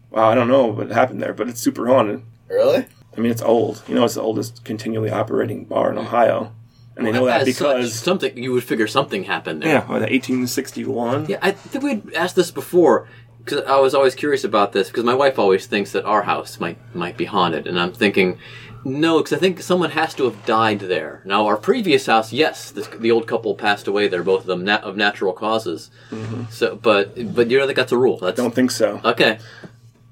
Wow, 0.10 0.30
I 0.30 0.36
don't 0.36 0.48
know 0.48 0.68
what 0.68 0.90
happened 0.90 1.22
there, 1.22 1.34
but 1.34 1.50
it's 1.50 1.60
super 1.60 1.86
haunted. 1.88 2.24
Really? 2.50 2.86
I 3.16 3.20
mean, 3.20 3.30
it's 3.30 3.42
old. 3.42 3.84
You 3.90 3.96
know, 3.96 4.06
it's 4.06 4.16
the 4.16 4.22
oldest 4.22 4.64
continually 4.64 5.12
operating 5.12 5.66
bar 5.66 5.92
in 5.92 5.98
Ohio, 5.98 6.54
and 6.96 7.06
they 7.06 7.12
know 7.12 7.26
that 7.26 7.42
As 7.42 7.58
such, 7.58 7.76
because 7.76 7.94
something 7.94 8.38
you 8.42 8.54
would 8.54 8.64
figure 8.64 8.88
something 8.88 9.26
happened 9.26 9.62
there. 9.62 9.70
Yeah, 9.70 9.80
what, 9.82 10.02
1861. 10.02 11.26
Yeah, 11.28 11.40
I 11.42 11.52
think 11.52 11.84
we'd 11.84 12.14
asked 12.14 12.38
this 12.38 12.52
before 12.52 13.08
because 13.44 13.64
I 13.66 13.80
was 13.80 13.94
always 13.94 14.16
curious 14.16 14.44
about 14.44 14.72
this 14.72 14.88
because 14.88 15.04
my 15.04 15.14
wife 15.14 15.38
always 15.40 15.66
thinks 15.66 15.92
that 15.92 16.06
our 16.06 16.24
house 16.24 16.60
might 16.60 16.78
might 16.96 17.18
be 17.18 17.26
haunted, 17.26 17.68
and 17.68 17.80
I'm 17.80 17.94
thinking, 17.94 18.38
no, 18.84 19.20
because 19.20 19.34
I 19.34 19.38
think 19.38 19.62
someone 19.62 19.92
has 19.92 20.14
to 20.16 20.26
have 20.26 20.46
died 20.46 20.80
there. 20.80 21.22
Now, 21.26 21.46
our 21.46 21.58
previous 21.58 22.06
house, 22.06 22.34
yes, 22.34 22.72
this, 22.72 22.88
the 22.88 23.12
old 23.12 23.28
couple 23.28 23.56
passed 23.56 23.88
away 23.88 24.08
there, 24.08 24.24
both 24.24 24.42
of 24.42 24.48
them 24.48 24.66
nat- 24.66 24.84
of 24.84 24.98
natural 24.98 25.34
causes. 25.34 25.92
Mm-hmm. 26.10 26.46
So, 26.50 26.76
but 26.76 27.16
but 27.34 27.50
you 27.50 27.58
don't 27.58 27.68
think 27.68 27.78
that's 27.78 27.92
a 27.92 27.98
rule? 27.98 28.18
That's 28.18 28.38
Don't 28.38 28.54
think 28.54 28.72
so. 28.72 29.02
okay. 29.04 29.40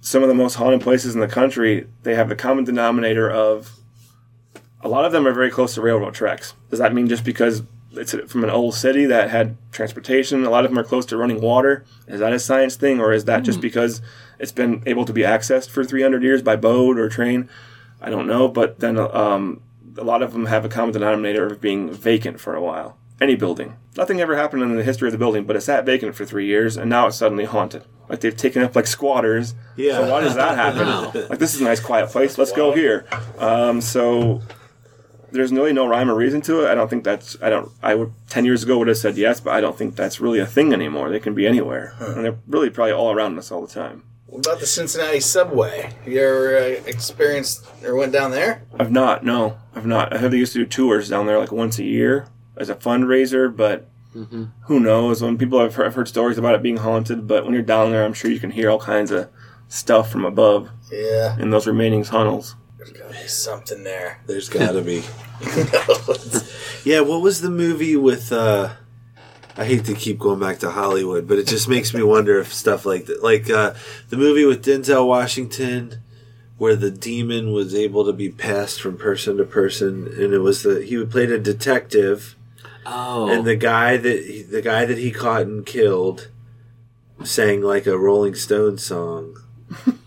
Some 0.01 0.23
of 0.23 0.29
the 0.29 0.35
most 0.35 0.55
haunted 0.55 0.81
places 0.81 1.13
in 1.13 1.21
the 1.21 1.27
country, 1.27 1.87
they 2.03 2.15
have 2.15 2.29
the 2.29 2.35
common 2.35 2.63
denominator 2.63 3.29
of 3.29 3.79
a 4.81 4.87
lot 4.87 5.05
of 5.05 5.11
them 5.11 5.27
are 5.27 5.33
very 5.33 5.51
close 5.51 5.73
to 5.75 5.81
railroad 5.81 6.13
tracks. 6.13 6.53
Does 6.69 6.79
that 6.79 6.93
mean 6.93 7.07
just 7.07 7.25
because 7.25 7.63
it's 7.91 8.13
from 8.31 8.43
an 8.43 8.49
old 8.49 8.75
city 8.75 9.05
that 9.07 9.29
had 9.29 9.57
transportation? 9.71 10.45
A 10.45 10.49
lot 10.49 10.63
of 10.63 10.71
them 10.71 10.79
are 10.79 10.83
close 10.83 11.05
to 11.07 11.17
running 11.17 11.41
water. 11.41 11.85
Is 12.07 12.19
that 12.19 12.33
a 12.33 12.39
science 12.39 12.75
thing, 12.75 12.99
or 12.99 13.11
is 13.11 13.25
that 13.25 13.43
just 13.43 13.59
mm. 13.59 13.63
because 13.63 14.01
it's 14.37 14.51
been 14.51 14.83
able 14.85 15.05
to 15.05 15.11
be 15.11 15.21
accessed 15.21 15.69
for 15.69 15.83
300 15.83 16.23
years 16.23 16.41
by 16.41 16.55
boat 16.55 16.97
or 16.97 17.09
train? 17.09 17.49
I 18.01 18.09
don't 18.09 18.27
know, 18.27 18.47
but 18.47 18.79
then 18.79 18.97
um, 18.97 19.61
a 19.97 20.03
lot 20.03 20.21
of 20.21 20.33
them 20.33 20.45
have 20.45 20.65
a 20.65 20.69
common 20.69 20.93
denominator 20.93 21.47
of 21.47 21.61
being 21.61 21.91
vacant 21.91 22.39
for 22.39 22.55
a 22.55 22.61
while. 22.61 22.97
Any 23.21 23.35
building. 23.35 23.75
Nothing 23.97 24.21
ever 24.21 24.37
happened 24.37 24.63
in 24.63 24.75
the 24.77 24.83
history 24.83 25.09
of 25.09 25.11
the 25.11 25.17
building, 25.17 25.43
but 25.43 25.57
it 25.57 25.61
sat 25.61 25.85
vacant 25.85 26.15
for 26.15 26.23
three 26.23 26.45
years, 26.45 26.77
and 26.77 26.89
now 26.89 27.07
it's 27.07 27.17
suddenly 27.17 27.43
haunted. 27.43 27.83
Like 28.07 28.21
they've 28.21 28.35
taken 28.35 28.63
up 28.63 28.75
like 28.75 28.87
squatters. 28.87 29.55
Yeah. 29.75 29.97
So 29.97 30.09
why 30.09 30.21
does 30.21 30.35
that 30.35 30.55
happen? 30.55 30.87
Wow. 30.89 31.11
Like 31.29 31.39
this 31.39 31.53
is 31.53 31.61
a 31.61 31.65
nice 31.65 31.79
quiet 31.81 32.09
place. 32.09 32.37
Let's 32.37 32.53
go 32.53 32.73
here. 32.73 33.05
Um, 33.37 33.81
so 33.81 34.41
there's 35.31 35.51
really 35.51 35.73
no 35.73 35.85
rhyme 35.85 36.09
or 36.09 36.15
reason 36.15 36.41
to 36.41 36.65
it. 36.65 36.69
I 36.71 36.75
don't 36.75 36.89
think 36.89 37.03
that's. 37.03 37.37
I 37.41 37.49
don't. 37.49 37.71
I 37.83 37.95
would 37.95 38.13
ten 38.29 38.45
years 38.45 38.63
ago 38.63 38.77
would 38.77 38.87
have 38.87 38.97
said 38.97 39.17
yes, 39.17 39.39
but 39.39 39.53
I 39.53 39.61
don't 39.61 39.77
think 39.77 39.95
that's 39.95 40.19
really 40.19 40.39
a 40.39 40.45
thing 40.45 40.73
anymore. 40.73 41.09
They 41.09 41.19
can 41.19 41.35
be 41.35 41.45
anywhere, 41.45 41.93
and 41.99 42.25
they're 42.25 42.39
really 42.47 42.69
probably 42.69 42.93
all 42.93 43.11
around 43.11 43.37
us 43.37 43.51
all 43.51 43.61
the 43.61 43.71
time. 43.73 44.03
What 44.29 44.45
about 44.45 44.59
the 44.59 44.67
Cincinnati 44.67 45.19
subway? 45.19 45.91
You 46.05 46.21
ever 46.21 46.57
uh, 46.57 46.61
experienced 46.85 47.65
or 47.83 47.95
went 47.95 48.11
down 48.13 48.31
there? 48.31 48.63
I've 48.79 48.91
not. 48.91 49.25
No, 49.25 49.57
I've 49.75 49.85
not. 49.85 50.13
I 50.13 50.17
heard 50.19 50.31
they 50.31 50.37
used 50.37 50.53
to 50.53 50.59
do 50.59 50.65
tours 50.65 51.09
down 51.09 51.25
there 51.25 51.39
like 51.39 51.51
once 51.51 51.79
a 51.79 51.83
year 51.83 52.27
as 52.55 52.69
a 52.69 52.75
fundraiser, 52.75 53.53
but 53.55 53.87
who 54.65 54.79
knows? 54.79 55.21
When 55.21 55.37
people 55.37 55.59
have 55.59 55.75
heard, 55.75 55.85
I've 55.87 55.95
heard 55.95 56.07
stories 56.07 56.37
about 56.37 56.55
it 56.55 56.61
being 56.63 56.77
haunted, 56.77 57.27
but 57.27 57.43
when 57.45 57.53
you're 57.53 57.63
down 57.63 57.91
there, 57.91 58.03
I'm 58.05 58.13
sure 58.13 58.29
you 58.29 58.39
can 58.39 58.51
hear 58.51 58.69
all 58.69 58.79
kinds 58.79 59.11
of 59.11 59.29
stuff 59.67 60.11
from 60.11 60.25
above 60.25 60.69
Yeah, 60.91 61.37
in 61.39 61.51
those 61.51 61.67
remaining 61.67 62.03
tunnels. 62.03 62.55
there's 62.77 62.91
gotta 62.91 63.13
be 63.13 63.27
something 63.27 63.83
there. 63.83 64.21
There's 64.27 64.49
gotta 64.49 64.81
be. 64.81 65.03
Yeah, 66.85 67.01
what 67.01 67.21
was 67.21 67.41
the 67.41 67.49
movie 67.49 67.95
with? 67.97 68.31
uh 68.31 68.69
I 69.59 69.65
hate 69.65 69.83
to 69.85 69.93
keep 69.93 70.19
going 70.19 70.39
back 70.39 70.59
to 70.59 70.71
Hollywood, 70.71 71.27
but 71.27 71.37
it 71.37 71.45
just 71.45 71.67
makes 71.67 71.93
me 71.93 72.01
wonder 72.01 72.39
if 72.39 72.53
stuff 72.53 72.85
like 72.85 73.07
that, 73.07 73.21
like 73.21 73.49
uh 73.49 73.73
the 74.07 74.15
movie 74.15 74.45
with 74.45 74.63
Denzel 74.63 75.05
Washington, 75.05 76.01
where 76.57 76.77
the 76.77 76.89
demon 76.89 77.51
was 77.51 77.75
able 77.75 78.05
to 78.05 78.13
be 78.13 78.29
passed 78.29 78.81
from 78.81 78.97
person 78.97 79.35
to 79.35 79.43
person, 79.43 80.07
and 80.07 80.33
it 80.33 80.39
was 80.39 80.63
the 80.63 80.81
he 80.81 81.03
played 81.03 81.29
a 81.29 81.37
detective, 81.37 82.37
Oh, 82.85 83.29
and 83.29 83.45
the 83.45 83.57
guy 83.57 83.97
that 83.97 84.47
the 84.49 84.61
guy 84.61 84.85
that 84.85 84.97
he 84.97 85.11
caught 85.11 85.41
and 85.41 85.65
killed 85.65 86.29
sang 87.25 87.61
like 87.61 87.85
a 87.85 87.97
Rolling 87.97 88.35
Stones 88.35 88.83
song. 88.83 89.43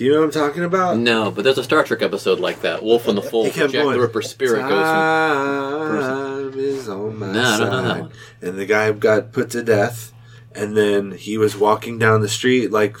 Do 0.00 0.06
you 0.06 0.12
know 0.12 0.20
what 0.20 0.34
I'm 0.34 0.48
talking 0.48 0.64
about? 0.64 0.96
no, 0.96 1.30
but 1.30 1.44
there's 1.44 1.58
a 1.58 1.62
Star 1.62 1.84
Trek 1.84 2.00
episode 2.00 2.40
like 2.40 2.62
that. 2.62 2.82
Wolf 2.82 3.06
in 3.06 3.16
the 3.16 3.20
Fold. 3.20 3.52
Jack 3.52 3.70
going. 3.70 3.92
the 3.92 4.00
Ripper's 4.00 4.30
spirit 4.30 4.62
goes. 4.62 4.82
Time 4.82 6.54
is 6.58 6.88
on 6.88 7.18
my 7.18 7.30
No, 7.30 7.42
I 7.42 7.58
don't 7.58 7.70
know 7.70 7.82
that 7.82 7.88
side. 7.90 8.00
one. 8.00 8.12
And 8.40 8.58
the 8.58 8.64
guy 8.64 8.90
got 8.92 9.30
put 9.30 9.50
to 9.50 9.62
death, 9.62 10.14
and 10.54 10.74
then 10.74 11.10
he 11.10 11.36
was 11.36 11.54
walking 11.54 11.98
down 11.98 12.22
the 12.22 12.30
street 12.30 12.70
like 12.70 12.96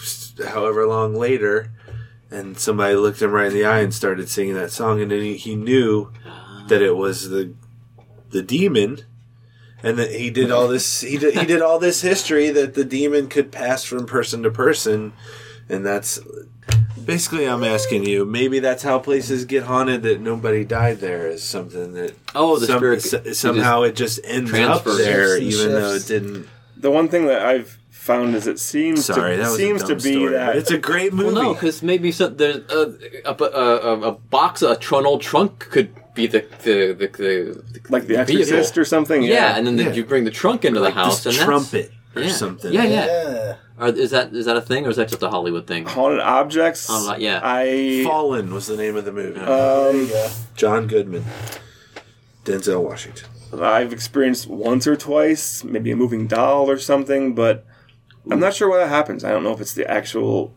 however 0.48 0.86
long 0.86 1.14
later, 1.14 1.72
and 2.30 2.58
somebody 2.58 2.96
looked 2.96 3.22
him 3.22 3.30
right 3.30 3.46
in 3.46 3.54
the 3.54 3.64
eye 3.64 3.80
and 3.80 3.94
started 3.94 4.28
singing 4.28 4.52
that 4.56 4.70
song, 4.70 5.00
and 5.00 5.10
then 5.10 5.22
he, 5.22 5.38
he 5.38 5.56
knew 5.56 6.12
that 6.68 6.82
it 6.82 6.98
was 6.98 7.30
the 7.30 7.54
the 8.28 8.42
demon. 8.42 8.98
And 9.82 9.96
that 9.96 10.10
he 10.10 10.28
did 10.28 10.50
all 10.50 10.68
this, 10.68 11.00
he 11.00 11.16
did, 11.16 11.32
he 11.32 11.46
did 11.46 11.62
all 11.62 11.78
this 11.78 12.02
history 12.02 12.50
that 12.50 12.74
the 12.74 12.84
demon 12.84 13.30
could 13.30 13.50
pass 13.50 13.84
from 13.84 14.04
person 14.04 14.42
to 14.42 14.50
person, 14.50 15.14
and 15.66 15.86
that's 15.86 16.20
basically 17.04 17.44
I'm 17.46 17.64
asking 17.64 18.04
you. 18.06 18.24
Maybe 18.24 18.58
that's 18.60 18.82
how 18.82 18.98
places 18.98 19.44
get 19.44 19.64
haunted 19.64 20.02
that 20.02 20.20
nobody 20.20 20.64
died 20.64 20.98
there 21.00 21.26
is 21.28 21.42
something 21.42 21.94
that 21.94 22.14
Oh, 22.34 22.58
the 22.58 22.66
some- 22.66 22.78
spirit 22.78 23.04
s- 23.26 23.38
somehow 23.38 23.82
it 23.82 23.96
just 23.96 24.20
ends 24.24 24.50
up 24.52 24.56
transfers. 24.84 24.98
there, 24.98 25.38
Shifts 25.40 25.60
and 25.60 25.68
even 25.68 25.80
though 25.80 25.88
it 25.90 25.92
shifts. 25.94 26.08
didn't. 26.08 26.46
The 26.76 26.90
one 26.90 27.08
thing 27.08 27.26
that 27.26 27.42
I've 27.44 27.76
found 27.90 28.34
is 28.34 28.46
it 28.46 28.58
seems 28.58 29.04
Sorry, 29.04 29.36
to, 29.36 29.42
that 29.42 29.48
was 29.50 29.56
seems 29.58 29.82
a 29.82 29.86
to 29.88 29.94
be 29.96 30.12
story, 30.14 30.32
that 30.32 30.56
it's 30.56 30.70
a 30.70 30.78
great 30.78 31.12
movie. 31.12 31.34
Well, 31.34 31.44
no, 31.44 31.54
because 31.54 31.82
maybe 31.82 32.10
some, 32.12 32.36
there's 32.36 32.56
uh, 32.70 32.92
a, 33.26 33.30
a, 33.30 33.34
a, 33.34 33.44
uh, 33.44 33.80
a, 33.82 34.08
a 34.08 34.12
box, 34.12 34.62
a 34.62 34.76
tr- 34.76 34.96
an 34.96 35.06
old 35.06 35.20
trunk 35.20 35.58
could 35.70 35.94
be 36.14 36.26
the 36.26 36.40
the 36.64 36.94
the, 36.98 37.06
the 37.18 37.62
like 37.90 38.06
the 38.06 38.14
vehicle. 38.24 38.40
Exorcist 38.40 38.78
or 38.78 38.84
something. 38.86 39.22
Yeah, 39.22 39.28
Yeah, 39.34 39.56
and 39.58 39.66
then 39.66 39.76
the- 39.76 39.84
Yeah. 39.84 39.92
you 39.92 40.04
bring 40.04 40.24
the 40.24 40.30
trunk 40.30 40.64
into 40.64 40.80
like 40.80 40.94
the 40.94 41.00
house, 41.00 41.22
this 41.24 41.36
and 41.36 41.44
trumpet 41.44 41.92
or 42.16 42.22
yeah. 42.22 42.32
something. 42.32 42.72
Yeah, 42.72 42.84
yeah. 42.84 43.04
Yeah. 43.06 43.54
Or 43.80 43.88
is 43.88 44.10
that 44.10 44.34
is 44.34 44.44
that 44.46 44.56
a 44.56 44.60
thing, 44.60 44.86
or 44.86 44.90
is 44.90 44.96
that 44.96 45.08
just 45.08 45.22
a 45.22 45.30
Hollywood 45.30 45.66
thing? 45.66 45.86
haunted 45.86 46.20
objects. 46.20 46.86
Oh, 46.90 47.16
yeah. 47.16 47.40
I 47.42 48.02
Fallen 48.04 48.52
was 48.52 48.66
the 48.66 48.76
name 48.76 48.94
of 48.96 49.04
the 49.06 49.12
movie. 49.12 49.38
There 49.40 49.92
you 49.96 50.06
go. 50.08 50.30
John 50.54 50.86
Goodman, 50.86 51.24
Denzel 52.44 52.82
Washington. 52.82 53.28
I've 53.60 53.92
experienced 53.92 54.46
once 54.46 54.86
or 54.86 54.96
twice, 54.96 55.64
maybe 55.64 55.90
a 55.90 55.96
moving 55.96 56.26
doll 56.28 56.70
or 56.70 56.78
something, 56.78 57.34
but 57.34 57.64
I'm 58.30 58.38
not 58.38 58.54
sure 58.54 58.68
why 58.68 58.78
that 58.78 58.88
happens. 58.88 59.24
I 59.24 59.30
don't 59.30 59.42
know 59.42 59.52
if 59.52 59.60
it's 59.60 59.74
the 59.74 59.90
actual, 59.90 60.54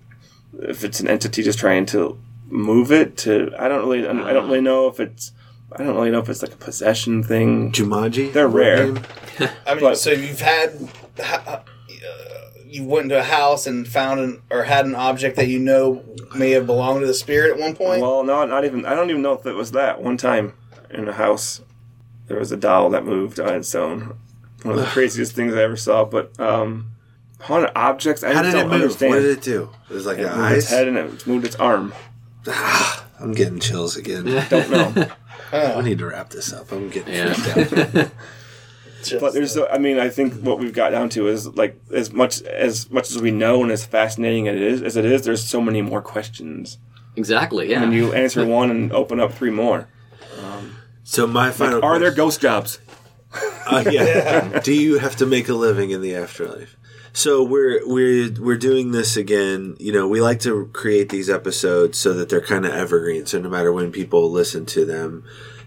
if 0.61 0.83
it's 0.83 0.99
an 0.99 1.07
entity 1.07 1.41
just 1.43 1.57
trying 1.59 1.85
to 1.87 2.19
move 2.47 2.91
it 2.91 3.17
to. 3.19 3.51
I 3.57 3.67
don't 3.67 3.87
really, 3.89 4.07
I 4.07 4.33
don't 4.33 4.45
really 4.47 4.61
know 4.61 4.87
if 4.87 4.99
it's. 4.99 5.31
I 5.75 5.83
don't 5.83 5.95
really 5.95 6.11
know 6.11 6.19
if 6.19 6.29
it's 6.29 6.43
like 6.43 6.53
a 6.53 6.57
possession 6.57 7.23
thing. 7.23 7.71
Jumanji. 7.71 8.31
They're 8.31 8.47
rare. 8.47 8.83
I 9.65 9.73
mean, 9.73 9.79
But- 9.79 9.97
so 9.97 10.11
you've 10.11 10.41
had, 10.41 10.87
uh, 11.19 11.59
you 12.73 12.83
went 12.85 13.03
into 13.03 13.19
a 13.19 13.23
house 13.23 13.67
and 13.67 13.87
found 13.87 14.19
an 14.19 14.41
or 14.49 14.63
had 14.63 14.85
an 14.85 14.95
object 14.95 15.35
that 15.35 15.47
you 15.47 15.59
know 15.59 16.03
may 16.35 16.51
have 16.51 16.65
belonged 16.65 17.01
to 17.01 17.07
the 17.07 17.13
spirit 17.13 17.51
at 17.53 17.59
one 17.59 17.75
point. 17.75 18.01
Well, 18.01 18.23
no, 18.23 18.45
not 18.45 18.65
even. 18.65 18.85
I 18.85 18.95
don't 18.95 19.09
even 19.09 19.21
know 19.21 19.33
if 19.33 19.45
it 19.45 19.53
was 19.53 19.71
that. 19.71 20.01
One 20.01 20.17
time 20.17 20.53
in 20.89 21.07
a 21.07 21.13
house, 21.13 21.61
there 22.27 22.39
was 22.39 22.51
a 22.51 22.57
doll 22.57 22.89
that 22.89 23.05
moved 23.05 23.39
on 23.39 23.53
its 23.55 23.73
own. 23.75 24.17
One 24.63 24.75
of 24.75 24.81
the 24.81 24.87
craziest 24.87 25.33
things 25.35 25.53
I 25.53 25.61
ever 25.61 25.75
saw. 25.77 26.03
But 26.05 26.39
um, 26.39 26.91
haunted 27.41 27.71
objects, 27.75 28.23
I 28.23 28.33
How 28.33 28.41
just 28.41 28.45
did 28.55 28.57
it 28.57 28.61
don't 28.61 28.71
move? 28.71 28.81
understand. 28.81 29.09
What 29.13 29.19
did 29.19 29.37
it 29.37 29.41
do? 29.43 29.69
It 29.89 29.93
was 29.93 30.05
like 30.05 30.17
It 30.17 30.35
moved 30.35 30.51
its 30.53 30.69
head 30.69 30.87
and 30.87 30.97
it 30.97 31.27
moved 31.27 31.45
its 31.45 31.55
arm. 31.57 31.93
I'm 33.19 33.33
getting 33.33 33.59
chills 33.59 33.95
again. 33.97 34.27
I 34.27 34.47
don't 34.49 34.69
know. 34.71 35.07
I 35.53 35.81
need 35.81 35.99
to 35.99 36.07
wrap 36.07 36.29
this 36.31 36.51
up. 36.51 36.71
I'm 36.71 36.89
getting 36.89 37.13
Yeah. 37.13 37.33
freaked 37.33 37.95
out. 37.95 38.11
Just- 39.09 39.21
but 39.21 39.33
there's, 39.33 39.57
I 39.57 39.77
mean, 39.77 39.99
I 39.99 40.09
think 40.09 40.33
what 40.35 40.59
we've 40.59 40.73
got 40.73 40.91
down 40.91 41.09
to 41.09 41.27
is 41.27 41.47
like 41.55 41.79
as 41.91 42.11
much 42.11 42.41
as 42.43 42.89
much 42.89 43.11
as 43.11 43.21
we 43.21 43.31
know 43.31 43.63
and 43.63 43.71
as 43.71 43.85
fascinating 43.85 44.47
as 44.47 44.55
it 44.55 44.61
is, 44.61 44.81
as 44.81 44.97
it 44.97 45.05
is, 45.05 45.23
there's 45.23 45.45
so 45.45 45.61
many 45.61 45.81
more 45.81 46.01
questions. 46.01 46.77
Exactly. 47.15 47.69
Yeah. 47.69 47.83
And 47.83 47.93
you 47.93 48.13
answer 48.13 48.45
one 48.45 48.71
and 48.71 48.91
open 48.91 49.19
up 49.19 49.33
three 49.33 49.51
more. 49.51 49.87
So 51.03 51.27
my 51.27 51.51
final 51.51 51.83
Are 51.83 51.99
there 51.99 52.11
ghost 52.13 52.41
jobs? 52.41 52.79
Uh, 53.65 53.83
yeah. 53.89 54.59
Do 54.59 54.73
you 54.73 54.99
have 54.99 55.15
to 55.15 55.25
make 55.25 55.47
a 55.47 55.53
living 55.53 55.91
in 55.91 56.01
the 56.01 56.13
afterlife? 56.15 56.75
So 57.13 57.41
we're 57.41 57.79
we're 57.87 58.29
we're 58.39 58.57
doing 58.57 58.91
this 58.91 59.15
again. 59.15 59.77
You 59.79 59.93
know, 59.93 60.07
we 60.07 60.19
like 60.19 60.41
to 60.41 60.65
create 60.73 61.09
these 61.09 61.29
episodes 61.29 61.97
so 61.97 62.13
that 62.13 62.27
they're 62.27 62.41
kind 62.41 62.65
of 62.65 62.73
evergreen. 62.73 63.25
So 63.25 63.39
no 63.39 63.49
matter 63.49 63.71
when 63.71 63.91
people 63.91 64.29
listen 64.29 64.65
to 64.67 64.83
them, 64.83 65.23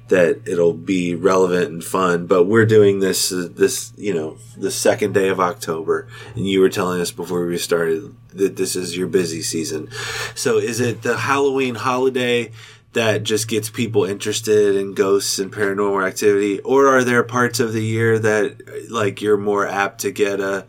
that 0.09 0.47
it'll 0.47 0.73
be 0.73 1.15
relevant 1.15 1.71
and 1.71 1.85
fun. 1.85 2.27
But 2.27 2.45
we're 2.45 2.67
doing 2.67 3.01
this 3.01 3.33
uh, 3.33 3.49
this 3.51 3.93
you 3.97 4.15
know 4.15 4.39
the 4.57 4.71
second 4.71 5.15
day 5.15 5.29
of 5.29 5.41
October, 5.41 6.09
and 6.35 6.47
you 6.47 6.61
were 6.61 6.69
telling 6.69 7.01
us 7.01 7.11
before 7.11 7.47
we 7.47 7.59
started 7.59 8.15
that 8.35 8.57
this 8.57 8.77
is 8.77 8.97
your 8.97 9.07
busy 9.07 9.43
season. 9.43 9.89
So 10.35 10.59
is 10.59 10.81
it 10.81 11.03
the 11.03 11.17
Halloween 11.17 11.75
holiday? 11.75 12.53
that 12.93 13.25
just 13.25 13.47
gets 13.47 13.69
people 13.69 14.07
interested 14.07 14.75
in 14.75 14.95
ghosts 14.95 15.39
and 15.39 15.53
paranormal 15.53 16.07
activity 16.07 16.61
or 16.61 16.87
are 16.87 17.05
there 17.05 17.23
parts 17.23 17.61
of 17.61 17.75
the 17.75 17.83
year 17.83 18.19
that 18.19 18.91
like 18.91 19.21
you're 19.21 19.37
more 19.37 19.69
apt 19.69 20.01
to 20.01 20.11
get 20.11 20.41
a 20.41 20.65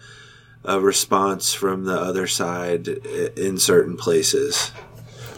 a 0.66 0.78
response 0.82 1.54
from 1.54 1.86
the 1.86 1.98
other 1.98 2.28
side 2.28 2.90
in 2.90 3.58
certain 3.58 3.96
places 3.96 4.74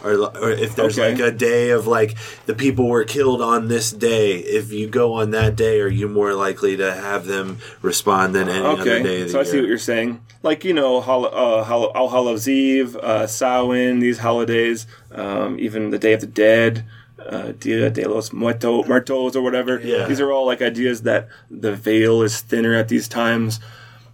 or, 0.04 0.12
or 0.38 0.50
if 0.50 0.74
there's 0.76 0.98
Okay. 0.98 1.12
like 1.12 1.20
a 1.20 1.30
day 1.36 1.70
of 1.70 1.86
like 1.86 2.16
the 2.46 2.54
people 2.54 2.88
were 2.88 3.04
killed 3.04 3.40
on 3.42 3.68
this 3.68 3.90
day 3.92 4.38
if 4.38 4.72
you 4.72 4.86
go 4.88 5.14
on 5.14 5.30
that 5.30 5.56
day 5.56 5.80
are 5.80 5.88
you 5.88 6.08
more 6.08 6.34
likely 6.34 6.76
to 6.76 6.94
have 6.94 7.26
them 7.26 7.58
respond 7.82 8.34
than 8.34 8.48
any 8.48 8.64
other 8.64 8.84
day 8.84 9.00
Okay, 9.00 9.20
of 9.22 9.26
the 9.26 9.28
so 9.30 9.38
I 9.38 9.42
year 9.42 9.50
see 9.52 9.58
what 9.60 9.68
you're 9.68 9.78
saying. 9.78 10.20
Like 10.42 10.64
you 10.64 10.72
know, 10.72 11.00
Hol- 11.02 11.26
uh, 11.26 11.64
Hol- 11.64 11.90
All 11.94 12.08
Hallows 12.08 12.48
Eve, 12.48 12.96
uh, 12.96 13.26
Samhain, 13.26 13.98
these 13.98 14.18
holidays, 14.18 14.86
um, 15.12 15.58
even 15.58 15.90
the 15.90 15.98
Day 15.98 16.14
of 16.14 16.22
the 16.22 16.26
Dead, 16.26 16.84
uh, 17.18 17.52
Dia 17.60 17.90
de 17.90 18.08
los 18.08 18.32
Muerto- 18.32 18.82
Muertos, 18.84 19.36
or 19.36 19.42
whatever. 19.42 19.78
Yeah. 19.84 20.06
These 20.06 20.18
are 20.18 20.32
all 20.32 20.46
like 20.46 20.62
ideas 20.62 21.02
that 21.02 21.28
the 21.50 21.76
veil 21.76 22.22
is 22.22 22.40
thinner 22.40 22.74
at 22.74 22.88
these 22.88 23.06
times. 23.06 23.60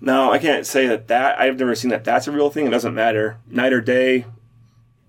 Now, 0.00 0.32
I 0.32 0.38
can't 0.38 0.66
say 0.66 0.88
that 0.88 1.06
that 1.08 1.38
I've 1.40 1.58
never 1.60 1.76
seen 1.76 1.90
that 1.90 2.02
that's 2.02 2.26
a 2.26 2.32
real 2.32 2.50
thing. 2.50 2.66
It 2.66 2.70
doesn't 2.70 2.92
matter, 2.94 3.36
night 3.48 3.72
or 3.72 3.80
day. 3.80 4.24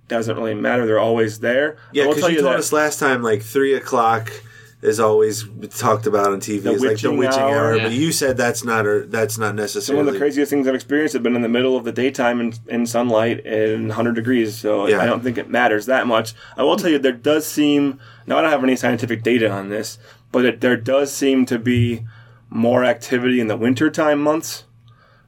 Doesn't 0.08 0.36
really 0.38 0.54
matter. 0.54 0.86
They're 0.86 1.00
always 1.00 1.40
there. 1.40 1.78
Yeah 1.92 2.06
will 2.06 2.12
because 2.16 2.22
tell 2.24 2.32
you, 2.32 2.42
told 2.42 2.54
that- 2.54 2.60
us 2.60 2.72
last 2.72 3.00
time 3.00 3.22
like 3.24 3.42
three 3.42 3.74
o'clock 3.74 4.32
is 4.80 5.00
always 5.00 5.44
talked 5.80 6.06
about 6.06 6.32
on 6.32 6.40
TV 6.40 6.62
The 6.62 6.70
as 6.74 6.82
like 6.82 6.82
the 6.82 7.10
witching 7.10 7.18
witching 7.18 7.40
hour, 7.42 7.56
hour. 7.56 7.76
Yeah. 7.78 7.84
but 7.86 7.94
you 7.94 8.12
said 8.12 8.38
that's 8.38 8.64
not 8.64 8.86
a, 8.86 9.06
that's 9.08 9.38
not 9.40 9.48
Some 9.50 9.56
necessarily 9.56 10.08
of 10.08 10.14
the 10.14 10.20
craziest 10.20 10.52
things 10.52 10.68
I've 10.68 10.76
experienced 10.76 11.14
have 11.14 11.24
been 11.24 11.36
in 11.36 11.42
the 11.42 11.50
middle 11.50 11.76
of 11.76 11.84
the 11.84 11.92
daytime 11.92 12.40
in, 12.40 12.54
in 12.68 12.86
sunlight 12.86 13.44
and 13.44 13.88
100 13.88 14.14
degrees, 14.14 14.56
so 14.56 14.88
Yeah. 14.88 15.00
I 15.02 15.08
don't 15.08 15.24
think 15.24 15.40
it 15.40 15.50
matters 15.50 15.88
that 15.88 16.06
much. 16.06 16.36
I 16.56 16.62
will 16.62 16.78
tell 16.78 16.92
you, 16.92 17.00
there 17.00 17.12
does 17.12 17.48
seem, 17.48 18.00
now 18.28 18.38
I 18.38 18.42
don't 18.44 18.52
have 18.52 18.64
any 18.64 18.76
scientific 18.76 19.24
data 19.24 19.50
on 19.50 19.70
this, 19.70 19.98
but 20.32 20.46
it, 20.46 20.62
there 20.62 20.78
does 20.78 21.12
seem 21.12 21.48
to 21.48 21.58
be 21.58 22.06
more 22.52 22.86
activity 22.86 23.40
in 23.40 23.48
the 23.48 23.58
wintertime 23.58 24.22
months. 24.22 24.66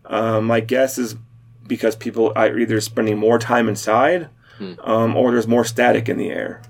Uh, 0.06 0.39
my 0.41 0.60
guess 0.60 0.99
is 0.99 1.15
because 1.68 1.95
people 1.95 2.31
are 2.35 2.57
either 2.57 2.80
spending 2.81 3.18
more 3.18 3.39
time 3.39 3.68
inside 3.68 4.30
um, 4.84 5.15
or 5.15 5.31
there's 5.31 5.48
more 5.48 5.65
static 5.65 6.10
in 6.10 6.18
the 6.18 6.30
air. 6.30 6.61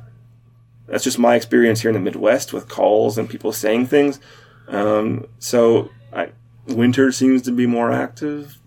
That's 0.88 1.04
just 1.04 1.20
my 1.20 1.36
experience 1.36 1.82
here 1.82 1.90
in 1.90 1.94
the 1.94 2.00
Midwest 2.00 2.52
with 2.52 2.68
calls 2.68 3.18
and 3.18 3.30
people 3.30 3.52
saying 3.52 3.88
things. 3.88 4.20
Um, 4.68 5.28
so 5.38 5.92
I, 6.12 6.30
winter 6.68 7.12
seems 7.12 7.42
to 7.44 7.52
be 7.52 7.68
more 7.68 7.92
active, 7.92 8.58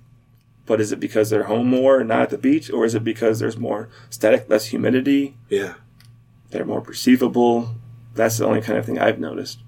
but 0.66 0.80
is 0.80 0.92
it 0.92 1.00
because 1.00 1.30
they're 1.30 1.44
home 1.44 1.66
more 1.68 1.98
and 1.98 2.08
not 2.08 2.22
at 2.22 2.30
the 2.30 2.38
beach, 2.38 2.70
or 2.70 2.84
is 2.84 2.94
it 2.94 3.04
because 3.04 3.40
there's 3.40 3.56
more 3.56 3.88
static, 4.10 4.48
less 4.48 4.66
humidity, 4.66 5.36
yeah. 5.48 5.74
they're 6.50 6.64
more 6.64 6.80
perceivable? 6.80 7.74
That's 8.14 8.38
the 8.38 8.46
only 8.46 8.60
kind 8.60 8.78
of 8.78 8.86
thing 8.86 8.98
I've 8.98 9.18
noticed. 9.18 9.58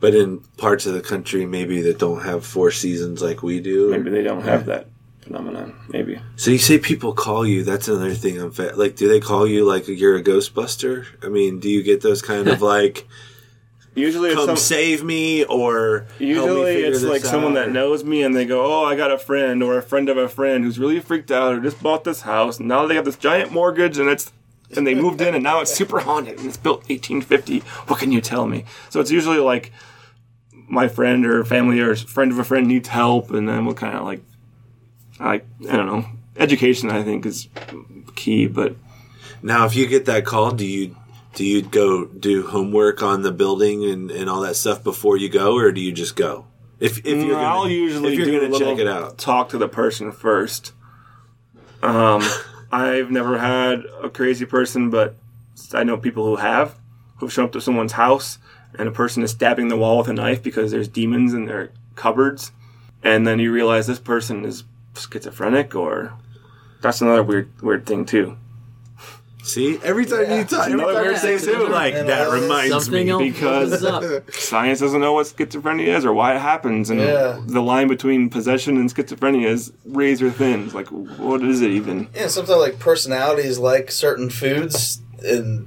But 0.00 0.14
in 0.14 0.40
parts 0.56 0.86
of 0.86 0.94
the 0.94 1.00
country, 1.00 1.44
maybe 1.44 1.82
that 1.82 1.98
don't 1.98 2.22
have 2.22 2.46
four 2.46 2.70
seasons 2.70 3.20
like 3.20 3.42
we 3.42 3.60
do. 3.60 3.90
Maybe 3.90 4.10
they 4.10 4.22
don't 4.22 4.42
have 4.42 4.66
that 4.66 4.86
phenomenon, 5.28 5.74
maybe. 5.88 6.20
So 6.36 6.50
you 6.50 6.58
say 6.58 6.78
people 6.78 7.12
call 7.12 7.46
you? 7.46 7.62
That's 7.62 7.86
another 7.86 8.14
thing. 8.14 8.40
I'm 8.40 8.50
fa- 8.50 8.72
like, 8.74 8.96
do 8.96 9.08
they 9.08 9.20
call 9.20 9.46
you 9.46 9.64
like 9.64 9.86
you're 9.86 10.16
a 10.16 10.22
Ghostbuster? 10.22 11.06
I 11.22 11.28
mean, 11.28 11.60
do 11.60 11.68
you 11.68 11.82
get 11.82 12.00
those 12.00 12.22
kind 12.22 12.48
of 12.48 12.62
like, 12.74 13.06
Usually, 13.94 14.32
come 14.32 14.46
some, 14.46 14.56
save 14.56 15.02
me 15.02 15.44
or 15.44 16.00
help 16.00 16.20
me 16.20 16.26
Usually 16.26 16.74
it's 16.82 17.02
like 17.02 17.22
someone 17.24 17.54
that 17.54 17.72
knows 17.72 18.04
me 18.04 18.22
and 18.22 18.34
they 18.34 18.44
go, 18.44 18.64
"Oh, 18.64 18.84
I 18.84 18.94
got 18.94 19.10
a 19.10 19.18
friend 19.18 19.60
or 19.60 19.76
a 19.76 19.82
friend 19.82 20.08
of 20.08 20.16
a 20.16 20.28
friend 20.28 20.62
who's 20.62 20.78
really 20.78 21.00
freaked 21.00 21.32
out 21.32 21.54
or 21.54 21.60
just 21.60 21.82
bought 21.82 22.04
this 22.04 22.20
house 22.20 22.58
and 22.58 22.68
now 22.68 22.86
they 22.86 22.94
have 22.94 23.04
this 23.04 23.16
giant 23.16 23.50
mortgage 23.50 23.98
and 23.98 24.08
it's 24.08 24.32
and 24.76 24.86
they 24.86 24.94
moved 24.94 25.20
in 25.20 25.34
and 25.34 25.42
now 25.42 25.60
it's 25.60 25.72
super 25.72 25.98
haunted 26.00 26.38
and 26.38 26.46
it's 26.46 26.56
built 26.56 26.80
1850. 26.88 27.60
What 27.88 27.98
can 27.98 28.12
you 28.12 28.20
tell 28.20 28.46
me?" 28.46 28.66
So 28.88 29.00
it's 29.00 29.10
usually 29.10 29.38
like 29.38 29.72
my 30.68 30.86
friend 30.86 31.26
or 31.26 31.44
family 31.44 31.80
or 31.80 31.96
friend 31.96 32.30
of 32.30 32.38
a 32.38 32.44
friend 32.44 32.68
needs 32.68 32.88
help 32.88 33.32
and 33.32 33.48
then 33.48 33.64
we'll 33.64 33.74
kind 33.74 33.96
of 33.96 34.04
like 34.04 34.20
like 35.20 35.46
I 35.68 35.76
don't 35.76 35.86
know. 35.86 36.04
Education 36.36 36.90
I 36.90 37.02
think 37.02 37.26
is 37.26 37.48
key, 38.14 38.46
but 38.46 38.76
Now, 39.42 39.66
if 39.66 39.74
you 39.74 39.86
get 39.86 40.04
that 40.06 40.24
call, 40.24 40.52
do 40.52 40.66
you 40.66 40.96
do 41.34 41.44
you 41.44 41.62
go 41.62 42.04
do 42.04 42.46
homework 42.46 43.02
on 43.02 43.22
the 43.22 43.32
building 43.32 43.84
and, 43.84 44.10
and 44.10 44.28
all 44.28 44.40
that 44.40 44.56
stuff 44.56 44.82
before 44.82 45.16
you 45.16 45.28
go, 45.28 45.56
or 45.56 45.72
do 45.72 45.80
you 45.80 45.92
just 45.92 46.16
go? 46.16 46.46
If 46.80 46.98
if 46.98 47.06
you're 47.06 47.34
gonna, 47.34 47.46
I'll 47.46 47.68
usually 47.68 48.12
if 48.12 48.18
you're 48.18 48.26
do 48.26 48.48
gonna 48.48 48.58
check 48.58 48.78
it 48.78 48.86
out, 48.86 49.18
talk 49.18 49.48
to 49.50 49.58
the 49.58 49.68
person 49.68 50.12
first. 50.12 50.72
Um, 51.82 52.22
I've 52.72 53.10
never 53.10 53.38
had 53.38 53.84
a 54.02 54.10
crazy 54.10 54.44
person, 54.44 54.90
but 54.90 55.16
I 55.72 55.84
know 55.84 55.96
people 55.96 56.24
who 56.24 56.36
have, 56.36 56.78
who've 57.16 57.32
shown 57.32 57.46
up 57.46 57.52
to 57.52 57.60
someone's 57.60 57.92
house 57.92 58.38
and 58.78 58.88
a 58.88 58.92
person 58.92 59.22
is 59.22 59.30
stabbing 59.30 59.68
the 59.68 59.76
wall 59.76 59.98
with 59.98 60.08
a 60.08 60.12
knife 60.12 60.42
because 60.42 60.70
there's 60.70 60.88
demons 60.88 61.34
in 61.34 61.46
their 61.46 61.72
cupboards, 61.94 62.52
and 63.02 63.26
then 63.26 63.38
you 63.38 63.52
realize 63.52 63.86
this 63.86 63.98
person 63.98 64.44
is 64.44 64.64
schizophrenic, 64.98 65.74
or 65.74 66.12
that's 66.80 67.00
another 67.00 67.22
weird 67.22 67.50
weird 67.62 67.86
thing 67.86 68.04
too. 68.04 68.36
see 69.42 69.78
every 69.82 70.04
time 70.04 70.30
you 70.30 70.44
talk, 70.44 70.66
every 70.68 70.74
Another 70.74 70.94
time 70.94 71.04
weird 71.04 71.18
thing, 71.20 71.38
too. 71.38 71.68
like 71.68 71.94
And 71.94 72.08
that 72.10 72.30
reminds 72.30 72.70
Something 72.84 73.06
me. 73.16 73.30
because- 73.30 73.80
Science 74.34 74.80
doesn't 74.80 75.00
know 75.00 75.14
what 75.14 75.26
schizophrenia 75.26 75.86
is 75.96 76.04
or 76.04 76.12
why 76.12 76.34
it 76.34 76.40
happens, 76.40 76.90
and 76.90 77.00
Yeah. 77.00 77.40
the 77.46 77.62
line 77.62 77.88
between 77.88 78.28
possession 78.28 78.76
and 78.76 78.92
schizophrenia 78.94 79.46
is 79.46 79.72
razor 79.86 80.30
thin. 80.30 80.64
It's 80.64 80.74
like, 80.74 80.88
what 80.88 81.42
is 81.42 81.62
it 81.62 81.70
even? 81.70 82.08
Yeah, 82.14 82.26
sometimes 82.26 82.58
like 82.60 82.78
personalities 82.78 83.58
like 83.58 83.90
certain 83.90 84.28
foods, 84.28 85.00
and 85.24 85.66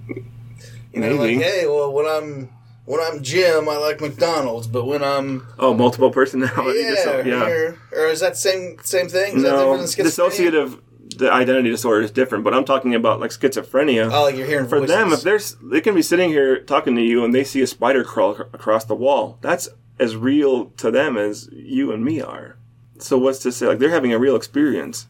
you 0.93 0.99
know, 0.99 1.17
Maybe. 1.17 1.35
like 1.37 1.45
hey, 1.45 1.65
well, 1.67 1.91
when 1.91 2.05
I'm 2.05 2.49
when 2.91 2.99
I'm 3.01 3.23
Jim, 3.23 3.69
I 3.69 3.77
like 3.77 4.01
McDonald's, 4.01 4.68
but 4.68 4.85
when 4.85 5.03
I'm 5.03 5.47
Oh, 5.57 5.73
multiple 5.73 6.11
personality. 6.11 6.80
yeah, 6.81 6.89
disorder. 6.95 7.30
yeah. 7.30 7.47
Or, 7.49 7.77
or 7.93 8.05
is 8.07 8.19
that 8.19 8.35
same 8.38 8.77
same 8.84 9.07
thing? 9.07 9.38
Is 9.38 9.43
No, 9.43 9.77
different 9.77 10.07
dissociative 10.07 10.80
the 11.18 11.31
identity 11.31 11.69
disorder 11.69 12.01
is 12.01 12.11
different, 12.11 12.43
but 12.43 12.53
I'm 12.53 12.65
talking 12.65 12.95
about 12.95 13.19
like 13.19 13.31
schizophrenia. 13.31 14.09
Oh, 14.11 14.23
like 14.23 14.35
you're 14.35 14.47
hearing 14.47 14.68
For 14.68 14.80
voices. 14.80 14.95
them, 14.95 15.11
if 15.13 15.22
there's, 15.22 15.55
they 15.61 15.81
can 15.81 15.93
be 15.93 16.01
sitting 16.01 16.30
here 16.30 16.59
talking 16.61 16.95
to 16.95 17.01
you 17.01 17.23
and 17.26 17.34
they 17.34 17.43
see 17.43 17.61
a 17.61 17.68
spider 17.68 18.03
crawl 18.03 18.31
across 18.53 18.85
the 18.85 18.95
wall. 18.95 19.38
That's 19.41 19.68
as 19.99 20.15
real 20.15 20.68
to 20.77 20.89
them 20.89 21.18
as 21.18 21.49
you 21.51 21.91
and 21.91 22.03
me 22.03 22.22
are. 22.22 22.57
So 22.99 23.18
what's 23.18 23.39
to 23.39 23.51
say? 23.51 23.68
Like 23.68 23.80
they're 23.80 23.89
having 23.89 24.13
a 24.13 24.19
real 24.19 24.35
experience, 24.35 25.07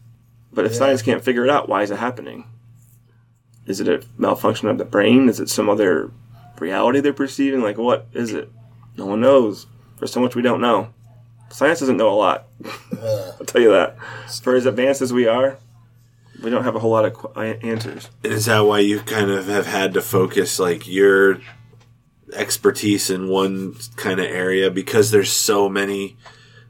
but 0.52 0.64
if 0.66 0.74
science 0.74 1.02
can't 1.02 1.24
figure 1.24 1.44
it 1.44 1.50
out, 1.50 1.68
why 1.68 1.82
is 1.82 1.90
it 1.90 1.98
happening? 1.98 2.46
Is 3.66 3.80
it 3.80 3.88
a 3.88 4.02
malfunction 4.18 4.68
of 4.68 4.78
the 4.78 4.84
brain? 4.84 5.28
Is 5.28 5.38
it 5.40 5.48
some 5.48 5.70
other 5.70 6.10
reality 6.62 7.00
they're 7.00 7.12
perceiving? 7.12 7.60
Like 7.62 7.76
what 7.78 8.06
is 8.12 8.32
it? 8.32 8.50
No 8.96 9.06
one 9.06 9.20
knows. 9.20 9.66
There's 9.98 10.12
so 10.12 10.20
much 10.20 10.34
we 10.34 10.42
don't 10.42 10.60
know. 10.60 10.92
Science 11.50 11.80
doesn't 11.80 11.96
know 11.98 12.08
a 12.08 12.16
lot. 12.16 12.46
Uh. 12.64 13.32
I'll 13.38 13.46
tell 13.46 13.60
you 13.60 13.70
that. 13.72 13.96
For 14.42 14.54
as 14.56 14.64
advanced 14.66 15.02
as 15.02 15.12
we 15.12 15.26
are, 15.26 15.58
we 16.42 16.50
don't 16.50 16.64
have 16.64 16.74
a 16.76 16.78
whole 16.78 16.90
lot 16.92 17.04
of 17.04 17.12
qu- 17.14 17.40
answers. 17.40 18.08
Is 18.22 18.46
that 18.46 18.60
why 18.60 18.78
you 18.78 19.00
kind 19.00 19.30
of 19.30 19.46
have 19.48 19.66
had 19.66 19.92
to 19.94 20.00
focus 20.00 20.58
like 20.58 20.88
your 20.88 21.40
expertise 22.32 23.10
in 23.10 23.28
one 23.28 23.74
kind 23.96 24.18
of 24.18 24.26
area 24.26 24.70
because 24.70 25.10
there's 25.10 25.30
so 25.32 25.68
many 25.68 26.16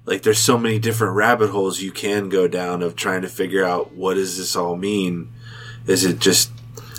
like 0.04 0.22
there's 0.22 0.38
so 0.40 0.58
many 0.58 0.78
different 0.80 1.14
rabbit 1.14 1.50
holes 1.50 1.80
you 1.80 1.92
can 1.92 2.28
go 2.28 2.48
down 2.48 2.82
of 2.82 2.96
trying 2.96 3.22
to 3.22 3.28
figure 3.28 3.64
out 3.64 3.92
what 3.92 4.14
does 4.14 4.36
this 4.38 4.56
all 4.56 4.76
mean? 4.76 5.32
Is 5.86 6.04
it 6.04 6.18
just 6.18 6.50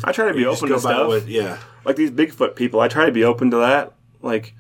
I 0.06 0.12
try 0.14 0.28
to 0.28 0.34
be 0.34 0.46
open 0.46 0.68
to 0.70 0.76
go 0.76 0.80
stuff. 0.80 1.08
what- 1.08 1.28
yeah. 1.28 1.58
Like 1.86 1.96
these 1.96 2.12
Bigfoot 2.12 2.56
people, 2.56 2.80
I 2.80 2.88
try 2.88 3.06
to 3.06 3.12
be 3.12 3.24
open 3.24 3.52
to 3.52 3.58
that. 3.58 3.94
Like, 4.22 4.54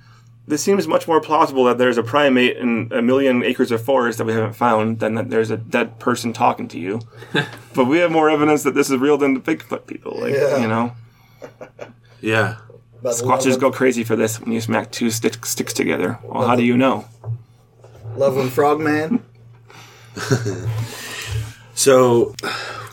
this 0.47 0.61
seems 0.61 0.87
much 0.87 1.07
more 1.07 1.21
plausible 1.21 1.63
that 1.65 1.77
there's 1.77 1.97
a 1.97 2.03
primate 2.03 2.57
in 2.57 2.89
a 2.91 3.01
million 3.01 3.43
acres 3.43 3.71
of 3.71 3.83
forest 3.83 4.17
that 4.17 4.25
we 4.25 4.33
haven't 4.33 4.53
found 4.53 4.99
than 4.99 5.15
that 5.15 5.29
there's 5.29 5.49
a 5.51 5.57
dead 5.57 5.99
person 5.99 6.33
talking 6.33 6.67
to 6.69 6.79
you. 6.79 6.99
but 7.73 7.85
we 7.85 7.99
have 7.99 8.11
more 8.11 8.29
evidence 8.29 8.63
that 8.63 8.75
this 8.75 8.89
is 8.89 8.97
real 8.97 9.17
than 9.17 9.33
the 9.35 9.39
Bigfoot 9.39 9.87
people. 9.87 10.19
Like, 10.19 10.33
Yeah. 10.33 10.57
you 10.57 10.67
know, 10.67 10.95
Yeah. 12.21 12.57
About 12.99 13.15
the 13.17 13.23
Squatches 13.23 13.59
go 13.59 13.71
crazy 13.71 14.03
for 14.03 14.15
this 14.15 14.39
when 14.39 14.51
you 14.53 14.61
smack 14.61 14.91
two 14.91 15.09
stick, 15.11 15.45
sticks 15.45 15.73
together. 15.73 16.19
Well, 16.23 16.47
how 16.47 16.55
do 16.55 16.63
you 16.63 16.77
know? 16.77 17.05
Loveland 18.15 18.51
Frogman. 18.53 19.23
So 21.75 22.35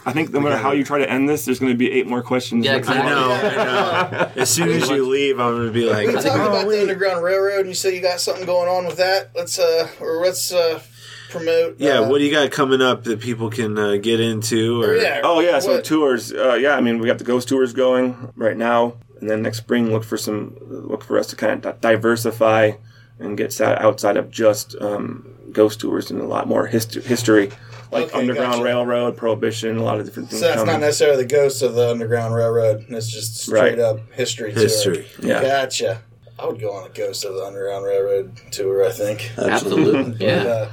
I 0.06 0.12
think 0.12 0.31
no 0.32 0.40
matter 0.40 0.56
how 0.56 0.72
you 0.72 0.82
try 0.85 0.98
to 0.98 1.10
end 1.10 1.28
this, 1.28 1.44
there's 1.44 1.59
going 1.59 1.72
to 1.72 1.78
be 1.78 1.90
eight 1.93 2.06
more 2.06 2.22
questions. 2.22 2.64
Yeah, 2.64 2.72
that- 2.72 2.78
exactly. 2.78 3.12
I 3.12 3.14
know, 3.14 3.32
I 3.32 4.24
know. 4.35 4.43
As 4.43 4.51
soon 4.51 4.70
as 4.70 4.89
you 4.89 5.06
leave, 5.09 5.39
I'm 5.39 5.56
gonna 5.56 5.70
be 5.70 5.85
like, 5.85 6.06
We 6.06 6.14
talking 6.14 6.31
"Oh, 6.32 6.47
about 6.48 6.60
the 6.62 6.66
wait." 6.68 6.81
Underground 6.82 7.22
Railroad, 7.22 7.60
and 7.60 7.68
you 7.68 7.74
said 7.74 7.93
you 7.94 8.01
got 8.01 8.18
something 8.20 8.47
going 8.47 8.68
on 8.68 8.86
with 8.86 8.97
that. 8.97 9.31
Let's 9.36 9.59
uh, 9.59 9.89
or 10.01 10.16
let's 10.22 10.52
uh, 10.52 10.81
promote. 11.28 11.77
Yeah, 11.78 11.98
uh, 12.01 12.09
what 12.09 12.18
do 12.18 12.24
you 12.24 12.31
got 12.31 12.51
coming 12.51 12.81
up 12.81 13.05
that 13.05 13.20
people 13.20 13.51
can 13.51 13.78
uh, 13.78 13.97
get 13.97 14.20
into? 14.20 14.82
Or 14.82 14.97
Yeah. 14.97 15.20
Oh 15.22 15.40
yeah, 15.40 15.59
so 15.59 15.74
What- 15.74 15.85
tours. 15.85 16.32
Uh, 16.32 16.55
yeah, 16.55 16.77
I 16.77 16.81
mean 16.81 16.98
we 16.98 17.06
got 17.06 17.18
the 17.18 17.24
ghost 17.24 17.48
tours 17.48 17.72
going 17.74 18.32
right 18.36 18.56
now, 18.56 18.94
and 19.20 19.28
then 19.28 19.43
next 19.43 19.59
spring 19.59 19.93
look 19.93 20.05
for 20.05 20.16
some 20.16 20.56
look 20.60 21.05
for 21.05 21.18
us 21.18 21.27
to 21.28 21.36
kind 21.36 21.64
of 21.66 21.81
diversify 21.82 22.72
and 23.18 23.36
get 23.36 23.52
sa- 23.52 23.77
outside 23.78 24.16
of 24.16 24.31
just 24.31 24.74
um, 24.81 25.28
ghost 25.52 25.78
tours 25.81 26.10
and 26.10 26.20
a 26.22 26.27
lot 26.27 26.48
more 26.48 26.66
hist- 26.68 26.94
history, 26.94 27.51
like 27.93 28.05
Okay, 28.07 28.19
Underground 28.21 28.53
gotcha. 28.53 28.65
Railroad, 28.65 29.17
Prohibition, 29.17 29.77
a 29.79 29.83
lot 29.83 29.99
of 30.01 30.07
different 30.07 30.29
things. 30.31 30.41
So 30.41 30.47
that's 30.49 30.61
coming. 30.61 30.75
not 30.75 30.81
necessarily 30.81 31.23
the 31.23 31.29
ghost 31.29 31.62
of 31.62 31.75
the 31.75 31.91
Underground 31.91 32.35
Railroad. 32.35 32.87
It's 32.89 33.09
just 33.11 33.37
straight 33.39 33.61
Right. 33.61 33.79
up 33.79 33.99
history. 34.12 34.53
tour. 34.53 34.62
history. 34.62 35.07
Yeah. 35.23 35.43
Gotcha. 35.43 36.03
I 36.39 36.47
would 36.47 36.61
go 36.61 36.73
on 36.73 36.87
a 36.87 36.93
ghost 36.95 37.25
of 37.25 37.35
the 37.35 37.45
Underground 37.45 37.85
Railroad 37.85 38.37
tour. 38.51 38.85
I 38.87 38.91
think. 38.93 39.31
Absolutely. 39.37 40.12
But, 40.12 40.21
Yeah. 40.21 40.43
uh, 40.45 40.71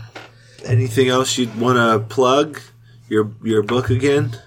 Anything 0.65 1.07
else 1.09 1.37
you'd 1.37 1.59
want 1.59 1.77
to 1.77 2.05
plug? 2.13 2.59
Your 3.09 3.31
your 3.43 3.63
book 3.63 3.89
again? 3.89 4.37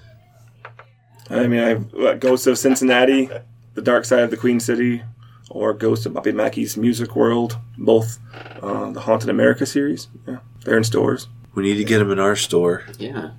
I 1.31 1.47
mean, 1.47 1.61
I 1.61 1.69
have 1.69 1.95
uh, 1.95 2.15
Ghosts 2.15 2.47
of 2.47 2.59
Cincinnati, 2.59 3.31
The 3.75 3.83
Dark 3.83 4.05
Side 4.05 4.21
of 4.25 4.31
the 4.31 4.37
Queen 4.37 4.59
City, 4.61 5.03
or 5.49 5.73
Ghosts 5.73 6.05
of 6.07 6.13
Bobby 6.15 6.33
Mackey's 6.33 6.77
Music 6.77 7.15
World. 7.15 7.57
Both 7.79 8.19
uh, 8.63 8.91
the 8.91 9.01
Haunted 9.01 9.29
America 9.31 9.65
series. 9.65 10.09
Yeah, 10.27 10.39
they're 10.65 10.77
in 10.77 10.85
stores. 10.85 11.29
We 11.55 11.62
need 11.64 11.77
to 11.77 11.85
get 11.85 11.98
them 11.98 12.10
in 12.10 12.18
our 12.18 12.36
store. 12.36 12.85
Yeah. 12.98 13.31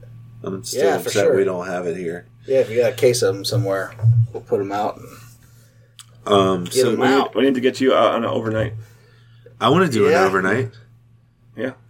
I'm 0.43 0.63
still 0.63 0.85
Yeah, 0.85 0.97
for 0.97 1.07
upset 1.09 1.23
sure. 1.25 1.35
we 1.37 1.43
don't 1.43 1.67
have 1.67 1.85
it 1.87 1.95
here. 1.95 2.25
yeah, 2.47 2.59
if 2.59 2.69
you 2.69 2.81
got 2.81 2.93
a 2.93 2.95
case 2.95 3.21
of 3.21 3.35
them 3.35 3.45
somewhere, 3.45 3.93
we'll 4.33 4.41
put 4.41 4.57
them 4.59 4.71
out. 4.71 4.97
And 6.25 6.33
Um, 6.33 6.63
Get 6.65 6.73
so 6.73 6.91
'em 6.91 6.99
We 6.99 7.07
need, 7.07 7.13
out. 7.13 7.35
we 7.35 7.41
need 7.43 7.55
to 7.55 7.61
get 7.61 7.79
you 7.81 7.93
out 7.93 8.13
on 8.15 8.23
an 8.23 8.29
overnight. 8.29 8.73
I 9.59 9.69
want 9.69 9.85
to 9.85 9.91
do 9.91 10.05
Yeah. 10.09 10.21
an 10.21 10.27
overnight. 10.27 10.71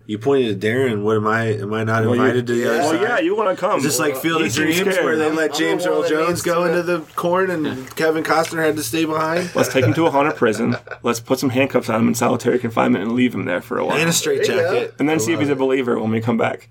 Yeah. 0.05 0.11
You 0.11 0.17
pointed 0.19 0.51
at 0.51 0.59
Darren. 0.59 1.03
What 1.03 1.15
am 1.17 1.27
I? 1.27 1.53
Am 1.59 1.73
I 1.73 1.83
not 1.83 2.03
Well, 2.03 2.13
invited 2.13 2.47
to 2.47 2.53
the 2.53 2.67
other 2.69 2.77
Well, 2.79 2.89
side? 2.91 3.01
yeah, 3.01 3.19
you 3.19 3.35
want 3.35 3.49
to 3.49 3.59
come. 3.59 3.77
Is 3.77 3.83
this 3.83 3.99
like 3.99 4.17
Field 4.17 4.41
of 4.41 4.47
He 4.47 4.53
Dreams 4.53 4.77
scared. 4.79 5.03
where 5.05 5.15
they 5.15 5.25
I'm- 5.25 5.35
let 5.35 5.51
I'm 5.51 5.57
James 5.57 5.85
Earl 5.85 6.07
Jones 6.07 6.41
go 6.41 6.65
into 6.65 6.83
the 6.83 6.99
corn 7.15 7.49
and 7.51 7.95
Kevin 7.95 8.23
Costner 8.23 8.63
had 8.65 8.75
to 8.77 8.83
stay 8.83 9.05
behind? 9.05 9.49
Let's 9.55 9.71
take 9.71 9.85
him 9.85 9.93
to 9.93 10.07
a 10.07 10.11
haunted 10.11 10.35
prison. 10.35 10.77
Let's 11.03 11.19
put 11.19 11.39
some 11.39 11.49
handcuffs 11.51 11.89
on 11.89 12.01
him 12.01 12.07
in 12.09 12.15
solitary 12.15 12.59
confinement 12.59 13.03
and 13.03 13.13
leave 13.13 13.33
him 13.33 13.45
there 13.45 13.61
for 13.61 13.77
a 13.77 13.85
while. 13.85 13.97
And 13.97 14.09
a 14.09 14.13
straight 14.13 14.45
There 14.45 14.57
jacket. 14.73 14.95
And 14.99 15.07
then 15.07 15.19
see 15.19 15.33
if 15.33 15.39
he's 15.39 15.49
a 15.49 15.55
believer 15.55 15.99
when 15.99 16.11
we 16.11 16.19
come 16.21 16.37
back. 16.37 16.69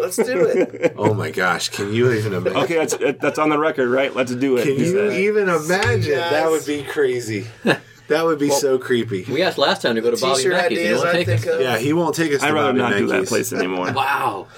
let's 0.00 0.16
do 0.16 0.46
it. 0.46 0.94
Oh 1.00 1.12
my 1.14 1.30
gosh! 1.30 1.68
Can 1.68 1.92
you 1.92 2.10
even 2.12 2.32
imagine? 2.32 2.58
Okay, 2.62 2.74
that's 2.76 2.96
that's 3.20 3.38
on 3.38 3.48
the 3.50 3.58
record, 3.58 3.88
right? 3.90 4.14
Let's 4.14 4.34
do 4.34 4.56
it. 4.56 4.64
Can 4.64 4.78
you 4.78 4.92
said. 4.92 5.12
even 5.18 5.48
imagine? 5.48 6.12
Yes. 6.12 6.30
That 6.32 6.50
would 6.50 6.64
be 6.66 6.82
crazy. 6.84 7.46
That 8.10 8.24
would 8.24 8.38
be 8.38 8.50
so 8.50 8.78
creepy. 8.78 9.24
We 9.24 9.42
asked 9.42 9.56
last 9.56 9.82
time 9.82 9.94
to 9.94 10.00
go 10.00 10.10
to 10.10 10.20
Bobby 10.20 10.36
T-shirt 10.42 10.52
Mackey's. 10.52 10.78
You 10.78 10.84
ideas. 10.84 11.02
don't 11.02 11.12
take 11.14 11.28
us. 11.28 11.46
of. 11.46 11.60
Yeah, 11.60 11.78
he 11.78 11.92
won't 11.92 12.14
take 12.14 12.32
us. 12.32 12.42
I'd 12.42 12.48
to 12.48 12.54
rather 12.54 12.68
Bobby 12.78 12.78
not 12.78 12.98
do 12.98 13.06
that 13.06 13.26
place 13.26 13.52
anymore. 13.52 13.92
Wow. 13.92 14.48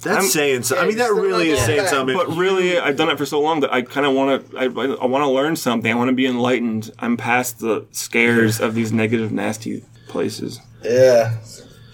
That's 0.00 0.16
I'm- 0.18 0.26
saying 0.26 0.62
so. 0.64 0.76
I 0.78 0.86
mean, 0.86 0.98
that 0.98 1.12
really 1.12 1.50
is 1.50 1.60
saying 1.60 1.80
back. 1.80 1.88
something. 1.88 2.16
But 2.16 2.28
really, 2.36 2.78
I've 2.78 2.96
done 2.96 3.08
it 3.10 3.18
for 3.18 3.26
so 3.26 3.40
long 3.40 3.60
that 3.60 3.72
I 3.72 3.82
kind 3.82 4.06
of 4.06 4.12
want 4.14 4.50
to. 4.50 4.58
I, 4.58 4.64
I 4.64 5.06
want 5.06 5.22
to 5.22 5.28
learn 5.28 5.56
something. 5.56 5.90
I 5.90 5.94
want 5.94 6.08
to 6.08 6.14
be 6.14 6.26
enlightened. 6.26 6.90
I'm 6.98 7.16
past 7.16 7.58
the 7.58 7.86
scares 7.90 8.60
of 8.60 8.74
these 8.74 8.92
negative, 8.92 9.32
nasty 9.32 9.82
places. 10.08 10.60
Yeah, 10.82 11.36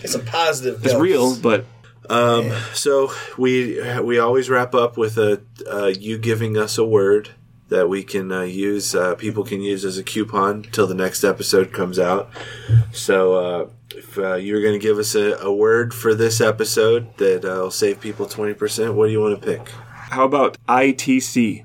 get 0.01 0.11
some 0.11 0.25
positive. 0.25 0.85
It's 0.85 0.93
ghosts. 0.93 1.01
real, 1.01 1.37
but 1.37 1.65
um 2.11 2.51
So 2.75 3.13
we 3.39 3.81
we 4.03 4.19
always 4.19 4.51
wrap 4.51 4.75
up 4.75 4.97
with 4.99 5.17
a 5.17 5.41
uh, 5.71 5.87
you 5.87 6.19
giving 6.19 6.57
us 6.59 6.77
a 6.77 6.85
word 6.85 7.31
that 7.71 7.89
we 7.89 8.03
can 8.03 8.31
uh, 8.31 8.43
use. 8.43 8.95
Uh, 8.95 9.15
people 9.15 9.45
can 9.45 9.63
use 9.63 9.85
as 9.85 9.97
a 9.97 10.03
coupon 10.03 10.63
till 10.63 10.87
the 10.87 10.95
next 10.95 11.25
episode 11.25 11.73
comes 11.73 11.99
out. 11.99 12.31
So 12.93 13.35
uh, 13.35 13.71
if 13.97 14.19
uh, 14.19 14.35
you're 14.35 14.61
going 14.61 14.79
to 14.79 14.83
give 14.83 14.99
us 14.99 15.15
a, 15.15 15.37
a 15.39 15.53
word 15.53 15.95
for 15.95 16.15
this 16.15 16.41
episode 16.41 17.17
that 17.17 17.45
uh, 17.45 17.63
will 17.63 17.71
save 17.71 18.01
people 18.01 18.27
twenty 18.27 18.55
percent, 18.55 18.95
what 18.95 19.07
do 19.07 19.13
you 19.13 19.21
want 19.21 19.41
to 19.41 19.47
pick? 19.47 19.69
How 19.71 20.25
about 20.25 20.59
ITC? 20.69 21.65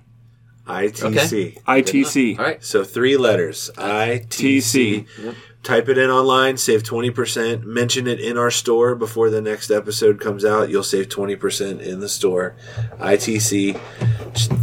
ITC. 0.68 1.61
ITC. 1.64 2.40
All 2.40 2.45
right. 2.45 2.64
So 2.64 2.84
three 2.84 3.18
letters. 3.18 3.69
ITC. 3.76 5.07
Type 5.65 5.89
it 5.89 5.97
in 5.97 6.11
online, 6.11 6.57
save 6.57 6.83
20%. 6.83 7.63
Mention 7.63 8.05
it 8.05 8.19
in 8.19 8.37
our 8.37 8.51
store 8.51 8.93
before 8.93 9.31
the 9.31 9.41
next 9.41 9.71
episode 9.71 10.21
comes 10.21 10.45
out. 10.45 10.69
You'll 10.69 10.83
save 10.83 11.09
20% 11.09 11.81
in 11.81 12.01
the 12.01 12.07
store. 12.07 12.55
ITC. 12.99 13.75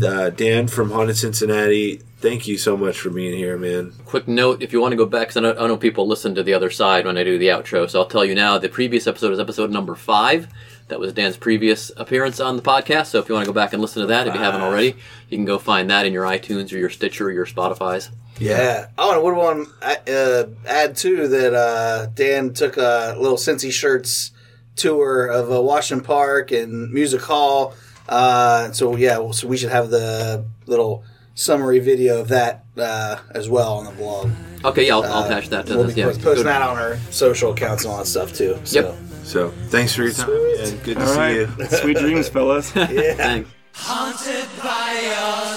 Uh, 0.00 0.30
Dan 0.30 0.68
from 0.68 0.92
Haunted 0.92 1.16
Cincinnati, 1.16 1.96
thank 2.18 2.46
you 2.46 2.56
so 2.56 2.76
much 2.76 3.00
for 3.00 3.10
being 3.10 3.36
here, 3.36 3.58
man. 3.58 3.92
Quick 4.04 4.28
note: 4.28 4.62
if 4.62 4.72
you 4.72 4.80
want 4.80 4.92
to 4.92 4.96
go 4.96 5.04
back, 5.06 5.28
because 5.28 5.44
I, 5.44 5.60
I 5.60 5.66
know 5.66 5.76
people 5.76 6.06
listen 6.06 6.36
to 6.36 6.44
the 6.44 6.54
other 6.54 6.70
side 6.70 7.04
when 7.04 7.18
I 7.18 7.24
do 7.24 7.36
the 7.36 7.48
outro, 7.48 7.90
so 7.90 8.00
I'll 8.00 8.06
tell 8.06 8.24
you 8.24 8.36
now. 8.36 8.58
The 8.58 8.68
previous 8.68 9.08
episode 9.08 9.32
is 9.32 9.40
episode 9.40 9.70
number 9.70 9.96
five. 9.96 10.46
That 10.86 11.00
was 11.00 11.12
Dan's 11.12 11.36
previous 11.36 11.90
appearance 11.96 12.38
on 12.38 12.56
the 12.56 12.62
podcast. 12.62 13.06
So 13.06 13.18
if 13.18 13.28
you 13.28 13.34
want 13.34 13.46
to 13.46 13.50
go 13.50 13.54
back 13.54 13.72
and 13.72 13.82
listen 13.82 14.02
to 14.02 14.06
that, 14.08 14.28
if 14.28 14.34
you 14.34 14.40
haven't 14.40 14.60
already, 14.60 14.94
you 15.30 15.36
can 15.38 15.46
go 15.46 15.58
find 15.58 15.90
that 15.90 16.06
in 16.06 16.12
your 16.12 16.24
iTunes 16.24 16.72
or 16.72 16.78
your 16.78 16.90
Stitcher 16.90 17.26
or 17.26 17.32
your 17.32 17.46
Spotify's. 17.46 18.10
Yeah. 18.43 18.86
Oh, 18.98 19.10
and 19.10 19.19
I 19.19 19.23
would 19.23 19.35
want 19.35 19.69
to 19.81 20.47
uh, 20.66 20.69
add 20.69 20.97
too 20.97 21.28
that 21.28 21.55
uh, 21.55 22.06
Dan 22.14 22.52
took 22.52 22.77
a 22.77 23.14
little 23.19 23.36
Cincy 23.39 23.73
Shirts 23.73 24.31
tour 24.77 25.27
of 25.27 25.52
uh, 25.52 25.60
Washington 25.60 26.05
Park 26.05 26.51
and 26.52 26.90
Music 26.93 27.20
Hall. 27.23 27.74
Uh, 28.09 28.73
so 28.73 28.97
yeah, 28.97 29.31
so 29.32 29.47
we 29.47 29.56
should 29.56 29.70
have 29.70 29.90
the 29.90 30.44
little 30.66 31.05
summary 31.35 31.78
video 31.78 32.20
of 32.20 32.28
that 32.28 32.64
uh, 32.77 33.16
as 33.31 33.48
well 33.48 33.74
on 33.74 33.85
the 33.85 33.90
blog. 33.93 34.31
Okay, 34.64 34.86
yeah, 34.86 34.97
I'll, 34.97 35.05
I'll 35.05 35.24
attach 35.24 35.48
that 35.51 35.66
to 35.66 35.74
We'll 35.77 35.85
this. 35.85 35.94
be 35.94 36.01
Yeah, 36.01 36.06
posting 36.06 36.23
good. 36.35 36.47
that 36.47 36.62
on 36.62 36.78
our 36.78 36.97
social 37.10 37.52
accounts 37.52 37.85
and 37.85 37.93
all 37.93 37.98
that 37.98 38.06
stuff 38.06 38.32
too. 38.32 38.59
So. 38.64 38.81
Yep. 38.81 38.97
So 39.24 39.51
thanks 39.69 39.94
for 39.94 40.02
your 40.02 40.12
time 40.12 40.31
and 40.59 40.82
good 40.82 40.97
to 40.98 41.02
All 41.02 41.09
see 41.14 41.19
right. 41.19 41.36
you. 41.36 41.66
Sweet 41.69 41.97
dreams, 41.98 42.28
fellas. 42.28 42.73
Yeah. 42.77 43.14
Thanks. 43.14 43.51
Haunted 43.74 44.48
by 44.62 45.01
your 45.01 45.56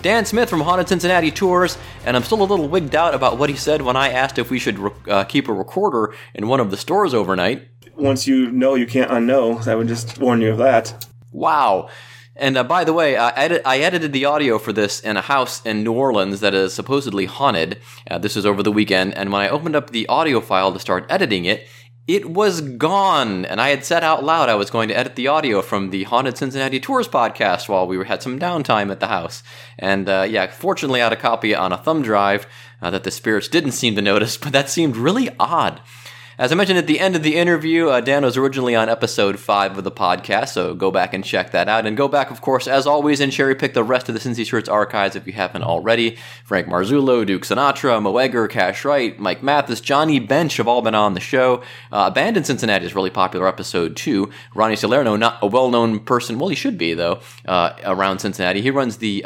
Dan 0.00 0.24
Smith 0.24 0.48
from 0.48 0.60
Haunted 0.60 0.88
Cincinnati 0.88 1.32
Tours, 1.32 1.76
and 2.04 2.16
I'm 2.16 2.22
still 2.22 2.40
a 2.40 2.44
little 2.44 2.68
wigged 2.68 2.94
out 2.94 3.14
about 3.14 3.36
what 3.36 3.50
he 3.50 3.56
said 3.56 3.82
when 3.82 3.96
I 3.96 4.10
asked 4.10 4.38
if 4.38 4.48
we 4.48 4.60
should 4.60 4.78
re- 4.78 4.90
uh, 5.08 5.24
keep 5.24 5.48
a 5.48 5.52
recorder 5.52 6.14
in 6.34 6.46
one 6.46 6.60
of 6.60 6.70
the 6.70 6.76
stores 6.76 7.14
overnight. 7.14 7.66
Once 7.96 8.24
you 8.26 8.48
know, 8.52 8.76
you 8.76 8.86
can't 8.86 9.10
unknow. 9.10 9.66
I 9.66 9.74
would 9.74 9.88
just 9.88 10.18
warn 10.18 10.40
you 10.40 10.52
of 10.52 10.58
that. 10.58 11.04
Wow. 11.32 11.88
And 12.36 12.56
uh, 12.56 12.62
by 12.62 12.84
the 12.84 12.92
way, 12.92 13.16
I, 13.16 13.30
edit- 13.30 13.62
I 13.66 13.78
edited 13.78 14.12
the 14.12 14.24
audio 14.24 14.60
for 14.60 14.72
this 14.72 15.00
in 15.00 15.16
a 15.16 15.20
house 15.20 15.60
in 15.66 15.82
New 15.82 15.92
Orleans 15.92 16.38
that 16.38 16.54
is 16.54 16.72
supposedly 16.72 17.26
haunted. 17.26 17.78
Uh, 18.08 18.18
this 18.18 18.36
was 18.36 18.46
over 18.46 18.62
the 18.62 18.70
weekend, 18.70 19.14
and 19.14 19.32
when 19.32 19.42
I 19.42 19.48
opened 19.48 19.74
up 19.74 19.90
the 19.90 20.06
audio 20.06 20.40
file 20.40 20.72
to 20.72 20.78
start 20.78 21.06
editing 21.10 21.44
it, 21.44 21.66
it 22.08 22.30
was 22.30 22.62
gone. 22.62 23.44
And 23.44 23.60
I 23.60 23.68
had 23.68 23.84
said 23.84 24.02
out 24.02 24.24
loud 24.24 24.48
I 24.48 24.54
was 24.54 24.70
going 24.70 24.88
to 24.88 24.96
edit 24.96 25.14
the 25.14 25.28
audio 25.28 25.60
from 25.60 25.90
the 25.90 26.04
Haunted 26.04 26.38
Cincinnati 26.38 26.80
Tours 26.80 27.06
podcast 27.06 27.68
while 27.68 27.86
we 27.86 28.02
had 28.06 28.22
some 28.22 28.40
downtime 28.40 28.90
at 28.90 28.98
the 28.98 29.08
house. 29.08 29.42
And 29.78 30.08
uh, 30.08 30.26
yeah, 30.28 30.46
fortunately, 30.46 31.02
I 31.02 31.04
had 31.04 31.12
a 31.12 31.16
copy 31.16 31.54
on 31.54 31.70
a 31.70 31.76
thumb 31.76 32.00
drive 32.00 32.46
uh, 32.80 32.90
that 32.90 33.04
the 33.04 33.10
spirits 33.10 33.46
didn't 33.46 33.72
seem 33.72 33.94
to 33.94 34.02
notice, 34.02 34.36
but 34.42 34.52
that 34.52 34.70
seemed 34.70 34.96
really 34.96 35.28
odd. 35.38 35.82
As 36.40 36.52
I 36.52 36.54
mentioned 36.54 36.78
at 36.78 36.86
the 36.86 37.00
end 37.00 37.16
of 37.16 37.24
the 37.24 37.34
interview, 37.34 37.88
uh, 37.88 38.00
Dan 38.00 38.24
was 38.24 38.36
originally 38.36 38.76
on 38.76 38.88
episode 38.88 39.40
5 39.40 39.78
of 39.78 39.82
the 39.82 39.90
podcast, 39.90 40.50
so 40.50 40.72
go 40.72 40.92
back 40.92 41.12
and 41.12 41.24
check 41.24 41.50
that 41.50 41.68
out. 41.68 41.84
And 41.84 41.96
go 41.96 42.06
back, 42.06 42.30
of 42.30 42.40
course, 42.40 42.68
as 42.68 42.86
always, 42.86 43.18
and 43.18 43.32
cherry 43.32 43.56
pick 43.56 43.74
the 43.74 43.82
rest 43.82 44.08
of 44.08 44.14
the 44.14 44.20
Cincy 44.20 44.46
Shirts 44.46 44.68
archives 44.68 45.16
if 45.16 45.26
you 45.26 45.32
haven't 45.32 45.64
already. 45.64 46.16
Frank 46.44 46.68
Marzullo, 46.68 47.26
Duke 47.26 47.42
Sinatra, 47.42 48.00
Mo 48.00 48.18
Egger, 48.18 48.46
Cash 48.46 48.84
Wright, 48.84 49.18
Mike 49.18 49.42
Mathis, 49.42 49.80
Johnny 49.80 50.20
Bench 50.20 50.58
have 50.58 50.68
all 50.68 50.80
been 50.80 50.94
on 50.94 51.14
the 51.14 51.20
show. 51.20 51.56
Uh, 51.90 52.04
Abandoned 52.06 52.46
Cincinnati 52.46 52.86
is 52.86 52.94
really 52.94 53.10
popular 53.10 53.48
episode, 53.48 53.96
too. 53.96 54.30
Ronnie 54.54 54.76
Salerno, 54.76 55.16
not 55.16 55.40
a 55.42 55.48
well 55.48 55.72
known 55.72 55.98
person, 55.98 56.38
well, 56.38 56.50
he 56.50 56.54
should 56.54 56.78
be, 56.78 56.94
though, 56.94 57.18
uh, 57.46 57.72
around 57.82 58.20
Cincinnati. 58.20 58.62
He 58.62 58.70
runs 58.70 58.98
the. 58.98 59.24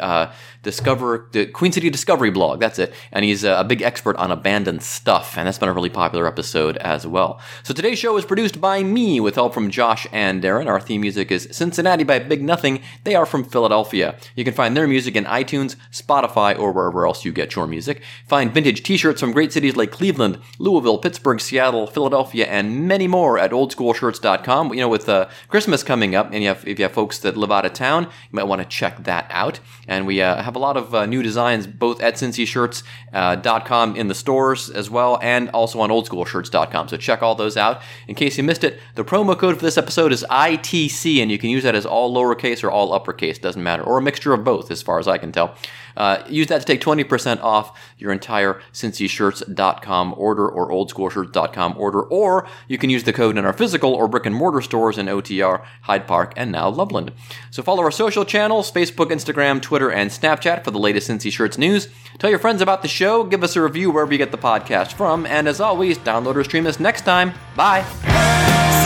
Discover 0.63 1.27
the 1.31 1.45
Queen 1.45 1.71
City 1.71 1.89
Discovery 1.89 2.31
blog. 2.31 2.59
That's 2.59 2.79
it, 2.79 2.93
and 3.11 3.23
he's 3.23 3.43
a 3.43 3.63
big 3.63 3.81
expert 3.81 4.15
on 4.15 4.31
abandoned 4.31 4.81
stuff, 4.81 5.37
and 5.37 5.45
that's 5.45 5.59
been 5.59 5.69
a 5.69 5.73
really 5.73 5.89
popular 5.89 6.25
episode 6.25 6.77
as 6.77 7.05
well. 7.05 7.39
So 7.63 7.73
today's 7.73 7.99
show 7.99 8.17
is 8.17 8.25
produced 8.25 8.61
by 8.61 8.81
me 8.81 9.19
with 9.19 9.35
help 9.35 9.53
from 9.53 9.69
Josh 9.69 10.07
and 10.11 10.41
Darren. 10.41 10.67
Our 10.67 10.79
theme 10.79 11.01
music 11.01 11.31
is 11.31 11.49
Cincinnati 11.51 12.03
by 12.03 12.19
Big 12.19 12.41
Nothing. 12.41 12.81
They 13.03 13.13
are 13.13 13.25
from 13.25 13.43
Philadelphia. 13.43 14.17
You 14.35 14.43
can 14.43 14.53
find 14.53 14.75
their 14.75 14.87
music 14.87 15.15
in 15.15 15.25
iTunes, 15.25 15.75
Spotify, 15.91 16.57
or 16.57 16.71
wherever 16.71 17.05
else 17.05 17.25
you 17.25 17.31
get 17.31 17.55
your 17.55 17.67
music. 17.67 18.01
Find 18.27 18.53
vintage 18.53 18.83
T-shirts 18.83 19.19
from 19.19 19.33
great 19.33 19.51
cities 19.51 19.75
like 19.75 19.91
Cleveland, 19.91 20.39
Louisville, 20.59 20.97
Pittsburgh, 20.97 21.41
Seattle, 21.41 21.87
Philadelphia, 21.87 22.45
and 22.45 22.87
many 22.87 23.07
more 23.07 23.37
at 23.37 23.51
OldSchoolShirts.com. 23.51 24.73
You 24.73 24.79
know, 24.79 24.89
with 24.89 25.09
uh, 25.09 25.27
Christmas 25.49 25.83
coming 25.83 26.15
up, 26.15 26.31
and 26.31 26.41
you 26.41 26.47
have, 26.47 26.65
if 26.67 26.79
you 26.79 26.85
have 26.85 26.93
folks 26.93 27.19
that 27.19 27.35
live 27.35 27.51
out 27.51 27.65
of 27.65 27.73
town, 27.73 28.03
you 28.03 28.31
might 28.31 28.43
want 28.43 28.61
to 28.61 28.67
check 28.67 29.03
that 29.03 29.27
out. 29.29 29.59
And 29.87 30.07
we 30.07 30.21
uh, 30.21 30.41
have 30.41 30.52
a 30.55 30.59
lot 30.59 30.77
of 30.77 30.93
uh, 30.93 31.05
new 31.05 31.23
designs 31.23 31.67
both 31.67 32.01
at 32.01 32.15
CincyShirts.com 32.15 33.95
in 33.95 34.07
the 34.07 34.15
stores 34.15 34.69
as 34.69 34.89
well, 34.89 35.19
and 35.21 35.49
also 35.49 35.79
on 35.81 35.89
OldSchoolShirts.com. 35.89 36.87
So 36.87 36.97
check 36.97 37.21
all 37.21 37.35
those 37.35 37.57
out. 37.57 37.81
In 38.07 38.15
case 38.15 38.37
you 38.37 38.43
missed 38.43 38.63
it, 38.63 38.79
the 38.95 39.03
promo 39.03 39.37
code 39.37 39.57
for 39.57 39.63
this 39.63 39.77
episode 39.77 40.11
is 40.11 40.25
ITC, 40.29 41.21
and 41.21 41.31
you 41.31 41.37
can 41.37 41.49
use 41.49 41.63
that 41.63 41.75
as 41.75 41.85
all 41.85 42.13
lowercase 42.13 42.63
or 42.63 42.71
all 42.71 42.93
uppercase, 42.93 43.37
doesn't 43.37 43.63
matter, 43.63 43.83
or 43.83 43.97
a 43.97 44.01
mixture 44.01 44.33
of 44.33 44.43
both, 44.43 44.71
as 44.71 44.81
far 44.81 44.99
as 44.99 45.07
I 45.07 45.17
can 45.17 45.31
tell. 45.31 45.55
Uh, 45.95 46.23
use 46.27 46.47
that 46.47 46.59
to 46.59 46.65
take 46.65 46.81
20% 46.81 47.41
off 47.41 47.77
your 47.97 48.11
entire 48.11 48.61
CincyShirts.com 48.73 50.13
order 50.17 50.47
or 50.47 50.69
OldSchoolShirts.com 50.69 51.75
order, 51.77 52.01
or 52.01 52.47
you 52.67 52.77
can 52.77 52.89
use 52.89 53.03
the 53.03 53.13
code 53.13 53.37
in 53.37 53.45
our 53.45 53.53
physical 53.53 53.93
or 53.93 54.07
brick 54.07 54.25
and 54.25 54.35
mortar 54.35 54.61
stores 54.61 54.97
in 54.97 55.07
OTR, 55.07 55.63
Hyde 55.83 56.07
Park, 56.07 56.33
and 56.35 56.51
now 56.51 56.69
Loveland. 56.69 57.11
So 57.51 57.63
follow 57.63 57.83
our 57.83 57.91
social 57.91 58.25
channels 58.25 58.71
Facebook, 58.71 59.11
Instagram, 59.11 59.61
Twitter, 59.61 59.91
and 59.91 60.09
Snapchat 60.09 60.63
for 60.63 60.71
the 60.71 60.79
latest 60.79 61.09
Cincy 61.09 61.31
Shirts 61.31 61.57
news. 61.57 61.87
Tell 62.19 62.29
your 62.29 62.39
friends 62.39 62.61
about 62.61 62.81
the 62.81 62.87
show, 62.87 63.23
give 63.23 63.43
us 63.43 63.55
a 63.55 63.61
review 63.61 63.91
wherever 63.91 64.11
you 64.11 64.17
get 64.17 64.31
the 64.31 64.37
podcast 64.37 64.93
from, 64.93 65.25
and 65.25 65.47
as 65.47 65.59
always, 65.59 65.97
download 65.97 66.35
or 66.35 66.43
stream 66.43 66.67
us 66.67 66.79
next 66.79 67.01
time. 67.01 67.33
Bye! 67.55 68.82